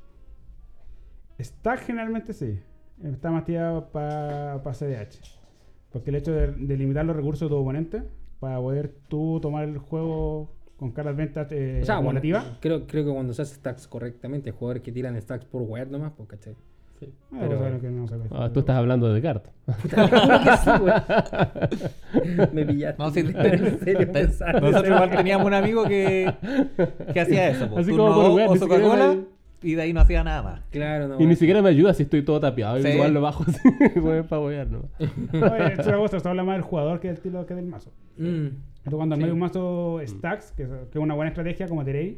Stack 1.40 1.82
generalmente 1.86 2.34
sí. 2.34 2.60
Está 3.04 3.30
más 3.32 3.46
tirado 3.46 3.90
para 3.92 4.60
CDH. 4.74 5.20
Porque 5.92 6.10
el 6.12 6.16
hecho 6.18 6.32
de, 6.32 6.48
de 6.52 6.78
limitar 6.78 7.04
los 7.06 7.16
recursos 7.16 7.42
de 7.42 7.50
tu 7.50 7.56
oponente 7.62 8.04
para 8.42 8.58
poder 8.58 8.92
tú 9.08 9.40
tomar 9.40 9.64
el 9.64 9.78
juego 9.78 10.50
con 10.76 10.92
cartas 10.92 11.16
ventas 11.16 11.48
eh, 11.52 11.80
O 11.84 11.86
sea, 11.86 12.00
bueno, 12.00 12.20
creo, 12.60 12.88
creo 12.88 13.06
que 13.06 13.12
cuando 13.12 13.34
se 13.34 13.44
hace 13.44 13.56
stacks 13.56 13.88
correctamente, 13.88 14.50
hay 14.50 14.56
jugadores 14.58 14.82
que 14.82 14.92
tiran 14.92 15.22
stacks 15.22 15.46
por 15.46 15.62
wear 15.62 15.88
nomás, 15.88 16.12
pues, 16.18 16.28
¿cachai? 16.28 16.56
Sí. 17.00 17.14
Ah, 17.32 17.38
pero- 17.40 17.50
vos 17.52 17.60
sabés 17.60 17.82
que 17.82 17.90
no 17.90 18.08
sabés. 18.08 18.28
Ah, 18.32 18.50
tú 18.52 18.60
estás 18.62 18.76
hablando 18.78 19.08
de 19.08 19.14
Descartes. 19.22 19.54
Me 22.52 22.66
pillaste. 22.66 23.02
No, 23.04 23.12
sí, 23.12 23.24
Pero 23.24 23.68
en 23.68 23.80
serio, 23.80 24.08
nosotros 24.62 24.88
igual 24.88 25.10
teníamos 25.12 25.48
un 25.48 25.54
amigo 25.54 25.84
que, 25.86 26.34
que 27.14 27.20
hacía 27.22 27.50
eso. 27.50 27.70
po. 27.70 27.78
Así 27.78 27.90
Turno 27.92 28.08
como 28.14 28.22
por 28.24 28.32
wear, 28.32 28.50
Coca-Cola, 28.60 29.16
y 29.62 29.76
de 29.76 29.82
ahí 29.82 29.94
no 29.94 30.02
hacía 30.02 30.24
nada 30.24 30.42
más. 30.42 30.62
Claro, 30.72 31.08
no. 31.08 31.20
Y 31.22 31.26
ni 31.26 31.36
siquiera 31.36 31.62
me 31.62 31.70
ayuda 31.70 31.94
si 31.94 32.04
estoy 32.04 32.24
todo 32.24 32.40
tapiado. 32.40 32.82
Sí. 32.82 32.88
Igual 32.88 33.14
lo 33.14 33.22
bajo 33.22 33.44
así, 33.48 33.60
para 34.28 34.40
boyar, 34.40 34.68
¿no? 34.70 34.90
Oye, 35.00 35.74
es 35.80 35.88
una 35.88 35.98
cosa, 35.98 36.18
esto 36.18 36.30
habla 36.30 36.44
más 36.44 36.56
del 36.56 36.64
jugador 36.64 37.00
que 37.00 37.08
del 37.08 37.18
estilo 37.18 37.46
que 37.46 37.54
del 37.56 37.66
mazo. 37.68 37.92
Mm. 38.18 38.48
Tú 38.90 38.98
cuando 38.98 39.14
armáis 39.16 39.30
Sí. 39.30 39.34
un 39.34 39.40
mazo 39.40 40.00
stacks, 40.06 40.52
que 40.54 40.64
es, 40.64 40.70
que 40.92 40.98
es 40.98 41.04
una 41.04 41.14
buena 41.14 41.30
estrategia 41.30 41.68
como 41.68 41.84
tenéis, 41.86 42.18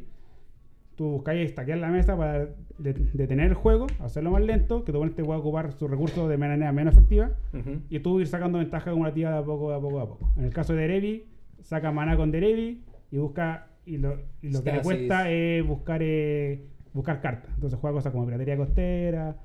tú 0.96 1.04
buscáis 1.10 1.50
stackear 1.50 1.78
la 1.78 1.88
mesa 1.88 2.16
para 2.16 2.46
de- 2.78 2.94
detener 3.12 3.48
el 3.48 3.54
juego, 3.54 3.86
hacerlo 4.00 4.30
más 4.30 4.42
lento, 4.42 4.84
que 4.84 4.92
tu 4.92 4.98
oponente 4.98 5.22
pueda 5.24 5.38
ocupar 5.40 5.72
sus 5.72 5.90
recursos 5.90 6.28
de 6.28 6.36
manera 6.38 6.72
menos 6.72 6.94
efectiva, 6.94 7.32
y 7.90 7.98
tú 7.98 8.20
ir 8.20 8.26
sacando 8.28 8.58
ventaja 8.58 8.90
acumulativa 8.90 9.30
de 9.32 9.38
a 9.38 9.42
poco, 9.42 9.70
de 9.70 9.76
a 9.76 9.80
poco, 9.80 9.96
de 9.96 10.02
a 10.02 10.06
poco. 10.06 10.32
En 10.38 10.44
el 10.44 10.52
caso 10.54 10.72
de 10.72 10.82
Derevi, 10.82 11.24
saca 11.62 11.90
mana 11.92 12.16
con 12.16 12.30
Derevi 12.30 12.80
y 13.10 13.18
busca, 13.18 13.66
y 13.84 13.98
lo, 13.98 14.16
y 14.40 14.50
lo 14.50 14.62
que 14.62 14.72
le 14.72 14.80
cuesta 14.82 15.30
es 15.30 15.66
buscar 15.66 16.00
eh, 16.02 16.62
buscar 16.94 17.20
cartas. 17.20 17.50
Entonces 17.54 17.78
juega 17.78 17.96
cosas 17.96 18.12
como 18.12 18.24
piratería 18.24 18.56
costera, 18.56 19.36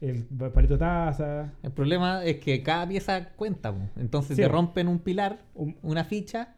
el 0.00 0.24
palito 0.52 0.78
taza, 0.78 1.52
El 1.62 1.72
problema 1.72 2.24
es 2.24 2.36
que 2.36 2.62
cada 2.62 2.86
pieza 2.88 3.30
cuenta. 3.34 3.72
po. 3.72 3.80
Entonces 3.96 4.36
Sí, 4.36 4.42
te 4.42 4.48
rompen 4.48 4.86
un 4.88 5.00
pilar, 5.00 5.40
un, 5.54 5.76
una 5.82 6.04
ficha, 6.04 6.54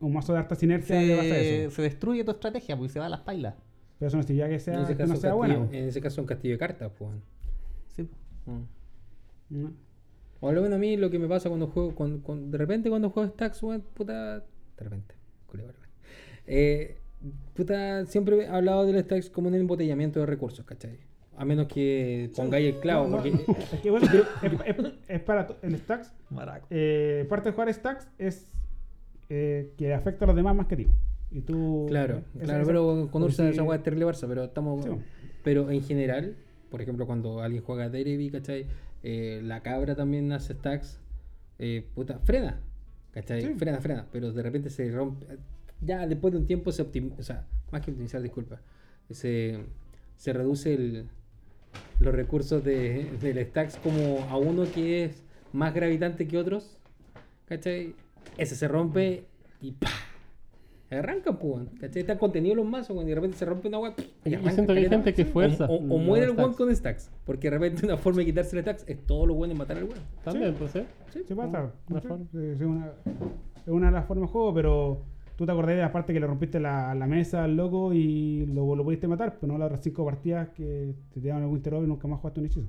un 0.00 0.12
mazo 0.12 0.32
de 0.32 0.38
harta 0.40 0.54
sinergia 0.54 0.96
se, 1.00 1.64
eso. 1.64 1.74
se 1.76 1.82
destruye 1.82 2.22
tu 2.24 2.30
estrategia 2.30 2.76
pues, 2.76 2.90
y 2.90 2.92
se 2.92 3.00
va 3.00 3.06
a 3.06 3.08
las 3.08 3.20
pailas. 3.20 3.54
Pero 3.98 4.08
eso 4.08 4.16
no 4.16 4.22
significa 4.22 4.48
que 4.48 4.60
sea, 4.60 4.74
en, 4.74 4.80
ese 4.82 4.92
que 4.92 4.98
caso, 4.98 5.14
no 5.14 5.18
sea 5.18 5.30
castillo, 5.30 5.58
buena. 5.58 5.76
en 5.76 5.88
ese 5.88 6.00
caso 6.00 6.20
un 6.20 6.26
castillo 6.28 6.54
de 6.54 6.58
cartas, 6.58 6.92
pues. 6.96 7.10
Sí. 7.88 8.08
Mm. 8.46 8.62
¿no? 9.62 9.72
O 10.40 10.52
lo 10.52 10.60
bueno 10.60 10.76
a 10.76 10.78
mí 10.78 10.96
lo 10.96 11.10
que 11.10 11.18
me 11.18 11.26
pasa 11.26 11.48
cuando 11.48 11.66
juego, 11.66 11.94
cuando, 11.96 12.22
cuando- 12.22 12.46
de 12.50 12.58
repente 12.58 12.88
cuando 12.90 13.10
juego 13.10 13.28
stacks, 13.30 13.60
puta, 13.94 14.36
de 14.38 14.44
repente, 14.78 15.14
culeo, 15.46 15.66
de 15.66 15.72
repente. 15.72 15.94
Eh, 16.46 16.98
puta, 17.54 18.06
siempre 18.06 18.44
he 18.44 18.46
hablado 18.48 18.86
del 18.86 19.00
stacks 19.04 19.30
como 19.30 19.48
un 19.48 19.54
embotellamiento 19.54 20.20
de 20.20 20.26
recursos, 20.26 20.64
¿cachai? 20.64 20.98
A 21.36 21.44
menos 21.44 21.68
que 21.68 22.30
pongáis 22.34 22.74
el 22.74 22.80
clavo, 22.80 23.06
No, 23.06 23.16
no, 23.18 23.22
porque... 23.22 23.52
es 23.72 23.80
que 23.80 23.90
bueno, 23.90 24.06
es, 24.42 24.76
es- 24.76 24.92
es 25.08 25.20
para 25.20 25.46
en 25.62 25.76
stacks. 25.78 26.12
Maraco. 26.30 26.66
eh, 26.70 27.24
parte 27.28 27.48
de 27.50 27.52
jugar 27.54 27.72
stacks 27.72 28.08
es 28.18 28.46
eh, 29.28 29.72
que 29.76 29.94
afecta 29.94 30.24
a 30.24 30.28
los 30.28 30.36
demás 30.36 30.56
más 30.56 30.66
que 30.66 30.76
ti. 30.76 30.88
Y 31.30 31.42
tú. 31.42 31.86
Claro, 31.88 32.22
esa- 32.36 32.44
claro, 32.44 32.64
pero 32.66 33.08
con 33.12 33.22
Ursa 33.22 33.48
esa 33.48 33.62
weá 33.62 33.76
es 33.76 33.82
terrible 33.84 34.06
Barça, 34.06 34.26
pero 34.26 34.44
estamos. 34.44 34.84
Sí. 34.84 34.90
Pero 35.44 35.70
en 35.70 35.82
general, 35.82 36.34
por 36.70 36.80
ejemplo, 36.82 37.06
cuando 37.06 37.40
alguien 37.42 37.62
juega 37.62 37.88
Derby, 37.88 38.30
¿cachai? 38.30 38.66
Eh, 39.02 39.40
la 39.44 39.62
cabra 39.62 39.94
también 39.94 40.32
hace 40.32 40.54
stacks. 40.54 40.98
Eh, 41.60 41.84
puta, 41.94 42.18
frena, 42.20 42.60
¿cachai? 43.12 43.42
Sí. 43.42 43.54
Frena, 43.56 43.80
frena, 43.80 44.06
pero 44.10 44.32
de 44.32 44.42
repente 44.42 44.70
se 44.70 44.90
rompe. 44.90 45.26
Ya 45.80 46.06
después 46.06 46.32
de 46.32 46.38
un 46.40 46.46
tiempo 46.46 46.72
se 46.72 46.82
optimiza, 46.82 47.14
o 47.18 47.22
sea, 47.22 47.46
más 47.70 47.82
que 47.84 47.90
optimizar, 47.90 48.20
disculpa, 48.22 48.60
se, 49.10 49.58
se 50.16 50.32
reduce 50.32 50.74
el, 50.74 51.06
los 52.00 52.14
recursos 52.14 52.64
de, 52.64 53.10
del 53.20 53.38
stacks 53.46 53.76
como 53.76 54.20
a 54.28 54.36
uno 54.36 54.64
que 54.74 55.04
es 55.04 55.22
más 55.52 55.72
gravitante 55.74 56.26
que 56.26 56.36
otros, 56.38 56.78
¿cachai? 57.46 57.94
Ese 58.36 58.56
se 58.56 58.66
rompe 58.68 59.24
y 59.62 59.72
¡pah! 59.72 59.88
Arrancan, 60.90 61.38
pues, 61.38 61.68
¿cachai? 61.80 62.00
Están 62.00 62.16
contenidos 62.16 62.56
los 62.56 62.66
mazos, 62.66 62.96
y 63.02 63.06
de 63.06 63.14
repente 63.14 63.36
se 63.36 63.44
rompe 63.44 63.68
una 63.68 63.78
weá. 63.78 63.94
y 64.24 64.30
Yo 64.30 64.36
arranca 64.38 64.52
siento 64.52 64.72
que 64.72 64.78
hay 64.80 64.88
gente 64.88 65.12
que 65.14 65.22
O- 65.22 65.26
fuerza. 65.26 65.66
O, 65.66 65.76
o 65.76 65.80
los 65.82 66.00
muere 66.00 66.24
el 66.24 66.32
stacks. 66.32 66.56
con 66.56 66.74
stacks. 66.76 67.10
Porque 67.26 67.50
de 67.50 67.58
repente 67.58 67.84
una 67.84 67.98
forma 67.98 68.20
de 68.20 68.24
quitarse 68.24 68.56
el 68.56 68.62
stacks 68.62 68.84
es 68.88 69.06
todo 69.06 69.26
lo 69.26 69.34
bueno 69.34 69.52
en 69.52 69.58
matar 69.58 69.76
al 69.76 69.84
weón. 69.84 69.98
También, 70.24 70.54
pues, 70.54 70.74
¿eh? 70.76 70.86
Sí, 71.12 71.20
pasa. 71.34 71.72
Una 71.90 72.00
Sí, 72.00 72.08
forma. 72.08 72.24
sí, 72.32 72.38
es, 72.38 72.60
una, 72.62 72.86
es 73.06 73.68
una 73.68 73.86
de 73.88 73.92
las 73.92 74.06
formas 74.06 74.28
de 74.28 74.32
juego, 74.32 74.54
pero 74.54 75.02
tú 75.38 75.46
te 75.46 75.52
acordás 75.52 75.76
de 75.76 75.82
la 75.82 75.92
parte 75.92 76.12
que 76.12 76.18
le 76.18 76.26
rompiste 76.26 76.58
la, 76.58 76.92
la 76.96 77.06
mesa 77.06 77.44
al 77.44 77.56
loco 77.56 77.94
y 77.94 78.44
lo, 78.46 78.74
lo 78.74 78.82
pudiste 78.84 79.06
matar, 79.06 79.36
pero 79.40 79.52
no 79.52 79.58
las 79.58 79.66
otras 79.66 79.80
cinco 79.84 80.04
partidas 80.04 80.48
que 80.50 80.92
te 81.14 81.20
tiraron 81.20 81.44
el 81.44 81.48
Winter 81.48 81.74
Orb 81.74 81.84
y 81.84 81.86
nunca 81.86 82.08
más 82.08 82.18
jugaste 82.20 82.40
un 82.40 82.46
hechizo. 82.46 82.66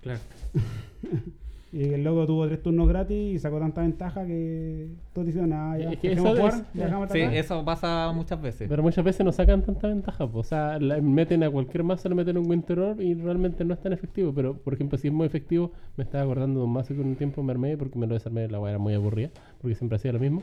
Claro. 0.00 0.20
Y 1.72 1.92
el 1.92 2.04
loco 2.04 2.24
tuvo 2.26 2.46
tres 2.46 2.62
turnos 2.62 2.88
gratis 2.88 3.34
y 3.34 3.38
sacó 3.38 3.58
tanta 3.58 3.82
ventaja 3.82 4.24
que 4.24 4.86
todos 5.12 5.26
dicen, 5.26 5.52
ah, 5.52 5.76
ya, 5.76 5.92
Es 5.92 5.98
que 5.98 6.12
eso 6.12 6.22
jugar, 6.22 6.46
es- 6.54 6.64
dejamos 6.72 7.10
Sí, 7.10 7.20
atacar". 7.20 7.36
eso 7.38 7.64
pasa 7.66 8.12
muchas 8.14 8.40
veces. 8.40 8.68
Pero 8.68 8.82
muchas 8.82 9.04
veces 9.04 9.26
no 9.26 9.32
sacan 9.32 9.60
tanta 9.62 9.88
ventaja. 9.88 10.26
pues, 10.26 10.46
O 10.46 10.48
sea, 10.48 10.78
la- 10.78 11.02
meten 11.02 11.42
a 11.42 11.50
cualquier 11.50 11.82
mazo, 11.82 12.08
le 12.08 12.14
meten 12.14 12.38
un 12.38 12.48
Winter 12.48 12.78
Orb 12.78 13.00
y 13.02 13.12
realmente 13.14 13.62
no 13.64 13.74
es 13.74 13.80
tan 13.80 13.92
efectivo. 13.92 14.32
Pero, 14.32 14.54
por 14.56 14.72
ejemplo, 14.72 14.96
si 14.96 15.08
es 15.08 15.12
muy 15.12 15.26
efectivo, 15.26 15.72
me 15.98 16.04
estaba 16.04 16.24
acordando 16.24 16.60
de 16.60 16.66
un 16.66 16.72
mazo 16.72 16.94
que 16.94 17.00
un 17.00 17.14
tiempo 17.16 17.42
me 17.42 17.52
armé 17.52 17.76
porque 17.76 17.98
me 17.98 18.06
lo 18.06 18.14
desarmé, 18.14 18.48
la 18.48 18.58
weá 18.58 18.70
era 18.70 18.78
muy 18.78 18.94
aburrida, 18.94 19.28
porque 19.60 19.74
siempre 19.74 19.96
hacía 19.96 20.12
lo 20.12 20.20
mismo. 20.20 20.42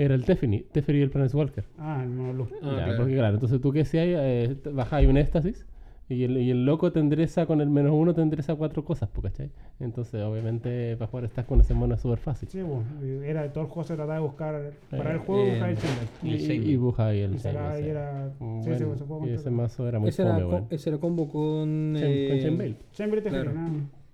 Era 0.00 0.14
el 0.14 0.24
Teferi, 0.24 0.66
Teferi 0.72 0.98
y 0.98 1.02
el 1.02 1.10
Planeswalker. 1.10 1.64
Ah, 1.78 2.00
el 2.02 2.08
mono 2.08 2.32
blue. 2.32 2.48
Ah, 2.62 2.74
Ya, 2.78 2.84
claro. 2.84 2.96
Porque 2.96 3.14
claro, 3.16 3.34
entonces 3.34 3.60
tú 3.60 3.70
que 3.70 3.84
si 3.84 3.98
hay, 3.98 4.14
eh, 4.16 4.56
bajáis 4.72 5.06
un 5.06 5.18
éxtasis 5.18 5.66
y 6.08 6.24
el, 6.24 6.38
y 6.38 6.50
el 6.50 6.64
loco 6.64 6.90
te 6.90 7.00
endereza 7.00 7.44
con 7.44 7.60
el 7.60 7.68
menos 7.68 7.92
uno, 7.94 8.14
te 8.14 8.22
endereza 8.22 8.54
cuatro 8.54 8.82
cosas, 8.82 9.10
pues, 9.12 9.30
¿cachai? 9.30 9.50
Entonces, 9.78 10.22
obviamente, 10.22 10.96
para 10.96 11.10
jugar 11.10 11.24
estás 11.26 11.44
con 11.44 11.60
ese 11.60 11.74
mono 11.74 11.96
es 11.96 12.00
súper 12.00 12.18
fácil. 12.18 12.48
Sí, 12.48 12.60
pues, 12.66 13.22
era 13.24 13.52
todo 13.52 13.64
el 13.64 13.68
juego 13.70 13.84
se 13.86 13.94
trataba 13.94 14.14
de 14.14 14.20
buscar, 14.22 14.72
para 14.88 15.10
Eh, 15.10 15.12
el 15.12 15.18
juego, 15.18 15.42
eh, 15.42 15.50
buscar 15.50 15.68
el. 15.70 15.76
Y, 16.22 16.36
Shaman. 16.38 16.66
y, 16.66 16.70
y 16.70 16.76
buja 16.76 17.06
ahí 17.08 17.20
el 17.20 17.34
Y 17.34 17.36
Shaman, 17.38 17.76
sí. 17.76 17.84
era... 17.84 18.32
Mm, 18.38 18.62
sí, 18.62 18.70
ese- 18.70 18.84
bueno, 18.84 18.94
ese 18.96 19.04
juego 19.04 19.26
y 19.26 19.30
ese 19.32 19.50
mazo 19.50 19.86
era 19.86 19.98
muy 19.98 20.08
Ese 20.08 20.22
era, 20.22 20.30
fome, 20.32 20.42
co- 20.44 20.50
bueno. 20.50 20.66
ese 20.70 20.88
era 20.88 20.98
combo 20.98 21.28
con. 21.28 21.94
Chain- 21.94 22.04
eh, 22.10 22.26
con 22.30 22.38
Chainmail. 22.40 22.76
Chamber 22.94 23.18
y 23.18 23.22
Teferi, 23.22 23.42
Claro. 23.42 23.58
nada. 23.58 23.72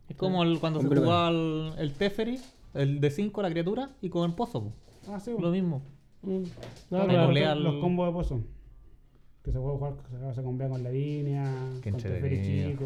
Es 0.08 0.16
como 0.16 0.42
el- 0.42 0.58
cuando 0.58 0.80
se 0.80 0.88
jugaba 0.88 1.28
el, 1.30 1.70
el 1.78 1.92
Teferi, 1.92 2.40
el 2.74 3.00
de 3.00 3.10
5, 3.10 3.40
la 3.40 3.50
criatura, 3.50 3.90
y 4.02 4.08
con 4.08 4.28
el 4.28 4.34
pozo. 4.34 4.72
Ah, 5.08 5.20
sí, 5.20 5.34
Lo 5.38 5.50
mismo. 5.50 5.82
Mm. 6.22 6.42
No, 6.90 7.04
claro. 7.06 7.32
los, 7.32 7.42
al- 7.46 7.62
los 7.64 7.74
combos 7.80 8.06
de 8.08 8.12
pozo. 8.12 8.40
Que 9.44 9.52
se 9.52 9.58
puede 9.60 9.76
jugar, 9.76 9.94
se, 10.10 10.34
se 10.34 10.42
combina 10.42 10.68
con 10.70 10.82
la 10.82 10.90
línea, 10.90 11.44
Qué 11.82 11.92
con 11.92 12.00
Teferi 12.00 12.42
chico. 12.72 12.84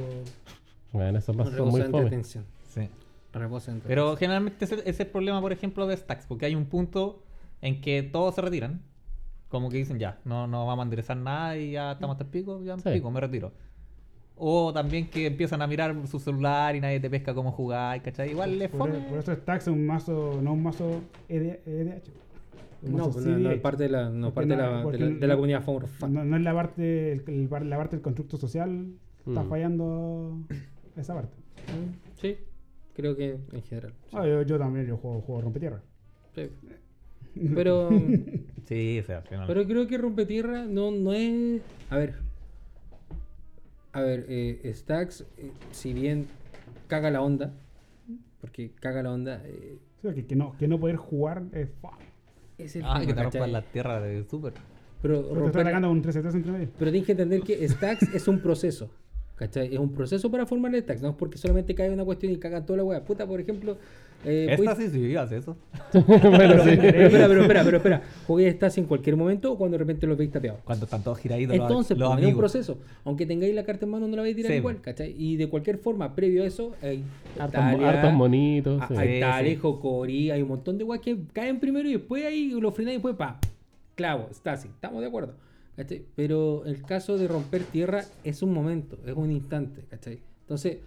Bueno, 0.93 1.21
son 1.21 1.39
reposo 1.39 1.67
muy 1.67 1.83
fome. 1.83 2.23
Sí. 2.25 2.89
Pero 3.87 4.17
generalmente 4.17 4.65
ese, 4.65 4.75
ese 4.77 4.91
es 4.91 5.01
el 5.01 5.07
problema, 5.07 5.41
por 5.41 5.53
ejemplo, 5.53 5.87
de 5.87 5.97
Stacks, 5.97 6.27
porque 6.27 6.47
hay 6.47 6.55
un 6.55 6.67
punto 6.67 7.23
en 7.63 7.81
que 7.81 8.03
todos 8.03 8.35
se 8.35 8.41
retiran. 8.43 8.83
Como 9.49 9.69
que 9.71 9.79
dicen, 9.79 9.99
ya, 9.99 10.19
no, 10.25 10.47
no 10.47 10.67
vamos 10.67 10.83
a 10.83 10.85
enderezar 10.85 11.17
nada 11.17 11.57
y 11.57 11.73
ya 11.73 11.93
estamos 11.93 12.15
hasta 12.15 12.25
el 12.25 12.31
pico, 12.31 12.63
ya 12.63 12.77
Sí. 12.79 12.91
pico, 12.93 13.11
me 13.11 13.21
retiro. 13.21 13.53
O 14.43 14.73
también 14.73 15.09
que 15.11 15.27
empiezan 15.27 15.61
a 15.61 15.67
mirar 15.67 15.95
su 16.07 16.19
celular 16.19 16.75
y 16.75 16.81
nadie 16.81 16.99
te 16.99 17.11
pesca 17.11 17.35
cómo 17.35 17.53
jugar, 17.53 18.01
¿cachai? 18.03 18.31
Igual 18.31 18.59
le 18.59 18.69
Por, 18.71 18.91
fome. 18.91 19.05
por 19.09 19.19
eso 19.19 19.35
Stacks 19.35 19.65
es 19.67 19.73
un 19.73 19.85
mazo, 19.87 20.41
no 20.43 20.55
un 20.55 20.63
mazo 20.63 21.03
ED 21.29 21.61
EDH. 21.67 22.11
Un 22.83 22.93
No, 22.93 22.99
mazo 22.99 23.13
pues 23.13 23.27
no, 23.27 23.39
no 23.39 23.51
es 23.51 23.61
parte 23.61 23.83
de 23.83 23.89
la, 23.91 24.09
no 24.09 24.29
es 24.29 24.33
Porque 24.33 24.49
parte 24.49 24.63
de 24.63 24.69
la, 24.71 24.77
de 24.79 24.83
porque 24.83 24.99
la, 24.99 25.07
de 25.07 25.21
la 25.21 25.27
no- 25.27 25.35
comunidad. 25.37 25.63
No, 26.09 26.25
no 26.25 26.37
es 26.39 26.43
la 26.43 26.55
parte, 26.55 27.13
el, 27.13 27.23
el 27.27 27.49
par- 27.49 27.67
la 27.67 27.77
parte 27.77 27.97
del 27.97 28.03
constructo 28.03 28.39
social, 28.39 28.87
está 29.27 29.43
Mm. 29.43 29.49
fallando 29.51 30.39
esa 30.97 31.13
parte. 31.15 31.37
Sí, 32.17 32.39
creo 32.95 33.15
que 33.17 33.37
en 33.53 33.63
general. 33.63 33.93
sí. 34.11 34.17
Ah, 34.17 34.27
yo, 34.27 34.41
yo 34.43 34.59
también, 34.59 34.87
yo 34.87 34.97
juego, 34.97 35.21
juego 35.21 35.43
rompetierra. 35.43 35.83
Sí. 36.35 36.49
Pero, 37.55 37.91
Sí, 38.65 38.99
o 39.01 39.05
sea, 39.05 39.19
al 39.19 39.23
final. 39.25 39.47
pero 39.47 39.65
creo 39.67 39.87
que 39.87 39.99
Rompetierra 39.99 40.65
no, 40.65 40.91
no 40.91 41.13
es. 41.13 41.61
A 41.91 41.97
ver. 41.97 42.15
A 43.93 44.01
ver, 44.03 44.27
eh, 44.29 44.73
Stacks, 44.75 45.27
eh, 45.39 45.51
si 45.73 45.93
bien 45.93 46.27
caga 46.87 47.11
la 47.11 47.23
onda, 47.23 47.53
porque 48.41 48.71
caga 48.81 49.03
la 49.03 49.13
onda, 49.13 49.43
eh, 49.45 49.79
Sí, 50.03 50.09
que, 50.15 50.25
que 50.27 50.35
no, 50.37 50.57
que 50.57 50.67
no 50.67 50.81
poder 50.81 50.97
jugar 50.97 51.43
es 51.53 51.69
es 52.57 52.77
el 52.77 52.83
ah, 52.85 52.95
tema, 53.01 53.07
que 53.07 53.15
te 53.15 53.23
rompan 53.23 53.53
la 53.53 53.63
tierra 53.63 54.01
de 54.01 54.25
super. 54.25 54.55
Pero, 55.03 55.23
Pero 55.23 55.23
te 55.23 55.47
está 55.47 55.59
romper- 55.59 55.61
atacando 55.63 55.89
con 55.89 55.97
un 55.99 56.03
3 56.03 56.17
entre 56.17 56.53
medio. 56.53 56.69
pero 56.79 56.91
tienes 56.91 57.07
que 57.07 57.13
entender 57.13 57.41
que 57.43 57.69
Stacks 57.69 58.15
es 58.15 58.29
un 58.29 58.41
proceso. 58.41 58.91
¿Cachai? 59.41 59.73
Es 59.73 59.79
un 59.81 59.91
proceso 59.95 60.31
para 60.31 60.45
formar 60.45 60.75
el 60.75 60.83
Stacks, 60.83 61.01
no 61.01 61.09
es 61.09 61.15
porque 61.15 61.39
solamente 61.39 61.75
cae 61.75 61.89
una 61.91 62.05
cuestión 62.05 62.31
y 62.31 62.37
cagan 62.37 62.67
toda 62.67 62.77
la 62.77 62.85
wea. 62.85 63.03
Puta, 63.03 63.27
por 63.27 63.41
ejemplo. 63.41 63.79
Eh, 64.23 64.49
Esta 64.51 64.75
puedes- 64.75 64.93
sí, 64.93 64.99
sí, 65.09 65.17
hace 65.17 65.39
eso. 65.39 65.57
bueno, 65.95 66.63
sí. 66.63 66.77
Pero 66.79 67.07
espera, 67.07 67.27
pero 67.27 67.41
espera, 67.41 67.65
pero 67.65 67.77
espera. 67.79 68.03
¿Jugué 68.27 68.59
en 68.77 68.85
cualquier 68.85 69.17
momento 69.17 69.51
o 69.51 69.57
cuando 69.57 69.77
de 69.77 69.79
repente 69.79 70.07
los 70.07 70.19
veis 70.19 70.31
tapeados? 70.31 70.61
Cuando 70.63 70.85
están 70.85 71.03
todos 71.03 71.19
giraditos 71.21 71.57
los- 71.57 71.67
Entonces, 71.67 71.97
los, 71.97 72.07
pues, 72.07 72.19
es 72.19 72.23
un 72.23 72.25
amigos. 72.27 72.39
proceso. 72.39 72.79
Aunque 73.07 73.25
tengáis 73.25 73.55
la 73.55 73.65
carta 73.65 73.87
en 73.87 73.93
mano, 73.93 74.07
no 74.09 74.17
la 74.17 74.21
vais 74.21 74.35
a 74.35 74.37
tirar 74.37 74.53
Sí, 74.53 74.59
igual, 74.59 74.75
pues. 74.77 74.85
¿cachai? 74.85 75.15
Y 75.17 75.37
de 75.37 75.49
cualquier 75.49 75.79
forma, 75.79 76.15
previo 76.15 76.43
a 76.43 76.47
eso, 76.47 76.73
hay 76.83 77.03
Hartos, 77.39 78.13
monitos. 78.13 78.83
sí. 78.89 78.95
hay 78.99 79.15
Sí, 79.15 79.21
Talejo, 79.21 79.81
Cori, 79.81 80.31
hay 80.31 80.43
un 80.43 80.49
montón 80.49 80.77
de 80.77 80.85
weas 80.85 81.01
que 81.01 81.17
caen 81.33 81.59
primero 81.59 81.89
y 81.89 81.93
después 81.93 82.27
ahí 82.27 82.51
lo 82.51 82.71
frenáis 82.73 82.97
y 82.97 82.99
después, 82.99 83.15
pa, 83.17 83.39
clavo, 83.95 84.29
está 84.31 84.53
así, 84.53 84.69
estamos 84.69 85.01
de 85.01 85.07
acuerdo. 85.07 85.33
¿Cachai? 85.81 86.05
Pero 86.15 86.65
el 86.67 86.83
caso 86.83 87.17
de 87.17 87.27
romper 87.27 87.65
tierra 87.65 88.05
es 88.23 88.43
un 88.43 88.53
momento, 88.53 88.99
es 89.07 89.15
un 89.15 89.31
instante, 89.31 89.83
¿cachai? 89.89 90.21
Entonces, 90.43 90.79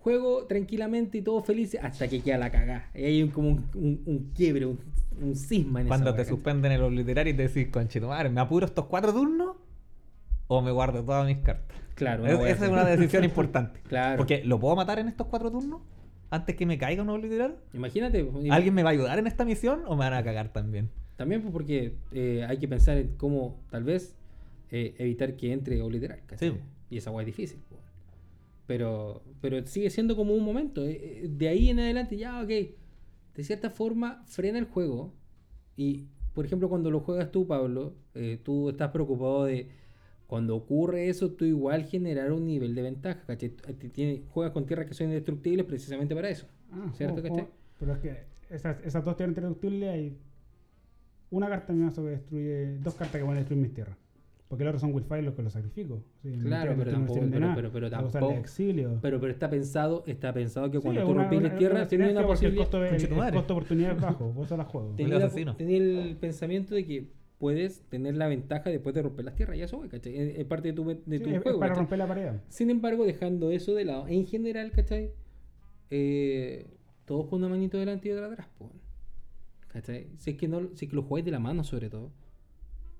juego 0.00 0.44
tranquilamente 0.46 1.18
y 1.18 1.22
todo 1.22 1.42
feliz 1.42 1.76
hasta 1.82 2.08
que 2.08 2.20
queda 2.22 2.38
la 2.38 2.50
cagada. 2.50 2.90
Y 2.94 3.04
hay 3.04 3.22
un- 3.22 3.30
como 3.30 3.48
un, 3.48 3.64
un- 3.74 4.02
un 4.06 4.18
quiebre, 4.34 4.66
un, 4.66 4.78
un 5.20 5.34
cisma 5.36 5.80
en 5.82 5.88
Cuando 5.88 6.10
esa 6.10 6.16
te 6.16 6.24
suspenden 6.24 6.72
el 6.72 6.82
obliterario 6.82 7.32
y 7.32 7.36
te 7.36 7.48
decís, 7.48 7.68
conchetumare, 7.70 8.28
¿me 8.30 8.40
apuro 8.40 8.66
estos 8.66 8.86
cuatro 8.86 9.12
turnos? 9.12 9.56
¿O 10.46 10.60
me 10.62 10.70
guardo 10.70 11.02
todas 11.04 11.26
mis 11.26 11.38
cartas? 11.38 11.76
Claro, 11.94 12.26
Es- 12.26 12.56
esa 12.56 12.66
es 12.66 12.72
una 12.72 12.84
decisión 12.84 13.22
importante. 13.24 13.80
Claro. 13.88 14.16
Porque, 14.18 14.42
¿lo 14.44 14.58
puedo 14.60 14.76
matar 14.76 14.98
en 14.98 15.08
estos 15.08 15.26
cuatro 15.26 15.50
turnos? 15.50 15.80
¿Antes 16.30 16.56
que 16.56 16.66
me 16.66 16.78
caiga 16.78 17.02
un 17.02 17.08
obliterario? 17.10 17.56
Imagínate. 17.74 18.24
pues, 18.24 18.50
¿Alguien 18.50 18.74
me 18.74 18.82
va 18.82 18.88
a 18.90 18.92
ayudar 18.92 19.18
en 19.18 19.26
esta 19.26 19.44
misión 19.44 19.82
o 19.86 19.92
me 19.94 20.04
van 20.04 20.14
a 20.14 20.24
cagar 20.24 20.52
también? 20.52 20.90
También 21.16 21.42
pues, 21.42 21.52
porque 21.52 21.94
eh, 22.12 22.44
hay 22.48 22.58
que 22.58 22.66
pensar 22.68 22.98
en 22.98 23.16
cómo 23.16 23.60
tal 23.70 23.84
vez 23.84 24.16
eh, 24.70 24.94
evitar 24.98 25.36
que 25.36 25.52
entre 25.52 25.80
o 25.82 25.88
literal. 25.90 26.20
¿cachai? 26.26 26.50
Sí. 26.50 26.56
Y 26.90 26.98
esa 26.98 27.10
guay 27.10 27.22
es 27.24 27.26
difícil. 27.26 27.58
pues. 27.68 27.80
Pero, 28.66 29.22
pero 29.40 29.64
sigue 29.66 29.90
siendo 29.90 30.16
como 30.16 30.34
un 30.34 30.44
momento. 30.44 30.84
eh, 30.84 31.22
eh, 31.24 31.28
De 31.30 31.48
ahí 31.48 31.68
en 31.70 31.78
adelante 31.80 32.16
ya, 32.16 32.40
ok. 32.42 32.48
De 32.48 33.44
cierta 33.44 33.70
forma 33.70 34.22
frena 34.26 34.58
el 34.58 34.64
juego. 34.64 35.12
Y, 35.76 36.06
por 36.34 36.46
ejemplo, 36.46 36.68
cuando 36.68 36.90
lo 36.90 37.00
juegas 37.00 37.30
tú, 37.30 37.46
Pablo, 37.46 37.94
eh, 38.14 38.38
tú 38.42 38.70
estás 38.70 38.90
preocupado 38.90 39.44
de... 39.44 39.68
Cuando 40.26 40.56
ocurre 40.56 41.08
eso, 41.10 41.30
tú 41.32 41.44
igual 41.44 41.84
generar 41.84 42.32
un 42.32 42.46
nivel 42.46 42.74
de 42.74 42.82
ventaja. 42.82 43.22
¿cachai? 43.26 43.50
Tienes- 43.92 44.22
juegas 44.30 44.52
con 44.52 44.66
tierras 44.66 44.86
que 44.86 44.94
son 44.94 45.08
indestructibles 45.08 45.66
precisamente 45.66 46.14
para 46.14 46.30
eso. 46.30 46.46
Ah, 46.72 46.90
¿Cierto? 46.96 47.20
juego- 47.20 47.28
¿cachai? 47.36 47.44
juego- 47.46 47.58
Pero 47.78 47.92
es 47.92 47.98
que 47.98 48.54
esas, 48.54 48.80
esas 48.84 49.04
dos 49.04 49.16
tierras 49.16 49.36
indestructibles 49.36 49.90
hay 49.90 50.16
una 51.36 51.48
carta 51.48 51.72
en 51.72 51.78
mi 51.80 51.84
mazo 51.84 52.02
que 52.04 52.10
destruye, 52.10 52.78
dos 52.78 52.94
cartas 52.94 53.16
que 53.20 53.22
van 53.26 53.34
a 53.34 53.38
destruir 53.40 53.60
mis 53.62 53.74
tierras. 53.74 53.96
Porque 54.48 54.62
el 54.62 54.68
otro 54.68 54.78
son 54.78 54.94
Willfire 54.94 55.22
los 55.22 55.34
que 55.34 55.42
los 55.42 55.52
sacrifico. 55.52 56.02
Sí, 56.22 56.30
Claro, 56.42 56.74
pero 56.78 56.92
no 56.92 56.98
tampoco- 56.98 57.20
de 57.20 57.30
pero- 57.56 57.72
pero- 57.72 57.90
tampoco- 57.90 58.30
exilio. 58.32 58.98
Pero, 59.02 59.18
pero 59.18 59.32
está 59.32 59.50
pensado, 59.50 60.04
está 60.06 60.32
pensado 60.32 60.70
que 60.70 60.78
Sí, 60.78 60.82
cuando 60.82 61.00
es 61.00 61.06
tú 61.06 61.12
una- 61.12 61.22
las 61.30 61.58
tierras 61.58 61.88
tienes 61.88 62.12
una 62.12 62.26
posibilidad. 62.26 62.60
El 62.62 62.70
costo, 62.70 62.80
de- 62.80 62.88
el 62.88 63.08
costo 63.32 63.54
de 63.54 63.58
oportunidad 63.58 63.92
es 63.96 64.00
bajo. 64.00 64.32
Vos 64.32 64.48
se 64.48 64.56
la 64.56 64.64
juego. 64.64 64.92
Tenía, 64.96 65.16
el 66.10 66.16
pensamiento 66.20 66.74
de 66.74 66.84
que 66.86 67.08
puedes 67.38 67.80
tener 67.88 68.16
la 68.16 68.28
ventaja 68.28 68.70
después 68.70 68.94
de 68.94 69.02
romper 69.02 69.24
las 69.24 69.34
tierras. 69.34 69.58
Ya 69.58 69.64
eso, 69.64 69.80
¿cachai? 69.90 70.16
Es, 70.16 70.38
es 70.38 70.44
parte 70.44 70.68
de 70.68 70.74
tu, 70.74 70.84
de 70.84 70.94
Sí, 70.94 71.24
tu 71.24 71.30
es- 71.30 71.36
es 71.36 71.42
juego. 71.42 71.58
para 71.58 71.70
¿cachai? 71.70 71.82
romper 71.82 71.98
la 71.98 72.06
pared. 72.06 72.32
Sin 72.48 72.70
embargo, 72.70 73.04
dejando 73.06 73.50
eso 73.50 73.74
de 73.74 73.84
lado, 73.86 74.06
en 74.08 74.26
general, 74.26 74.70
¿cachai? 74.70 75.10
Eh, 75.90 76.66
todos 77.06 77.26
con 77.26 77.40
una 77.40 77.48
manito 77.48 77.76
delante 77.78 78.08
y 78.08 78.12
otra 78.12 78.26
atrás, 78.26 78.48
pues. 78.58 78.70
¿Cachai? 79.74 80.06
Si 80.16 80.30
es 80.30 80.36
que, 80.38 80.48
no, 80.48 80.68
si 80.74 80.86
es 80.86 80.90
que 80.90 80.96
lo 80.96 81.02
jugáis 81.02 81.24
de 81.26 81.30
la 81.32 81.38
mano, 81.40 81.62
sobre 81.64 81.90
todo. 81.90 82.10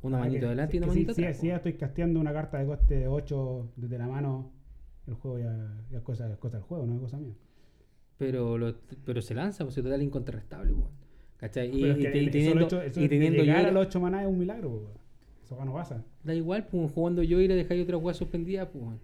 Una 0.02 0.18
Ah, 0.18 0.20
manito 0.20 0.40
que- 0.42 0.48
delante 0.50 0.76
y 0.76 0.78
una 0.78 0.88
si- 0.88 0.92
manito 0.92 1.14
si, 1.14 1.22
atrás. 1.22 1.38
si 1.38 1.46
ya 1.46 1.56
estoy 1.56 1.72
casteando 1.74 2.20
una 2.20 2.32
carta 2.34 2.58
de 2.58 2.66
coste 2.66 3.08
8 3.08 3.70
desde 3.76 3.96
la 3.96 4.06
mano, 4.08 4.50
el 5.06 5.14
juego 5.14 5.38
ya, 5.38 5.82
ya 5.90 5.98
es, 5.98 6.04
cosa, 6.04 6.30
es 6.30 6.36
cosa 6.36 6.58
del 6.58 6.66
juego, 6.66 6.84
no 6.84 6.94
es 6.96 7.00
cosa 7.00 7.16
mía. 7.16 7.32
Pero, 8.18 8.58
lo- 8.58 8.74
pero 9.06 9.22
se 9.22 9.34
lanza, 9.34 9.64
pues 9.64 9.74
se 9.74 9.82
total 9.82 10.02
incontrastable, 10.02 10.72
pues. 10.74 10.88
¿Cachai? 11.38 11.68
Y, 11.74 11.84
es 11.88 11.96
y 11.98 12.00
que 12.02 12.08
y 12.18 12.22
eso 12.26 12.30
teniendo, 12.32 12.64
hecho- 12.66 12.82
eso 12.82 13.00
y 13.00 13.08
teniendo 13.08 13.42
llegar 13.42 13.64
a 13.66 13.70
los 13.72 13.86
8 13.86 14.00
maná 14.00 14.22
es 14.22 14.28
un 14.28 14.38
milagro. 14.38 14.70
weón. 14.70 14.92
Eso 15.42 15.64
no 15.64 15.72
pasa. 15.74 16.04
Da 16.22 16.34
igual, 16.34 16.66
pues 16.66 16.90
jugando 16.92 17.22
yo 17.22 17.40
y 17.40 17.48
le 17.48 17.54
dejáis 17.54 17.82
otra 17.84 17.96
hueá 17.96 18.14
suspendida, 18.14 18.68
pues. 18.70 18.82
weón. 18.84 19.00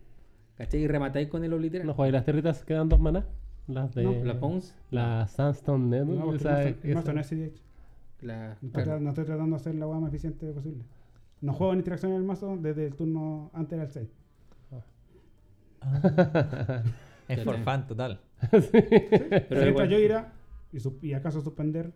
¿Cachai? 0.57 0.81
Y 0.83 0.87
rematáis 0.89 1.29
con 1.29 1.45
el 1.45 1.53
obliteral. 1.53 1.87
¿No 1.87 1.95
jugáis 1.95 2.13
las 2.13 2.25
territas 2.25 2.65
que 2.65 2.75
dan 2.75 2.89
dos 2.89 3.01
maná? 3.01 3.27
Las 3.73 3.95
de. 3.95 4.03
No, 4.05 4.25
la 4.25 4.39
Pons. 4.41 4.75
La 4.91 5.27
Sandstone 5.29 5.87
Nether. 5.87 6.07
No, 6.19 6.35
esa- 6.35 6.51
no, 6.53 6.59
esa- 6.61 6.89
esto 6.99 7.13
no 7.13 7.21
es 7.21 7.29
CDH. 7.29 7.61
La, 8.23 8.57
claro. 8.73 9.01
no 9.01 9.09
estoy 9.11 9.25
tratando 9.25 9.57
de 9.57 9.61
hacer 9.61 9.75
la 9.77 9.87
hueá 9.87 9.99
más 9.99 10.11
eficiente 10.11 10.47
posible. 10.53 10.85
No 11.41 11.55
juego 11.55 11.73
en 11.73 11.79
interacción 11.79 12.13
en 12.13 12.19
el 12.19 12.25
mazo 12.25 12.57
desde 12.61 12.87
el 12.87 12.95
turno 12.95 13.51
antes 13.55 13.79
del 13.79 13.91
6. 13.91 14.09
Es 17.29 17.45
for 17.45 17.57
fun 17.63 17.87
total. 17.87 18.21
Pero 18.51 19.37
entra 19.39 19.69
igual- 19.69 19.89
yo 19.89 19.99
irá 19.99 20.33
y, 20.73 21.07
y 21.07 21.13
acaso 21.15 21.41
suspender, 21.41 21.93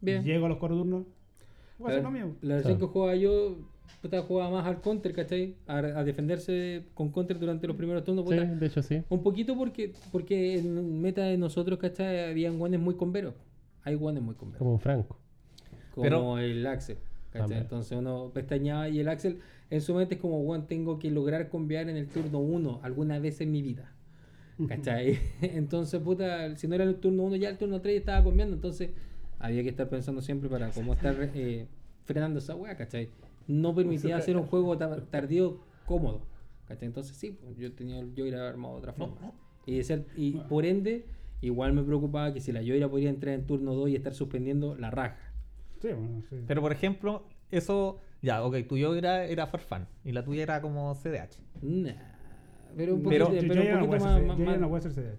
Bien. 0.00 0.22
llego 0.22 0.46
a 0.46 0.48
los 0.50 0.58
cuatro 0.58 0.76
turnos, 0.76 1.06
voy 1.78 1.88
a 1.88 1.90
hacer 1.92 2.02
lo 2.04 2.10
mío. 2.10 2.36
la 2.42 2.54
versión 2.56 2.74
Claro. 2.76 2.86
que 2.88 2.92
jugaba 2.92 3.16
yo, 3.16 3.56
puta, 4.02 4.22
jugaba 4.22 4.50
más 4.50 4.66
al 4.66 4.80
counter, 4.80 5.12
¿cachai? 5.14 5.56
A, 5.66 5.78
a 5.78 6.04
defenderse 6.04 6.84
con 6.94 7.10
counter 7.10 7.38
durante 7.38 7.66
los 7.66 7.76
primeros 7.76 8.04
turnos, 8.04 8.24
Sí, 8.28 8.34
puta. 8.34 8.44
de 8.46 8.66
hecho 8.66 8.82
sí. 8.82 9.02
Un 9.08 9.22
poquito 9.22 9.56
porque 9.56 9.92
porque 10.12 10.58
en 10.58 11.00
meta 11.00 11.22
de 11.24 11.36
nosotros, 11.38 11.78
¿cachai? 11.78 12.30
Habían 12.30 12.58
guanes 12.58 12.80
muy 12.80 12.94
converos. 12.94 13.34
Hay 13.82 13.94
guanes 13.96 14.22
muy 14.22 14.34
converos. 14.34 14.58
Como 14.58 14.72
un 14.72 14.80
Franco. 14.80 15.18
Como 15.94 16.02
Pero- 16.04 16.38
el 16.38 16.66
Axel. 16.66 16.98
Entonces 17.34 17.98
uno 17.98 18.30
pestañaba 18.32 18.88
y 18.88 19.00
el 19.00 19.08
Axel 19.08 19.40
en 19.70 19.80
su 19.80 19.92
mente 19.94 20.14
es 20.14 20.20
como, 20.20 20.42
Juan, 20.44 20.68
tengo 20.68 20.98
que 21.00 21.10
lograr 21.10 21.48
conviar 21.48 21.88
en 21.88 21.96
el 21.96 22.06
turno 22.06 22.38
1 22.38 22.78
alguna 22.84 23.18
vez 23.18 23.40
en 23.40 23.50
mi 23.50 23.60
vida. 23.60 23.92
¿Cachai? 24.68 25.18
Entonces, 25.42 26.00
puta, 26.00 26.56
si 26.56 26.68
no 26.68 26.76
era 26.76 26.84
el 26.84 26.94
turno 26.96 27.24
1, 27.24 27.34
ya 27.36 27.48
el 27.48 27.58
turno 27.58 27.80
3 27.80 27.96
estaba 27.98 28.22
conviando. 28.22 28.54
Entonces, 28.54 28.90
había 29.44 29.62
que 29.62 29.68
estar 29.68 29.88
pensando 29.88 30.22
siempre 30.22 30.48
para 30.48 30.70
cómo 30.70 30.94
estar 30.94 31.14
eh, 31.34 31.66
frenando 32.04 32.38
esa 32.38 32.54
weá, 32.56 32.76
¿cachai? 32.76 33.10
No 33.46 33.74
permitía 33.74 34.16
hacer 34.22 34.36
un 34.36 34.46
juego 34.46 34.76
ta- 34.78 35.04
tardío 35.10 35.60
cómodo. 35.86 36.22
¿cachai? 36.66 36.86
Entonces, 36.86 37.16
sí, 37.16 37.38
pues, 37.42 37.56
yo 37.58 37.72
tenía 37.72 37.98
el 38.00 38.12
Joira 38.16 38.48
armado 38.48 38.74
de 38.74 38.78
otra 38.78 38.92
forma. 38.94 39.16
Y, 39.66 39.76
de 39.76 39.84
ser- 39.84 40.06
y 40.16 40.32
por 40.48 40.64
ende, 40.64 41.06
igual 41.42 41.72
me 41.74 41.82
preocupaba 41.82 42.32
que 42.32 42.40
si 42.40 42.52
la 42.52 42.60
Joira 42.60 42.88
podía 42.88 43.10
entrar 43.10 43.34
en 43.34 43.46
turno 43.46 43.74
2 43.74 43.90
y 43.90 43.96
estar 43.96 44.14
suspendiendo 44.14 44.74
la 44.76 44.90
raja. 44.90 45.18
Sí, 45.82 45.88
bueno, 45.88 46.22
sí. 46.30 46.36
Pero 46.46 46.62
por 46.62 46.72
ejemplo, 46.72 47.24
eso. 47.50 47.98
Ya, 48.22 48.42
ok, 48.42 48.56
tuyo 48.66 48.94
era, 48.94 49.26
era 49.26 49.46
for 49.46 49.60
fun. 49.60 49.86
Y 50.04 50.12
la 50.12 50.24
tuya 50.24 50.42
era 50.42 50.62
como 50.62 50.94
CDH. 50.94 51.36
Nah, 51.60 51.92
pero 52.74 52.94
un 52.94 53.02
poquito, 53.02 53.24
yo, 53.42 53.48
pero 53.48 53.60
yo 53.62 53.84
un 53.84 53.90
más, 53.90 54.16
yo. 54.54 54.60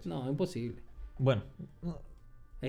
No, 0.08 0.28
imposible. 0.28 0.82
Bueno, 1.20 1.44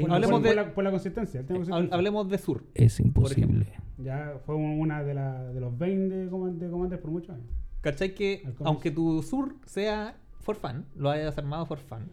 Por- 0.00 0.10
hablemos 0.12 0.42
de- 0.42 0.48
por 0.48 0.56
la, 0.56 0.74
por 0.74 0.84
la 0.84 0.90
consistencia. 0.90 1.40
el 1.40 1.46
tema 1.46 1.58
de 1.60 1.64
hab- 1.64 1.68
consistencia. 1.68 1.96
hablemos 1.96 2.28
de 2.28 2.38
Sur. 2.38 2.64
Es 2.74 3.00
imposible. 3.00 3.66
Ya 3.98 4.38
fue 4.44 4.54
una 4.56 5.02
de, 5.02 5.14
la, 5.14 5.44
de 5.52 5.60
los 5.60 5.76
20 5.78 6.14
de, 6.16 6.30
Command- 6.30 6.58
de 6.58 6.68
Commander 6.70 7.00
por 7.00 7.10
muchos 7.10 7.30
años. 7.30 7.46
¿Cachai? 7.80 8.14
Que 8.14 8.42
aunque 8.60 8.90
tu 8.90 9.22
Sur 9.22 9.54
sea 9.64 10.16
for 10.40 10.56
fun, 10.56 10.84
lo 10.96 11.10
hayas 11.10 11.36
armado 11.38 11.64
for 11.66 11.78
fun. 11.78 12.10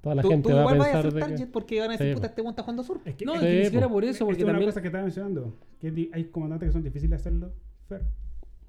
Toda 0.00 0.14
la 0.16 0.22
tú, 0.22 0.28
gente 0.30 0.48
tú 0.48 0.54
va 0.54 0.60
a 0.60 0.62
igual 0.64 0.78
vas 0.78 0.94
a 0.94 1.02
de 1.02 1.20
target 1.20 1.36
que... 1.38 1.46
porque 1.46 1.80
van 1.80 1.90
a 1.90 1.92
decir, 1.92 2.08
Sí, 2.08 2.14
puta, 2.14 2.26
este 2.28 2.42
está 2.42 2.62
jugando 2.62 2.82
Sur. 2.82 3.00
Es 3.04 3.14
que 3.14 3.24
No, 3.24 3.34
es, 3.34 3.42
es 3.42 3.44
que 3.46 3.50
Sí, 3.52 3.58
ni 3.58 3.64
siquiera 3.66 3.86
po. 3.88 3.94
por 3.94 4.04
eso, 4.04 4.24
porque 4.24 4.38
es 4.38 4.44
una 4.44 4.52
también... 4.54 4.68
cosa 4.70 4.80
que 4.80 4.88
estaba 4.88 5.04
mencionando. 5.04 5.54
Que 5.80 6.10
hay 6.12 6.24
comandantes 6.26 6.68
que 6.68 6.72
son 6.72 6.82
difíciles 6.82 7.10
de 7.10 7.16
hacerlo. 7.16 7.52
Fair. 7.88 8.02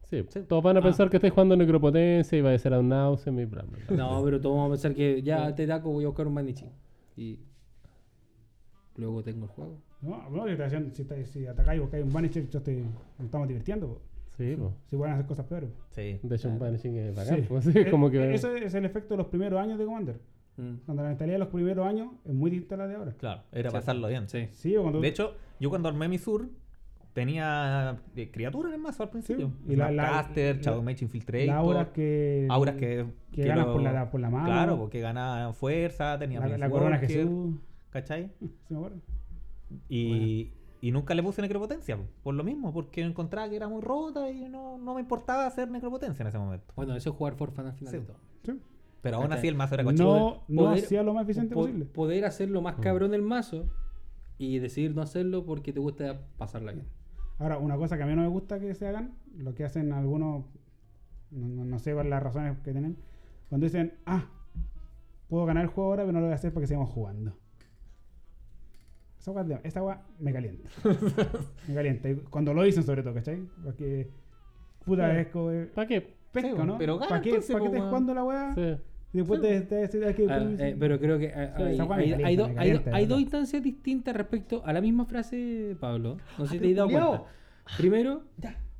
Sí, 0.03 0.23
todos 0.47 0.63
van 0.63 0.75
a 0.75 0.79
Ah. 0.79 0.83
pensar 0.83 1.09
que 1.09 1.17
estáis 1.17 1.31
jugando 1.33 1.55
necropotencia 1.55 2.37
y 2.37 2.41
va 2.41 2.51
a 2.51 2.57
ser 2.57 2.73
a 2.73 2.79
un 2.79 2.89
náusea 2.89 3.31
y 3.31 3.45
bla, 3.45 3.61
bla, 3.63 3.77
bla. 3.87 3.97
No, 3.97 4.23
pero 4.23 4.41
todos 4.41 4.55
vamos 4.55 4.69
a 4.69 4.73
pensar 4.73 4.95
que 4.95 5.21
ya 5.21 5.53
te 5.55 5.65
taco, 5.67 5.91
voy 5.91 6.03
a 6.03 6.07
buscar 6.07 6.25
un 6.27 6.33
Manichi. 6.33 6.65
Y 7.15 7.39
luego 8.99 9.23
tengo 9.23 9.45
el 9.45 9.51
juego. 9.51 9.77
No, 10.01 10.29
no, 10.29 10.47
si, 10.47 10.55
te 10.55 10.91
si, 10.95 11.03
te- 11.05 11.25
si 11.25 11.45
atacáis 11.47 11.77
y 11.77 11.81
buscáis 11.81 12.03
un 12.05 12.13
Banisher, 12.13 12.47
yo 12.49 12.59
nos 12.59 13.25
estamos 13.25 13.47
divirtiendo. 13.47 13.87
po. 13.87 14.01
Sí, 14.37 14.55
po. 14.55 14.73
Si 14.89 14.95
pueden 14.95 15.13
hacer 15.15 15.25
cosas 15.25 15.45
peores. 15.47 15.69
Sí. 15.91 16.19
De 16.23 16.35
hecho, 16.35 16.47
un 16.49 16.57
Claro. 16.57 16.71
vanishing 16.71 16.95
es 16.95 17.15
bacán. 17.15 17.35
Sí. 17.37 17.41
pues, 17.47 17.65
sí, 17.65 17.71
Eh, 17.75 17.89
como 17.91 18.09
que... 18.09 18.33
Eso 18.33 18.55
es 18.55 18.73
el 18.73 18.85
efecto 18.85 19.13
de 19.15 19.17
los 19.17 19.27
primeros 19.27 19.59
años 19.59 19.77
de 19.77 19.85
Commander. 19.85 20.19
Mm. 20.57 20.75
Cuando 20.85 21.03
la 21.03 21.09
mentalidad 21.09 21.35
de 21.35 21.39
los 21.39 21.47
primeros 21.49 21.85
años 21.85 22.09
es 22.25 22.33
muy 22.33 22.49
distinta 22.51 22.75
a 22.75 22.77
la 22.79 22.87
de 22.87 22.95
ahora. 22.95 23.11
Claro, 23.13 23.41
era 23.51 23.69
Sí. 23.69 23.73
pasarlo 23.73 24.07
bien. 24.07 24.29
Sí. 24.29 24.47
Sí, 24.51 24.75
o 24.77 24.81
cuando 24.83 25.01
De 25.01 25.07
hecho, 25.09 25.33
yo 25.59 25.69
cuando 25.69 25.89
armé 25.89 26.07
mi 26.07 26.17
Sur, 26.17 26.47
tenía 27.13 27.97
eh, 28.15 28.29
criaturas 28.31 28.69
en 28.69 28.75
el 28.75 28.81
mazo 28.81 29.03
al 29.03 29.09
principio. 29.09 29.51
y 29.67 29.75
la- 29.75 29.91
la- 29.91 30.03
Caster, 30.09 30.55
la- 30.57 30.61
Shadow 30.61 30.83
Mage 30.83 31.03
Infiltrator. 31.05 31.47
las 31.47 31.57
auras 31.57 31.87
que, 31.89 32.47
auras 32.49 32.75
que, 32.75 33.05
que 33.31 33.43
ganan 33.43 33.65
lo- 33.67 33.73
por 33.73 33.81
la, 33.81 34.09
por 34.11 34.21
la 34.21 34.29
mano. 34.29 34.45
Claro, 34.45 34.77
porque 34.77 34.99
ganaban 35.01 35.53
fuerza, 35.53 36.17
tenía 36.19 36.39
la, 36.39 36.57
la 36.57 36.69
corona 36.69 36.97
Jesús. 36.97 37.55
¿Cachai? 37.91 38.31
¿Sí 38.39 38.49
me 38.69 38.77
acuerdo? 38.77 38.97
Y, 39.87 40.51
y 40.81 40.91
nunca 40.91 41.13
le 41.13 41.21
puse 41.23 41.41
necropotencia, 41.41 41.97
po, 41.97 42.03
por 42.23 42.33
lo 42.35 42.43
mismo, 42.43 42.73
porque 42.73 43.01
encontraba 43.01 43.49
que 43.49 43.55
era 43.55 43.67
muy 43.67 43.81
rota 43.81 44.29
y 44.31 44.47
no, 44.49 44.77
no 44.77 44.95
me 44.95 45.01
importaba 45.01 45.45
hacer 45.45 45.69
necropotencia 45.69 46.23
en 46.23 46.27
ese 46.29 46.37
momento. 46.39 46.73
Bueno, 46.75 46.95
eso 46.95 47.09
es 47.11 47.15
jugar 47.15 47.35
for 47.35 47.51
fun 47.51 47.67
al 47.67 47.73
final 47.73 47.93
Sí. 47.93 47.99
de 47.99 48.05
todo. 48.05 48.17
Sí. 48.45 48.59
Pero 49.01 49.17
aún 49.17 49.31
así 49.31 49.47
el 49.47 49.55
mazo 49.55 49.75
era 49.75 49.83
cochino. 49.83 50.05
No, 50.05 50.43
no 50.47 50.61
Poder- 50.63 50.83
hacía 50.83 51.03
lo 51.03 51.13
más 51.13 51.23
eficiente 51.23 51.53
Po- 51.55 51.61
posible. 51.61 51.85
Poder 51.85 52.25
hacer 52.25 52.49
lo 52.49 52.61
más 52.61 52.75
cabrón 52.75 53.13
el 53.13 53.21
mazo 53.21 53.65
y 54.37 54.59
decidir 54.59 54.93
no 54.95 55.01
hacerlo 55.01 55.45
porque 55.45 55.71
te 55.71 55.79
gusta 55.79 56.19
pasarla 56.37 56.71
bien. 56.73 56.87
Ahora, 57.37 57.57
una 57.59 57.77
cosa 57.77 57.95
que 57.95 58.03
a 58.03 58.05
mí 58.05 58.15
no 58.15 58.21
me 58.23 58.27
gusta 58.27 58.59
que 58.59 58.73
se 58.75 58.87
hagan, 58.87 59.13
lo 59.37 59.53
que 59.55 59.63
hacen 59.63 59.93
algunos, 59.93 60.45
no, 61.31 61.47
no- 61.47 61.63
no 61.65 61.79
sé 61.79 61.93
cuáles 61.93 62.09
las 62.09 62.21
razones 62.23 62.57
que 62.57 62.71
tienen, 62.73 62.97
cuando 63.47 63.65
dicen, 63.65 63.93
ah, 64.05 64.25
puedo 65.29 65.45
ganar 65.45 65.63
el 65.63 65.69
juego 65.69 65.91
ahora, 65.91 66.03
pero 66.03 66.13
no 66.13 66.19
lo 66.19 66.25
voy 66.25 66.33
a 66.33 66.35
hacer 66.35 66.51
porque 66.53 66.67
sigamos 66.67 66.89
jugando. 66.89 67.37
Esa 69.63 69.83
weá 69.83 70.01
me 70.19 70.31
calienta. 70.33 70.69
me 71.67 71.73
calienta. 71.73 72.09
Y 72.09 72.15
cuando 72.29 72.53
lo 72.53 72.63
dicen, 72.63 72.83
sobre 72.83 73.03
todo, 73.03 73.13
¿cachai? 73.13 73.41
Porque, 73.63 74.07
puta, 74.85 75.11
Sí. 75.11 75.17
es 75.19 75.27
como. 75.27 75.51
eh, 75.51 75.69
¿Para 75.73 75.87
qué? 75.87 76.15
Pesca, 76.31 76.49
Sí, 76.51 76.67
¿no? 76.67 76.77
pero 76.77 76.97
gana 76.97 77.09
¿Para 77.09 77.21
qué, 77.21 77.29
entonces, 77.29 77.51
¿para 77.53 77.63
qué 77.63 77.69
po, 77.69 77.75
estés 77.75 77.79
weón. 77.81 77.89
jugando 77.89 78.13
la 78.13 78.23
weá? 78.23 78.53
Sí. 78.55 78.83
Y 79.11 79.17
después 79.17 79.41
te, 79.41 79.61
te 79.61 79.75
decís, 79.75 80.01
"Ah, 80.07 80.13
que 80.13 80.27
Ah, 80.29 80.47
eh, 80.59 80.75
pero 80.79 80.99
creo 80.99 81.17
que 81.17 81.29
Sí, 81.29 82.91
hay, 82.91 83.05
dos 83.07 83.19
instancias 83.19 83.63
distintas 83.63 84.15
respecto 84.15 84.61
a 84.63 84.71
la 84.71 84.81
misma 84.81 85.05
frase, 85.05 85.75
Pablo. 85.79 86.17
No 86.37 86.45
sé 86.45 86.53
si 86.53 86.59
te 86.59 86.69
has 86.71 86.75
dado 86.75 86.89
cuenta. 86.89 87.23
Primero, 87.77 88.23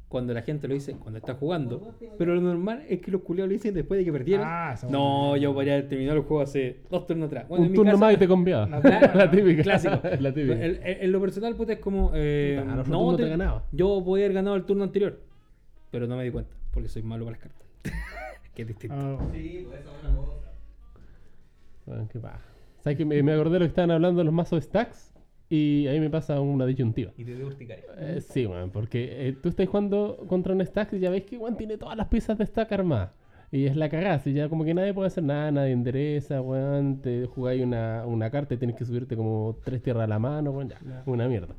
cuando 0.10 0.34
la 0.34 0.42
gente 0.42 0.68
lo 0.68 0.74
dice 0.74 0.94
cuando 0.94 1.20
está 1.20 1.36
jugando, 1.36 1.94
pero 2.18 2.34
lo 2.36 2.42
normal 2.42 2.84
es 2.90 3.00
que 3.00 3.12
los 3.12 3.22
culiados 3.22 3.50
lo 3.50 3.54
dicen 3.54 3.74
después 3.76 4.00
de 4.00 4.06
que 4.06 4.12
perdieron. 4.12 4.46
Ah, 4.50 4.76
no, 4.90 5.38
yo 5.38 5.54
podría 5.54 5.74
haber 5.76 5.88
terminado 5.88 6.18
el 6.18 6.24
juego 6.24 6.42
hace 6.42 6.78
dos 6.90 7.06
turnos 7.06 7.28
atrás. 7.28 7.48
Bueno, 7.48 7.64
en 7.66 7.68
un 7.68 7.72
mi 7.74 7.76
turno 7.78 7.92
caso- 7.92 8.02
más 8.04 8.14
y 8.16 8.18
te 8.18 8.28
conviaba. 8.28 8.66
La- 8.68 8.80
La, 8.80 9.14
la- 9.16 9.32
típica. 9.32 9.62
clásico. 9.62 10.00
la 10.20 10.34
típica. 10.34 10.54
En, 10.66 10.76
en- 10.84 11.04
en 11.04 11.12
lo 11.12 11.22
personal, 11.22 11.56
puta, 11.56 11.74
es 11.74 11.80
como. 11.80 12.12
eh, 12.16 12.62
no, 12.66 12.84
turno 12.84 13.16
te 13.18 13.24
te- 13.24 13.30
ganaba. 13.30 13.64
Yo 13.72 14.02
podía 14.04 14.26
haber 14.26 14.34
ganado 14.36 14.56
el 14.56 14.64
turno 14.66 14.84
anterior, 14.84 15.20
pero 15.92 16.08
no 16.08 16.18
me 16.18 16.24
di 16.24 16.32
cuenta, 16.32 16.56
porque 16.74 16.90
soy 16.90 17.04
malo 17.04 17.26
para 17.26 17.38
las 17.38 17.42
cartas. 17.48 17.68
que 18.56 18.64
es 18.64 18.68
distinto. 18.68 18.96
Ah, 18.98 19.18
Bueno, 21.86 22.08
qué 22.12 22.20
paja. 22.20 22.40
¿Sabes 22.84 22.98
que 22.98 23.06
me, 23.06 23.22
me 23.24 23.34
acordé 23.34 23.54
de 23.54 23.60
lo 23.60 23.66
que 23.66 23.70
estaban 23.70 23.92
hablando 23.92 24.20
de 24.20 24.26
los 24.26 24.34
mazos 24.34 24.58
de 24.60 24.62
stacks? 24.66 25.14
Y 25.50 25.88
ahí 25.88 26.00
me 26.00 26.10
pasa 26.12 26.40
una 26.40 26.66
disyuntiva. 26.66 27.12
Y 27.18 27.26
te 27.26 27.44
urticaria. 27.44 27.84
Eh, 27.98 28.22
sí, 28.22 28.46
weón, 28.46 28.70
porque 28.70 29.28
eh, 29.28 29.34
tú 29.42 29.50
estás 29.50 29.68
jugando 29.68 30.26
contra 30.28 30.54
un 30.54 30.64
stack 30.64 30.94
y 30.94 31.00
ya 31.00 31.10
veis 31.10 31.24
que 31.24 31.38
weón 31.38 31.58
tiene 31.58 31.78
todas 31.78 31.98
las 31.98 32.08
piezas 32.08 32.38
de 32.38 32.46
stack 32.46 32.72
armadas. 32.72 33.12
Y 33.52 33.66
es 33.66 33.76
la 33.76 33.90
cagada, 33.90 34.20
si 34.20 34.34
ya 34.34 34.48
como 34.48 34.64
que 34.64 34.76
nadie 34.76 34.94
puede 34.94 35.08
hacer 35.08 35.24
nada, 35.24 35.50
nadie 35.52 35.72
endereza, 35.72 36.40
weón, 36.40 37.02
te 37.02 37.26
jugáis 37.26 37.64
una, 37.64 38.06
una 38.06 38.30
carta 38.30 38.54
y 38.54 38.58
tienes 38.58 38.76
que 38.76 38.86
subirte 38.86 39.16
como 39.16 39.58
tres 39.64 39.82
tierras 39.82 40.04
a 40.04 40.08
la 40.08 40.20
mano, 40.20 40.52
weón, 40.52 40.70
ya, 40.70 40.78
una 41.08 41.28
mierda. 41.28 41.56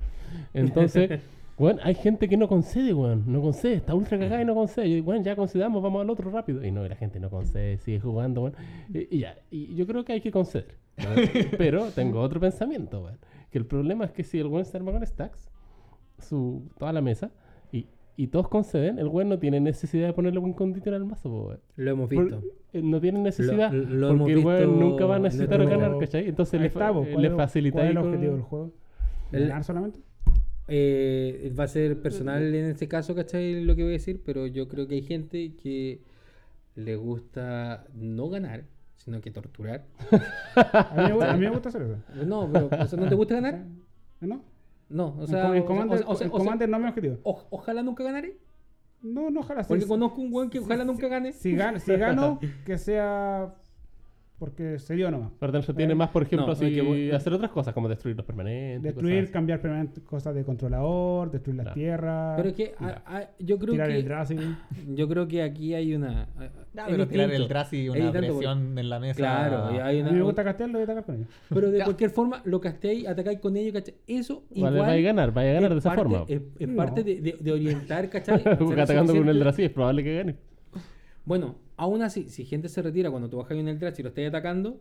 Entonces, 0.54 1.20
weón, 1.58 1.80
hay 1.82 1.96
gente 1.96 2.28
que 2.28 2.36
no 2.36 2.46
concede, 2.46 2.94
weón, 2.94 3.24
no 3.26 3.42
concede, 3.42 3.74
está 3.74 3.96
ultra 3.96 4.20
cagada 4.20 4.40
y 4.40 4.44
no 4.44 4.54
concede. 4.54 4.86
Y, 4.86 5.00
weón, 5.00 5.24
ya 5.24 5.34
concedamos, 5.34 5.82
vamos 5.82 6.02
al 6.02 6.10
otro 6.10 6.30
rápido. 6.30 6.64
Y 6.64 6.70
no, 6.70 6.86
y 6.86 6.88
la 6.88 6.94
gente 6.94 7.18
no 7.18 7.28
concede, 7.28 7.78
sigue 7.78 7.98
jugando, 7.98 8.42
weón. 8.42 8.54
Y, 8.94 9.16
y 9.16 9.18
ya, 9.18 9.36
y 9.50 9.74
yo 9.74 9.84
creo 9.84 10.04
que 10.04 10.12
hay 10.12 10.20
que 10.20 10.30
conceder. 10.30 10.76
¿no? 10.96 11.06
Pero 11.58 11.90
tengo 11.90 12.20
otro 12.20 12.38
pensamiento, 12.38 13.02
weón. 13.02 13.18
Que 13.50 13.58
el 13.58 13.66
problema 13.66 14.04
es 14.04 14.12
que 14.12 14.22
si 14.24 14.38
el 14.38 14.46
weón 14.46 14.64
se 14.64 14.76
arma 14.76 14.92
con 14.92 15.04
stacks, 15.06 15.50
su, 16.18 16.62
toda 16.78 16.92
la 16.92 17.00
mesa, 17.00 17.30
y, 17.72 17.86
y 18.16 18.28
todos 18.28 18.48
conceden, 18.48 18.98
el 18.98 19.08
weón 19.08 19.28
no 19.28 19.38
tiene 19.38 19.58
necesidad 19.60 20.06
de 20.08 20.12
ponerle 20.12 20.38
un 20.38 20.52
condicional 20.52 21.00
al 21.02 21.06
mazo, 21.08 21.30
weón. 21.30 21.60
Lo 21.76 21.90
hemos 21.90 22.10
Por- 22.10 22.24
visto. 22.24 22.42
eh, 22.72 22.82
no 22.82 23.00
tiene 23.00 23.18
necesidad 23.20 23.72
Lo- 23.72 23.84
lo 23.84 24.08
hemos 24.10 24.18
porque 24.20 24.32
el 24.34 24.46
weón 24.46 24.78
nunca 24.78 25.06
va 25.06 25.16
a 25.16 25.18
necesitar 25.18 25.64
ganar, 25.66 25.98
¿cachai? 25.98 26.28
Entonces 26.28 26.60
le, 26.60 26.70
fa- 26.70 26.90
eh, 26.90 26.92
¿Cuál 26.92 27.22
le 27.22 27.28
es- 27.28 27.34
facilita 27.34 27.74
¿Cuál 27.78 27.84
es 27.86 27.88
ahí 27.90 27.96
el 27.96 28.02
con- 28.02 28.08
objetivo 28.08 28.32
del 28.34 28.42
juego? 28.42 28.72
El- 29.32 29.48
¿Ganar 29.48 29.64
solamente? 29.64 30.00
eh, 30.72 31.52
va 31.58 31.64
a 31.64 31.68
ser 31.68 32.00
personal 32.00 32.54
en 32.54 32.66
este 32.66 32.86
caso, 32.86 33.14
¿cachai? 33.16 33.64
Lo 33.64 33.74
que 33.74 33.82
voy 33.82 33.90
a 33.90 33.94
decir, 33.94 34.22
pero 34.24 34.46
yo 34.46 34.68
creo 34.68 34.86
que 34.86 34.94
hay 34.96 35.02
gente 35.02 35.54
que 35.56 36.00
le 36.76 36.94
gusta 36.96 37.86
no 37.94 38.28
ganar, 38.28 38.64
sino 39.04 39.20
que 39.20 39.30
torturar. 39.30 39.84
A 40.56 40.94
mí, 40.96 41.02
me 41.04 41.12
gusta, 41.12 41.30
a 41.30 41.34
mí 41.34 41.40
me 41.40 41.50
gusta 41.50 41.68
hacer 41.70 41.82
eso. 41.82 41.96
No, 42.26 42.48
pero 42.52 42.68
o 42.70 42.86
sea, 42.86 42.98
¿no 43.00 43.08
te 43.08 43.14
gusta 43.14 43.34
ganar? 43.36 43.64
¿No? 44.20 44.42
No, 44.90 45.16
o 45.18 45.26
sea, 45.26 45.54
en 45.56 45.62
o- 45.62 45.66
Commander, 45.66 46.04
o- 46.06 46.10
o 46.10 46.16
sea- 46.16 46.26
en 46.26 46.30
Commander 46.30 46.68
no 46.68 46.76
es 46.76 46.82
mi 46.82 46.88
objetivo. 46.88 47.18
o- 47.22 47.46
ojalá 47.50 47.82
nunca 47.82 48.04
ganaré. 48.04 48.36
No, 49.02 49.30
no, 49.30 49.40
ojalá 49.40 49.62
sí. 49.64 49.68
Porque 49.68 49.86
conozco 49.86 50.20
un 50.20 50.32
weón 50.32 50.50
que 50.50 50.58
ojalá 50.58 50.84
nunca 50.84 51.08
gane. 51.08 51.32
Si, 51.32 51.56
si 51.80 51.96
gano, 51.96 52.38
que 52.66 52.76
sea 52.76 53.54
porque 54.40 54.78
se 54.80 54.96
dio 54.96 55.10
nomás. 55.10 55.30
Pero 55.38 55.52
te 55.52 55.58
entretiene 55.58 55.94
más, 55.94 56.08
por 56.10 56.22
ejemplo, 56.22 56.46
No, 56.46 56.52
así, 56.54 56.74
que 56.74 56.80
voy- 56.82 57.10
hacer 57.12 57.32
otras 57.32 57.50
cosas, 57.52 57.72
como 57.74 57.88
destruir 57.88 58.16
los 58.16 58.26
permanentes. 58.26 58.82
Destruir, 58.82 59.20
cosas 59.20 59.30
cambiar 59.32 59.60
permanente 59.60 60.00
cosas 60.02 60.34
de 60.34 60.44
controlador, 60.44 61.30
destruir 61.30 61.56
las 61.58 61.64
Claro. 61.66 61.74
tierras, 61.74 62.36
Pero 62.38 62.48
es 62.48 62.54
que 62.56 62.74
a- 62.78 63.02
a- 63.18 63.28
yo 63.38 63.58
creo 63.58 63.72
tirar 63.74 63.90
el 63.90 64.02
que 64.02 64.08
Drazi. 64.08 64.36
yo 64.96 65.08
creo 65.08 65.28
que 65.28 65.42
aquí 65.42 65.74
hay 65.74 65.94
una 65.94 66.26
Ya, 66.74 66.84
es 66.86 66.90
pero 66.90 67.06
tirar 67.06 67.30
el. 67.30 67.46
Drazi 67.48 67.88
una 67.90 67.94
distinto 67.98 68.12
porque- 68.18 68.28
presión 68.28 68.78
en 68.78 68.88
la 68.88 68.98
mesa. 68.98 69.16
Claro, 69.16 69.74
y 69.74 69.78
hay 69.78 69.98
A 69.98 70.02
una- 70.02 70.10
mí 70.12 70.16
me 70.18 70.24
gusta 70.24 70.42
castearlo 70.42 70.80
y 70.80 70.82
atacar 70.82 71.04
con 71.04 71.14
ellos. 71.16 71.28
pero 71.50 71.70
de 71.70 71.84
cualquier 71.84 72.10
forma 72.10 72.40
lo 72.46 72.60
casteáis, 72.60 73.06
atacáis 73.06 73.38
con 73.40 73.56
ellos, 73.56 73.74
¿cachai? 73.74 73.94
Eso 74.06 74.44
Vale, 74.50 74.58
igual 74.58 74.78
vaya 74.78 74.92
a 74.92 75.00
ganar, 75.12 75.32
vaya 75.34 75.50
a 75.50 75.54
ganar 75.54 75.70
es 75.70 75.74
de 75.74 75.78
esa 75.80 75.88
parte- 75.90 76.02
forma. 76.02 76.24
Es, 76.28 76.40
es 76.58 76.68
No. 76.68 76.76
parte 76.76 77.04
de, 77.04 77.20
de- 77.20 77.36
de 77.38 77.52
orientar, 77.52 78.08
¿cachai? 78.08 78.36
Atacando 78.80 79.14
con 79.14 79.28
el 79.28 79.38
Drazi 79.38 79.64
es 79.64 79.70
probable 79.70 80.02
que 80.02 80.16
gane. 80.16 80.36
Bueno, 81.24 81.56
aún 81.80 82.02
así, 82.02 82.28
si 82.28 82.44
gente 82.44 82.68
se 82.68 82.82
retira 82.82 83.10
cuando 83.10 83.30
tú 83.30 83.38
bajas 83.38 83.56
en 83.56 83.66
el 83.66 83.78
Drazi 83.78 84.02
y 84.02 84.04
lo 84.04 84.10
estáis 84.10 84.28
atacando, 84.28 84.78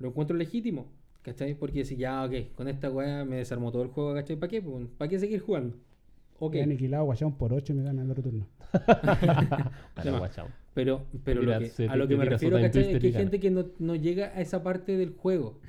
lo 0.00 0.08
encuentro 0.08 0.36
legítimo, 0.36 0.86
¿cachai? 1.22 1.54
Porque 1.54 1.84
si 1.84 1.96
ya, 1.96 2.24
ok, 2.24 2.54
con 2.56 2.66
esta 2.66 2.90
weá 2.90 3.24
me 3.24 3.36
desarmó 3.36 3.70
todo 3.70 3.82
el 3.82 3.88
juego, 3.88 4.12
¿cachai? 4.12 4.34
¿Para 4.36 4.50
qué? 4.50 4.60
¿Para 4.98 5.08
qué 5.08 5.20
seguir 5.20 5.40
jugando? 5.40 5.76
Ok, 6.40 6.56
He 6.56 6.62
aniquilado 6.64 7.04
Guayón 7.04 7.34
por 7.34 7.52
8 7.52 7.72
y 7.72 7.76
me 7.76 7.84
gana 7.84 8.02
el 8.02 8.10
otro 8.10 8.24
turno. 8.24 8.48
Guachao. 10.18 10.48
pero, 10.74 11.04
pero 11.22 11.42
lo 11.42 11.58
que- 11.60 11.66
se 11.66 11.86
a 11.86 11.94
lo 11.94 12.08
que 12.08 12.16
me 12.16 12.24
refiero, 12.24 12.60
¿cachai? 12.60 12.94
Es 12.94 13.00
que 13.00 13.06
hay 13.06 13.12
gente 13.12 13.38
que 13.38 13.50
no, 13.50 13.66
no 13.78 13.94
llega 13.94 14.26
a 14.34 14.40
esa 14.40 14.64
parte 14.64 14.96
del 14.96 15.10
juego. 15.10 15.60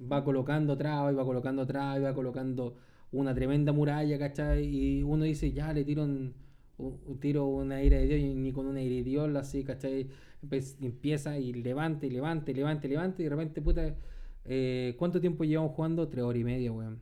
Va 0.00 0.22
colocando 0.22 0.76
trabas, 0.76 1.12
y 1.12 1.16
va 1.16 1.24
colocando 1.24 1.66
trabas, 1.66 1.98
y 1.98 2.02
va 2.02 2.14
colocando 2.14 2.76
una 3.10 3.34
tremenda 3.34 3.72
muralla, 3.72 4.16
¿cachai? 4.20 4.64
Y 4.64 5.02
uno 5.02 5.24
dice, 5.24 5.50
ya, 5.50 5.72
le 5.72 5.82
tiro 5.84 6.04
un, 6.04 6.32
un- 6.82 7.18
tiro 7.20 7.46
una 7.46 7.82
ira 7.82 7.96
de 7.98 8.06
Dios, 8.06 8.20
y 8.20 8.34
ni 8.34 8.52
con 8.52 8.66
una 8.66 8.80
Dios, 8.80 9.34
así, 9.36 9.64
¿cachai? 9.64 10.08
Empe- 10.44 10.76
Empieza 10.80 11.38
y 11.38 11.52
levante, 11.52 12.10
levante, 12.10 12.52
levante, 12.54 12.88
levante, 12.88 13.22
y 13.22 13.24
de 13.24 13.30
repente, 13.30 13.62
puta, 13.62 13.94
eh, 14.44 14.94
¿cuánto 14.98 15.20
tiempo 15.20 15.44
llevamos 15.44 15.72
jugando? 15.72 16.08
Tres 16.08 16.24
horas 16.24 16.40
y 16.40 16.44
media, 16.44 16.72
weón. 16.72 17.00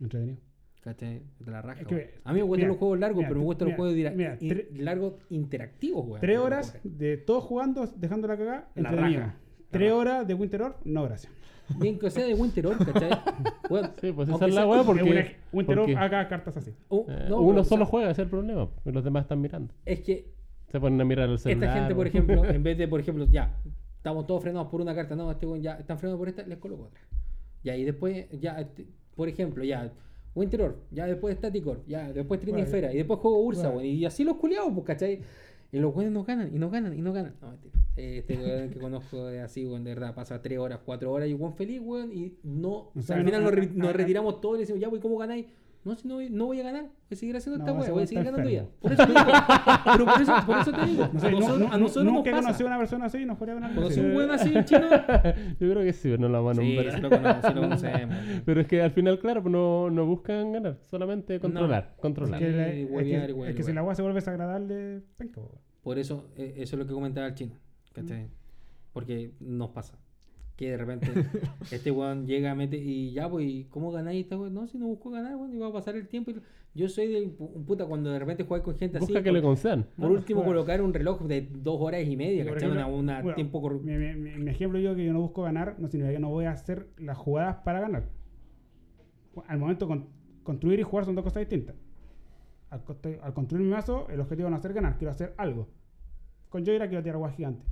Entretenido. 0.00 0.38
¿Cachai? 0.82 1.22
De 1.38 1.50
la 1.52 1.62
raja. 1.62 1.82
Es 1.82 1.86
que, 1.86 1.94
weón. 1.94 2.08
a 2.24 2.32
mí 2.32 2.38
me 2.38 2.42
gustan 2.44 2.58
mira, 2.60 2.68
los 2.68 2.76
juegos 2.78 2.98
largos, 2.98 3.18
mira, 3.18 3.28
pero 3.28 3.40
me 3.40 3.46
gustan 3.46 3.66
mira, 3.68 3.76
los 3.78 4.38
juegos 4.38 4.42
in- 4.42 4.84
largos 4.84 5.14
interactivos, 5.30 6.06
weón. 6.06 6.20
Tres 6.20 6.38
horas 6.38 6.78
de 6.82 7.16
todos 7.18 7.44
jugando, 7.44 7.86
dejando 7.96 8.26
la 8.26 8.36
cagada, 8.36 8.68
La 8.74 8.90
raja. 8.90 9.36
Tres 9.70 9.92
horas 9.92 10.26
de 10.26 10.34
Winteror, 10.34 10.76
no 10.84 11.04
gracias. 11.04 11.32
Bien 11.78 11.98
que 11.98 12.10
sea 12.10 12.24
de 12.26 12.34
Winteror, 12.34 12.76
¿cachai? 12.78 13.10
Weón, 13.70 13.90
Sí, 14.00 14.12
pues 14.12 14.28
esa 14.28 14.46
es 14.46 14.54
la 14.54 14.66
weá 14.66 14.82
porque, 14.82 15.02
una- 15.02 15.24
Winteror 15.52 15.84
porque, 15.86 15.96
haga 15.96 16.28
cartas 16.28 16.56
así. 16.56 16.72
Uh, 16.88 17.04
eh, 17.08 17.26
no, 17.28 17.40
uno 17.40 17.64
solo 17.64 17.82
o 17.82 17.86
sea, 17.86 17.90
juega, 17.90 18.10
ese 18.10 18.22
es 18.22 18.26
el 18.26 18.30
problema. 18.30 18.68
y 18.84 18.90
los 18.92 19.04
demás 19.04 19.22
están 19.22 19.40
mirando. 19.40 19.72
Es 19.84 20.00
que 20.00 20.32
Se 20.70 20.80
ponen 20.80 21.00
a 21.00 21.04
mirar 21.04 21.28
el 21.28 21.38
celular. 21.38 21.64
esta 21.68 21.78
gente, 21.80 21.94
por 21.94 22.06
ejemplo, 22.06 22.44
en 22.44 22.62
vez 22.62 22.78
de, 22.78 22.88
por 22.88 23.00
ejemplo, 23.00 23.26
ya, 23.30 23.56
estamos 23.96 24.26
todos 24.26 24.42
frenados 24.42 24.68
por 24.68 24.80
una 24.80 24.94
carta, 24.94 25.14
no, 25.16 25.30
este 25.30 25.46
weón 25.46 25.62
ya 25.62 25.74
están 25.74 25.98
frenados 25.98 26.18
por 26.18 26.28
esta, 26.28 26.42
les 26.42 26.58
coloco 26.58 26.84
otra. 26.84 27.00
Ya, 27.62 27.76
y 27.76 27.84
después, 27.84 28.26
ya, 28.40 28.60
este, 28.60 28.86
por 29.14 29.28
ejemplo, 29.28 29.62
ya, 29.64 29.92
Winteror, 30.34 30.78
ya 30.90 31.06
después 31.06 31.36
Staticor, 31.36 31.84
ya, 31.86 32.12
después 32.12 32.40
Trinifera, 32.40 32.92
y 32.92 32.96
después 32.96 33.20
juego 33.20 33.40
Ursa, 33.42 33.68
Bueno. 33.68 33.76
weón, 33.78 33.86
y 33.86 34.04
así 34.04 34.24
los 34.24 34.36
culiados, 34.36 34.72
pues, 34.72 34.86
¿cachai? 34.86 35.20
Y 35.72 35.78
los 35.78 35.94
weones 35.94 36.12
no 36.12 36.22
ganan, 36.22 36.54
y 36.54 36.58
no 36.58 36.68
ganan, 36.70 36.96
y 36.96 37.00
no 37.00 37.12
ganan. 37.14 37.34
No, 37.40 37.54
Este 37.96 38.36
weón 38.36 38.68
que 38.70 38.78
conozco 38.78 39.26
de 39.26 39.40
así, 39.40 39.64
weón, 39.66 39.84
de 39.84 39.94
verdad, 39.94 40.14
pasa 40.14 40.40
tres 40.42 40.58
horas, 40.58 40.80
cuatro 40.84 41.10
horas, 41.10 41.28
y 41.30 41.34
weón 41.34 41.54
feliz, 41.54 41.80
weón, 41.82 42.12
y 42.12 42.34
no, 42.42 42.68
o 42.70 42.92
sea, 42.96 43.02
sea, 43.02 43.16
al 43.16 43.24
final 43.24 43.42
nos, 43.42 43.52
re- 43.52 43.70
nos 43.74 43.92
retiramos 43.94 44.40
todos 44.42 44.56
y 44.56 44.58
le 44.58 44.60
decimos, 44.64 44.80
ya, 44.80 44.88
weón, 44.88 45.00
¿cómo 45.00 45.16
ganáis? 45.16 45.46
No, 45.84 45.96
si 45.96 46.06
no, 46.06 46.14
voy- 46.14 46.30
no 46.30 46.46
voy 46.46 46.60
a 46.60 46.62
ganar, 46.62 46.82
voy 46.84 46.92
a 47.10 47.14
seguir 47.16 47.36
haciendo 47.36 47.58
No, 47.58 47.64
esta 47.64 47.80
weá, 47.80 47.90
voy 47.90 48.02
a 48.04 48.06
seguir 48.06 48.24
ganando 48.24 48.48
ya. 48.48 48.66
Por 48.80 48.92
eso 48.92 49.02
te 49.04 49.08
digo, 49.12 49.24
pero 49.84 50.04
por 50.06 50.22
eso, 50.22 50.32
por 50.46 50.58
eso 50.58 50.72
te 50.72 50.86
digo, 50.86 51.08
No 51.12 51.20
sé, 51.20 51.26
a 51.26 51.30
nosotros, 51.32 51.58
nu- 51.58 51.66
a 51.72 51.78
nosotros 51.78 52.04
nos 52.04 52.14
nunca 52.14 52.30
pasa. 52.30 52.64
una 52.64 52.78
persona 52.78 53.04
así 53.06 53.18
y 53.18 53.26
no 53.26 53.36
podría 53.36 53.54
ganar. 53.54 53.74
Conocí 53.74 53.98
un 54.00 54.14
weón 54.16 54.30
así, 54.30 54.54
chino. 54.64 54.80
Yo 55.60 55.70
creo 55.72 55.82
que 55.82 55.92
sí, 55.92 56.08
pero 56.10 56.18
no 56.18 56.28
la 56.28 56.38
van 56.40 56.58
a 56.60 56.62
nombrar. 56.62 56.94
sí 56.94 57.00
lo 57.00 57.10
conocemos, 57.10 57.44
sí 57.46 57.54
lo 57.54 57.60
conocemos. 57.62 58.16
Pero 58.44 58.60
es 58.60 58.66
que 58.68 58.82
al 58.82 58.90
final, 58.92 59.18
claro, 59.18 59.42
no, 59.42 59.90
no 59.90 60.06
buscan 60.06 60.52
ganar, 60.52 60.78
solamente 60.88 61.40
controlar. 61.40 61.90
Es 61.96 62.00
controlar. 62.00 62.38
que, 62.38 62.48
la- 62.50 62.64
Sí, 62.70 62.70
es 62.82 62.86
que- 62.86 62.92
huevear, 62.94 63.30
es 63.50 63.56
que 63.56 63.62
si 63.64 63.72
la 63.72 63.80
agua 63.80 63.94
se 63.96 64.02
vuelve 64.02 64.16
desagradable, 64.20 65.02
penca, 65.16 65.40
po. 65.40 65.58
Por 65.82 65.98
eso, 65.98 66.28
eh, 66.36 66.54
eso 66.58 66.76
es 66.76 66.78
lo 66.78 66.86
que 66.86 66.92
comentaba 66.92 67.26
el 67.26 67.34
chino. 67.34 67.56
¿cachai? 67.92 68.28
Porque 68.92 69.32
nos 69.40 69.70
pasa. 69.70 69.98
Que 70.62 70.70
de 70.70 70.76
repente 70.76 71.08
este 71.72 71.90
weón 71.90 72.24
llega, 72.24 72.54
mete 72.54 72.76
y 72.76 73.10
ya, 73.12 73.28
pues, 73.28 73.44
¿y 73.44 73.64
¿cómo 73.64 73.90
ganáis 73.90 74.22
esta 74.22 74.38
weón? 74.38 74.54
No, 74.54 74.68
si 74.68 74.78
no 74.78 74.86
busco 74.86 75.10
ganar, 75.10 75.34
weón, 75.34 75.52
y 75.52 75.58
va 75.58 75.66
a 75.66 75.72
pasar 75.72 75.96
el 75.96 76.06
tiempo. 76.06 76.30
y- 76.30 76.36
Yo 76.72 76.88
soy 76.88 77.08
de 77.08 77.34
un 77.36 77.64
puta 77.66 77.84
cuando 77.84 78.10
de 78.12 78.20
repente 78.20 78.44
juegas 78.44 78.64
con 78.64 78.76
gente 78.76 78.98
así. 78.98 79.06
Busca 79.06 79.24
que 79.24 79.30
por, 79.30 79.34
le 79.38 79.42
concedan. 79.42 79.86
por 79.98 80.12
último, 80.12 80.44
colocar 80.44 80.80
un 80.80 80.94
reloj 80.94 81.22
de 81.22 81.48
dos 81.52 81.78
horas 81.80 82.06
y 82.06 82.16
media, 82.16 82.44
¿cachai? 82.44 82.68
Ejemplo, 82.70 82.94
una 82.96 83.22
bueno, 83.22 83.34
tiempo 83.34 83.60
corru- 83.60 83.80
mi, 83.82 83.96
mi- 83.96 84.14
mi- 84.14 84.38
mi 84.38 84.50
ejemplo 84.52 84.78
yo 84.78 84.94
que 84.94 85.04
yo 85.04 85.12
no 85.12 85.20
busco 85.20 85.42
ganar 85.42 85.74
no 85.80 85.88
significa 85.88 86.14
que 86.14 86.20
no 86.20 86.30
voy 86.30 86.44
a 86.44 86.52
hacer 86.52 86.86
las 86.96 87.18
jugadas 87.18 87.56
para 87.64 87.80
ganar. 87.80 88.04
Al 89.48 89.58
momento 89.58 89.88
con, 89.88 90.06
construir 90.44 90.78
y 90.78 90.84
jugar 90.84 91.06
son 91.06 91.16
dos 91.16 91.24
cosas 91.24 91.40
distintas. 91.40 91.74
Al, 92.70 92.84
construir 93.34 93.64
mi 93.66 93.70
mazo, 93.72 94.06
el 94.10 94.20
objetivo 94.20 94.48
no 94.48 94.54
es 94.54 94.60
hacer 94.60 94.74
ganar, 94.74 94.96
quiero 94.96 95.10
hacer 95.10 95.34
algo. 95.38 95.66
Con 96.50 96.64
Joyra 96.64 96.86
quiero 96.86 97.02
tirar 97.02 97.16
agua 97.16 97.32
gigante, 97.32 97.64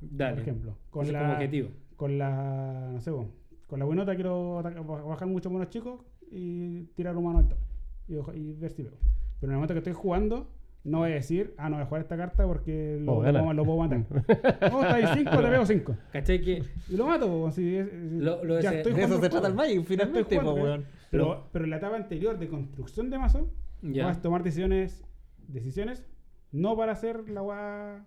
Dale. 0.00 0.32
por 0.36 0.40
ejemplo. 0.40 0.78
Con 0.88 1.12
la, 1.12 1.20
como 1.20 1.32
objetivo. 1.34 1.68
Con 2.00 2.16
la, 2.16 2.88
no 2.92 3.00
sé, 3.02 3.10
vos, 3.10 3.26
con 3.66 3.78
la 3.78 3.84
buenota 3.84 4.14
quiero 4.14 4.58
atacar- 4.58 4.82
bajar 5.06 5.28
muchos 5.28 5.52
monos 5.52 5.68
chicos 5.68 6.00
y 6.30 6.84
tirar 6.96 7.14
humano 7.14 7.40
al 7.40 7.48
toque. 7.48 7.60
Y, 8.08 8.16
ojo- 8.16 8.32
y 8.32 8.54
ver 8.54 8.72
si 8.72 8.82
veo. 8.84 8.94
Pero 9.38 9.50
en 9.50 9.50
el 9.50 9.56
momento 9.56 9.74
que 9.74 9.78
estoy 9.80 9.92
jugando, 9.92 10.48
no 10.82 11.00
voy 11.00 11.10
a 11.10 11.14
decir, 11.16 11.52
ah, 11.58 11.68
no 11.68 11.76
voy 11.76 11.82
a 11.82 11.86
jugar 11.86 12.00
esta 12.00 12.16
carta 12.16 12.46
porque 12.46 12.96
lo, 13.00 13.16
Puedo 13.16 13.30
lo 13.32 13.38
puedo, 13.40 13.52
lo 13.52 13.64
puedo 13.66 13.78
matar. 13.80 13.98
no, 14.72 14.82
está 14.82 14.94
ahí 14.94 15.04
5, 15.18 15.30
te 15.42 15.50
veo 15.50 15.66
5. 15.66 15.96
¿Cachai? 16.10 16.40
Que 16.40 16.64
Y 16.88 16.96
lo 16.96 17.06
mato, 17.06 17.48
es- 17.48 17.58
Lo- 17.58 18.44
lo 18.44 18.60
ya 18.60 18.72
estoy 18.72 18.94
De 18.94 19.00
eso 19.02 19.08
jugando 19.08 19.20
se 19.26 19.28
trata 19.30 19.48
el. 19.48 19.54
Magic, 19.54 19.84
finalmente, 19.84 20.36
po, 20.36 20.40
jugando, 20.40 20.62
weón. 20.64 20.84
Pero, 21.10 21.48
pero 21.52 21.64
en 21.66 21.70
la 21.70 21.76
etapa 21.76 21.96
anterior 21.96 22.38
de 22.38 22.48
construcción 22.48 23.10
de 23.10 23.18
mazo, 23.18 23.50
ya. 23.82 24.06
vas 24.06 24.16
a 24.16 24.22
tomar 24.22 24.42
decisiones, 24.42 25.04
decisiones 25.48 26.02
no 26.50 26.74
para 26.78 26.92
hacer 26.92 27.28
la 27.28 27.42
gua... 27.42 28.06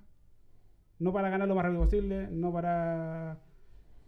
No 1.00 1.14
para 1.14 1.30
ganar 1.30 1.48
lo 1.48 1.54
más 1.56 1.64
rápido 1.66 1.82
posible, 1.84 2.28
no 2.32 2.52
para, 2.54 3.38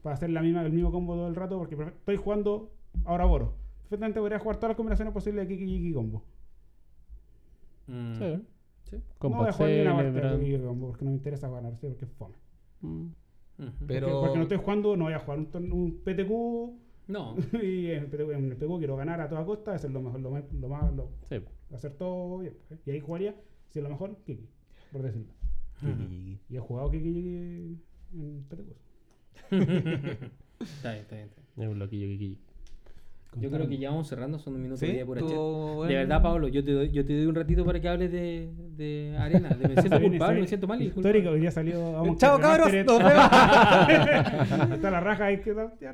para 0.06 0.14
hacer 0.14 0.30
la 0.30 0.44
misma, 0.44 0.62
el 0.64 0.72
mismo 0.72 0.92
combo 0.92 1.16
todo 1.16 1.28
el 1.28 1.34
rato, 1.36 1.58
porque 1.58 1.76
estoy 1.76 2.16
jugando 2.16 2.70
ahora 3.06 3.26
Boro. 3.26 3.54
Perfectamente 3.82 4.20
podría 4.20 4.38
jugar 4.38 4.58
todas 4.58 4.70
las 4.70 4.78
combinaciones 4.78 5.12
posibles 5.12 5.48
de 5.48 5.56
Kiki 5.56 5.66
Kiki 5.66 5.94
Combo. 5.94 6.22
Mm, 7.88 8.14
Sí. 8.16 8.44
sí. 8.92 8.98
No 9.24 9.30
voy 9.30 9.48
a 9.48 9.52
jugar 9.52 9.72
ni 9.72 9.82
una 9.82 9.96
parte 9.96 10.12
de. 10.12 10.22
Kiki 10.40 10.46
Kiki 10.52 10.64
Combo 10.64 10.88
porque 10.90 11.06
no 11.06 11.12
me 11.12 11.18
interesa 11.18 11.50
ganar, 11.50 11.76
sí, 11.78 11.88
porque 11.88 12.06
es 12.06 12.12
fome. 12.12 12.36
Mm. 12.82 13.08
Pero- 13.58 14.08
Porque, 14.08 14.20
porque 14.22 14.38
no 14.38 14.44
estoy 14.44 14.58
jugando, 14.58 14.96
no 14.96 15.06
voy 15.06 15.14
a 15.14 15.20
jugar 15.20 15.40
un, 15.40 15.50
torneo- 15.52 15.74
un 15.74 16.02
PTQ 16.04 16.78
No. 17.08 17.36
y 17.64 17.88
en 17.92 18.04
el 18.04 18.08
PTQ, 18.08 18.32
en 18.32 18.46
el 18.52 18.58
PTQ 18.58 18.78
quiero 18.78 18.96
ganar 18.98 19.22
a 19.22 19.28
toda 19.30 19.44
costa, 19.44 19.74
eso 19.74 19.88
es 19.88 19.94
lo 19.94 20.02
mejor, 20.02 20.20
lo 20.20 20.30
más, 20.30 20.44
lo 20.54 20.68
más 20.70 20.94
lo- 20.94 21.10
Sí. 21.30 21.38
hacer 21.74 21.94
todo 21.94 22.40
bien. 22.40 22.54
¿eh? 22.70 22.78
Y 22.86 22.92
ahí 22.92 23.00
jugaría, 23.00 23.36
si 23.70 23.80
es 23.80 23.84
lo 23.84 23.90
mejor, 23.90 24.18
Kiki, 24.26 24.48
por 24.92 25.02
decirlo. 25.02 25.34
Ujú. 25.82 26.04
Y 26.50 26.56
he 26.56 26.60
jugado 26.60 26.92
Kiki 26.92 27.12
Kiki 27.14 27.82
en 28.14 28.44
PTQ. 28.50 28.85
Está 29.52 30.92
bien, 30.92 31.02
está 31.02 31.16
bien. 31.16 31.28
está 31.28 31.36
bien. 31.56 31.58
Es 31.58 31.68
un 31.74 31.80
loquillo 31.80 32.08
que 32.20 32.36
Yo 33.42 33.52
creo 33.52 33.68
que 33.68 33.78
ya 33.78 33.90
vamos 33.90 34.08
cerrando, 34.08 34.40
son 34.40 34.56
un 34.56 34.62
minuto 34.62 34.80
Sí, 34.80 34.86
y 34.86 34.90
media 34.90 35.06
por 35.06 35.18
estuvo 35.18 35.70
De 35.70 35.76
bueno. 35.76 35.94
verdad, 35.94 36.22
Pablo, 36.22 36.48
yo 36.48 36.64
te, 36.64 36.72
doy, 36.72 36.92
yo 36.92 37.04
te 37.06 37.18
doy 37.18 37.26
un 37.26 37.36
ratito 37.36 37.66
para 37.66 37.80
que 37.82 37.90
hables 37.90 38.10
de, 38.12 38.50
de 38.78 39.16
arena. 39.20 39.50
De- 39.50 39.68
me 39.68 39.76
siento 39.82 40.02
culpable, 40.02 40.42
me 40.42 40.48
siento 40.48 40.68
mal. 40.68 40.82
y 40.82 40.86
Histórico, 40.88 41.30
hoy 41.32 41.42
día 41.42 41.52
salió. 41.52 41.92
Vamos 41.94 42.18
Chao, 42.20 42.40
cabros. 42.40 42.72
Nos 42.74 43.00
vemos. 43.00 43.14
Hasta 44.72 44.92
la 44.92 45.00
raja 45.02 45.26
hay 45.26 45.42
que 45.42 45.50
Entonces, 45.50 45.90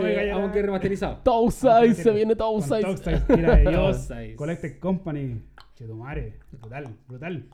No 0.00 0.06
me 0.06 0.14
callará. 0.14 0.36
vamos 0.36 0.52
que 0.52 0.62
remasterizado. 0.62 1.16
Tousai, 1.22 1.94
se 1.94 2.10
viene 2.12 2.34
Tousai. 2.36 2.82
Mira, 3.28 3.56
de 3.56 3.68
Dios. 3.70 4.08
Collected 4.36 4.78
Company. 4.78 5.42
Chetumare. 5.74 6.38
Brutal, 6.52 6.96
brutal. 7.06 7.44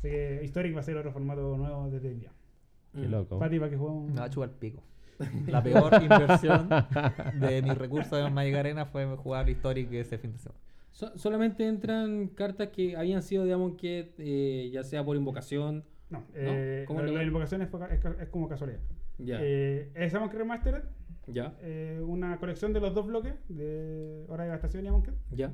Así 0.00 0.08
que 0.08 0.40
Historic 0.44 0.74
va 0.74 0.80
a 0.80 0.82
ser 0.82 0.96
otro 0.96 1.12
formato 1.12 1.56
nuevo 1.56 1.88
desde 1.90 2.14
día. 2.14 2.32
Qué 2.94 3.06
loco. 3.06 3.38
Pati, 3.38 3.58
para 3.58 3.70
que 3.70 3.76
juguemos. 3.76 4.10
Me 4.10 4.18
va 4.20 4.24
a 4.26 4.30
chupar 4.30 4.48
el 4.48 4.54
pico. 4.56 4.82
La 5.46 5.62
peor 5.62 5.92
inversión 6.02 6.68
de 7.38 7.60
mis 7.62 7.76
recursos 7.76 8.18
en 8.26 8.32
Magic 8.32 8.54
Arena 8.56 8.86
fue 8.86 9.04
jugar 9.16 9.48
Historic 9.50 9.92
ese 9.92 10.16
fin 10.18 10.32
de 10.32 10.38
semana. 10.38 10.58
So- 10.90 11.16
solamente 11.18 11.66
entran 11.68 12.28
cartas 12.28 12.68
que 12.70 12.96
habían 12.96 13.22
sido 13.22 13.44
de 13.44 13.52
Amon 13.52 13.76
Ket, 13.76 14.14
eh, 14.18 14.70
ya 14.72 14.82
sea 14.82 15.04
por 15.04 15.16
invocación. 15.16 15.84
No, 16.08 16.24
eh, 16.34 16.84
¿Cómo 16.86 17.00
lo- 17.00 17.06
lo 17.08 17.18
la 17.18 17.22
invocación 17.24 17.62
es, 17.62 17.68
es 17.92 18.04
es 18.22 18.28
como 18.30 18.48
casualidad. 18.48 18.80
Ya. 19.18 19.38
Eh, 19.42 19.90
es 19.94 20.14
Amon 20.14 20.30
Remastered, 20.30 20.82
Ya, 21.26 21.54
eh, 21.60 22.00
una 22.04 22.38
colección 22.38 22.72
de 22.72 22.80
los 22.80 22.94
dos 22.94 23.06
bloques 23.06 23.34
de 23.48 24.24
Hora 24.28 24.44
de 24.44 24.48
Devastación 24.48 24.84
y 24.86 24.88
Amonkhet. 24.88 25.14
ya. 25.30 25.52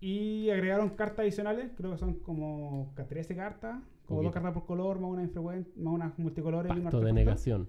Y 0.00 0.48
agregaron 0.48 0.90
cartas 0.90 1.20
adicionales, 1.20 1.72
creo 1.76 1.92
que 1.92 1.98
son 1.98 2.14
como 2.20 2.94
13 2.96 3.36
cartas, 3.36 3.82
como 4.06 4.22
dos 4.22 4.32
cartas 4.32 4.54
por 4.54 4.64
color, 4.64 4.98
más 4.98 5.10
una 5.10 5.22
infrecuente, 5.22 5.70
más 5.76 5.94
unas 5.94 6.18
multicolores 6.18 6.72
y 6.74 6.78
un 6.78 6.84
Pacto 6.84 7.00
de 7.00 7.12
negación. 7.12 7.68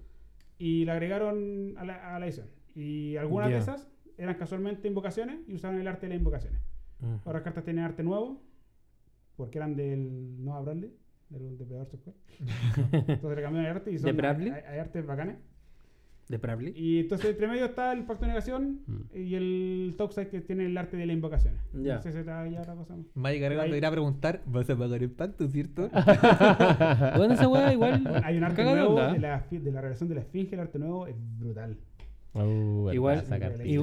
Y 0.58 0.84
la 0.86 0.94
agregaron 0.94 1.74
a 1.76 1.84
la, 1.84 2.16
a 2.16 2.18
la 2.18 2.26
edición. 2.26 2.48
Y 2.74 3.16
algunas 3.16 3.50
de 3.50 3.58
esas 3.58 3.88
eran 4.16 4.36
casualmente 4.36 4.88
invocaciones 4.88 5.40
y 5.46 5.54
usaron 5.54 5.78
el 5.78 5.86
arte 5.86 6.06
de 6.06 6.10
las 6.10 6.18
invocaciones. 6.18 6.60
Otras 7.24 7.42
cartas 7.42 7.64
tienen 7.64 7.84
arte 7.84 8.02
nuevo, 8.02 8.40
porque 9.36 9.58
eran 9.58 9.74
del 9.74 10.42
Noah 10.42 10.60
Bradley, 10.60 10.96
del 11.28 11.58
Depredador 11.58 11.88
Squad. 11.96 12.14
Entonces 12.92 13.36
le 13.36 13.42
cambiaron 13.42 13.60
el 13.60 13.66
arte 13.66 13.90
y 13.92 13.98
son, 13.98 14.16
¿De? 14.16 14.26
Hay, 14.28 14.50
hay 14.50 14.78
artes 14.78 15.04
bacanes. 15.04 15.36
¿De 16.32 16.38
Bradley? 16.38 16.72
Y 16.74 17.00
entonces 17.00 17.28
entre 17.30 17.46
medio 17.46 17.66
está 17.66 17.92
el 17.92 18.04
Pacto 18.04 18.22
de 18.22 18.28
Negación 18.28 18.80
Mm. 18.86 19.00
y 19.18 19.34
el 19.34 19.94
Toxic 19.98 20.30
que 20.30 20.40
tiene 20.40 20.64
el 20.64 20.78
arte 20.78 20.96
de 20.96 21.04
las 21.04 21.12
invocaciones. 21.14 21.60
Ya. 21.74 21.96
No 21.96 22.02
sé 22.02 22.10
si 22.10 22.18
está 22.20 22.48
ya 22.48 22.60
otra 22.62 22.74
cosa 22.74 22.96
más. 22.96 23.04
Magic 23.14 23.42
Arena 23.44 23.62
Ahí- 23.64 23.70
te 23.70 23.76
irá 23.76 23.88
a 23.88 23.90
preguntar, 23.90 24.40
¿vas 24.46 24.70
a 24.70 24.76
pagar 24.78 25.02
el 25.02 25.10
pacto, 25.10 25.46
cierto? 25.48 25.90
Bueno, 27.18 27.34
esa 27.34 27.48
weá 27.48 27.70
igual. 27.72 28.00
Bueno, 28.02 28.20
hay 28.24 28.38
un 28.38 28.44
arte 28.44 28.64
nuevo 28.64 28.90
onda. 28.94 29.12
de 29.12 29.18
la, 29.18 29.46
de 29.50 29.72
la 29.72 29.80
relación 29.82 30.08
de 30.08 30.14
la 30.14 30.20
esfinge, 30.22 30.54
el 30.54 30.60
arte 30.60 30.78
nuevo 30.78 31.06
es 31.06 31.14
brutal. 31.38 31.76
Uh, 32.34 32.90
Igual- 32.92 33.24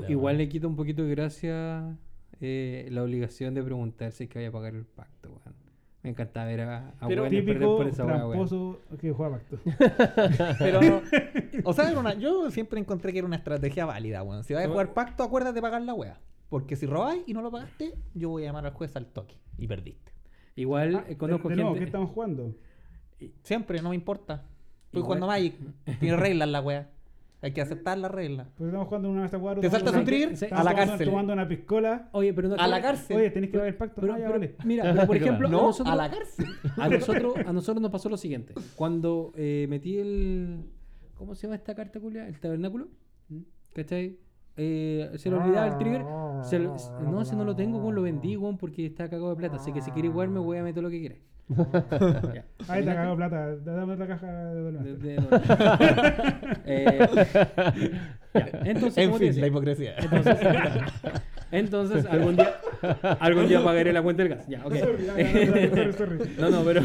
igual 0.10 0.38
le 0.38 0.50
quita 0.50 0.66
un 0.68 0.76
poquito 0.76 1.04
de 1.04 1.12
gracia 1.12 1.96
eh, 2.42 2.88
la 2.90 3.04
obligación 3.04 3.54
de 3.54 3.62
preguntar 3.62 4.12
si 4.12 4.24
es 4.24 4.30
que 4.32 4.40
vaya 4.40 4.50
a 4.50 4.52
pagar 4.52 4.74
el 4.74 4.86
pacto, 4.86 5.30
weón. 5.30 5.56
Me 6.02 6.12
encanta 6.12 6.46
ver 6.46 6.62
a, 6.62 6.94
a 7.00 7.08
Pero- 7.08 7.28
Típico 7.28 7.78
por 7.78 7.88
esa 7.88 8.06
tramposo 8.06 8.80
que 9.02 9.12
juega 9.12 9.38
Pacto. 9.38 9.60
Pero, 10.60 10.80
o 11.66 11.74
sea, 11.74 11.90
era 11.92 12.00
una- 12.00 12.14
yo 12.14 12.50
siempre 12.52 12.80
encontré 12.80 13.12
que 13.12 13.20
era 13.20 13.28
una 13.28 13.36
estrategia 13.36 13.86
válida, 13.86 14.24
weón. 14.24 14.44
Si 14.46 14.54
vas 14.54 14.64
a 14.66 14.70
jugar 14.70 14.94
pacto, 14.94 15.24
acuérdate 15.24 15.56
de 15.56 15.62
pagar 15.62 15.82
la 15.82 15.94
wea. 15.94 16.20
Porque 16.50 16.76
si 16.76 16.86
robáis 16.86 17.24
y 17.28 17.34
no 17.34 17.42
lo 17.42 17.52
pagaste, 17.52 17.94
yo 18.16 18.30
voy 18.30 18.44
a 18.44 18.48
llamar 18.48 18.66
al 18.66 18.72
juez 18.74 18.96
al 18.96 19.08
toque. 19.08 19.36
Y 19.58 19.68
perdiste. 19.68 20.12
Igual 20.56 20.96
Ah, 20.96 21.06
eh, 21.08 21.16
conozco 21.18 21.50
de, 21.50 21.56
de. 21.56 21.74
¿qué 21.80 21.84
estamos 21.84 22.10
jugando? 22.12 22.56
Siempre, 23.44 23.82
no 23.82 23.90
me 23.90 23.96
importa. 23.96 24.46
Estoy 24.86 25.02
jugando 25.04 25.28
Magic. 25.28 25.56
Tiene 26.00 26.16
reglas 26.18 26.48
la 26.50 26.62
wea. 26.62 26.90
Hay 27.42 27.54
que 27.54 27.62
aceptar 27.62 27.98
las 27.98 28.12
reglas. 28.12 28.48
Pues 28.58 28.68
estamos 28.68 28.88
jugando 28.88 29.10
una 29.10 29.26
a 29.26 29.30
cuadro. 29.30 29.62
¿Te 29.62 29.70
saltas 29.70 29.96
un 29.96 30.04
trigger? 30.04 30.36
A 30.54 30.64
la 30.64 30.76
cárcel. 30.76 31.08
Tomando 31.08 31.32
una 31.34 31.48
piscola. 31.48 32.10
Oye, 32.12 32.34
pero 32.34 32.50
no 32.50 32.56
A 32.56 32.68
la 32.68 32.82
cárcel. 32.82 33.16
Oye, 33.16 33.30
tenés 33.32 33.50
que 33.50 33.58
pagar 33.58 33.70
el 33.70 33.78
pacto. 33.78 34.02
Pero, 34.02 34.14
Ah, 34.14 34.18
ya, 34.20 34.26
pero, 34.26 34.40
vale. 34.40 34.56
mira, 34.66 34.84
pero 34.94 35.08
por 35.08 35.16
ejemplo, 35.16 35.48
a 35.48 35.52
No, 35.52 35.62
nosotros, 35.68 35.94
a 35.94 35.96
la 35.96 36.10
cárcel. 36.12 36.46
a 36.78 36.90
nosotros, 36.90 37.34
a 37.46 37.54
nosotros 37.54 37.82
nos 37.82 37.92
pasó 37.92 38.10
lo 38.10 38.18
siguiente. 38.18 38.54
Cuando 38.76 39.32
eh, 39.36 39.68
metí 39.70 39.98
el. 40.00 40.66
¿Cómo 41.16 41.34
se 41.36 41.44
llama 41.48 41.56
esta 41.56 41.76
carta, 41.76 42.00
culia? 42.00 42.28
El 42.28 42.40
tabernáculo. 42.40 42.90
¿Cachai? 43.74 44.18
Eh, 44.58 45.12
se 45.16 45.30
le 45.30 45.38
olvidaba 45.38 45.68
el 45.68 45.78
trigger. 45.78 46.04
Se 46.44 46.60
lo- 46.60 46.76
no, 47.10 47.24
si 47.24 47.36
no 47.38 47.46
lo 47.46 47.56
tengo, 47.56 47.78
weón, 47.80 47.96
lo 47.96 48.02
vendí, 48.02 48.36
weón, 48.36 48.58
porque 48.58 48.86
está 48.86 49.10
cagado 49.10 49.30
de 49.30 49.36
plata. 49.38 49.56
Así 49.56 49.72
que 49.72 49.80
si 49.82 49.92
quiere 49.92 50.10
igual 50.10 50.28
me 50.30 50.40
voy 50.40 50.58
a 50.58 50.64
meter 50.64 50.84
lo 50.84 50.90
que 50.90 51.00
quiera. 51.00 51.16
Ahí 52.68 52.84
te 52.84 52.92
ha 52.92 52.96
cagado 52.96 53.16
plata. 53.16 53.56
Dame 53.58 53.94
otra 53.94 54.08
caja 54.08 54.28
de 54.28 54.56
De- 54.56 54.62
Dolmen. 54.62 55.00
de- 55.00 55.16
Eh, 56.66 57.10
ya, 58.34 58.50
Entonces, 58.66 58.98
En 58.98 59.16
fin, 59.16 59.42
la 59.42 59.48
hipocresía. 59.48 59.96
entonces, 59.98 60.38
entonces, 61.52 62.06
algún 62.06 62.36
día 62.36 62.54
algún 63.20 63.48
día 63.48 63.64
pagaré 63.64 63.92
la 63.92 64.04
cuenta 64.04 64.22
del 64.24 64.36
gas. 64.36 64.48
Ya, 64.48 64.66
ok. 64.66 64.76
Sorry, 64.76 65.06
ya, 65.06 65.18
ya, 65.18 65.24
ya, 65.26 65.70
sorry, 65.72 65.94
sorry. 65.94 66.36
No, 66.40 66.50
no, 66.52 66.64
pero 66.64 66.82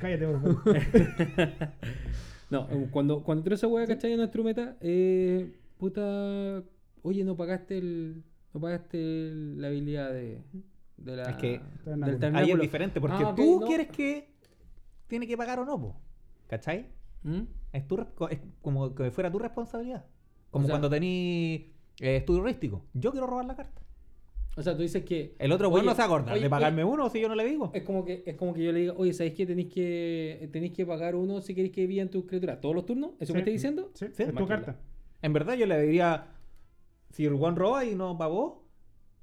Cállate, 0.00 0.26
por 0.26 0.40
favor. 0.42 0.78
no, 2.50 2.68
cuando 2.92 3.22
cuando 3.24 3.40
entró 3.40 3.54
esa 3.54 3.66
weá, 3.66 3.86
¿cachai? 3.86 4.12
En 4.12 4.18
nuestro 4.18 4.44
meta, 4.44 4.76
eh, 4.80 5.52
puta, 5.78 6.62
oye, 7.02 7.24
no 7.24 7.36
pagaste 7.36 7.78
el 7.78 8.22
no 8.52 8.60
pagaste 8.60 8.98
el- 8.98 9.60
la 9.60 9.66
habilidad 9.68 10.12
de 10.12 10.38
de 10.96 11.16
la 11.16 11.30
Es 11.30 11.36
que 11.36 11.60
del 11.84 12.36
Ahí 12.36 12.50
es 12.50 12.58
diferente, 12.60 13.00
porque 13.00 13.16
Ah, 13.24 13.34
tú 13.36 13.60
no. 13.60 13.66
quieres 13.66 13.88
que 13.88 14.30
tiene 15.06 15.26
que 15.26 15.36
pagar 15.36 15.58
o 15.60 15.64
no, 15.64 15.80
po. 15.80 15.96
¿cachai? 16.46 16.86
¿Mm? 17.22 17.42
Es, 17.72 17.86
tu, 17.86 17.98
es 18.30 18.38
como 18.62 18.94
que 18.94 19.10
fuera 19.10 19.30
tu 19.30 19.38
responsabilidad. 19.38 20.04
Como 20.50 20.64
O 20.64 20.66
sea- 20.66 20.74
cuando 20.74 20.88
tení 20.90 21.72
eh, 22.00 22.16
estudio 22.16 22.42
rístico. 22.42 22.84
Yo 22.92 23.10
quiero 23.12 23.26
robar 23.26 23.44
la 23.46 23.56
carta. 23.56 23.80
O 24.56 24.62
sea, 24.62 24.76
tú 24.76 24.82
dices 24.82 25.04
que 25.04 25.34
El 25.40 25.50
otro 25.50 25.68
bueno 25.68 25.86
no 25.90 25.96
se 25.96 26.02
acorda 26.02 26.32
oye, 26.32 26.42
de 26.42 26.48
pagarme 26.50 26.84
oye, 26.84 26.92
uno 26.94 27.10
si 27.10 27.20
yo 27.20 27.28
no 27.28 27.34
le 27.34 27.44
digo. 27.44 27.72
Es 27.74 27.82
como 27.82 28.04
que 28.04 28.22
es 28.24 28.36
como 28.36 28.54
que 28.54 28.62
yo 28.62 28.70
le 28.70 28.80
diga, 28.80 28.94
oye, 28.96 29.12
¿sabéis 29.12 29.34
que 29.34 29.46
tenéis 29.46 29.72
que 29.72 30.48
tenéis 30.52 30.72
que 30.72 30.86
pagar 30.86 31.16
uno 31.16 31.40
si 31.40 31.56
queréis 31.56 31.72
que 31.74 31.86
vivan 31.88 32.08
tus 32.08 32.24
criaturas 32.24 32.60
todos 32.60 32.72
los 32.74 32.86
turnos? 32.86 33.12
¿Eso 33.18 33.28
Sí. 33.28 33.32
me 33.32 33.38
estás 33.40 33.52
diciendo? 33.52 33.90
Sí, 33.94 34.06
Sí, 34.12 34.22
es 34.22 34.32
tu 34.34 34.46
carta. 34.46 34.76
En 35.22 35.32
verdad 35.32 35.54
yo 35.54 35.66
le 35.66 35.80
diría, 35.80 36.28
si 37.10 37.24
el 37.24 37.34
Juan 37.34 37.56
roba 37.56 37.84
y 37.84 37.96
no 37.96 38.16
pagó, 38.16 38.64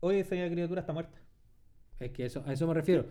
oye, 0.01 0.19
esa 0.19 0.35
criatura 0.35 0.81
está 0.81 0.91
muerta. 0.91 1.17
Es 2.01 2.11
que 2.11 2.25
eso, 2.25 2.43
a 2.45 2.53
eso 2.53 2.67
me 2.67 2.73
refiero. 2.73 3.05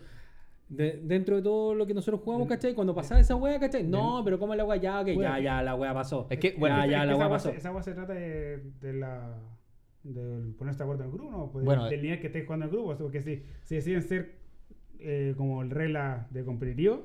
De- 0.68 1.00
dentro 1.02 1.36
de 1.36 1.42
todo 1.42 1.74
lo 1.74 1.84
que 1.86 1.94
nosotros 1.94 2.20
jugamos, 2.22 2.46
¿cachai? 2.46 2.74
Cuando 2.74 2.94
pasaba 2.94 3.20
esa 3.20 3.34
wea, 3.34 3.58
¿cachai? 3.58 3.82
No, 3.84 4.22
pero 4.24 4.38
¿cómo 4.38 4.52
es 4.52 4.58
la 4.58 4.64
wea? 4.64 4.76
Ya, 4.80 5.02
Bueno, 5.02 5.20
ya, 5.22 5.38
ya, 5.40 5.62
la 5.62 5.74
wea 5.74 5.92
pasó. 5.94 6.26
Es 6.30 6.38
que, 6.38 6.54
bueno, 6.58 6.76
ya, 6.76 6.82
que- 6.84 6.88
que 6.90 7.06
la 7.06 7.16
wea 7.16 7.28
pasó. 7.28 7.50
Esa 7.50 7.68
agua 7.70 7.82
se 7.82 7.92
trata 7.94 8.12
de, 8.12 8.58
de 8.80 8.92
la. 8.92 9.36
de 10.04 10.52
ponerse 10.56 10.78
de 10.78 10.84
acuerdo 10.84 11.02
en 11.04 11.10
el 11.10 11.16
grupo, 11.16 11.30
¿no? 11.30 11.50
Pues 11.50 11.64
Bueno, 11.64 11.86
del 11.88 12.02
nivel 12.02 12.20
que 12.20 12.28
estés 12.28 12.44
jugando 12.46 12.66
en 12.66 12.70
el 12.70 12.76
grupo. 12.76 12.96
Porque 12.96 13.20
si, 13.20 13.42
si 13.64 13.74
deciden 13.76 14.02
ser 14.02 14.36
eh, 15.00 15.34
como 15.36 15.62
el 15.62 15.70
regla 15.70 16.26
de 16.30 16.44
competitivo, 16.44 17.02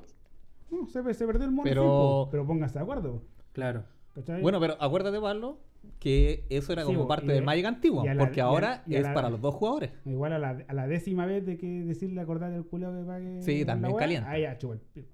no, 0.70 0.86
se, 0.86 1.14
se 1.14 1.26
perdió 1.26 1.44
el 1.46 1.50
mono. 1.50 1.64
Pero- 1.68 2.28
pero 2.30 2.46
pónganse 2.46 2.78
de 2.78 2.82
acuerdo. 2.84 3.22
Claro. 3.52 3.84
¿cachai? 4.14 4.40
Bueno, 4.42 4.60
pero 4.60 4.76
acuérdate, 4.80 5.20
Pablo, 5.20 5.58
que 5.98 6.44
eso 6.50 6.72
era 6.72 6.82
Sí, 6.82 6.86
como 6.88 7.06
parte 7.08 7.26
de- 7.26 7.34
del 7.34 7.44
Magic 7.44 7.64
antiguo, 7.66 8.04
la- 8.04 8.16
porque 8.16 8.38
y 8.38 8.40
a- 8.40 8.44
ahora 8.44 8.82
y 8.86 8.94
a 8.94 8.98
es 8.98 9.04
la- 9.04 9.14
para 9.14 9.30
los 9.30 9.40
dos 9.40 9.54
jugadores. 9.54 9.90
Igual 10.04 10.32
a 10.32 10.38
la, 10.38 10.64
a 10.68 10.74
la 10.74 10.86
décima 10.86 11.26
vez 11.26 11.44
de 11.46 11.56
que 11.56 11.66
decirle 11.84 12.20
acordar 12.20 12.52
el 12.52 12.64
culeo 12.64 12.92
que 12.98 13.04
pague. 13.06 13.42
Sí, 13.42 13.60
la 13.60 13.66
también 13.74 13.96
caliente. 13.96 14.28
Ahí 14.28 14.42
ya, 14.42 14.56
chupa 14.58 14.74
el 14.74 14.80
pico. 14.80 15.08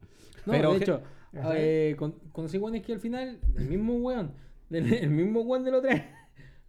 No, 0.47 0.53
Pero 0.53 0.73
de 0.73 0.79
hecho, 0.79 1.03
eh, 1.55 1.95
con, 1.99 2.13
conocí 2.33 2.59
weones 2.59 2.83
que 2.83 2.93
al 2.93 3.01
final, 3.01 3.39
el 3.57 3.65
mismo 3.69 3.95
weón, 3.97 4.33
del- 4.71 4.93
el 4.93 5.11
mismo 5.11 5.41
weón 5.43 5.65
del 5.65 5.75
otro 5.77 5.91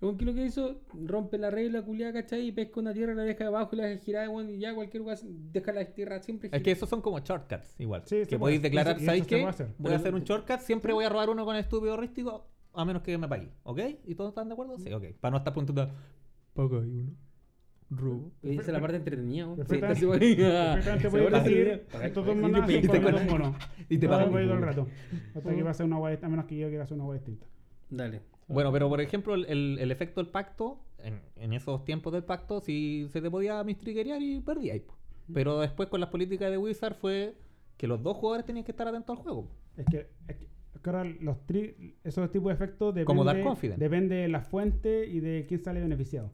Luego, 0.02 0.18
¿qué 0.18 0.24
es 0.26 0.28
lo 0.28 0.36
que 0.36 0.46
hizo? 0.46 0.82
Rompe 1.06 1.38
la 1.38 1.50
regla 1.50 1.82
culiada, 1.82 2.12
¿cachai? 2.12 2.48
Y 2.48 2.52
pesca 2.52 2.82
una 2.82 2.94
tierra, 2.94 3.14
la 3.16 3.24
deja 3.24 3.46
debajo 3.46 3.70
y 3.72 3.78
la 3.78 3.86
deja 3.86 4.04
girada, 4.04 4.30
weón, 4.30 4.50
y 4.50 4.60
ya 4.60 4.76
cualquier 4.76 5.02
weón 5.02 5.18
deja 5.54 5.72
la 5.72 5.86
tierra 5.86 6.20
siempre 6.22 6.50
Es 6.52 6.62
que 6.62 6.72
esos 6.72 6.90
son 6.90 7.00
como 7.02 7.20
shortcuts, 7.20 7.80
igual. 7.80 8.02
Sí, 8.06 8.24
que 8.28 8.38
podéis 8.38 8.62
declarar, 8.62 9.00
¿sabéis 9.00 9.26
qué? 9.26 9.48
Voy 9.78 9.94
a 9.94 9.96
hacer 9.96 10.14
un 10.14 10.24
shortcut, 10.26 10.60
siempre 10.60 10.92
voy 10.92 11.06
a 11.06 11.10
robar 11.10 11.30
uno 11.30 11.46
con 11.46 11.56
estúpido 11.56 11.96
rístico, 11.96 12.46
a 12.74 12.86
menos 12.86 13.02
que 13.04 13.18
me 13.18 13.28
pague, 13.28 13.50
¿ok? 13.64 13.80
¿Y 14.06 14.16
todos 14.16 14.30
están 14.30 14.48
de 14.50 14.54
acuerdo? 14.54 14.78
Sí, 14.80 14.92
ok. 14.92 15.06
Para 15.20 15.32
no 15.32 15.38
estar 15.38 15.54
preguntando, 15.54 15.94
paga 16.54 16.82
ahí 16.82 16.90
uno, 17.00 17.12
robo. 17.90 18.32
Esa 18.42 18.62
es 18.62 18.68
la 18.70 18.82
parte 18.82 18.98
entretenida. 18.98 19.46
Perfectamente- 19.56 20.08
Perfectamente 20.08 21.10
puedes 21.10 21.32
decir, 21.44 21.86
estos 22.04 22.26
dos 22.26 22.36
Y 22.36 22.40
manas 22.40 22.68
te- 22.68 22.84
son 22.88 22.96
y 22.96 23.12
dos 23.12 23.26
monos. 23.26 23.56
y 23.90 23.98
te 23.98 24.08
pagan. 24.10 24.32
voy 24.32 24.40
a 24.40 24.44
ir 24.44 24.50
todo 24.50 24.58
el 24.60 24.64
rato. 24.66 24.88
Hasta 25.36 25.56
que 25.56 25.64
pase 25.64 25.84
una 25.84 25.98
guay, 25.98 26.18
a 26.22 26.30
menos 26.30 26.46
que 26.46 26.58
yo 26.58 26.68
quiera 26.70 26.84
hacer 26.84 26.96
una 26.96 27.06
guay 27.06 27.20
distinta. 27.20 27.46
Dale. 27.90 28.22
Bueno, 28.48 28.72
pero 28.72 28.90
por 28.90 29.00
ejemplo, 29.02 29.36
el, 29.36 29.46
el- 29.46 29.78
el 29.80 29.92
efecto 29.92 30.22
del 30.22 30.30
pacto, 30.32 30.80
en, 31.00 31.22
en 31.36 31.54
esos 31.54 31.86
tiempos 31.86 32.12
del 32.14 32.24
pacto, 32.24 32.60
sí 32.62 33.08
se 33.12 33.22
te 33.22 33.30
podía 33.30 33.64
mistriguear 33.64 34.22
y 34.22 34.40
perdías. 34.42 34.82
Pero 35.34 35.60
después 35.60 35.88
con 35.90 36.00
las 36.02 36.10
políticas 36.10 36.52
de 36.52 36.58
Wizard 36.58 36.96
fue 36.96 37.36
que 37.78 37.88
los 37.88 38.02
dos 38.04 38.18
jugadores 38.18 38.46
tenían 38.46 38.66
que 38.66 38.72
estar 38.72 38.88
atentos 38.88 39.16
al 39.18 39.24
juego. 39.24 39.48
Es 39.78 39.86
que, 39.86 40.08
es 40.28 40.36
que, 40.38 40.48
que 40.82 40.90
ahora 40.90 41.04
los 41.22 41.38
tri- 41.48 41.96
esos 42.04 42.30
tipos 42.32 42.50
de 42.50 42.54
efectos 42.56 42.94
depende, 42.96 43.06
Como 43.06 43.44
Confident. 43.44 43.80
depende 43.80 44.16
de 44.16 44.28
la 44.28 44.42
fuente 44.42 45.06
y 45.08 45.20
de 45.20 45.46
quién 45.48 45.60
sale 45.64 45.80
beneficiado. 45.82 46.32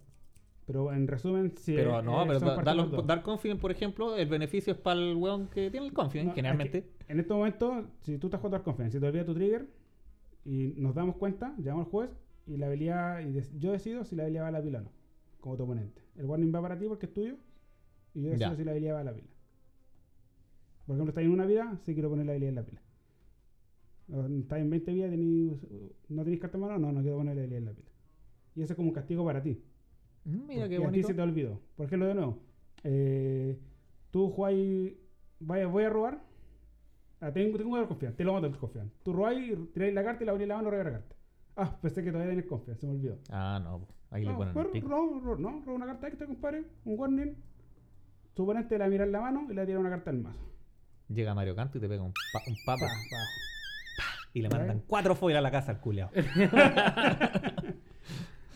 Pero 0.66 0.94
en 0.94 1.08
resumen, 1.08 1.54
si 1.58 1.74
pero 1.76 2.02
no, 2.02 2.24
eh, 2.24 2.26
pero 2.28 2.40
da- 2.42 2.56
parte 2.56 2.66
dar, 2.70 2.76
los- 2.76 3.24
Confident, 3.24 3.60
por 3.60 3.72
ejemplo, 3.72 4.16
el 4.16 4.28
beneficio 4.30 4.74
es 4.74 4.80
para 4.80 5.00
el 5.00 5.16
weón 5.16 5.48
que 5.48 5.72
tiene 5.72 5.88
el 5.88 5.94
Confident, 5.94 6.26
No, 6.28 6.32
es 6.32 6.36
que 6.36 6.42
generalmente. 6.42 6.90
en 7.08 7.20
este 7.20 7.34
momento, 7.34 7.86
si 8.02 8.18
tú 8.20 8.28
estás 8.28 8.40
jugando 8.40 8.56
Dark 8.58 8.66
Confidence, 8.66 8.98
si 8.98 9.02
te 9.02 9.08
olvidas 9.08 9.26
tu 9.26 9.34
trigger 9.34 9.68
y 10.46 10.74
nos 10.78 10.94
damos 10.96 11.16
cuenta, 11.18 11.56
llamamos 11.58 11.88
al 11.88 11.92
juez 11.92 12.10
y 12.46 12.58
la 12.58 12.68
habilidad, 12.68 13.20
y 13.22 13.34
yo 13.60 13.72
decido 13.72 14.04
si 14.06 14.16
la 14.16 14.24
habilidad 14.24 14.44
va 14.44 14.48
a 14.50 14.52
la 14.52 14.62
pila 14.62 14.80
o 14.80 14.82
no, 14.84 14.92
como 15.42 15.58
tu 15.58 15.64
oponente. 15.64 16.02
El 16.16 16.26
warning 16.28 16.54
va 16.54 16.62
para 16.62 16.78
ti 16.78 16.86
porque 16.88 17.08
es 17.08 17.14
tuyo 17.14 17.36
y 18.14 18.22
yo 18.22 18.30
decido 18.30 18.52
Ya. 18.52 18.56
si 18.56 18.64
la 18.64 18.72
habilidad 18.72 18.96
va 18.96 19.00
a 19.02 19.04
la 19.06 19.14
pila. 19.14 19.28
Por 20.86 20.96
ejemplo, 20.96 21.10
estás 21.12 21.24
en 21.24 21.32
una 21.32 21.46
vida, 21.46 21.78
sí 21.84 21.94
quiero 21.94 22.10
poner 22.10 22.26
la 22.26 22.32
habilidad 22.34 22.50
en 22.50 22.56
la 22.56 22.64
pila. 22.64 22.82
Estás 24.12 24.60
en 24.60 24.70
20 24.70 24.92
vidas, 24.94 25.12
tení- 25.12 25.58
no 26.10 26.24
tenéis 26.24 26.42
carta 26.42 26.58
en 26.58 26.62
mano, 26.62 26.80
no, 26.80 26.92
no 26.92 27.02
quiero 27.02 27.18
poner 27.18 27.36
la 27.36 27.42
habilidad 27.42 27.60
en 27.60 27.66
la 27.66 27.74
pila. 27.74 27.90
Y 28.56 28.62
eso 28.64 28.74
es 28.74 28.76
como 28.78 28.90
un 28.90 28.94
castigo 28.96 29.24
para 29.24 29.42
ti. 29.42 29.62
Mm, 30.26 30.48
Mira 30.48 30.68
qué 30.68 30.76
a 30.76 30.80
ti 30.80 30.86
bonito. 30.86 31.08
se 31.08 31.14
te 31.14 31.22
olvidó. 31.22 31.60
Por 31.76 31.86
ejemplo, 31.86 32.08
de 32.08 32.16
nuevo, 32.16 32.38
eh, 32.84 33.58
tú 34.12 34.30
jugáis, 34.32 34.94
vaya, 35.40 35.68
voy 35.68 35.84
a 35.84 35.90
robar. 35.90 36.24
Ah, 37.22 37.32
tengo, 37.32 37.58
tengo 37.58 37.76
que 37.80 37.88
confianza, 37.88 38.18
te 38.18 38.24
lo 38.24 38.34
mato 38.34 38.48
el 38.48 38.58
confianza. 38.58 38.94
Tú 39.04 39.14
robáis, 39.14 39.54
tiráis 39.74 39.94
la 39.94 40.04
carta 40.04 40.24
y 40.24 40.26
la 40.26 40.32
abrís 40.32 40.48
la 40.48 40.56
mano 40.56 40.70
y 40.70 40.72
robáis 40.72 40.86
la 40.94 41.00
carta. 41.00 41.16
Ah, 41.58 41.78
pensé 41.82 42.04
que 42.04 42.12
todavía 42.12 42.32
tenés 42.32 42.46
confianza, 42.46 42.82
se 42.82 42.88
me 42.88 42.94
olvidó. 42.94 43.18
Ah, 43.30 43.60
no, 43.62 43.86
ahí 44.10 44.24
le 44.26 44.32
ponen 44.34 44.48
el 44.50 44.54
pero 44.56 44.72
pico. 44.72 44.88
ro- 44.88 45.20
ro- 45.20 45.38
no, 45.38 45.62
roba 45.66 45.74
una 45.76 45.86
carta 45.86 46.08
extra, 46.08 46.26
compadre, 46.26 46.64
un 46.86 46.98
warning. 47.00 47.36
Tu 48.34 48.44
oponente 48.44 48.74
le 48.76 48.80
va 48.80 48.86
a 48.86 48.90
mirar 48.90 49.08
la 49.10 49.20
mano 49.22 49.48
y 49.52 49.54
le 49.54 49.66
tira 49.66 49.80
una 49.80 49.90
carta 49.90 50.10
al 50.10 50.20
mazo. 50.20 50.40
Llega 51.10 51.34
Mario 51.36 51.56
Canto 51.56 51.78
y 51.78 51.82
te 51.82 51.90
pega 51.90 52.04
un, 52.04 52.14
pa- 52.32 52.44
un 52.48 52.56
Pa, 52.56 52.78
papa 52.78 53.06
pa. 53.10 53.28
Y 54.34 54.42
le 54.42 54.50
mandan 54.50 54.82
cuatro 54.88 55.16
foil 55.16 55.36
a 55.38 55.42
la 55.42 55.52
casa 55.52 55.72
al 55.72 55.80
culiao. 55.80 56.10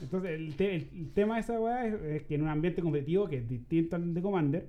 Entonces, 0.01 0.31
el, 0.31 0.55
te- 0.55 0.75
el- 0.75 0.89
el 0.93 1.11
tema 1.13 1.35
de 1.35 1.41
esa 1.41 1.59
weá 1.59 1.85
es, 1.85 1.93
es 2.01 2.23
que 2.23 2.35
en 2.35 2.41
un 2.43 2.49
ambiente 2.49 2.81
competitivo 2.81 3.27
que 3.27 3.37
es 3.37 3.47
distinto 3.47 3.95
al 3.95 4.13
de 4.13 4.21
Commander, 4.21 4.67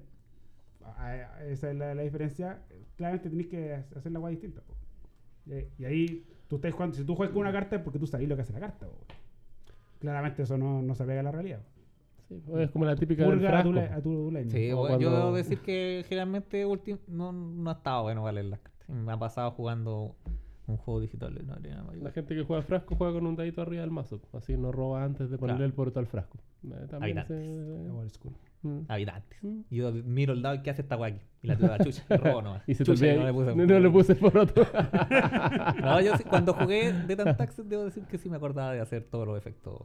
esa 1.48 1.70
es 1.70 1.76
la, 1.76 1.94
la 1.94 2.02
diferencia, 2.02 2.60
claramente 2.96 3.28
tenés 3.30 3.46
que 3.48 3.74
ha- 3.74 3.84
hacer 3.96 4.12
la 4.12 4.20
weá 4.20 4.30
distinta. 4.30 4.60
po. 4.62 4.74
Y, 5.52 5.82
y 5.82 5.84
ahí, 5.84 6.24
tú 6.48 6.56
estás 6.56 6.72
jugando, 6.72 6.96
si 6.96 7.04
tú 7.04 7.14
juegas 7.16 7.32
con 7.32 7.40
una 7.42 7.52
carta 7.52 7.76
es 7.76 7.82
porque 7.82 7.98
tú 7.98 8.06
sabes 8.06 8.28
lo 8.28 8.36
que 8.36 8.42
hace 8.42 8.52
la 8.52 8.60
carta. 8.60 8.86
po. 8.86 8.96
Claramente 9.98 10.42
eso 10.42 10.56
no, 10.56 10.82
no 10.82 10.94
se 10.94 11.02
apega 11.02 11.20
a 11.20 11.24
la 11.24 11.32
realidad. 11.32 11.60
Sí, 12.28 12.40
pues 12.46 12.64
es 12.64 12.70
como 12.70 12.84
la 12.86 12.94
típica 12.96 13.24
del 13.28 13.44
a 13.46 13.62
tu, 13.62 13.78
a 13.78 14.00
tu. 14.00 14.30
Sí, 14.48 14.72
bueno, 14.72 14.98
yo 14.98 15.08
cuando- 15.10 15.10
debo 15.10 15.32
decir 15.34 15.58
que 15.58 16.04
generalmente 16.08 16.64
no, 17.08 17.32
no 17.32 17.70
ha 17.70 17.74
estado 17.74 18.02
bueno 18.04 18.22
valer 18.22 18.44
las 18.46 18.60
cartas. 18.60 18.88
Me 18.88 19.12
ha 19.12 19.18
pasado 19.18 19.50
jugando 19.50 20.14
un 20.66 20.76
juego 20.78 21.00
digital. 21.00 21.34
No, 21.46 21.56
nada 21.56 21.82
más 21.84 21.96
La 21.96 22.10
gente 22.10 22.34
que 22.34 22.42
juega 22.42 22.62
frasco 22.62 22.94
juega 22.96 23.12
con 23.12 23.26
un 23.26 23.36
dadito 23.36 23.60
arriba 23.62 23.82
del 23.82 23.90
mazo. 23.90 24.20
Así 24.32 24.56
no 24.56 24.72
roba 24.72 25.04
antes 25.04 25.30
de 25.30 25.36
ponerle 25.38 25.58
Claro. 25.58 25.66
el 25.66 25.72
porto 25.74 26.00
al 26.00 26.06
frasco. 26.06 26.38
Eh, 26.64 26.86
también 26.88 27.18
Habitantes. 27.18 27.90
old 27.92 28.10
school. 28.10 28.32
Mm. 28.62 28.78
Habitantes. 28.88 29.38
Mm. 29.42 29.60
Yo 29.70 29.92
miro 29.92 30.32
el 30.32 30.40
dado 30.40 30.54
y 30.54 30.62
¿qué 30.62 30.70
hace 30.70 30.80
esta 30.82 30.94
aquí? 31.04 31.18
Y 31.42 31.46
la 31.48 31.56
tiro 31.56 31.68
la 31.68 31.78
chucha. 31.84 32.02
y 32.08 32.16
robo 32.16 32.40
nomás. 32.42 32.62
Y 32.66 32.74
se 32.74 32.84
Chucha, 32.84 33.14
no 33.14 33.24
le 33.26 33.32
puse- 33.34 33.54
no, 33.54 33.66
no 33.66 33.78
le 33.80 33.90
puse 33.90 34.12
el 34.12 34.18
poroto. 34.18 34.66
No, 35.82 36.00
yo 36.00 36.16
sí- 36.16 36.24
cuando 36.24 36.54
jugué 36.54 36.92
de 36.92 37.16
Tantax 37.16 37.68
debo 37.68 37.84
decir 37.84 38.04
que 38.04 38.16
sí 38.18 38.28
me 38.30 38.36
acordaba 38.36 38.72
de 38.72 38.80
hacer 38.80 39.04
todos 39.04 39.26
los 39.26 39.36
efectos. 39.36 39.82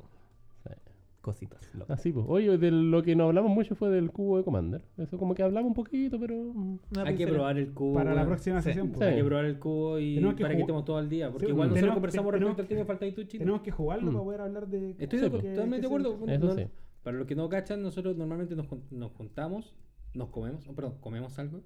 Cositas. 1.33 1.75
locas. 1.75 1.99
Así 1.99 2.11
pues. 2.11 2.25
Oye, 2.27 2.57
de 2.57 2.71
lo 2.71 3.01
que 3.03 3.15
no 3.15 3.25
hablamos 3.25 3.51
mucho 3.51 3.75
fue 3.75 3.89
del 3.89 4.11
cubo 4.11 4.37
de 4.37 4.43
Commander. 4.43 4.81
Eso 4.97 5.17
como 5.17 5.35
que 5.35 5.43
hablamos 5.43 5.69
un 5.69 5.73
poquito, 5.75 6.19
pero. 6.19 6.35
mm, 6.35 6.79
Una 6.91 7.03
Hay 7.03 7.15
que 7.15 7.27
probar 7.27 7.57
el 7.57 7.71
cubo. 7.73 7.93
Para 7.93 8.13
la 8.13 8.25
próxima 8.25 8.61
sesión. 8.61 8.87
Sí. 8.87 8.93
pues. 8.97 9.09
Hay 9.09 9.17
que 9.17 9.23
probar 9.23 9.45
el 9.45 9.59
cubo 9.59 9.99
y 9.99 10.15
que 10.15 10.41
para 10.41 10.55
que 10.55 10.61
estemos 10.61 10.85
todo 10.85 10.99
el 10.99 11.09
día. 11.09 11.29
Porque 11.31 11.45
Sí, 11.47 11.51
igual 11.51 11.69
nosotros 11.69 11.93
conversamos 11.93 12.31
respecto 12.33 12.61
al 12.61 12.67
tema 12.67 12.79
de 12.79 12.85
falta 12.85 13.05
de 13.05 13.11
Tucci. 13.11 13.37
Tenemos 13.37 13.61
que 13.61 13.71
jugarlo 13.71 14.11
Mm. 14.11 14.13
para 14.13 14.23
poder 14.25 14.41
hablar 14.41 14.67
de. 14.67 14.95
Estoy 14.99 15.19
de- 15.19 15.29
pues. 15.29 15.43
totalmente 15.43 15.81
de 15.81 15.87
acuerdo. 15.87 16.17
Eso 16.27 16.45
no- 16.47 16.53
sí. 16.55 16.63
Para 17.03 17.17
los 17.17 17.27
que 17.27 17.35
no 17.35 17.47
cachan, 17.47 17.81
nosotros 17.81 18.17
normalmente 18.17 18.55
nos, 18.55 18.67
nos 18.91 19.11
juntamos, 19.13 19.73
nos 20.13 20.29
comemos, 20.29 20.67
oh, 20.67 20.73
perdón, 20.73 20.95
comemos 20.99 21.39
algo 21.39 21.61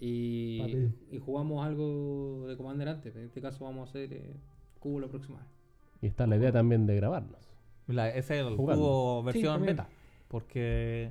y, 0.00 0.60
y 1.12 1.18
jugamos 1.18 1.64
algo 1.64 2.46
de 2.48 2.56
Commander 2.56 2.88
antes. 2.88 3.14
En 3.16 3.24
este 3.24 3.40
caso 3.40 3.64
vamos 3.64 3.86
a 3.86 3.90
hacer 3.90 4.12
eh, 4.12 4.36
cubo 4.80 4.98
la 5.00 5.08
próxima 5.08 5.38
vez. 5.38 5.46
Y 6.02 6.06
está 6.06 6.26
la 6.26 6.36
idea 6.36 6.52
también 6.52 6.86
de 6.86 6.96
grabarnos. 6.96 7.53
La- 7.86 8.08
ese 8.08 8.40
es 8.40 8.46
el 8.46 8.56
Jugando. 8.56 8.82
cubo 8.82 9.22
versión 9.22 9.54
también. 9.56 9.76
beta. 9.76 9.88
Porque 10.28 11.10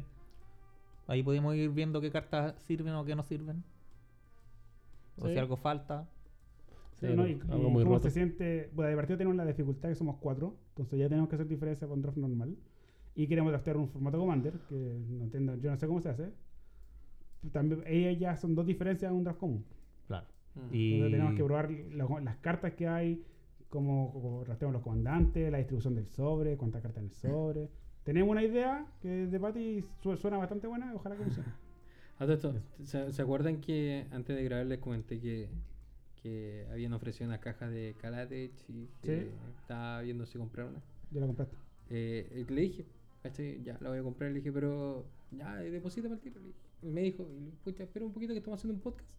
ahí 1.07 1.21
podemos 1.23 1.55
ir 1.55 1.69
viendo 1.69 2.01
qué 2.01 2.11
cartas 2.11 2.55
sirven 2.63 2.93
o 2.95 3.05
qué 3.05 3.15
no 3.15 3.23
sirven. 3.23 3.63
O 5.19 5.27
Sí. 5.27 5.33
si 5.33 5.39
algo 5.39 5.55
falta. 5.57 6.07
Sí, 6.99 7.07
Sí, 7.07 7.13
¿no? 7.15 7.27
Y, 7.27 7.33
algo 7.49 7.67
y 7.67 7.71
muy 7.71 7.83
cómo 7.83 7.95
roto. 7.95 8.07
se 8.09 8.11
siente. 8.11 8.69
Bueno, 8.73 8.89
de 8.89 8.95
partido 8.95 9.17
tenemos 9.17 9.35
la 9.37 9.45
dificultad 9.45 9.89
que 9.89 9.95
somos 9.95 10.17
cuatro. 10.19 10.55
Entonces 10.69 10.99
ya 10.99 11.09
tenemos 11.09 11.29
que 11.29 11.35
hacer 11.35 11.47
diferencia 11.47 11.87
con 11.87 12.01
draft 12.01 12.17
normal. 12.17 12.55
Y 13.15 13.27
queremos 13.27 13.51
draftear 13.51 13.77
un 13.77 13.87
formato 13.89 14.17
Commander. 14.17 14.53
Que 14.69 14.75
no 15.09 15.23
entiendo, 15.25 15.55
yo 15.57 15.69
no 15.69 15.77
sé 15.77 15.85
cómo 15.87 16.01
se 16.01 16.09
hace. 16.09 16.31
También, 17.51 17.83
ellas 17.85 18.19
ya 18.19 18.37
son 18.37 18.55
dos 18.55 18.65
diferencias 18.65 19.11
en 19.11 19.17
un 19.17 19.23
draft 19.23 19.39
común. 19.39 19.65
Claro. 20.07 20.25
Mm. 20.55 20.73
Y 20.73 20.93
Entonces 20.95 21.11
tenemos 21.11 21.35
que 21.37 21.43
probar 21.43 21.69
la- 21.71 22.21
las 22.21 22.37
cartas 22.37 22.73
que 22.73 22.87
hay. 22.87 23.23
Cómo, 23.73 24.11
cómo 24.13 24.43
rastreamos 24.43 24.73
los 24.73 24.83
comandantes, 24.83 25.51
la 25.51 25.57
distribución 25.57 25.95
del 25.95 26.07
sobre, 26.07 26.57
cuántas 26.57 26.83
cartas 26.83 26.99
en 27.01 27.05
el 27.09 27.11
sobre. 27.15 27.69
Tenemos 28.03 28.29
una 28.31 28.43
idea 28.43 28.85
que 29.01 29.07
de 29.07 29.39
Pati 29.39 29.83
su- 30.03 30.15
suena 30.15 30.37
bastante 30.37 30.67
buena. 30.67 30.93
Ojalá 30.93 31.15
que 31.17 31.23
funcione. 31.23 31.49
A 32.19 32.25
todo 32.25 32.33
esto, 32.33 32.53
¿se, 32.83 33.11
se 33.11 33.21
acuerdan 33.23 33.59
que 33.61 34.05
antes 34.11 34.35
de 34.35 34.43
grabar 34.43 34.67
les 34.67 34.77
comenté 34.77 35.19
que, 35.19 35.49
que 36.21 36.67
habían 36.71 36.93
ofrecido 36.93 37.27
una 37.27 37.39
caja 37.39 37.67
de 37.67 37.95
Kaladesh 37.99 38.51
y 38.69 38.87
que 39.01 39.21
Sí. 39.21 39.27
estaba 39.61 40.01
viendo 40.01 40.25
si 40.27 40.37
comprar 40.37 40.67
una? 40.67 40.79
Ya 41.09 41.21
la 41.21 41.25
compraste. 41.25 41.55
Eh, 41.89 42.45
le 42.47 42.61
dije, 42.61 42.85
¿cachai? 43.23 43.63
Ya 43.63 43.77
la 43.81 43.89
voy 43.89 43.97
a 43.97 44.03
comprar. 44.03 44.29
Le 44.29 44.37
dije, 44.37 44.51
pero 44.51 45.03
ya, 45.31 45.63
eh, 45.63 45.71
deposítame 45.71 46.13
el 46.13 46.21
tiro. 46.21 46.39
Y 46.83 46.91
me 46.91 47.01
dijo, 47.01 47.25
pucha, 47.63 47.83
espera 47.83 48.05
un 48.05 48.13
poquito 48.13 48.33
que 48.33 48.37
estamos 48.37 48.59
haciendo 48.59 48.75
un 48.75 48.81
podcast. 48.81 49.09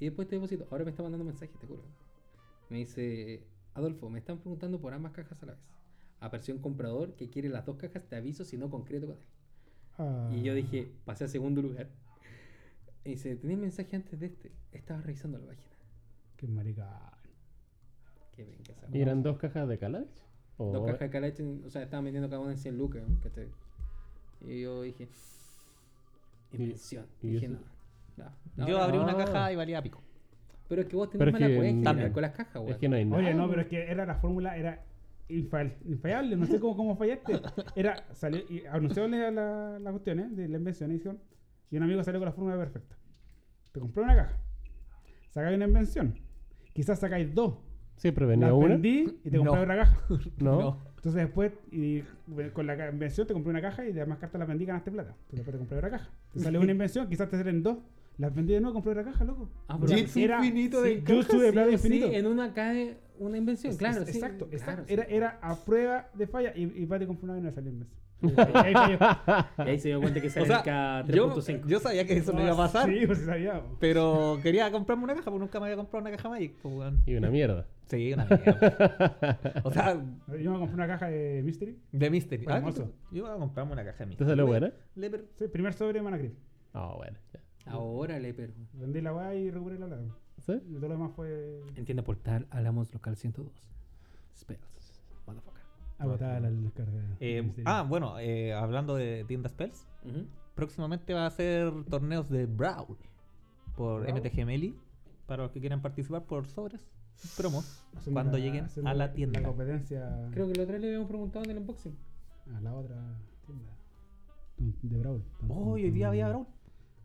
Y 0.00 0.06
después 0.06 0.26
te 0.26 0.36
deposito. 0.36 0.66
Ahora 0.70 0.84
me 0.84 0.90
está 0.92 1.02
mandando 1.02 1.24
mensajes, 1.26 1.58
te 1.60 1.66
juro. 1.66 1.82
Me 2.70 2.78
dice, 2.78 3.42
Adolfo, 3.76 4.08
me 4.10 4.18
están 4.18 4.38
preguntando 4.38 4.80
por 4.80 4.92
ambas 4.94 5.12
cajas 5.12 5.42
a 5.42 5.46
la 5.46 5.52
vez. 5.52 5.62
Apareció 6.20 6.54
un 6.54 6.60
comprador 6.60 7.14
que 7.14 7.28
quiere 7.28 7.48
las 7.48 7.66
dos 7.66 7.76
cajas, 7.76 8.02
te 8.08 8.16
aviso 8.16 8.44
si 8.44 8.56
no 8.56 8.70
concreto 8.70 9.06
con 9.06 9.16
él. 9.16 9.22
Ah, 9.98 10.30
Y 10.32 10.42
yo 10.42 10.54
dije, 10.54 10.90
pasé 11.04 11.24
a 11.24 11.28
segundo 11.28 11.60
lugar. 11.62 11.88
Y 13.04 13.10
dice, 13.10 13.36
¿tenés 13.36 13.58
mensaje 13.58 13.94
antes 13.96 14.18
de 14.18 14.26
este? 14.26 14.52
Estaba 14.72 15.00
revisando 15.02 15.38
la 15.38 15.46
página. 15.46 15.76
Qué 16.36 16.48
maricón. 16.48 16.86
Qué 18.34 18.44
bien 18.44 18.62
que 18.62 18.72
esa 18.72 18.86
¿Y 18.92 19.00
eran 19.00 19.22
dos 19.22 19.38
cajas 19.38 19.68
de? 19.68 19.78
¿O 20.58 20.72
Dos 20.72 20.86
cajas 20.86 21.00
de 21.00 21.10
Kaladesh, 21.10 21.40
o 21.66 21.70
sea, 21.70 21.82
estaban 21.82 22.04
vendiendo 22.04 22.28
cada 22.30 22.40
una 22.40 22.52
en 22.52 22.58
100 22.58 22.78
lucas, 22.78 23.02
¿cachai? 23.22 23.48
Y 24.40 24.62
yo 24.62 24.82
dije, 24.82 25.08
invención. 26.52 27.06
y 27.22 27.28
dije, 27.28 27.48
no. 27.48 27.58
no, 28.56 28.66
yo 28.68 28.80
abrí 28.80 28.96
no. 28.98 29.04
una 29.04 29.12
Ah. 29.12 29.24
caja 29.24 29.52
y 29.52 29.56
valía 29.56 29.82
pico. 29.82 30.02
Pero 30.68 30.82
es 30.82 30.88
que 30.88 30.96
vos 30.96 31.10
tenés 31.10 31.26
es 31.28 31.32
mala 31.32 31.46
que 31.46 31.56
cuenta 31.56 32.12
con 32.12 32.22
las 32.22 32.32
cajas, 32.32 32.56
Es 32.56 32.62
weón. 32.62 32.78
que 32.78 32.88
no 32.88 32.96
hay 32.96 33.04
nada. 33.04 33.22
Oye, 33.22 33.34
no, 33.34 33.48
pero 33.48 33.60
es 33.62 33.66
que 33.68 33.90
era 33.90 34.04
la 34.06 34.16
fórmula, 34.16 34.56
era 34.56 34.84
infa- 35.28 35.72
infallable, 35.84 36.36
no 36.36 36.46
sé 36.46 36.58
cómo, 36.60 36.76
cómo 36.76 36.96
fallaste. 36.96 37.40
Era, 37.76 38.04
salió, 38.12 38.40
y 38.50 38.64
anunciarle 38.66 39.30
la, 39.30 39.78
la 39.78 39.90
cuestión 39.90 40.20
¿eh? 40.20 40.28
de 40.30 40.48
la 40.48 40.56
invención 40.58 40.90
y 40.90 40.94
dijeron, 40.94 41.18
y 41.70 41.76
un 41.76 41.82
amigo 41.84 42.02
salió 42.02 42.18
con 42.20 42.26
la 42.26 42.32
fórmula 42.32 42.56
perfecta. 42.58 42.96
Te 43.72 43.80
compré 43.80 44.02
una 44.02 44.16
caja, 44.16 44.38
sacáis 45.30 45.56
una 45.56 45.66
invención, 45.66 46.14
quizás 46.72 46.98
sacáis 46.98 47.32
dos, 47.34 47.54
Siempre 47.96 48.26
venía 48.26 48.48
las 48.48 48.56
una. 48.56 48.68
vendí 48.68 49.06
y 49.24 49.30
te 49.30 49.38
compré 49.38 49.56
No. 49.56 49.62
otra 49.62 49.76
caja. 49.76 49.98
No. 50.38 50.86
Entonces 50.96 51.22
después, 51.22 51.52
y, 51.70 52.02
con 52.52 52.66
la 52.66 52.88
invención 52.90 53.26
te 53.26 53.32
compré 53.32 53.50
una 53.50 53.60
caja 53.62 53.84
y 53.84 53.92
de 53.92 54.00
demás 54.00 54.18
cartas 54.18 54.38
las 54.40 54.48
vendí 54.48 54.64
y 54.64 54.66
ganaste 54.66 54.90
plata. 54.90 55.14
Pero 55.30 55.36
después 55.36 55.54
te 55.54 55.58
compré 55.58 55.78
otra 55.78 55.90
caja. 55.90 56.10
Te 56.32 56.40
salió 56.40 56.60
una 56.60 56.72
invención, 56.72 57.08
quizás 57.08 57.28
te 57.30 57.38
salen 57.38 57.62
dos. 57.62 57.78
Las 58.18 58.34
vendí 58.34 58.54
de 58.54 58.60
nuevo, 58.60 58.74
compré 58.74 58.92
otra 58.92 59.04
caja, 59.04 59.24
loco. 59.24 59.50
Ah, 59.68 59.76
pero 59.80 59.92
era- 59.92 60.38
infinito 60.44 60.80
de 60.82 61.02
sí, 61.06 61.38
de 61.38 61.52
plata 61.52 61.68
Sí, 61.68 61.74
infinito. 61.74 62.06
en 62.12 62.26
una 62.26 62.52
cae 62.54 62.96
una 63.18 63.36
invención, 63.38 63.72
Es- 63.72 63.78
claro. 63.78 64.02
es- 64.02 64.08
sí, 64.08 64.16
exacto, 64.18 64.46
claro, 64.48 64.56
exacto. 64.56 64.84
sí. 64.86 64.92
Era, 64.94 65.04
era 65.04 65.38
a 65.42 65.56
prueba 65.56 66.08
de 66.14 66.26
falla 66.26 66.52
y, 66.56 66.64
y 66.82 66.86
Pati 66.86 67.06
compró 67.06 67.30
una 67.30 67.38
y 67.38 67.42
no 67.42 67.52
salió 67.52 67.70
en 67.70 67.80
vez. 67.80 67.88
Ahí. 68.54 68.74
Y 69.58 69.68
ahí 69.70 69.78
se 69.78 69.88
dio 69.88 70.00
cuenta 70.00 70.20
que 70.22 70.30
sea, 70.30 70.42
el 70.42 70.48
K 70.48 71.04
yo, 71.08 71.34
3.5. 71.34 71.66
yo 71.66 71.80
sabía 71.80 72.06
que 72.06 72.16
eso 72.16 72.32
no 72.32 72.40
iba 72.42 72.52
a 72.52 72.56
pasar. 72.56 72.88
Sí, 72.88 73.06
pues 73.06 73.18
sabía. 73.20 73.62
Pero 73.78 74.38
quería 74.42 74.70
comprarme 74.72 75.04
una 75.04 75.14
caja, 75.14 75.24
porque 75.26 75.40
nunca 75.40 75.60
me 75.60 75.66
había 75.66 75.76
comprado 75.76 76.06
una 76.06 76.16
caja 76.16 76.28
Magic. 76.30 76.54
Pues. 76.62 76.94
Y 77.04 77.14
una 77.16 77.28
mierda. 77.30 77.66
Sí, 77.86 78.12
una 78.14 78.24
mierda. 78.24 79.60
o 79.64 79.70
sea, 79.70 80.02
Yo 80.42 80.50
me 80.50 80.58
compré 80.58 80.74
una 80.74 80.86
caja 80.86 81.08
de 81.08 81.42
Mystery. 81.44 81.78
de 81.92 82.10
Mystery. 82.10 82.44
Ah, 82.48 82.56
Hermoso. 82.56 82.90
yo 83.12 83.24
voy 83.24 83.32
a 83.32 83.36
comprarme 83.36 83.72
una 83.74 83.84
caja 83.84 83.98
de 83.98 84.04
¿Te 84.04 84.06
Mystery. 84.06 84.30
salió 84.30 84.44
Le- 84.44 84.50
buena? 84.50 84.72
le 84.94 85.10
Sí, 85.34 85.48
primer 85.48 85.74
sobre 85.74 86.00
de. 86.00 86.32
Ah, 86.72 86.94
bueno. 86.96 87.18
ya. 87.34 87.40
Ahora 87.66 88.18
le 88.18 88.32
pero. 88.34 88.52
Vendí 88.74 89.00
la 89.00 89.12
weá 89.14 89.34
y 89.34 89.50
recuperé 89.50 89.78
la 89.78 89.86
plata. 89.86 90.02
¿Sí? 90.44 90.52
Y 90.68 90.74
todo 90.74 90.88
lo 90.88 90.94
demás 90.94 91.12
fue 91.16 91.60
Entiende 91.76 92.02
portal, 92.02 92.46
hablamos 92.50 92.92
local 92.92 93.16
102. 93.16 93.50
Spells. 94.36 94.60
Motherfucker. 95.26 95.62
agotada 95.98 96.40
la 96.40 96.50
descarga. 96.50 96.92
de 96.92 97.16
Eh, 97.20 97.52
ah, 97.64 97.84
bueno, 97.88 98.18
eh, 98.20 98.52
hablando 98.52 98.94
de 98.94 99.24
tiendas 99.26 99.52
Spells, 99.52 99.86
próximamente 100.54 101.14
va 101.14 101.26
a 101.26 101.30
ser 101.30 101.72
torneos 101.84 102.28
de 102.28 102.46
Brawl 102.46 102.96
por 103.76 104.02
Brawl. 104.02 104.20
MTG 104.20 104.44
Meli. 104.46 104.74
Para 105.26 105.42
los 105.44 105.52
que 105.52 105.58
quieran 105.60 105.82
participar 105.82 106.22
por 106.24 106.46
sobres, 106.46 106.80
promos, 107.36 107.82
Haciendo 107.96 108.12
cuando 108.12 108.38
la- 108.38 108.44
lleguen 108.44 108.68
a 108.86 108.94
la 108.94 109.12
tienda. 109.12 109.40
La 109.40 109.48
competencia 109.48 110.28
Creo 110.32 110.46
que 110.46 110.54
la 110.54 110.62
otra 110.62 110.74
vez 110.74 110.82
le 110.82 110.88
habíamos 110.88 111.08
preguntado 111.08 111.44
en 111.46 111.50
el 111.50 111.58
unboxing. 111.58 111.96
a 112.56 112.60
la 112.60 112.74
otra 112.74 112.94
tienda. 113.44 113.72
De 114.82 114.98
Brawl. 114.98 115.22
Oh, 115.48 115.72
hoy 115.72 115.90
día 115.90 116.08
había 116.08 116.28
Brawl. 116.28 116.46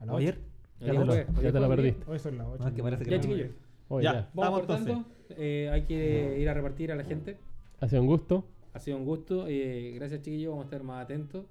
A 0.02 0.06
la 0.06 0.14
O 0.14 0.18
ayer. 0.18 0.40
Ya 0.82 0.94
te 0.94 1.52
ya 1.54 1.60
la 1.60 1.68
perdiste. 1.68 2.12
Hoy 2.12 2.20
son 2.20 2.38
las 2.38 2.48
8. 2.48 2.64
Ah, 2.66 2.72
que 2.74 2.82
parece 2.84 3.04
que 3.06 3.12
Ya, 3.12 3.18
no. 3.18 3.24
chiquillos. 3.24 3.50
Ya. 3.90 4.02
ya. 4.02 4.30
Vamos 4.34 4.62
Estamos 4.62 4.82
cortando. 4.86 5.06
Eh, 5.38 5.70
hay 5.72 5.84
que 5.84 6.40
ir 6.40 6.50
a 6.50 6.54
repartir 6.54 6.92
a 6.92 6.96
la 6.96 7.04
gente. 7.04 7.38
Ha 7.80 7.88
sido 7.88 8.02
un 8.02 8.08
gusto. 8.08 8.46
Ha 8.74 8.80
sido 8.80 8.98
un 8.98 9.06
gusto. 9.06 9.46
eh, 9.48 9.94
gracias, 9.96 10.22
chiquillos. 10.22 10.50
Vamos 10.52 10.64
a 10.64 10.68
estar 10.68 10.84
más 10.84 11.04
atentos. 11.04 11.46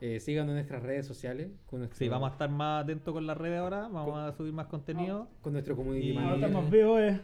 Eh, 0.00 0.20
síganos 0.20 0.50
en 0.50 0.56
nuestras 0.56 0.82
redes 0.82 1.06
sociales. 1.06 1.48
Con 1.70 1.80
nuestro, 1.80 1.98
Sí, 1.98 2.08
vamos 2.08 2.28
a 2.28 2.32
estar 2.32 2.50
más 2.50 2.84
atentos 2.84 3.14
con 3.14 3.26
las 3.26 3.36
redes 3.38 3.58
ahora. 3.58 3.82
Vamos 3.82 4.10
Con- 4.10 4.20
a 4.20 4.32
subir 4.32 4.52
más 4.52 4.66
contenido. 4.66 5.28
con 5.42 5.52
nuestro 5.54 5.74
community 5.76 6.08
Y- 6.08 6.16
Ahora 6.16 6.26
manager. 6.28 6.46
estamos 6.48 6.70
vivos, 6.70 7.00
eh. 7.00 7.20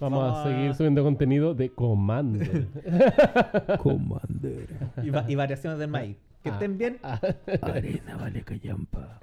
Vamos, 0.00 0.20
Vamos 0.22 0.36
a 0.38 0.42
a- 0.42 0.44
seguir 0.54 0.74
subiendo 0.74 1.02
contenido 1.02 1.54
de 1.54 1.70
Commander. 1.70 2.66
Commander. 3.78 4.66
y, 5.02 5.10
va- 5.10 5.24
y 5.28 5.34
variaciones 5.34 5.78
del 5.78 5.88
maíz. 5.90 6.16
Que 6.46 6.50
Ah. 6.50 6.54
estén 6.54 6.78
bien. 6.78 6.98
Arena 7.02 8.16
vale 8.20 8.40
callampa. 8.44 9.18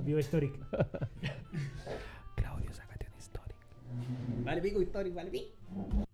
Viva 0.00 0.20
Historic. 0.20 0.52
Claudio, 2.36 2.74
sácate 2.74 3.06
un 3.10 3.18
story. 3.18 3.54
Vale 4.44 4.60
pico 4.60 4.82
histórico, 4.82 5.16
vale 5.16 5.30
pico. 5.30 6.07